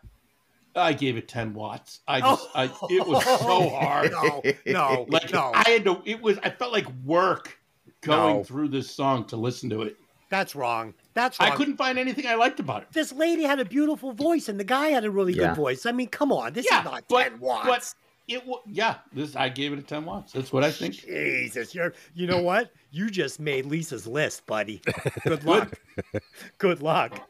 I 0.75 0.93
gave 0.93 1.17
it 1.17 1.27
10 1.27 1.53
watts. 1.53 1.99
I 2.07 2.21
just, 2.21 2.47
I, 2.55 2.65
it 2.89 3.05
was 3.05 3.23
so 3.25 3.69
hard. 3.77 4.11
No, 4.11 4.41
no, 4.65 5.05
Like 5.09 5.31
no. 5.33 5.51
I 5.53 5.69
had 5.69 5.83
to, 5.85 6.01
it 6.05 6.21
was, 6.21 6.37
I 6.43 6.49
felt 6.49 6.71
like 6.71 6.85
work 7.03 7.57
going 8.01 8.37
No. 8.37 8.43
through 8.43 8.69
this 8.69 8.89
song 8.89 9.25
to 9.25 9.35
listen 9.35 9.69
to 9.71 9.81
it. 9.83 9.97
That's 10.29 10.55
wrong. 10.55 10.93
That's 11.13 11.39
wrong. 11.39 11.51
I 11.51 11.55
couldn't 11.55 11.75
find 11.75 11.99
anything 11.99 12.25
I 12.25 12.35
liked 12.35 12.61
about 12.61 12.83
it. 12.83 12.87
This 12.93 13.11
lady 13.11 13.43
had 13.43 13.59
a 13.59 13.65
beautiful 13.65 14.13
voice, 14.13 14.47
and 14.47 14.57
the 14.57 14.63
guy 14.63 14.87
had 14.87 15.03
a 15.03 15.11
really 15.11 15.33
Yeah. 15.33 15.47
good 15.49 15.57
voice. 15.57 15.85
I 15.85 15.91
mean, 15.91 16.07
come 16.07 16.31
on, 16.31 16.53
this 16.53 16.65
Yeah, 16.71 16.79
is 16.79 16.85
not 16.85 17.03
but- 17.09 17.23
ten 17.23 17.39
watts. 17.41 17.67
but- 17.67 17.95
It 18.33 18.45
was, 18.47 18.61
yeah, 18.65 18.95
this, 19.11 19.35
I 19.35 19.49
gave 19.49 19.73
it 19.73 19.79
a 19.79 19.81
10 19.81 20.05
watts. 20.05 20.31
That's 20.31 20.53
what 20.53 20.63
I 20.63 20.71
think. 20.71 20.93
Jesus, 20.93 21.75
you're. 21.75 21.93
You 22.13 22.27
know 22.27 22.41
what? 22.41 22.71
You 22.91 23.09
just 23.09 23.41
made 23.41 23.65
Lisa's 23.65 24.07
list, 24.07 24.45
buddy. 24.45 24.81
Good 25.25 25.43
luck. 25.43 25.73
good 26.59 26.81
luck. 26.81 27.27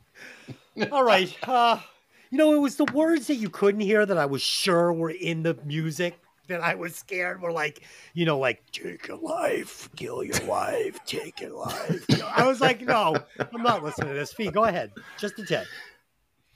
All 0.92 1.04
right. 1.04 1.36
Uh, 1.48 1.80
you 2.32 2.38
know, 2.38 2.54
it 2.54 2.60
was 2.60 2.78
the 2.78 2.86
words 2.86 3.28
that 3.28 3.36
you 3.36 3.50
couldn't 3.50 3.82
hear 3.82 4.06
that 4.06 4.18
I 4.18 4.26
was 4.26 4.42
sure 4.42 4.92
were 4.92 5.12
in 5.12 5.44
the 5.44 5.58
music 5.66 6.20
that 6.48 6.62
I 6.62 6.76
was 6.76 6.96
scared 6.96 7.42
were 7.42 7.52
like, 7.52 7.84
you 8.14 8.26
know, 8.26 8.40
like 8.40 8.64
take 8.72 9.10
a 9.10 9.16
life, 9.16 9.90
kill 9.96 10.24
your 10.24 10.44
wife, 10.46 11.04
take 11.06 11.42
your 11.42 11.52
life. 11.52 12.06
I 12.36 12.46
was 12.46 12.62
like, 12.62 12.82
no, 12.82 13.16
I'm 13.40 13.62
not 13.62 13.84
listening 13.84 14.10
to 14.10 14.14
this. 14.14 14.34
Fee, 14.34 14.50
go 14.50 14.64
ahead. 14.64 14.92
Just 15.18 15.40
a 15.40 15.46
tip. 15.46 15.66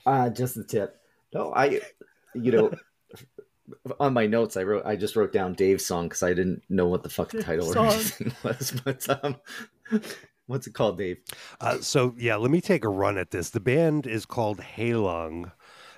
Uh, 0.06 0.30
just 0.30 0.58
a 0.58 0.64
tip. 0.64 1.02
No, 1.34 1.54
I, 1.54 1.82
you 2.34 2.52
know, 2.52 2.72
on 4.00 4.14
my 4.14 4.28
notes, 4.28 4.58
I 4.58 4.64
wrote, 4.64 4.86
I 4.86 4.96
just 4.96 5.16
wrote 5.16 5.34
down 5.34 5.54
Dave's 5.54 5.86
song 5.86 6.08
because 6.08 6.24
I 6.24 6.34
didn't 6.34 6.64
know 6.70 6.88
what 6.88 7.04
the 7.04 7.10
fuck 7.10 7.32
the 7.32 7.44
title 7.44 7.74
or 7.74 7.86
anything 7.86 8.34
was. 8.44 8.74
But 8.84 9.24
um, 9.24 9.36
what's 10.48 10.68
it 10.68 10.74
called, 10.74 10.98
Dave? 10.98 11.18
Uh, 11.60 11.80
so 11.80 12.14
yeah, 12.18 12.36
let 12.36 12.52
me 12.52 12.62
take 12.62 12.84
a 12.84 12.90
run 12.90 13.18
at 13.18 13.32
this. 13.32 13.50
The 13.50 13.60
band 13.60 14.08
is 14.08 14.26
called 14.26 14.60
Heilung, 14.60 15.52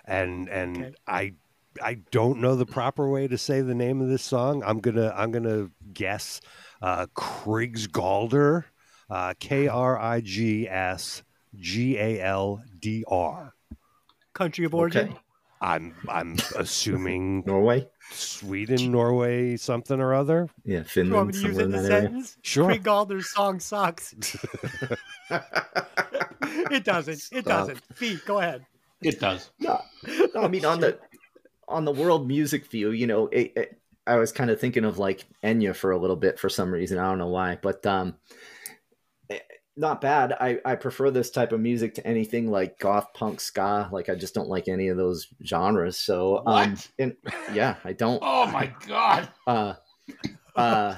and 0.07 0.49
and 0.49 0.77
Okay. 0.77 0.93
I 1.07 1.33
I 1.81 1.95
don't 2.11 2.39
know 2.39 2.55
the 2.55 2.65
proper 2.65 3.07
way 3.09 3.27
to 3.27 3.37
say 3.37 3.61
the 3.61 3.75
name 3.75 4.01
of 4.01 4.07
this 4.07 4.23
song. 4.23 4.63
I'm 4.65 4.79
gonna 4.79 5.13
I'm 5.15 5.31
gonna 5.31 5.69
guess 5.93 6.41
uh, 6.81 7.05
Krigsgaldr, 7.15 8.63
uh, 9.09 9.33
K 9.39 9.67
R 9.67 9.99
I 9.99 10.21
G 10.21 10.67
S 10.67 11.23
G 11.55 11.97
A 11.97 12.21
L 12.21 12.63
D 12.79 13.03
R. 13.07 13.53
Country 14.33 14.65
of 14.65 14.73
origin. 14.73 15.09
Okay. 15.09 15.17
I'm 15.59 15.93
I'm 16.07 16.37
assuming 16.55 17.43
Norway. 17.47 17.87
Sweden, 18.11 18.91
Norway, 18.91 19.57
something 19.57 19.99
or 19.99 20.13
other. 20.13 20.47
Yeah, 20.63 20.83
Finland. 20.83 21.09
You 21.09 21.15
want 21.15 21.27
me 21.27 21.33
to 21.33 21.47
use 21.47 21.57
it 21.57 21.61
in 21.61 21.73
in 21.73 21.81
the 21.81 21.87
sentence? 21.87 22.37
Sure. 22.41 22.65
Craig 22.65 22.83
Galder's 22.83 23.29
song 23.29 23.59
sucks. 23.59 24.13
it 26.71 26.83
doesn't. 26.83 27.15
It 27.15 27.43
Stop. 27.43 27.43
doesn't. 27.45 27.81
Fee, 27.95 28.17
go 28.25 28.39
ahead. 28.39 28.65
It 29.01 29.19
does. 29.19 29.51
No, 29.59 29.79
no, 30.35 30.41
I 30.43 30.47
mean 30.47 30.65
on 30.65 30.79
the 30.79 30.99
on 31.67 31.85
the 31.85 31.91
world 31.91 32.27
music 32.27 32.65
view, 32.67 32.91
you 32.91 33.07
know, 33.07 33.27
it, 33.27 33.51
it, 33.55 33.81
I 34.05 34.15
was 34.17 34.31
kind 34.31 34.49
of 34.49 34.59
thinking 34.59 34.85
of 34.85 34.97
like 34.97 35.25
Enya 35.43 35.75
for 35.75 35.91
a 35.91 35.97
little 35.97 36.15
bit 36.15 36.39
for 36.39 36.47
some 36.49 36.71
reason. 36.71 36.97
I 36.97 37.09
don't 37.09 37.17
know 37.17 37.27
why, 37.27 37.57
but 37.61 37.85
um, 37.85 38.15
eh, 39.29 39.39
not 39.75 39.99
bad. 39.99 40.33
I 40.39 40.59
I 40.63 40.75
prefer 40.75 41.11
this 41.11 41.29
type 41.29 41.51
of 41.51 41.59
music 41.59 41.95
to 41.95 42.07
anything 42.07 42.49
like 42.49 42.79
goth 42.79 43.13
punk 43.13 43.41
ska. 43.41 43.89
Like 43.91 44.07
I 44.07 44.15
just 44.15 44.33
don't 44.33 44.47
like 44.49 44.67
any 44.69 44.87
of 44.87 44.97
those 44.97 45.27
genres. 45.45 45.97
So 45.97 46.37
um, 46.45 46.71
What? 46.71 46.87
and 46.97 47.15
yeah, 47.53 47.75
I 47.83 47.91
don't. 47.93 48.19
Oh 48.21 48.47
my 48.47 48.73
God. 48.87 49.29
Uh, 49.45 49.73
uh, 50.55 50.95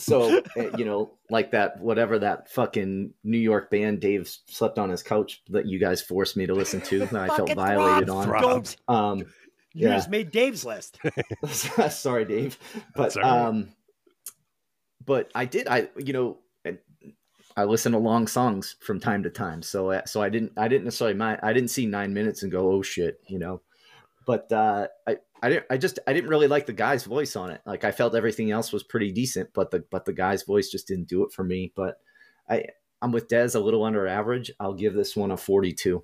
so 0.00 0.42
uh, 0.56 0.68
you 0.76 0.84
know, 0.84 1.12
like 1.30 1.52
that, 1.52 1.80
whatever 1.80 2.18
that 2.18 2.50
fucking 2.50 3.12
New 3.22 3.38
York 3.38 3.70
band 3.70 4.00
Dave 4.00 4.28
slept 4.46 4.78
on 4.78 4.90
his 4.90 5.02
couch 5.02 5.42
that 5.50 5.66
you 5.66 5.78
guys 5.78 6.02
forced 6.02 6.36
me 6.36 6.46
to 6.46 6.54
listen 6.54 6.80
to, 6.82 7.00
that 7.06 7.14
I 7.14 7.28
felt 7.28 7.52
violated 7.52 8.08
throbs, 8.08 8.30
on. 8.32 8.40
Don't. 8.40 8.76
Um, 8.88 9.18
You 9.74 9.88
Yeah. 9.88 9.96
just 9.96 10.10
made 10.10 10.30
Dave's 10.32 10.64
list. 10.64 10.98
sorry, 11.90 12.24
Dave, 12.24 12.58
but 12.94 13.14
That's 13.14 13.16
all 13.16 13.22
right. 13.22 13.44
um, 13.46 13.72
but 15.04 15.30
I 15.34 15.44
did, 15.44 15.68
I 15.68 15.88
you 15.96 16.12
know, 16.12 16.38
I 17.56 17.64
listen 17.64 17.92
to 17.92 17.98
long 17.98 18.26
songs 18.26 18.76
from 18.80 19.00
time 19.00 19.22
to 19.24 19.30
time, 19.30 19.62
so 19.62 19.90
uh, 19.90 20.04
so 20.06 20.22
I 20.22 20.28
didn't, 20.28 20.52
I 20.56 20.68
didn't 20.68 20.84
necessarily 20.84 21.16
mind, 21.16 21.40
I 21.42 21.52
didn't 21.52 21.70
see 21.70 21.86
nine 21.86 22.12
minutes 22.14 22.42
and 22.42 22.52
go, 22.52 22.72
oh 22.72 22.82
shit, 22.82 23.20
you 23.28 23.38
know, 23.38 23.60
but 24.26 24.50
uh, 24.52 24.88
I. 25.06 25.18
I 25.42 25.48
didn't. 25.48 25.64
I 25.70 25.78
just. 25.78 25.98
I 26.06 26.12
didn't 26.12 26.28
really 26.28 26.48
like 26.48 26.66
the 26.66 26.74
guy's 26.74 27.04
voice 27.04 27.34
on 27.34 27.50
it. 27.50 27.62
Like 27.64 27.82
I 27.82 27.92
felt 27.92 28.14
everything 28.14 28.50
else 28.50 28.74
was 28.74 28.82
pretty 28.82 29.10
decent, 29.10 29.48
but 29.54 29.70
the 29.70 29.82
but 29.90 30.04
the 30.04 30.12
guy's 30.12 30.42
voice 30.42 30.68
just 30.68 30.86
didn't 30.86 31.08
do 31.08 31.24
it 31.24 31.32
for 31.32 31.42
me. 31.42 31.72
But 31.74 31.98
I 32.46 32.64
I'm 33.02 33.12
with 33.12 33.28
Dez 33.28 33.54
a 33.54 33.58
little 33.60 33.84
under 33.84 34.06
average. 34.06 34.50
I'll 34.60 34.74
give 34.74 34.94
this 34.94 35.16
one 35.16 35.30
a 35.30 35.36
42. 35.36 36.02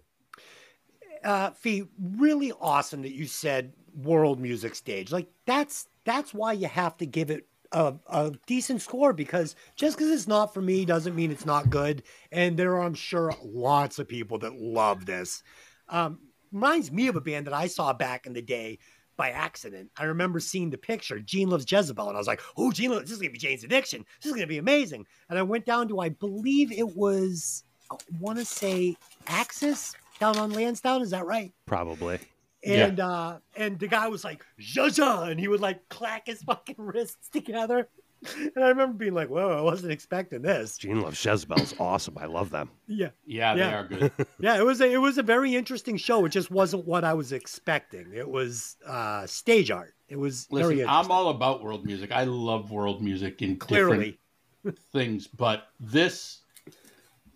Uh, 1.24 1.50
Fee, 1.50 1.84
really 2.00 2.52
awesome 2.60 3.02
that 3.02 3.12
you 3.12 3.26
said 3.26 3.72
world 3.94 4.40
music 4.40 4.74
stage. 4.74 5.12
Like 5.12 5.28
that's 5.44 5.88
that's 6.04 6.32
why 6.32 6.52
you 6.52 6.68
have 6.68 6.96
to 6.98 7.06
give 7.06 7.30
it 7.30 7.46
a, 7.72 7.94
a 8.08 8.32
decent 8.46 8.80
score 8.80 9.12
because 9.12 9.56
just 9.74 9.98
because 9.98 10.10
it's 10.10 10.28
not 10.28 10.54
for 10.54 10.62
me 10.62 10.84
doesn't 10.84 11.16
mean 11.16 11.30
it's 11.30 11.46
not 11.46 11.68
good. 11.68 12.02
And 12.30 12.56
there 12.56 12.76
are, 12.76 12.82
I'm 12.82 12.94
sure, 12.94 13.34
lots 13.42 13.98
of 13.98 14.08
people 14.08 14.38
that 14.38 14.54
love 14.54 15.04
this. 15.04 15.42
Um, 15.88 16.20
reminds 16.56 16.90
me 16.90 17.06
of 17.08 17.16
a 17.16 17.20
band 17.20 17.46
that 17.46 17.54
I 17.54 17.66
saw 17.66 17.92
back 17.92 18.26
in 18.26 18.32
the 18.32 18.40
day 18.40 18.78
by 19.16 19.30
accident. 19.30 19.90
I 19.98 20.04
remember 20.04 20.40
seeing 20.40 20.70
the 20.70 20.78
picture, 20.78 21.20
Gene 21.20 21.50
Loves 21.50 21.70
Jezebel, 21.70 22.08
and 22.08 22.16
I 22.16 22.18
was 22.18 22.26
like, 22.26 22.40
oh, 22.56 22.72
Gene 22.72 22.90
Loves, 22.90 23.02
this 23.02 23.12
is 23.12 23.18
going 23.18 23.28
to 23.28 23.32
be 23.32 23.38
Jane's 23.38 23.62
Addiction. 23.62 24.04
This 24.20 24.26
is 24.26 24.32
going 24.32 24.46
to 24.46 24.48
be 24.48 24.58
amazing. 24.58 25.06
And 25.28 25.38
I 25.38 25.42
went 25.42 25.66
down 25.66 25.86
to, 25.88 26.00
I 26.00 26.08
believe 26.08 26.72
it 26.72 26.96
was, 26.96 27.64
I 27.90 27.96
want 28.18 28.38
to 28.38 28.44
say 28.44 28.96
Axis 29.26 29.94
down 30.18 30.38
on 30.38 30.50
Lansdowne. 30.50 31.02
Is 31.02 31.10
that 31.10 31.26
right? 31.26 31.52
Probably. 31.66 32.18
Yeah. 32.64 32.86
And 32.86 33.00
uh 33.00 33.38
and 33.56 33.78
the 33.78 33.86
guy 33.86 34.08
was 34.08 34.24
like, 34.24 34.44
Zha 34.60 35.28
and 35.30 35.38
he 35.38 35.46
would 35.46 35.60
like 35.60 35.88
clack 35.88 36.26
his 36.26 36.42
fucking 36.42 36.76
wrists 36.78 37.28
together. 37.28 37.88
And 38.56 38.64
I 38.64 38.68
remember 38.68 38.96
being 38.96 39.14
like, 39.14 39.28
whoa, 39.28 39.50
I 39.56 39.60
wasn't 39.60 39.92
expecting 39.92 40.42
this. 40.42 40.78
Gene 40.78 41.00
loves 41.00 41.22
Jezebel's 41.24 41.74
awesome. 41.78 42.16
I 42.18 42.26
love 42.26 42.50
them. 42.50 42.70
Yeah. 42.86 43.10
Yeah, 43.26 43.54
they 43.54 43.60
Yeah. 43.60 43.78
are 43.78 43.84
good. 43.86 44.12
Yeah, 44.40 44.58
it 44.58 44.64
was 44.64 44.80
a 44.80 44.90
it 44.90 44.98
was 44.98 45.18
a 45.18 45.22
very 45.22 45.54
interesting 45.54 45.96
show. 45.96 46.24
It 46.24 46.30
just 46.30 46.50
wasn't 46.50 46.86
what 46.86 47.04
I 47.04 47.14
was 47.14 47.32
expecting. 47.32 48.12
It 48.14 48.28
was 48.28 48.76
uh 48.86 49.26
stage 49.26 49.70
art. 49.70 49.94
It 50.08 50.16
was 50.16 50.46
very 50.50 50.60
Listen, 50.76 50.78
interesting. 50.80 51.04
I'm 51.04 51.10
all 51.10 51.28
about 51.30 51.62
world 51.62 51.84
music. 51.84 52.12
I 52.12 52.24
love 52.24 52.70
world 52.70 53.02
music 53.02 53.42
in 53.42 53.56
clearly. 53.56 54.18
different 54.64 54.78
things, 54.92 55.26
but 55.26 55.64
this, 55.80 56.40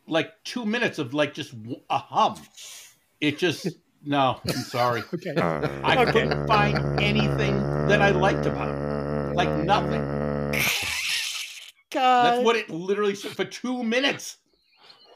like 0.06 0.30
two 0.44 0.64
minutes 0.64 0.98
of 0.98 1.14
like 1.14 1.34
just 1.34 1.52
a 1.88 1.98
hum, 1.98 2.36
it 3.20 3.38
just 3.38 3.66
no. 4.04 4.40
I'm 4.46 4.52
sorry. 4.54 5.02
Okay. 5.14 5.34
I 5.40 6.02
Okay. 6.02 6.12
couldn't 6.12 6.46
find 6.46 7.00
anything 7.00 7.58
that 7.88 8.00
I 8.00 8.10
liked 8.10 8.46
about 8.46 8.68
it. 8.74 9.34
Like 9.36 9.64
nothing. 9.64 10.29
God. 11.90 12.24
That's 12.24 12.44
what 12.44 12.56
it 12.56 12.70
literally 12.70 13.14
said 13.14 13.32
for 13.32 13.44
two 13.44 13.82
minutes. 13.82 14.36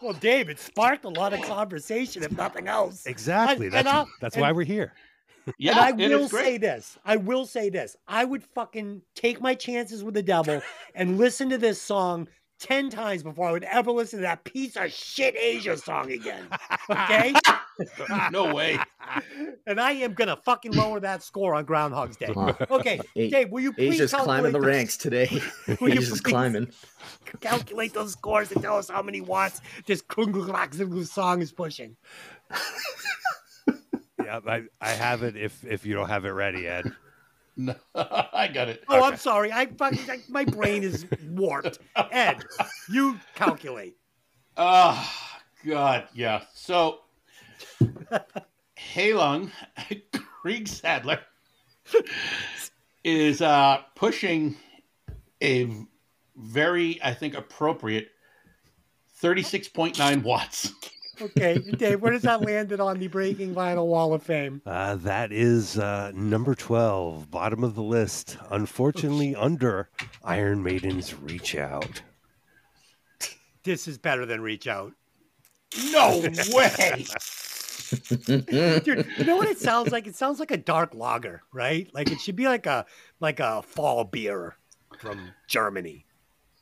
well, 0.02 0.12
Dave, 0.14 0.48
it 0.48 0.58
sparked 0.58 1.04
a 1.04 1.08
lot 1.08 1.32
of 1.32 1.40
conversation, 1.42 2.22
if 2.22 2.32
nothing 2.32 2.66
else. 2.68 3.06
Exactly. 3.06 3.66
And- 3.66 3.74
That's 3.74 3.88
I- 3.88 4.04
that's 4.20 4.34
and- 4.36 4.42
why 4.42 4.52
we're 4.52 4.64
here. 4.64 4.92
Yeah, 5.58 5.72
and 5.72 5.80
I 5.80 5.88
it 5.90 6.10
will 6.10 6.24
is 6.24 6.30
great. 6.30 6.44
say 6.44 6.56
this. 6.56 6.98
I 7.04 7.16
will 7.16 7.44
say 7.44 7.68
this. 7.68 7.98
I 8.08 8.24
would 8.24 8.42
fucking 8.54 9.02
take 9.14 9.42
my 9.42 9.54
chances 9.54 10.02
with 10.02 10.14
the 10.14 10.22
devil 10.22 10.62
and 10.94 11.18
listen 11.18 11.50
to 11.50 11.58
this 11.58 11.78
song 11.82 12.28
10 12.60 12.88
times 12.88 13.22
before 13.22 13.48
I 13.48 13.52
would 13.52 13.64
ever 13.64 13.90
listen 13.90 14.20
to 14.20 14.22
that 14.22 14.44
piece 14.44 14.74
of 14.76 14.90
shit 14.90 15.36
Asia 15.36 15.76
song 15.76 16.10
again. 16.12 16.46
Okay? 16.88 17.34
no 18.30 18.54
way. 18.54 18.78
and 19.66 19.80
I 19.80 19.92
am 19.92 20.14
gonna 20.14 20.36
fucking 20.36 20.72
lower 20.72 21.00
that 21.00 21.22
score 21.22 21.54
on 21.54 21.64
Groundhog's 21.64 22.16
Day. 22.16 22.32
Okay, 22.70 23.00
A- 23.16 23.30
Dave, 23.30 23.50
will 23.50 23.60
you 23.60 23.72
please 23.72 23.94
Age 23.94 24.10
just 24.10 24.14
climbing 24.14 24.52
the 24.52 24.58
calculate 24.58 24.76
ranks 24.76 24.96
today. 24.96 25.42
Will 25.80 25.90
you 25.90 26.00
just 26.00 26.24
climbing. 26.24 26.70
calculate 27.40 27.94
those 27.94 28.12
scores 28.12 28.52
and 28.52 28.62
tell 28.62 28.76
us 28.76 28.88
how 28.88 29.02
many 29.02 29.20
watts 29.20 29.60
this 29.86 30.02
Krunglaxing 30.02 31.06
song 31.06 31.42
is 31.42 31.52
pushing. 31.52 31.96
Yeah, 34.24 34.40
I, 34.46 34.62
I 34.80 34.90
have 34.90 35.22
it. 35.22 35.36
If 35.36 35.64
if 35.64 35.84
you 35.84 35.94
don't 35.94 36.08
have 36.08 36.24
it 36.24 36.30
ready, 36.30 36.66
Ed. 36.66 36.92
No, 37.56 37.74
I 37.94 38.48
got 38.52 38.68
it. 38.68 38.82
Oh, 38.88 39.04
I'm 39.04 39.16
sorry. 39.16 39.52
I 39.52 39.66
fucking 39.66 40.10
I, 40.10 40.20
my 40.28 40.44
brain 40.44 40.82
is 40.82 41.06
warped. 41.28 41.78
Ed, 42.10 42.44
you 42.90 43.20
calculate. 43.34 43.96
Oh, 44.56 45.12
God, 45.64 46.08
yeah. 46.14 46.42
So, 46.54 47.00
Heilung, 48.78 49.50
Krieg 50.42 50.68
Sadler, 50.68 51.20
is 53.02 53.42
uh, 53.42 53.82
pushing 53.94 54.56
a 55.42 55.70
very, 56.36 57.00
I 57.02 57.14
think, 57.14 57.34
appropriate 57.34 58.08
36.9 59.22 60.22
watts. 60.22 60.72
Okay, 61.20 61.58
Dave, 61.58 62.02
where 62.02 62.12
does 62.12 62.22
that 62.22 62.42
land 62.42 62.72
it 62.72 62.80
on 62.80 62.98
the 62.98 63.06
Breaking 63.06 63.54
Vinyl 63.54 63.86
Wall 63.86 64.12
of 64.14 64.22
Fame? 64.22 64.60
Uh, 64.66 64.96
that 64.96 65.30
is 65.32 65.78
uh, 65.78 66.10
number 66.14 66.54
twelve, 66.54 67.30
bottom 67.30 67.62
of 67.62 67.76
the 67.76 67.82
list. 67.82 68.36
Unfortunately, 68.50 69.34
under 69.34 69.88
Iron 70.24 70.62
Maiden's 70.62 71.14
"Reach 71.14 71.54
Out." 71.54 72.02
This 73.62 73.86
is 73.86 73.96
better 73.96 74.26
than 74.26 74.40
Reach 74.40 74.66
Out. 74.66 74.92
No 75.92 76.20
way. 76.52 77.06
Dude, 77.90 79.06
you 79.18 79.24
know 79.24 79.36
what 79.36 79.48
it 79.48 79.58
sounds 79.70 79.92
like? 79.92 80.06
It 80.06 80.16
sounds 80.16 80.40
like 80.40 80.50
a 80.50 80.56
dark 80.56 80.94
lager, 80.94 81.42
right? 81.52 81.88
Like 81.94 82.10
it 82.10 82.20
should 82.20 82.36
be 82.36 82.46
like 82.46 82.66
a 82.66 82.86
like 83.20 83.40
a 83.40 83.62
fall 83.62 84.04
beer 84.04 84.56
from 84.98 85.30
Germany. 85.48 86.06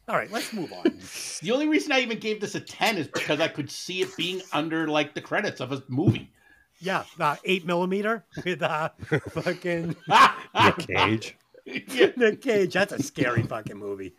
All 0.08 0.16
right, 0.16 0.30
let's 0.32 0.52
move 0.52 0.72
on. 0.72 0.82
the 1.42 1.52
only 1.52 1.68
reason 1.68 1.92
I 1.92 2.00
even 2.00 2.18
gave 2.18 2.40
this 2.40 2.56
a 2.56 2.60
10 2.60 2.98
is 2.98 3.06
because 3.06 3.38
I 3.40 3.46
could 3.46 3.70
see 3.70 4.02
it 4.02 4.14
being 4.16 4.42
under, 4.52 4.88
like, 4.88 5.14
the 5.14 5.20
credits 5.20 5.60
of 5.60 5.70
a 5.70 5.80
movie. 5.86 6.28
Yeah, 6.80 7.04
uh, 7.20 7.36
eight 7.44 7.64
millimeter 7.64 8.24
with 8.44 8.62
uh, 8.62 8.88
fucking 9.30 9.94
Nick 10.54 10.78
Cage. 10.88 11.36
Yeah. 11.64 12.08
Nick 12.16 12.42
Cage. 12.42 12.72
That's 12.74 12.92
a 12.92 13.00
scary 13.00 13.44
fucking 13.44 13.76
movie. 13.78 14.16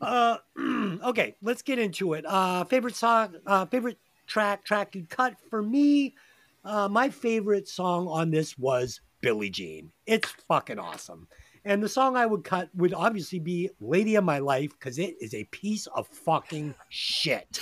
Uh, 0.00 0.36
okay, 0.58 1.34
let's 1.42 1.62
get 1.62 1.80
into 1.80 2.12
it. 2.12 2.24
Uh, 2.24 2.62
favorite 2.62 2.94
song, 2.94 3.34
uh, 3.44 3.66
favorite 3.66 3.98
track, 4.28 4.64
track 4.64 4.94
and 4.94 5.08
cut 5.08 5.34
for 5.50 5.60
me. 5.60 6.14
Uh, 6.64 6.88
my 6.88 7.08
favorite 7.08 7.68
song 7.68 8.08
on 8.08 8.30
this 8.30 8.58
was 8.58 9.00
Billie 9.20 9.50
Jean. 9.50 9.90
It's 10.06 10.30
fucking 10.48 10.78
awesome. 10.78 11.28
And 11.64 11.82
the 11.82 11.88
song 11.88 12.16
I 12.16 12.24
would 12.26 12.44
cut 12.44 12.68
would 12.74 12.94
obviously 12.94 13.38
be 13.38 13.70
Lady 13.80 14.14
of 14.16 14.24
My 14.24 14.38
Life 14.38 14.70
because 14.78 14.98
it 14.98 15.16
is 15.20 15.34
a 15.34 15.44
piece 15.44 15.86
of 15.88 16.06
fucking 16.06 16.74
shit. 16.88 17.60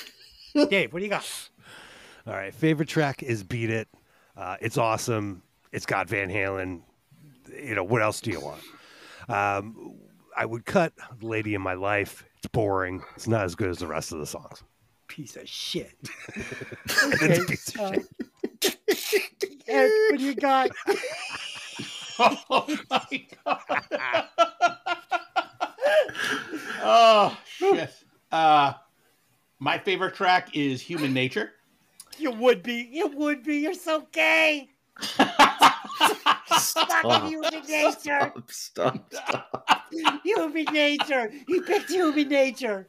Dave, 0.55 0.93
what 0.93 1.01
do 1.01 1.05
you 1.05 1.11
got? 1.11 1.27
All 2.27 2.35
right, 2.35 2.55
favorite 2.55 2.89
track 2.89 3.23
is 3.23 3.43
"Beat 3.43 3.71
It." 3.71 3.89
Uh, 4.37 4.57
it's 4.61 4.79
awesome. 4.79 5.43
It's 5.73 5.87
got 5.87 6.09
Van 6.09 6.29
Halen. 6.29 6.83
You 7.63 7.75
know 7.75 7.85
what 7.85 8.03
else 8.03 8.21
do 8.21 8.31
you 8.31 8.41
want? 8.41 8.61
Um, 9.29 9.97
I 10.37 10.45
would 10.47 10.65
cut 10.67 10.93
"Lady 11.21 11.55
in 11.55 11.63
My 11.63 11.75
Life." 11.75 12.25
It's 12.39 12.49
boring. 12.49 13.03
It's 13.15 13.27
not 13.29 13.45
as 13.45 13.55
good 13.55 13.69
as 13.71 13.79
the 13.79 13.87
rest 13.87 14.13
of 14.13 14.19
the 14.19 14.27
songs. 14.27 14.63
Piece 15.09 15.37
of 15.37 15.49
shit. 15.49 15.95
It's 16.85 17.23
Okay, 17.23 17.39
a 17.39 17.45
piece 17.45 17.69
of 17.75 17.81
uh, 17.81 17.93
shit. 17.93 18.07
Ed, 19.69 19.91
what 20.11 20.19
do 20.19 20.25
you 20.25 20.35
got? 20.35 20.71
Oh, 22.19 22.65
my 22.91 23.27
God. 23.45 23.61
oh, 26.83 27.39
shit. 27.47 27.91
Uh, 28.33 28.73
my 29.59 29.77
favorite 29.77 30.15
track 30.15 30.57
is 30.57 30.81
Human 30.81 31.13
Nature. 31.13 31.53
You 32.17 32.31
would 32.31 32.63
be. 32.63 32.89
You 32.91 33.09
would 33.09 33.43
be. 33.43 33.57
You're 33.57 33.75
so 33.75 34.07
gay. 34.13 34.71
Fucking 36.57 37.29
human 37.29 37.53
nature. 37.69 38.33
Stop, 38.49 38.51
stop, 38.51 39.13
stop. 39.13 39.93
Human 40.25 40.65
nature. 40.73 41.31
He 41.47 41.61
picked 41.61 41.91
human 41.91 42.29
nature. 42.29 42.89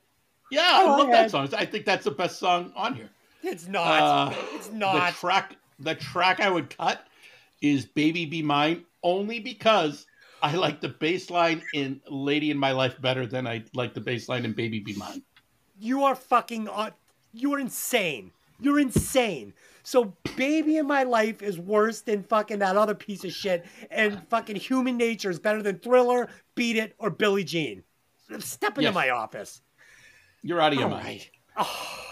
Yeah, 0.52 0.62
I 0.66 0.84
love 0.84 1.10
ahead. 1.10 1.26
that 1.26 1.32
song. 1.32 1.50
I 1.58 1.66
think 1.66 1.86
that's 1.86 2.06
the 2.06 2.12
best 2.12 2.40
song 2.40 2.72
on 2.76 2.96
here. 2.96 3.10
It's 3.44 3.68
not. 3.68 4.32
Uh, 4.32 4.36
it's 4.54 4.70
The 4.70 5.14
track, 5.20 5.58
the 5.80 5.96
track 5.96 6.40
I 6.40 6.50
would 6.50 6.76
cut 6.76 7.06
is 7.62 7.86
"Baby 7.86 8.26
Be 8.26 8.42
Mine" 8.42 8.86
only 9.04 9.40
because 9.40 10.06
I 10.42 10.54
like 10.56 10.82
the 10.82 10.90
bass 10.90 11.30
line 11.30 11.62
in 11.74 12.02
"Lady 12.10 12.52
in 12.52 12.58
My 12.58 12.72
Life" 12.72 13.00
better 13.02 13.26
than 13.26 13.48
I 13.48 13.64
like 13.74 13.94
the 13.94 14.02
bass 14.02 14.30
line 14.30 14.46
in 14.46 14.54
"Baby 14.54 14.80
Be 14.80 14.94
Mine." 14.94 15.22
you 15.80 16.04
are 16.04 16.16
fucking. 16.16 16.68
Uh, 16.68 16.90
you're 17.34 17.60
insane. 17.60 18.32
You're 18.60 18.80
insane. 18.80 19.54
So, 19.84 20.14
baby 20.36 20.78
in 20.78 20.88
my 20.88 21.04
life 21.04 21.44
is 21.44 21.60
worse 21.60 22.02
than 22.02 22.24
fucking 22.24 22.60
that 22.60 22.76
other 22.76 22.96
piece 22.96 23.24
of 23.24 23.32
shit, 23.32 23.64
and 23.92 24.22
fucking 24.30 24.56
human 24.56 24.98
nature 24.98 25.30
is 25.30 25.38
better 25.40 25.62
than 25.62 25.78
Thriller, 25.80 26.30
Beat 26.56 26.78
It, 26.78 26.96
or 26.98 27.10
Billie 27.12 27.44
Jean. 27.44 27.84
Step 28.40 28.72
into 28.72 28.82
Yes. 28.90 28.96
my 28.96 29.12
office. 29.12 29.62
You're 30.42 30.60
out 30.60 30.74
of 30.74 30.80
your 30.80 30.90
All 30.90 30.96
mind. 30.96 31.06
right. 31.06 31.30
Oh. 31.58 32.04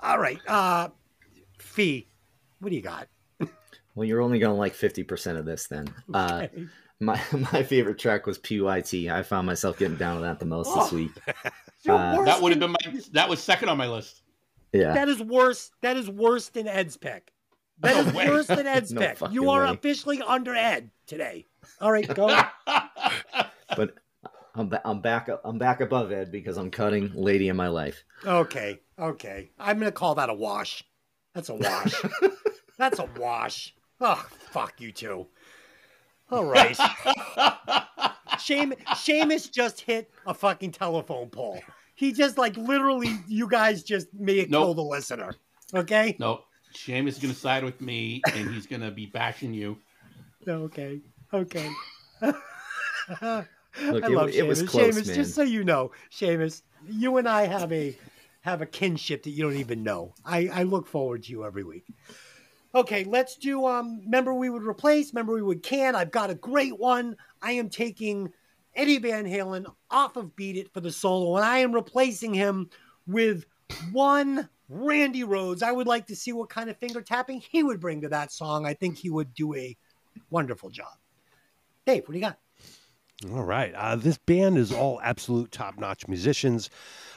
All 0.00 0.18
right. 0.18 0.38
Uh, 0.46 0.88
Fee, 1.58 2.06
what 2.60 2.70
do 2.70 2.76
you 2.76 2.82
got? 2.82 3.08
Well, 3.94 4.06
you're 4.06 4.20
only 4.20 4.38
going 4.38 4.52
to 4.54 4.58
like 4.58 4.74
50% 4.74 5.36
of 5.36 5.44
this 5.44 5.66
then. 5.66 5.88
Uh, 6.14 6.46
my, 7.00 7.20
my 7.52 7.62
favorite 7.62 7.98
track 7.98 8.26
was 8.26 8.38
PYT. 8.38 9.08
I 9.10 9.22
found 9.22 9.46
myself 9.46 9.78
getting 9.78 9.96
down 9.96 10.16
to 10.16 10.22
that 10.22 10.38
the 10.38 10.46
most 10.46 10.68
Oh. 10.70 10.82
this 10.84 10.92
week. 10.92 11.10
Uh, 11.88 12.22
That 12.24 12.42
would 12.42 12.52
have 12.52 12.60
been 12.60 12.72
my. 12.72 13.00
That 13.12 13.26
was 13.30 13.42
second 13.42 13.70
on 13.70 13.78
my 13.78 13.86
list. 13.88 14.20
Yeah. 14.74 14.92
That 14.92 15.08
is 15.08 15.18
worse. 15.22 15.70
That 15.80 15.96
is 15.96 16.10
worse 16.10 16.50
than 16.50 16.68
Ed's 16.68 16.98
pick. 16.98 17.32
That 17.78 17.94
No 17.94 18.00
is 18.10 18.14
way. 18.14 18.28
worse 18.28 18.46
than 18.48 18.66
Ed's 18.66 18.92
No 18.92 19.00
pick. 19.00 19.18
You 19.32 19.48
are 19.48 19.64
way. 19.64 19.70
officially 19.72 20.20
under 20.20 20.54
Ed 20.54 20.90
today. 21.06 21.46
All 21.80 21.90
right, 21.90 22.06
go. 22.14 22.26
But 23.76 23.94
I'm, 24.54 24.68
ba- 24.68 24.82
I'm 24.84 25.00
back 25.00 25.30
I'm 25.42 25.56
back 25.58 25.80
above 25.80 26.12
Ed 26.12 26.30
because 26.30 26.58
I'm 26.58 26.70
cutting 26.70 27.12
Lady 27.14 27.48
in 27.48 27.56
My 27.56 27.68
Life. 27.68 28.04
okay, 28.26 28.80
okay. 28.98 29.50
I'm 29.58 29.78
gonna 29.78 29.90
call 29.90 30.16
that 30.16 30.28
a 30.28 30.34
wash. 30.34 30.84
That's 31.34 31.48
a 31.48 31.54
wash. 31.54 31.94
That's 32.78 32.98
a 32.98 33.08
wash. 33.18 33.74
Oh, 34.00 34.26
fuck 34.50 34.80
you 34.80 34.92
two. 34.92 35.26
All 36.30 36.44
right. 36.46 36.76
Shame, 38.40 38.72
Seamus 38.94 39.50
just 39.50 39.80
hit 39.82 40.10
a 40.26 40.32
fucking 40.34 40.72
telephone 40.72 41.28
pole. 41.28 41.60
He 41.94 42.12
just 42.12 42.38
like 42.38 42.56
literally, 42.56 43.10
you 43.28 43.46
guys 43.48 43.82
just 43.82 44.08
may 44.14 44.46
Nope. 44.48 44.48
kill 44.48 44.74
the 44.74 44.82
listener. 44.82 45.34
Okay. 45.74 46.16
no, 46.18 46.44
Seamus 46.74 47.08
is 47.08 47.18
going 47.18 47.34
to 47.34 47.38
side 47.38 47.62
with 47.64 47.80
me, 47.80 48.22
and 48.34 48.50
he's 48.52 48.66
going 48.66 48.80
to 48.82 48.90
be 48.90 49.06
bashing 49.06 49.52
you. 49.52 49.76
Okay. 50.48 51.00
Okay. 51.34 51.70
Look, 52.22 52.34
I 53.22 54.06
it, 54.06 54.10
love 54.10 54.30
it 54.30 54.46
was 54.46 54.62
Seamus. 54.62 54.68
close, 54.68 54.94
Seamus, 54.96 55.06
man. 55.06 55.14
just 55.16 55.34
so 55.34 55.42
you 55.42 55.62
know, 55.62 55.92
Seamus, 56.10 56.62
you 56.88 57.18
and 57.18 57.28
I 57.28 57.46
have 57.46 57.70
a 57.72 57.96
have 58.40 58.62
a 58.62 58.66
kinship 58.66 59.22
that 59.22 59.30
you 59.30 59.42
don't 59.42 59.56
even 59.56 59.82
know. 59.82 60.14
I, 60.24 60.48
I 60.52 60.62
look 60.62 60.86
forward 60.86 61.24
to 61.24 61.30
you 61.30 61.44
every 61.44 61.64
week. 61.64 61.86
Okay, 62.74 63.04
let's 63.04 63.36
do 63.36 63.66
um 63.66 64.00
remember 64.04 64.32
we 64.32 64.48
would 64.48 64.62
replace, 64.62 65.12
remember 65.12 65.34
we 65.34 65.42
would 65.42 65.62
can. 65.62 65.96
I've 65.96 66.12
got 66.12 66.30
a 66.30 66.34
great 66.34 66.78
one. 66.78 67.16
I 67.42 67.52
am 67.52 67.68
taking 67.68 68.32
Eddie 68.76 68.98
Van 68.98 69.24
Halen 69.24 69.66
off 69.90 70.16
of 70.16 70.36
Beat 70.36 70.56
It 70.56 70.72
for 70.72 70.80
the 70.80 70.92
solo, 70.92 71.36
and 71.36 71.44
I 71.44 71.58
am 71.58 71.72
replacing 71.72 72.32
him 72.32 72.70
with 73.06 73.44
one 73.92 74.48
Randy 74.68 75.24
Rhoads. 75.24 75.64
I 75.64 75.72
would 75.72 75.88
like 75.88 76.06
to 76.06 76.16
see 76.16 76.32
what 76.32 76.48
kind 76.48 76.70
of 76.70 76.76
finger 76.76 77.02
tapping 77.02 77.40
he 77.40 77.64
would 77.64 77.80
bring 77.80 78.00
to 78.02 78.08
that 78.10 78.30
song. 78.30 78.64
I 78.64 78.74
think 78.74 78.96
he 78.96 79.10
would 79.10 79.34
do 79.34 79.54
a 79.54 79.76
wonderful 80.30 80.70
job. 80.70 80.94
Dave, 81.86 82.04
what 82.04 82.12
do 82.12 82.18
you 82.18 82.24
got? 82.24 82.38
All 83.28 83.44
right. 83.44 83.74
Uh, 83.74 83.96
this 83.96 84.16
band 84.16 84.56
is 84.56 84.72
all 84.72 84.98
absolute 85.02 85.52
top-notch 85.52 86.08
musicians. 86.08 86.70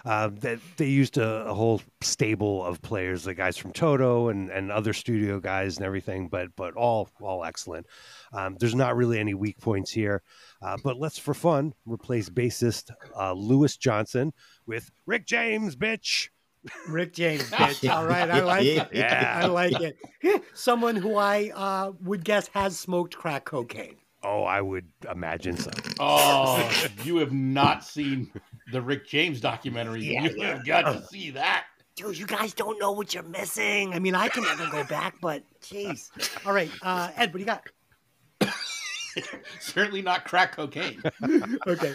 Uh, 0.05 0.29
that 0.41 0.59
they 0.75 0.89
used 0.89 1.17
a, 1.17 1.45
a 1.45 1.53
whole 1.53 1.81
stable 2.01 2.61
of 2.65 2.81
players, 2.81 3.23
the 3.23 3.33
guys 3.33 3.55
from 3.55 3.71
Toto 3.71 4.27
and, 4.27 4.49
and 4.49 4.69
other 4.69 4.91
studio 4.91 5.39
guys 5.39 5.77
and 5.77 5.85
everything, 5.85 6.27
but 6.27 6.49
but 6.57 6.73
all 6.73 7.07
all 7.21 7.45
excellent. 7.45 7.85
Um, 8.33 8.57
there's 8.59 8.75
not 8.75 8.97
really 8.97 9.17
any 9.17 9.33
weak 9.33 9.61
points 9.61 9.91
here. 9.91 10.21
Uh, 10.61 10.75
but 10.83 10.97
let's, 10.97 11.17
for 11.17 11.33
fun, 11.33 11.73
replace 11.85 12.29
bassist 12.29 12.91
uh, 13.17 13.31
Louis 13.31 13.77
Johnson 13.77 14.33
with 14.65 14.91
Rick 15.05 15.25
James, 15.25 15.77
bitch. 15.77 16.27
Rick 16.89 17.13
James, 17.13 17.43
bitch. 17.49 17.89
All 17.89 18.05
right, 18.05 18.29
I 18.29 18.41
like 18.41 18.65
it. 18.65 18.89
Yeah. 18.91 19.39
I 19.41 19.45
like 19.47 19.79
it. 19.79 19.97
Someone 20.53 20.97
who 20.97 21.15
I 21.15 21.51
uh, 21.55 21.93
would 22.01 22.25
guess 22.25 22.47
has 22.49 22.77
smoked 22.77 23.15
crack 23.15 23.45
cocaine. 23.45 23.95
Oh, 24.23 24.43
I 24.43 24.61
would 24.61 24.87
imagine 25.11 25.57
so. 25.57 25.71
Oh, 25.99 26.71
you 27.03 27.17
have 27.17 27.33
not 27.33 27.83
seen 27.83 28.31
the 28.71 28.81
Rick 28.81 29.07
James 29.07 29.41
documentary. 29.41 30.03
Yeah, 30.05 30.23
you 30.23 30.41
have 30.43 30.65
got 30.65 30.81
to 30.83 31.05
see 31.07 31.31
that. 31.31 31.65
Dude, 31.95 32.17
you 32.17 32.25
guys 32.25 32.53
don't 32.53 32.79
know 32.79 32.91
what 32.91 33.13
you're 33.13 33.21
missing. 33.23 33.93
I 33.93 33.99
mean, 33.99 34.15
I 34.15 34.27
can 34.29 34.43
never 34.43 34.65
go 34.71 34.83
back, 34.85 35.15
but 35.21 35.43
jeez. 35.61 36.09
All 36.45 36.53
right, 36.53 36.71
uh, 36.81 37.11
Ed, 37.15 37.33
what 37.33 37.33
do 37.33 37.39
you 37.39 37.45
got? 37.45 37.67
Certainly 39.59 40.01
not 40.01 40.25
crack 40.25 40.55
cocaine. 40.55 41.01
Okay. 41.67 41.93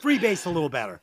Free 0.00 0.18
base 0.18 0.44
a 0.44 0.50
little 0.50 0.68
better. 0.68 1.00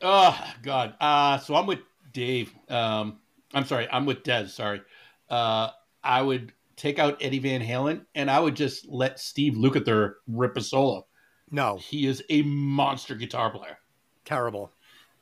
Oh 0.00 0.52
God. 0.62 0.94
Uh, 1.00 1.38
so 1.38 1.54
I'm 1.54 1.66
with 1.66 1.80
Dave. 2.12 2.52
Um, 2.68 3.18
I'm 3.52 3.66
sorry. 3.66 3.86
I'm 3.90 4.06
with 4.06 4.22
Des. 4.22 4.46
Sorry. 4.48 4.80
Uh, 5.28 5.68
I 6.02 6.22
would 6.22 6.52
take 6.76 6.98
out 6.98 7.18
Eddie 7.22 7.38
Van 7.38 7.60
Halen 7.62 8.04
and 8.14 8.30
I 8.30 8.40
would 8.40 8.56
just 8.56 8.86
let 8.88 9.18
Steve 9.20 9.54
Lukather 9.54 10.14
rip 10.26 10.56
a 10.56 10.60
solo. 10.60 11.06
No, 11.50 11.76
He 11.76 12.06
is 12.06 12.22
a 12.30 12.42
monster 12.42 13.14
guitar 13.14 13.50
player. 13.50 13.78
terrible. 14.24 14.72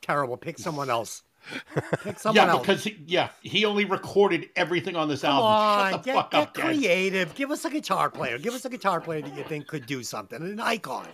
Terrible. 0.01 0.35
Pick 0.35 0.57
someone 0.59 0.89
else. 0.89 1.23
Pick 2.03 2.19
someone 2.19 2.35
else. 2.37 2.47
yeah, 2.47 2.51
else. 2.51 2.61
because 2.61 2.83
he, 2.83 3.03
yeah, 3.05 3.29
he 3.41 3.63
only 3.65 3.85
recorded 3.85 4.49
everything 4.55 4.95
on 4.97 5.07
this 5.07 5.21
Come 5.21 5.31
album. 5.31 5.45
on, 5.47 5.91
Shut 5.91 6.03
the 6.03 6.05
get, 6.07 6.15
fuck 6.15 6.31
get 6.31 6.41
up, 6.41 6.53
creative. 6.53 7.35
Give 7.35 7.51
us 7.51 7.63
a 7.65 7.69
guitar 7.69 8.09
player. 8.09 8.37
Give 8.37 8.53
us 8.53 8.65
a 8.65 8.69
guitar 8.69 8.99
player 8.99 9.21
that 9.21 9.35
you 9.37 9.43
think 9.43 9.67
could 9.67 9.85
do 9.85 10.03
something. 10.03 10.41
An 10.41 10.59
icon. 10.59 11.07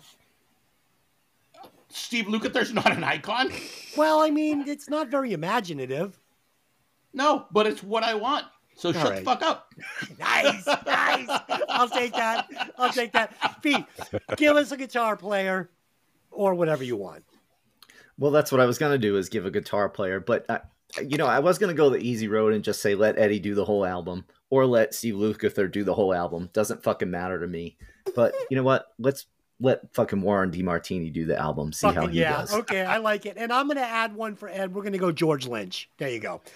Steve 1.89 2.25
Lukather's 2.25 2.71
not 2.73 2.91
an 2.91 3.03
icon. 3.03 3.51
Well, 3.97 4.21
I 4.21 4.29
mean, 4.29 4.67
it's 4.67 4.89
not 4.89 5.09
very 5.09 5.33
imaginative. 5.33 6.19
No, 7.13 7.45
but 7.51 7.65
it's 7.67 7.81
what 7.83 8.03
I 8.03 8.13
want. 8.13 8.45
So 8.79 8.93
shut 8.93 9.09
right. 9.09 9.19
the 9.19 9.25
fuck 9.25 9.41
up. 9.41 9.73
Nice, 10.19 10.65
nice. 10.85 11.41
I'll 11.67 11.89
take 11.89 12.13
that. 12.13 12.47
I'll 12.77 12.93
take 12.93 13.11
that. 13.11 13.61
Pete, 13.61 13.85
give 14.37 14.55
us 14.55 14.71
a 14.71 14.77
guitar 14.77 15.17
player 15.17 15.69
or 16.31 16.53
whatever 16.53 16.83
you 16.83 16.95
want. 16.95 17.25
Well, 18.17 18.31
that's 18.31 18.51
what 18.53 18.61
I 18.61 18.65
was 18.65 18.77
gonna 18.77 18.97
do 18.97 19.17
is 19.17 19.27
give 19.27 19.45
a 19.45 19.51
guitar 19.51 19.89
player, 19.89 20.21
but 20.21 20.45
I, 20.49 20.61
you 21.05 21.17
know, 21.17 21.25
I 21.25 21.39
was 21.39 21.57
gonna 21.57 21.73
go 21.73 21.89
the 21.89 21.99
easy 21.99 22.29
road 22.29 22.53
and 22.53 22.63
just 22.63 22.81
say 22.81 22.95
let 22.95 23.19
Eddie 23.19 23.39
do 23.39 23.53
the 23.53 23.65
whole 23.65 23.85
album 23.85 24.25
or 24.49 24.65
let 24.65 24.93
Steve 24.93 25.15
Lukather 25.15 25.69
do 25.69 25.83
the 25.83 25.93
whole 25.93 26.13
album. 26.13 26.49
Doesn't 26.53 26.83
fucking 26.83 27.11
matter 27.11 27.39
to 27.39 27.47
me. 27.47 27.77
But 28.15 28.33
you 28.49 28.55
know 28.55 28.63
what? 28.63 28.87
Let's 28.97 29.25
let 29.61 29.93
fucking 29.93 30.21
Warren 30.21 30.51
DeMartini 30.51 31.11
do 31.11 31.25
the 31.25 31.37
album. 31.37 31.73
See 31.73 31.87
how 31.87 31.93
Fucking 31.93 32.11
he 32.11 32.21
yeah. 32.21 32.37
does. 32.37 32.53
Okay, 32.53 32.81
I 32.81 32.97
like 32.97 33.25
it. 33.25 33.35
And 33.37 33.51
I'm 33.51 33.67
going 33.67 33.77
to 33.77 33.83
add 33.83 34.15
one 34.15 34.35
for 34.35 34.47
Ed. 34.47 34.73
We're 34.73 34.83
going 34.83 34.93
to 34.93 34.99
go 34.99 35.11
George 35.11 35.47
Lynch. 35.47 35.89
There 35.97 36.09
you 36.09 36.19
go. 36.19 36.41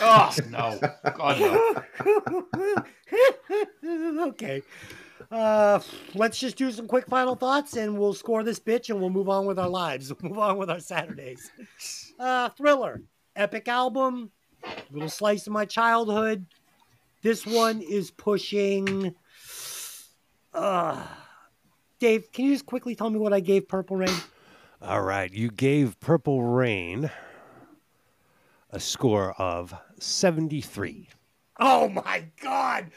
Oh 0.00 0.34
no, 0.50 0.78
God 1.16 1.40
no. 1.40 2.84
okay. 4.26 4.62
Uh, 5.30 5.80
let's 6.14 6.38
just 6.38 6.56
do 6.56 6.70
some 6.70 6.86
quick 6.86 7.06
final 7.06 7.34
thoughts 7.34 7.76
and 7.76 7.98
we'll 7.98 8.12
score 8.12 8.42
this 8.42 8.60
bitch 8.60 8.90
and 8.90 9.00
we'll 9.00 9.10
move 9.10 9.28
on 9.28 9.46
with 9.46 9.58
our 9.58 9.68
lives. 9.68 10.12
We'll 10.12 10.18
move 10.30 10.38
on 10.38 10.58
with 10.58 10.70
our 10.70 10.80
Saturdays. 10.80 11.50
Uh, 12.18 12.50
Thriller, 12.50 13.02
epic 13.34 13.68
album, 13.68 14.30
little 14.90 15.08
slice 15.08 15.46
of 15.46 15.52
my 15.52 15.64
childhood. 15.64 16.46
This 17.22 17.46
one 17.46 17.80
is 17.80 18.10
pushing. 18.10 19.14
Uh, 20.52 21.02
Dave, 21.98 22.30
can 22.32 22.46
you 22.46 22.52
just 22.52 22.66
quickly 22.66 22.94
tell 22.94 23.10
me 23.10 23.18
what 23.18 23.32
I 23.32 23.40
gave 23.40 23.68
Purple 23.68 23.96
Rain? 23.96 24.10
All 24.82 25.02
right, 25.02 25.32
you 25.32 25.50
gave 25.50 25.98
Purple 26.00 26.42
Rain 26.42 27.10
a 28.70 28.80
score 28.80 29.32
of 29.40 29.72
73. 30.00 31.08
Oh 31.60 31.88
my 31.88 32.24
god. 32.42 32.90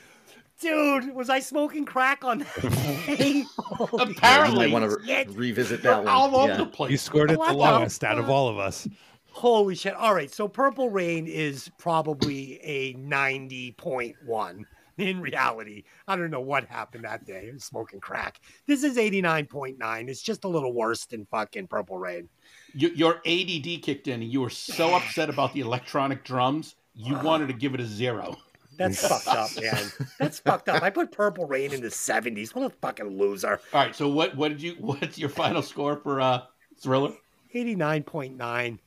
Dude, 0.59 1.13
was 1.13 1.29
I 1.29 1.39
smoking 1.39 1.85
crack 1.85 2.23
on 2.23 2.39
that 2.39 2.61
day? 3.17 3.43
Holy 3.57 3.91
Yeah, 3.99 4.05
you 4.07 4.11
Apparently, 4.17 4.71
might 4.71 4.73
want 4.81 4.91
to 4.99 5.05
shit. 5.05 5.29
revisit 5.29 5.83
that 5.83 5.99
one. 5.99 6.07
all 6.07 6.35
over 6.35 6.47
Yeah. 6.47 6.57
the 6.57 6.65
place. 6.65 6.89
You 6.91 6.97
scored 6.97 7.29
it 7.29 7.39
the 7.39 7.45
the 7.45 7.53
lowest 7.53 8.03
out 8.03 8.17
of 8.17 8.27
all 8.29 8.47
of 8.49 8.57
us. 8.57 8.87
Holy 9.31 9.75
shit. 9.75 9.93
All 9.93 10.15
right. 10.15 10.31
So 10.31 10.47
Purple 10.47 10.89
Rain 10.89 11.27
is 11.27 11.69
probably 11.77 12.59
a 12.63 12.95
90.1 12.95 14.65
in 15.07 15.21
reality. 15.21 15.83
I 16.07 16.15
don't 16.15 16.31
know 16.31 16.41
what 16.41 16.65
happened 16.65 17.03
that 17.05 17.25
day. 17.25 17.51
Smoking 17.57 17.99
crack. 17.99 18.39
This 18.65 18.83
is 18.83 18.97
89.9. 18.97 20.09
It's 20.09 20.21
just 20.21 20.43
a 20.43 20.47
little 20.47 20.73
worse 20.73 21.05
than 21.05 21.25
fucking 21.25 21.67
Purple 21.67 21.97
Rain. 21.97 22.29
You, 22.73 22.89
your 22.89 23.15
ADD 23.25 23.81
kicked 23.81 24.07
in, 24.07 24.21
and 24.21 24.31
you 24.31 24.41
were 24.41 24.49
so 24.49 24.95
upset 24.95 25.29
about 25.29 25.53
the 25.53 25.61
electronic 25.61 26.23
drums, 26.23 26.75
you 26.95 27.17
wanted 27.23 27.47
to 27.47 27.53
give 27.53 27.73
it 27.73 27.79
a 27.79 27.85
zero. 27.85 28.37
That's 28.77 29.07
fucked 29.07 29.27
up, 29.27 29.49
man. 29.61 29.91
That's 30.19 30.39
fucked 30.39 30.69
up. 30.69 30.83
I 30.83 30.89
put 30.89 31.11
Purple 31.11 31.45
Rain 31.45 31.73
in 31.73 31.81
the 31.81 31.87
70s. 31.87 32.55
What 32.55 32.65
a 32.65 32.69
fucking 32.69 33.17
loser. 33.17 33.59
All 33.73 33.81
right, 33.81 33.95
so 33.95 34.07
what 34.07 34.35
what 34.35 34.49
did 34.49 34.61
you 34.61 34.73
what's 34.79 35.17
your 35.17 35.29
final 35.29 35.61
score 35.61 35.97
for 35.97 36.21
uh 36.21 36.41
Thriller? 36.79 37.13
89.9. 37.55 38.77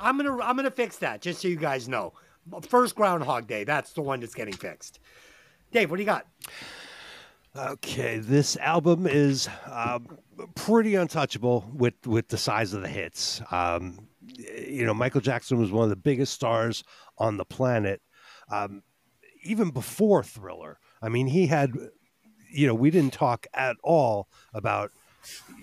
I'm 0.00 0.16
gonna 0.16 0.42
I'm 0.42 0.56
gonna 0.56 0.70
fix 0.70 0.98
that 0.98 1.20
just 1.20 1.40
so 1.40 1.48
you 1.48 1.56
guys 1.56 1.88
know. 1.88 2.12
First 2.68 2.94
Groundhog 2.94 3.46
Day. 3.46 3.64
That's 3.64 3.92
the 3.92 4.02
one 4.02 4.20
that's 4.20 4.34
getting 4.34 4.54
fixed. 4.54 5.00
Dave, 5.70 5.90
what 5.90 5.96
do 5.96 6.02
you 6.02 6.06
got? 6.06 6.26
Okay, 7.56 8.18
this 8.18 8.56
album 8.58 9.06
is 9.06 9.48
um, 9.70 10.18
pretty 10.54 10.94
untouchable 10.94 11.68
with 11.74 12.06
with 12.06 12.28
the 12.28 12.38
size 12.38 12.72
of 12.72 12.82
the 12.82 12.88
hits. 12.88 13.42
Um, 13.50 14.08
you 14.38 14.86
know, 14.86 14.94
Michael 14.94 15.20
Jackson 15.20 15.58
was 15.58 15.70
one 15.70 15.84
of 15.84 15.90
the 15.90 15.96
biggest 15.96 16.32
stars 16.32 16.84
on 17.18 17.36
the 17.36 17.44
planet, 17.44 18.00
um, 18.50 18.82
even 19.42 19.70
before 19.70 20.22
Thriller. 20.22 20.78
I 21.02 21.08
mean, 21.08 21.26
he 21.26 21.46
had, 21.46 21.72
you 22.50 22.66
know, 22.66 22.74
we 22.74 22.90
didn't 22.90 23.12
talk 23.12 23.46
at 23.54 23.76
all 23.82 24.28
about. 24.54 24.92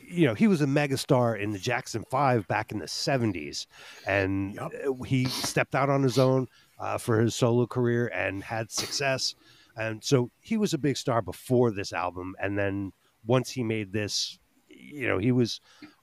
You 0.07 0.27
know, 0.27 0.33
he 0.35 0.47
was 0.47 0.61
a 0.61 0.65
megastar 0.65 1.39
in 1.39 1.51
the 1.51 1.57
Jackson 1.57 2.03
Five 2.11 2.47
back 2.47 2.71
in 2.71 2.79
the 2.79 2.85
'70s, 2.85 3.65
and 4.05 4.59
uh, 4.59 4.69
he 5.05 5.25
stepped 5.25 5.73
out 5.73 5.89
on 5.89 6.03
his 6.03 6.19
own 6.19 6.47
uh, 6.77 6.97
for 6.97 7.19
his 7.19 7.33
solo 7.33 7.65
career 7.65 8.07
and 8.13 8.43
had 8.43 8.71
success. 8.71 9.33
And 9.75 10.03
so 10.03 10.31
he 10.39 10.57
was 10.57 10.73
a 10.73 10.77
big 10.77 10.97
star 10.97 11.21
before 11.21 11.71
this 11.71 11.91
album, 11.91 12.35
and 12.41 12.57
then 12.57 12.91
once 13.25 13.51
he 13.51 13.63
made 13.63 13.91
this, 13.91 14.39
you 14.69 15.07
know, 15.07 15.17
he 15.17 15.31
was 15.31 15.59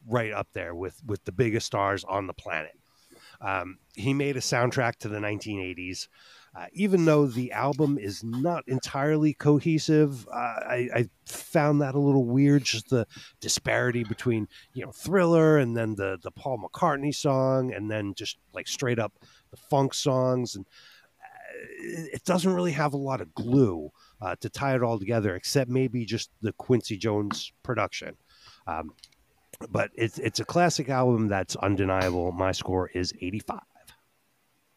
right 0.07 0.33
up 0.33 0.49
there 0.53 0.75
with 0.75 1.01
with 1.07 1.25
the 1.25 1.33
biggest 1.33 1.67
stars 1.67 2.05
on 2.05 2.27
the 2.27 2.35
planet. 2.35 2.73
Um, 3.41 3.79
he 3.95 4.15
made 4.15 4.37
a 4.37 4.41
soundtrack 4.41 4.97
to 4.99 5.09
the 5.09 5.19
1980s. 5.19 6.09
Uh, 6.55 6.67
even 6.75 7.07
though 7.07 7.27
the 7.27 7.51
album 7.53 7.99
is 7.99 8.23
not 8.23 8.63
entirely 8.69 9.33
cohesive, 9.33 10.29
uh, 10.29 10.37
I, 10.37 10.89
I 10.95 11.09
found 11.25 11.81
that 11.81 11.95
a 11.95 11.99
little 11.99 12.27
weird. 12.27 12.65
Just 12.65 12.91
the 12.91 13.07
disparity 13.41 14.05
between 14.05 14.49
you 14.75 14.85
know 14.85 14.93
Thriller 14.93 15.57
and 15.57 15.75
then 15.75 15.95
the 15.95 16.19
the 16.23 16.31
Paul 16.31 16.59
McCartney 16.59 17.15
song, 17.15 17.73
and 17.73 17.91
then 17.91 18.13
just 18.15 18.37
like 18.53 18.69
straight 18.69 18.99
up 18.99 19.15
the 19.51 19.57
funk 19.57 19.95
songs, 19.95 20.55
and 20.55 20.67
it 21.81 22.25
doesn't 22.25 22.53
really 22.53 22.73
have 22.73 22.95
a 22.95 22.99
lot 22.99 23.21
of 23.21 23.33
glue 23.35 23.91
uh, 24.21 24.37
to 24.41 24.49
tie 24.49 24.75
it 24.75 24.83
all 24.83 24.99
together, 24.99 25.35
except 25.35 25.71
maybe 25.71 26.05
just 26.05 26.31
the 26.41 26.53
Quincy 26.53 26.97
Jones 26.97 27.53
production. 27.63 28.17
Um, 28.67 28.93
but 29.71 29.91
it's 29.95 30.19
it's 30.19 30.41
a 30.41 30.45
classic 30.45 30.89
album 30.89 31.29
that's 31.29 31.57
undeniable. 31.57 32.33
My 32.33 32.53
score 32.53 32.89
is 32.89 33.13
85. 33.21 33.61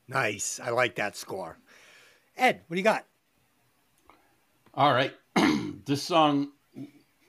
Nice. 0.07 0.59
I 0.63 0.69
like 0.69 0.95
that 0.95 1.15
score. 1.15 1.57
Ed, 2.37 2.61
what 2.67 2.75
do 2.75 2.79
you 2.79 2.83
got? 2.83 3.05
All 4.73 4.93
right. 4.93 5.13
this 5.85 6.03
song, 6.03 6.51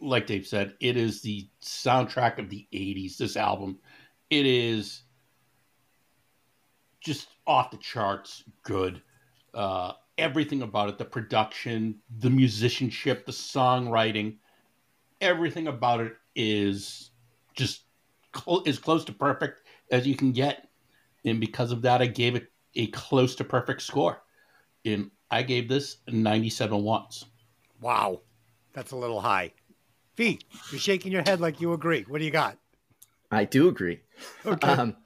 like 0.01 0.27
Dave 0.27 0.47
said, 0.47 0.75
it 0.81 0.97
is 0.97 1.23
the 1.23 1.49
soundtrack 1.63 2.39
of 2.39 2.51
the 2.51 2.67
80s, 2.73 3.17
this 3.17 3.37
album. 3.37 3.79
It 4.31 4.45
is 4.45 5.03
just 7.01 7.29
off 7.47 7.71
the 7.71 7.77
charts 7.79 8.43
good. 8.63 9.01
Uh, 9.57 9.93
everything 10.19 10.63
about 10.63 10.89
it 10.89 10.99
the 10.99 11.05
production, 11.05 11.97
the 12.19 12.31
musicianship, 12.31 13.25
the 13.25 13.33
songwriting, 13.33 14.37
everything 15.21 15.67
about 15.67 16.01
it 16.01 16.15
is 16.35 17.11
just 17.55 17.83
cl- 18.37 18.63
as 18.67 18.79
close 18.79 19.05
to 19.07 19.13
perfect 19.13 19.63
as 19.91 20.07
you 20.07 20.15
can 20.15 20.33
get. 20.33 20.69
And 21.25 21.41
because 21.41 21.73
of 21.73 21.83
that, 21.83 22.03
I 22.03 22.07
gave 22.07 22.37
it 22.37 22.53
a 22.75 22.89
close 22.89 23.35
to 23.37 23.45
perfect 23.45 23.83
score. 23.83 24.23
And 24.85 25.11
I 25.31 25.43
gave 25.43 25.69
this 25.69 25.97
97 26.07 26.83
watts. 26.83 27.25
Wow. 27.81 28.21
That's 28.73 28.93
a 28.93 28.97
little 28.97 29.21
high. 29.21 29.53
V, 30.17 30.39
you're 30.71 30.79
shaking 30.81 31.13
your 31.13 31.23
head 31.23 31.41
like 31.41 31.61
you 31.61 31.73
agree. 31.73 32.05
What 32.09 32.19
do 32.19 32.25
you 32.25 32.31
got? 32.31 32.59
I 33.31 33.45
do 33.45 33.69
agree. 33.69 34.01
Okay. 34.45 34.69
Um, 34.69 34.97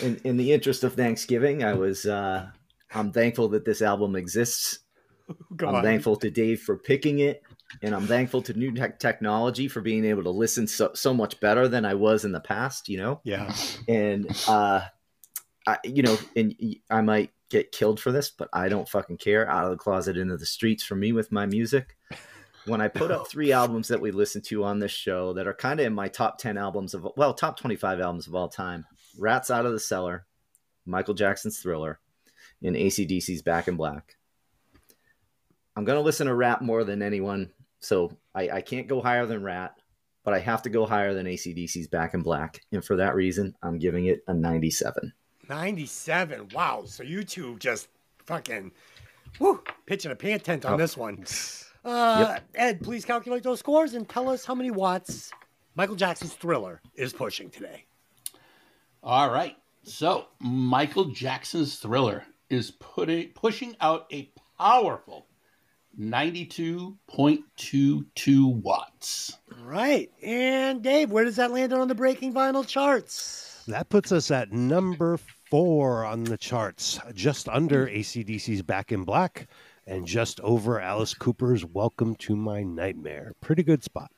in, 0.00 0.20
in 0.24 0.36
the 0.36 0.52
interest 0.52 0.82
of 0.82 0.94
Thanksgiving, 0.94 1.62
I 1.62 1.74
was 1.74 2.06
uh, 2.06 2.48
I'm 2.94 3.12
thankful 3.12 3.48
that 3.50 3.64
this 3.64 3.82
album 3.82 4.16
exists. 4.16 4.80
Go 5.56 5.68
I'm 5.68 5.76
on. 5.76 5.82
thankful 5.82 6.16
to 6.16 6.30
Dave 6.30 6.60
for 6.60 6.76
picking 6.76 7.20
it, 7.20 7.42
and 7.80 7.94
I'm 7.94 8.06
thankful 8.06 8.42
to 8.42 8.54
new 8.54 8.72
tech 8.74 8.98
technology 8.98 9.68
for 9.68 9.80
being 9.80 10.04
able 10.04 10.24
to 10.24 10.30
listen 10.30 10.66
so 10.66 10.90
so 10.94 11.14
much 11.14 11.38
better 11.40 11.68
than 11.68 11.84
I 11.84 11.94
was 11.94 12.24
in 12.24 12.32
the 12.32 12.40
past. 12.40 12.88
You 12.88 12.98
know, 12.98 13.20
Yeah. 13.24 13.54
and 13.88 14.26
uh, 14.48 14.82
I, 15.66 15.78
you 15.84 16.02
know, 16.02 16.18
and 16.36 16.54
I 16.90 17.00
might 17.02 17.30
get 17.50 17.70
killed 17.72 18.00
for 18.00 18.10
this, 18.12 18.30
but 18.30 18.48
I 18.52 18.68
don't 18.68 18.88
fucking 18.88 19.18
care. 19.18 19.48
Out 19.48 19.64
of 19.64 19.70
the 19.70 19.76
closet 19.76 20.16
into 20.16 20.36
the 20.36 20.46
streets 20.46 20.82
for 20.82 20.96
me 20.96 21.12
with 21.12 21.30
my 21.32 21.46
music. 21.46 21.96
When 22.66 22.80
I 22.80 22.88
put 22.88 23.10
up 23.10 23.28
three 23.30 23.52
albums 23.52 23.88
that 23.88 24.00
we 24.00 24.10
listen 24.10 24.42
to 24.42 24.64
on 24.64 24.80
this 24.80 24.92
show 24.92 25.32
that 25.34 25.46
are 25.46 25.54
kind 25.54 25.78
of 25.80 25.86
in 25.86 25.94
my 25.94 26.08
top 26.08 26.38
ten 26.38 26.58
albums 26.58 26.94
of 26.94 27.06
well, 27.16 27.32
top 27.32 27.58
twenty 27.58 27.76
five 27.76 28.00
albums 28.00 28.26
of 28.26 28.34
all 28.34 28.48
time: 28.48 28.84
Ratt's 29.18 29.50
Out 29.50 29.66
of 29.66 29.72
the 29.72 29.80
Cellar, 29.80 30.26
Michael 30.84 31.14
Jackson's 31.14 31.58
Thriller, 31.60 32.00
and 32.62 32.76
AC/DC's 32.76 33.42
Back 33.42 33.68
in 33.68 33.76
Black. 33.76 34.16
I'm 35.76 35.84
gonna 35.84 36.00
listen 36.00 36.26
to 36.26 36.34
Ratt 36.34 36.62
more 36.62 36.84
than 36.84 37.02
anyone, 37.02 37.50
so 37.80 38.16
I, 38.34 38.48
I 38.50 38.60
can't 38.60 38.88
go 38.88 39.00
higher 39.00 39.26
than 39.26 39.42
Ratt, 39.42 39.74
but 40.24 40.34
I 40.34 40.38
have 40.38 40.62
to 40.62 40.70
go 40.70 40.84
higher 40.86 41.14
than 41.14 41.26
AC/DC's 41.26 41.88
Back 41.88 42.14
in 42.14 42.22
Black, 42.22 42.60
and 42.72 42.84
for 42.84 42.96
that 42.96 43.14
reason, 43.14 43.54
I'm 43.62 43.78
giving 43.78 44.06
it 44.06 44.22
a 44.28 44.34
97. 44.34 45.12
97. 45.48 46.48
Wow. 46.54 46.84
So 46.86 47.02
you 47.02 47.24
two 47.24 47.58
just 47.58 47.88
fucking 48.26 48.72
whoo, 49.38 49.62
pitching 49.86 50.12
a 50.12 50.16
pant 50.16 50.44
tent 50.44 50.64
on 50.64 50.74
Oh. 50.74 50.76
this 50.76 50.96
one. 50.96 51.24
Uh, 51.84 52.38
Ed, 52.54 52.80
please 52.80 53.04
calculate 53.04 53.42
those 53.42 53.58
scores 53.58 53.94
and 53.94 54.08
tell 54.08 54.28
us 54.28 54.44
how 54.44 54.54
many 54.54 54.70
watts 54.70 55.32
Michael 55.74 55.96
Jackson's 55.96 56.32
Thriller 56.32 56.80
is 56.94 57.12
pushing 57.12 57.50
today. 57.50 57.86
All 59.02 59.32
right. 59.32 59.56
So 59.82 60.26
Michael 60.38 61.06
Jackson's 61.06 61.74
Thriller 61.80 62.22
is 62.52 62.72
putting 62.72 63.28
pushing 63.30 63.74
out 63.80 64.06
a 64.12 64.30
powerful 64.58 65.26
92.22 65.98 68.62
watts. 68.62 69.38
All 69.50 69.64
right. 69.64 70.10
And 70.22 70.82
Dave, 70.82 71.10
where 71.10 71.24
does 71.24 71.36
that 71.36 71.50
land 71.50 71.72
on 71.72 71.88
the 71.88 71.94
breaking 71.94 72.32
vinyl 72.32 72.66
charts? 72.66 73.64
That 73.68 73.88
puts 73.88 74.12
us 74.12 74.30
at 74.30 74.52
number 74.52 75.18
four 75.50 76.04
on 76.04 76.24
the 76.24 76.38
charts, 76.38 76.98
just 77.14 77.48
under 77.48 77.88
AC/DC's 77.88 78.62
Back 78.62 78.90
in 78.90 79.04
Black 79.04 79.48
and 79.86 80.06
just 80.06 80.40
over 80.40 80.80
Alice 80.80 81.14
Cooper's 81.14 81.64
Welcome 81.64 82.16
to 82.16 82.36
My 82.36 82.62
Nightmare. 82.62 83.32
Pretty 83.40 83.62
good 83.62 83.84
spot. 83.84 84.10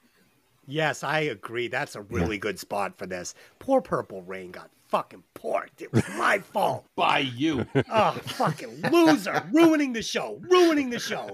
Yes, 0.66 1.02
I 1.02 1.20
agree. 1.20 1.68
That's 1.68 1.96
a 1.96 2.02
really 2.02 2.38
good 2.38 2.58
spot 2.58 2.96
for 2.96 3.06
this. 3.06 3.34
Poor 3.58 3.80
Purple 3.80 4.22
Rain 4.22 4.50
got 4.50 4.70
fucking 4.88 5.22
porked. 5.34 5.82
It 5.82 5.92
was 5.92 6.04
my 6.16 6.38
fault. 6.38 6.86
By 6.96 7.18
you. 7.18 7.66
Oh, 7.90 8.12
fucking 8.12 8.82
loser. 8.90 9.44
ruining 9.52 9.92
the 9.92 10.02
show. 10.02 10.40
Ruining 10.48 10.90
the 10.90 10.98
show. 10.98 11.30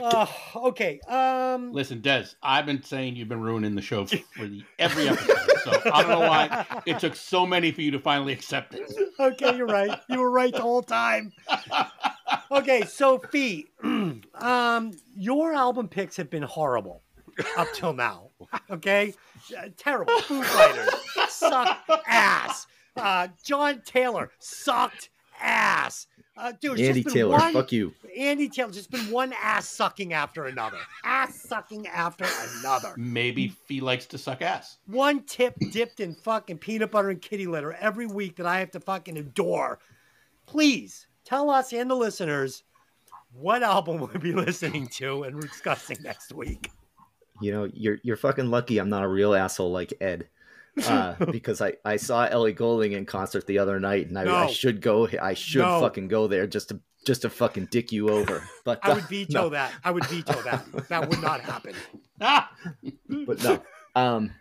Oh, 0.00 0.28
okay. 0.56 1.00
Um 1.08 1.72
Listen, 1.72 2.00
Des, 2.00 2.26
I've 2.42 2.66
been 2.66 2.82
saying 2.82 3.16
you've 3.16 3.28
been 3.28 3.40
ruining 3.40 3.74
the 3.74 3.80
show 3.82 4.04
for 4.06 4.46
the, 4.46 4.62
every 4.78 5.08
episode. 5.08 5.38
So 5.64 5.80
I 5.92 6.02
don't 6.02 6.10
know 6.10 6.28
why 6.28 6.82
it 6.84 6.98
took 6.98 7.16
so 7.16 7.46
many 7.46 7.70
for 7.72 7.80
you 7.80 7.90
to 7.92 7.98
finally 7.98 8.32
accept 8.32 8.74
it. 8.74 8.90
okay, 9.18 9.56
you're 9.56 9.66
right. 9.66 9.98
You 10.08 10.18
were 10.18 10.30
right 10.30 10.52
the 10.52 10.60
whole 10.60 10.82
time. 10.82 11.32
Okay, 12.50 12.82
Sophie, 12.82 13.66
um, 14.34 14.92
your 15.16 15.54
album 15.54 15.88
picks 15.88 16.16
have 16.16 16.28
been 16.28 16.42
horrible 16.42 17.02
up 17.56 17.68
till 17.74 17.92
now. 17.92 18.30
Okay, 18.70 19.14
Uh, 19.56 19.68
terrible. 19.76 20.18
Foo 20.22 20.42
Fighters 20.42 20.88
sucked 21.28 21.90
ass. 22.06 22.66
Uh, 22.96 23.28
John 23.44 23.82
Taylor 23.84 24.30
sucked 24.38 25.10
ass. 25.40 26.06
Uh, 26.36 26.52
dude, 26.60 26.78
Andy 26.80 27.02
just 27.02 27.14
Taylor, 27.14 27.36
one, 27.36 27.52
fuck 27.52 27.72
you. 27.72 27.92
Andy 28.16 28.48
Taylor, 28.48 28.70
just 28.70 28.90
been 28.92 29.10
one 29.10 29.32
ass 29.40 29.68
sucking 29.68 30.12
after 30.12 30.44
another. 30.46 30.78
Ass 31.04 31.40
sucking 31.42 31.86
after 31.88 32.26
another. 32.60 32.94
Maybe 32.96 33.54
he 33.66 33.80
likes 33.80 34.06
to 34.06 34.18
suck 34.18 34.40
ass. 34.42 34.78
one 34.86 35.24
tip 35.24 35.54
dipped 35.72 35.98
in 36.00 36.14
fucking 36.14 36.58
peanut 36.58 36.92
butter 36.92 37.10
and 37.10 37.20
kitty 37.20 37.46
litter 37.46 37.72
every 37.74 38.06
week 38.06 38.36
that 38.36 38.46
I 38.46 38.60
have 38.60 38.70
to 38.72 38.80
fucking 38.80 39.16
endure. 39.16 39.80
Please 40.46 41.06
tell 41.24 41.50
us 41.50 41.72
and 41.72 41.90
the 41.90 41.94
listeners 41.96 42.62
what 43.32 43.62
album 43.64 43.98
we'll 43.98 44.06
be 44.08 44.32
listening 44.46 44.86
to 44.94 45.24
and 45.24 45.40
discussing 45.40 45.98
next 46.02 46.32
week. 46.32 46.70
You 47.40 47.52
know, 47.52 47.70
you're 47.72 47.98
you're 48.02 48.16
fucking 48.16 48.50
lucky 48.50 48.78
I'm 48.78 48.88
not 48.88 49.04
a 49.04 49.08
real 49.08 49.34
asshole 49.34 49.70
like 49.70 49.92
Ed. 50.00 50.28
Uh, 50.86 51.14
because 51.32 51.60
I, 51.60 51.74
I 51.84 51.96
saw 51.96 52.24
Ellie 52.24 52.52
Goulding 52.52 52.92
in 52.92 53.04
concert 53.04 53.46
the 53.46 53.58
other 53.58 53.80
night, 53.80 54.08
and 54.08 54.18
I, 54.18 54.44
I 54.44 54.46
should 54.46 54.80
go. 54.80 55.08
I 55.20 55.34
should 55.34 55.62
No. 55.62 55.80
fucking 55.80 56.08
go 56.08 56.26
there 56.28 56.46
just 56.46 56.68
to 56.70 56.80
just 57.04 57.22
to 57.22 57.30
fucking 57.30 57.68
dick 57.70 57.90
you 57.92 58.10
over. 58.10 58.42
But 58.64 58.80
I 58.82 58.90
uh, 58.90 58.94
would 58.96 59.04
veto 59.08 59.32
no. 59.42 59.48
that. 59.50 59.72
I 59.82 59.90
would 59.90 60.04
veto 60.06 60.40
that. 60.42 60.88
That 60.88 61.08
would 61.08 61.20
not 61.22 61.40
happen. 61.40 61.74
Ah! 62.20 62.50
but 63.26 63.42
no. 63.42 63.62
Um, 63.94 64.32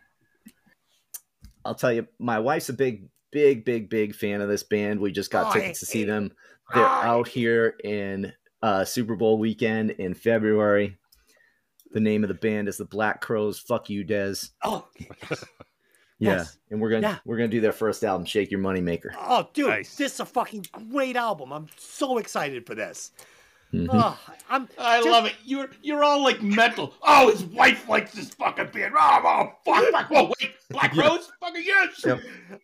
I'll 1.66 1.76
tell 1.76 1.92
you, 1.94 2.08
my 2.20 2.40
wife's 2.40 2.70
a 2.70 2.74
big, 2.74 3.10
big, 3.32 3.66
big, 3.66 3.90
big 3.90 4.16
fan 4.16 4.42
of 4.42 4.50
this 4.50 4.64
band. 4.64 5.00
We 5.00 5.12
just 5.12 5.32
got 5.32 5.48
Oh, 5.50 5.54
tickets 5.60 5.80
to 5.82 5.86
see 5.86 6.04
them. 6.04 6.32
They're 6.74 6.84
Oh, 6.84 6.88
out 6.88 7.28
here 7.28 7.76
in 7.84 8.34
uh, 8.62 8.86
Super 8.86 9.16
Bowl 9.16 9.38
weekend 9.38 9.92
in 9.92 10.14
February. 10.14 10.98
The 11.92 12.00
name 12.00 12.24
of 12.24 12.28
the 12.28 12.34
band 12.34 12.68
is 12.68 12.78
the 12.78 12.86
Black 12.86 13.22
Crowes. 13.22 13.60
Fuck 13.60 13.90
you, 13.90 14.04
Des. 14.04 14.36
Oh, 14.64 14.88
Yeah, 16.20 16.38
Yes. 16.38 16.58
and 16.72 16.82
we're 16.82 16.90
gonna 16.90 17.02
Yeah. 17.08 17.18
we're 17.26 17.38
gonna 17.38 17.48
do 17.48 17.62
their 17.62 17.72
first 17.72 18.04
album, 18.04 18.26
Shake 18.26 18.50
Your 18.50 18.60
Money 18.60 18.82
Maker. 18.82 19.14
oh, 19.20 19.48
dude, 19.54 19.68
Nice. 19.68 19.96
this 19.96 20.16
is 20.16 20.20
a 20.20 20.26
fucking 20.26 20.66
great 20.92 21.16
album. 21.16 21.54
I'm 21.54 21.68
so 21.78 22.18
excited 22.18 22.66
for 22.66 22.74
this. 22.74 23.12
Mhm. 23.74 23.90
Oh, 23.92 24.18
I'm. 24.50 24.70
I 24.80 24.98
just- 25.00 25.10
love 25.10 25.26
it. 25.26 25.36
You're 25.44 25.70
you're 25.82 26.04
all 26.04 26.24
like 26.24 26.42
mental. 26.42 26.94
Oh, 27.04 27.30
his 27.30 27.44
wife 27.44 27.90
likes 27.90 28.14
this 28.14 28.30
fucking 28.30 28.70
band. 28.72 28.94
Oh, 28.98 29.22
oh 29.26 29.52
fuck, 29.66 29.92
fuck. 29.92 30.10
Whoa, 30.10 30.32
wait, 30.40 30.52
Black 30.70 30.96
Yeah. 30.96 31.08
Rose? 31.10 31.30
Fucking 31.42 31.64
yes. 31.66 32.02
Yep. 32.06 32.22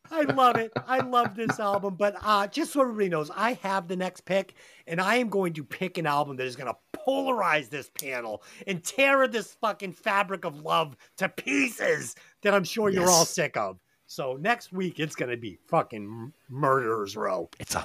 I 0.09 0.21
love 0.21 0.55
it. 0.55 0.71
I 0.87 0.99
love 0.99 1.35
this 1.35 1.59
album. 1.59 1.95
But 1.95 2.15
uh, 2.23 2.47
just 2.47 2.71
so 2.71 2.81
everybody 2.81 3.09
knows, 3.09 3.29
I 3.35 3.53
have 3.63 3.89
the 3.89 3.97
next 3.97 4.21
pick, 4.21 4.53
and 4.87 5.01
I 5.01 5.15
am 5.15 5.27
going 5.27 5.51
to 5.53 5.63
pick 5.65 5.97
an 5.97 6.05
album 6.05 6.37
that 6.37 6.47
is 6.47 6.55
going 6.55 6.71
to 6.73 6.77
polarize 7.05 7.69
this 7.69 7.89
panel 7.89 8.41
and 8.65 8.81
tear 8.81 9.27
this 9.27 9.53
fucking 9.55 9.91
fabric 9.91 10.45
of 10.45 10.61
love 10.61 10.95
to 11.17 11.27
pieces 11.27 12.15
that 12.43 12.53
I'm 12.53 12.63
sure 12.63 12.89
you're 12.89 13.09
all 13.09 13.25
sick 13.25 13.57
of. 13.57 13.77
So 14.05 14.37
next 14.39 14.71
week, 14.71 14.99
it's 15.01 15.15
going 15.15 15.31
to 15.31 15.37
be 15.37 15.57
fucking 15.67 16.03
m- 16.03 16.33
Murderer's 16.49 17.17
Row. 17.17 17.49
It's 17.59 17.75
on. 17.75 17.83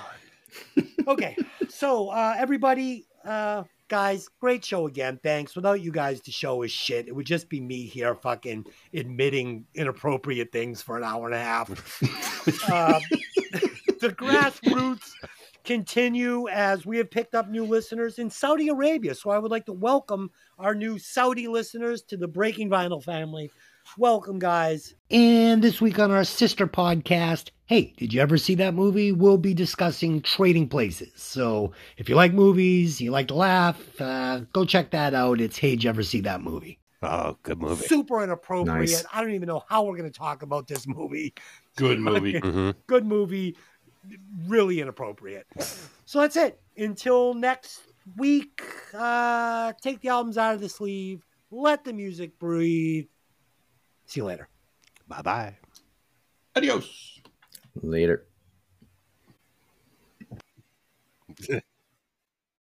Okay. 1.07 1.37
so, 1.69 2.11
uh, 2.11 2.35
everybody, 2.37 3.07
uh, 3.25 3.63
guys, 3.89 4.29
great 4.41 4.65
show 4.65 4.87
again. 4.87 5.19
Thanks. 5.23 5.57
Without 5.57 5.81
you 5.81 5.91
guys, 5.91 6.21
the 6.21 6.31
show 6.31 6.63
is 6.63 6.71
shit. 6.71 7.09
It 7.09 7.15
would 7.15 7.27
just 7.27 7.49
be 7.49 7.61
me 7.61 7.85
here 7.87 8.15
fucking 8.15 8.67
admitting 8.93 9.65
inappropriate 9.75 10.53
things 10.53 10.83
for 10.83 10.99
an 10.99 11.05
hour 11.05 11.27
and 11.27 11.35
a 11.35 11.41
half. 11.41 11.71
uh, 12.71 13.01
the 14.01 14.11
grassroots 14.11 15.13
continue 15.65 16.49
as 16.49 16.87
we 16.87 16.97
have 16.99 17.11
picked 17.11 17.35
up 17.35 17.49
new 17.49 17.65
listeners 17.65 18.19
in 18.19 18.31
Saudi 18.31 18.69
Arabia. 18.69 19.15
So 19.15 19.31
I 19.31 19.39
would 19.39 19.51
like 19.51 19.67
to 19.67 19.73
welcome 19.73 20.31
our 20.59 20.75
new 20.75 20.99
Saudi 20.99 21.49
listeners 21.49 22.03
to 22.03 22.17
the 22.17 22.29
Breaking 22.29 22.71
Vinyl 22.71 23.03
family. 23.03 23.51
Welcome, 23.97 24.39
guys. 24.39 24.95
And 25.11 25.63
this 25.63 25.81
week 25.81 25.99
on 25.99 26.11
our 26.11 26.25
sister 26.25 26.67
podcast, 26.67 27.51
hey, 27.69 27.93
did 27.99 28.15
you 28.15 28.21
ever 28.21 28.39
see 28.39 28.55
that 28.57 28.75
movie? 28.75 29.13
We'll 29.13 29.37
be 29.37 29.53
discussing 29.53 30.23
Trading 30.23 30.69
Places. 30.69 31.13
So 31.17 31.73
if 31.99 32.09
you 32.09 32.15
like 32.17 32.33
movies, 32.33 33.01
you 33.01 33.11
like 33.11 33.29
to 33.29 33.35
laugh, 33.35 33.79
uh, 34.01 34.41
go 34.55 34.65
check 34.65 34.91
that 34.91 35.15
out. 35.15 35.41
It's 35.41 35.59
Hey, 35.59 35.71
did 35.73 35.85
you 35.85 35.91
ever 35.91 36.03
see 36.03 36.23
that 36.23 36.41
movie? 36.41 36.79
Oh, 37.03 37.37
good 37.43 37.61
movie. 37.61 37.87
Super 37.87 38.25
inappropriate. 38.25 38.89
Nice. 38.89 39.05
I 39.13 39.21
don't 39.21 39.33
even 39.33 39.47
know 39.47 39.63
how 39.69 39.85
we're 39.85 39.99
going 39.99 40.11
to 40.11 40.19
talk 40.19 40.43
about 40.43 40.67
this 40.67 40.87
movie. 40.89 41.35
Good 41.77 42.01
movie. 42.01 42.39
hmm 42.43 42.71
Good 42.87 43.05
movie, 43.05 43.57
really 44.47 44.81
inappropriate. 44.81 45.47
So 46.07 46.21
that's 46.23 46.37
it. 46.37 46.59
Until 46.79 47.35
next 47.35 47.83
week, 48.17 48.63
uh, 48.95 49.75
take 49.83 50.01
the 50.01 50.09
albums 50.09 50.39
out 50.39 50.55
of 50.55 50.63
the 50.63 50.71
sleeve, 50.71 51.23
let 51.51 51.85
the 51.85 51.93
music 51.93 52.39
breathe. 52.39 53.07
See 54.07 54.21
you 54.21 54.25
later. 54.25 54.49
Bye 55.07 55.23
bye. 55.23 55.57
Adios. 56.57 57.18
Later. 57.77 58.27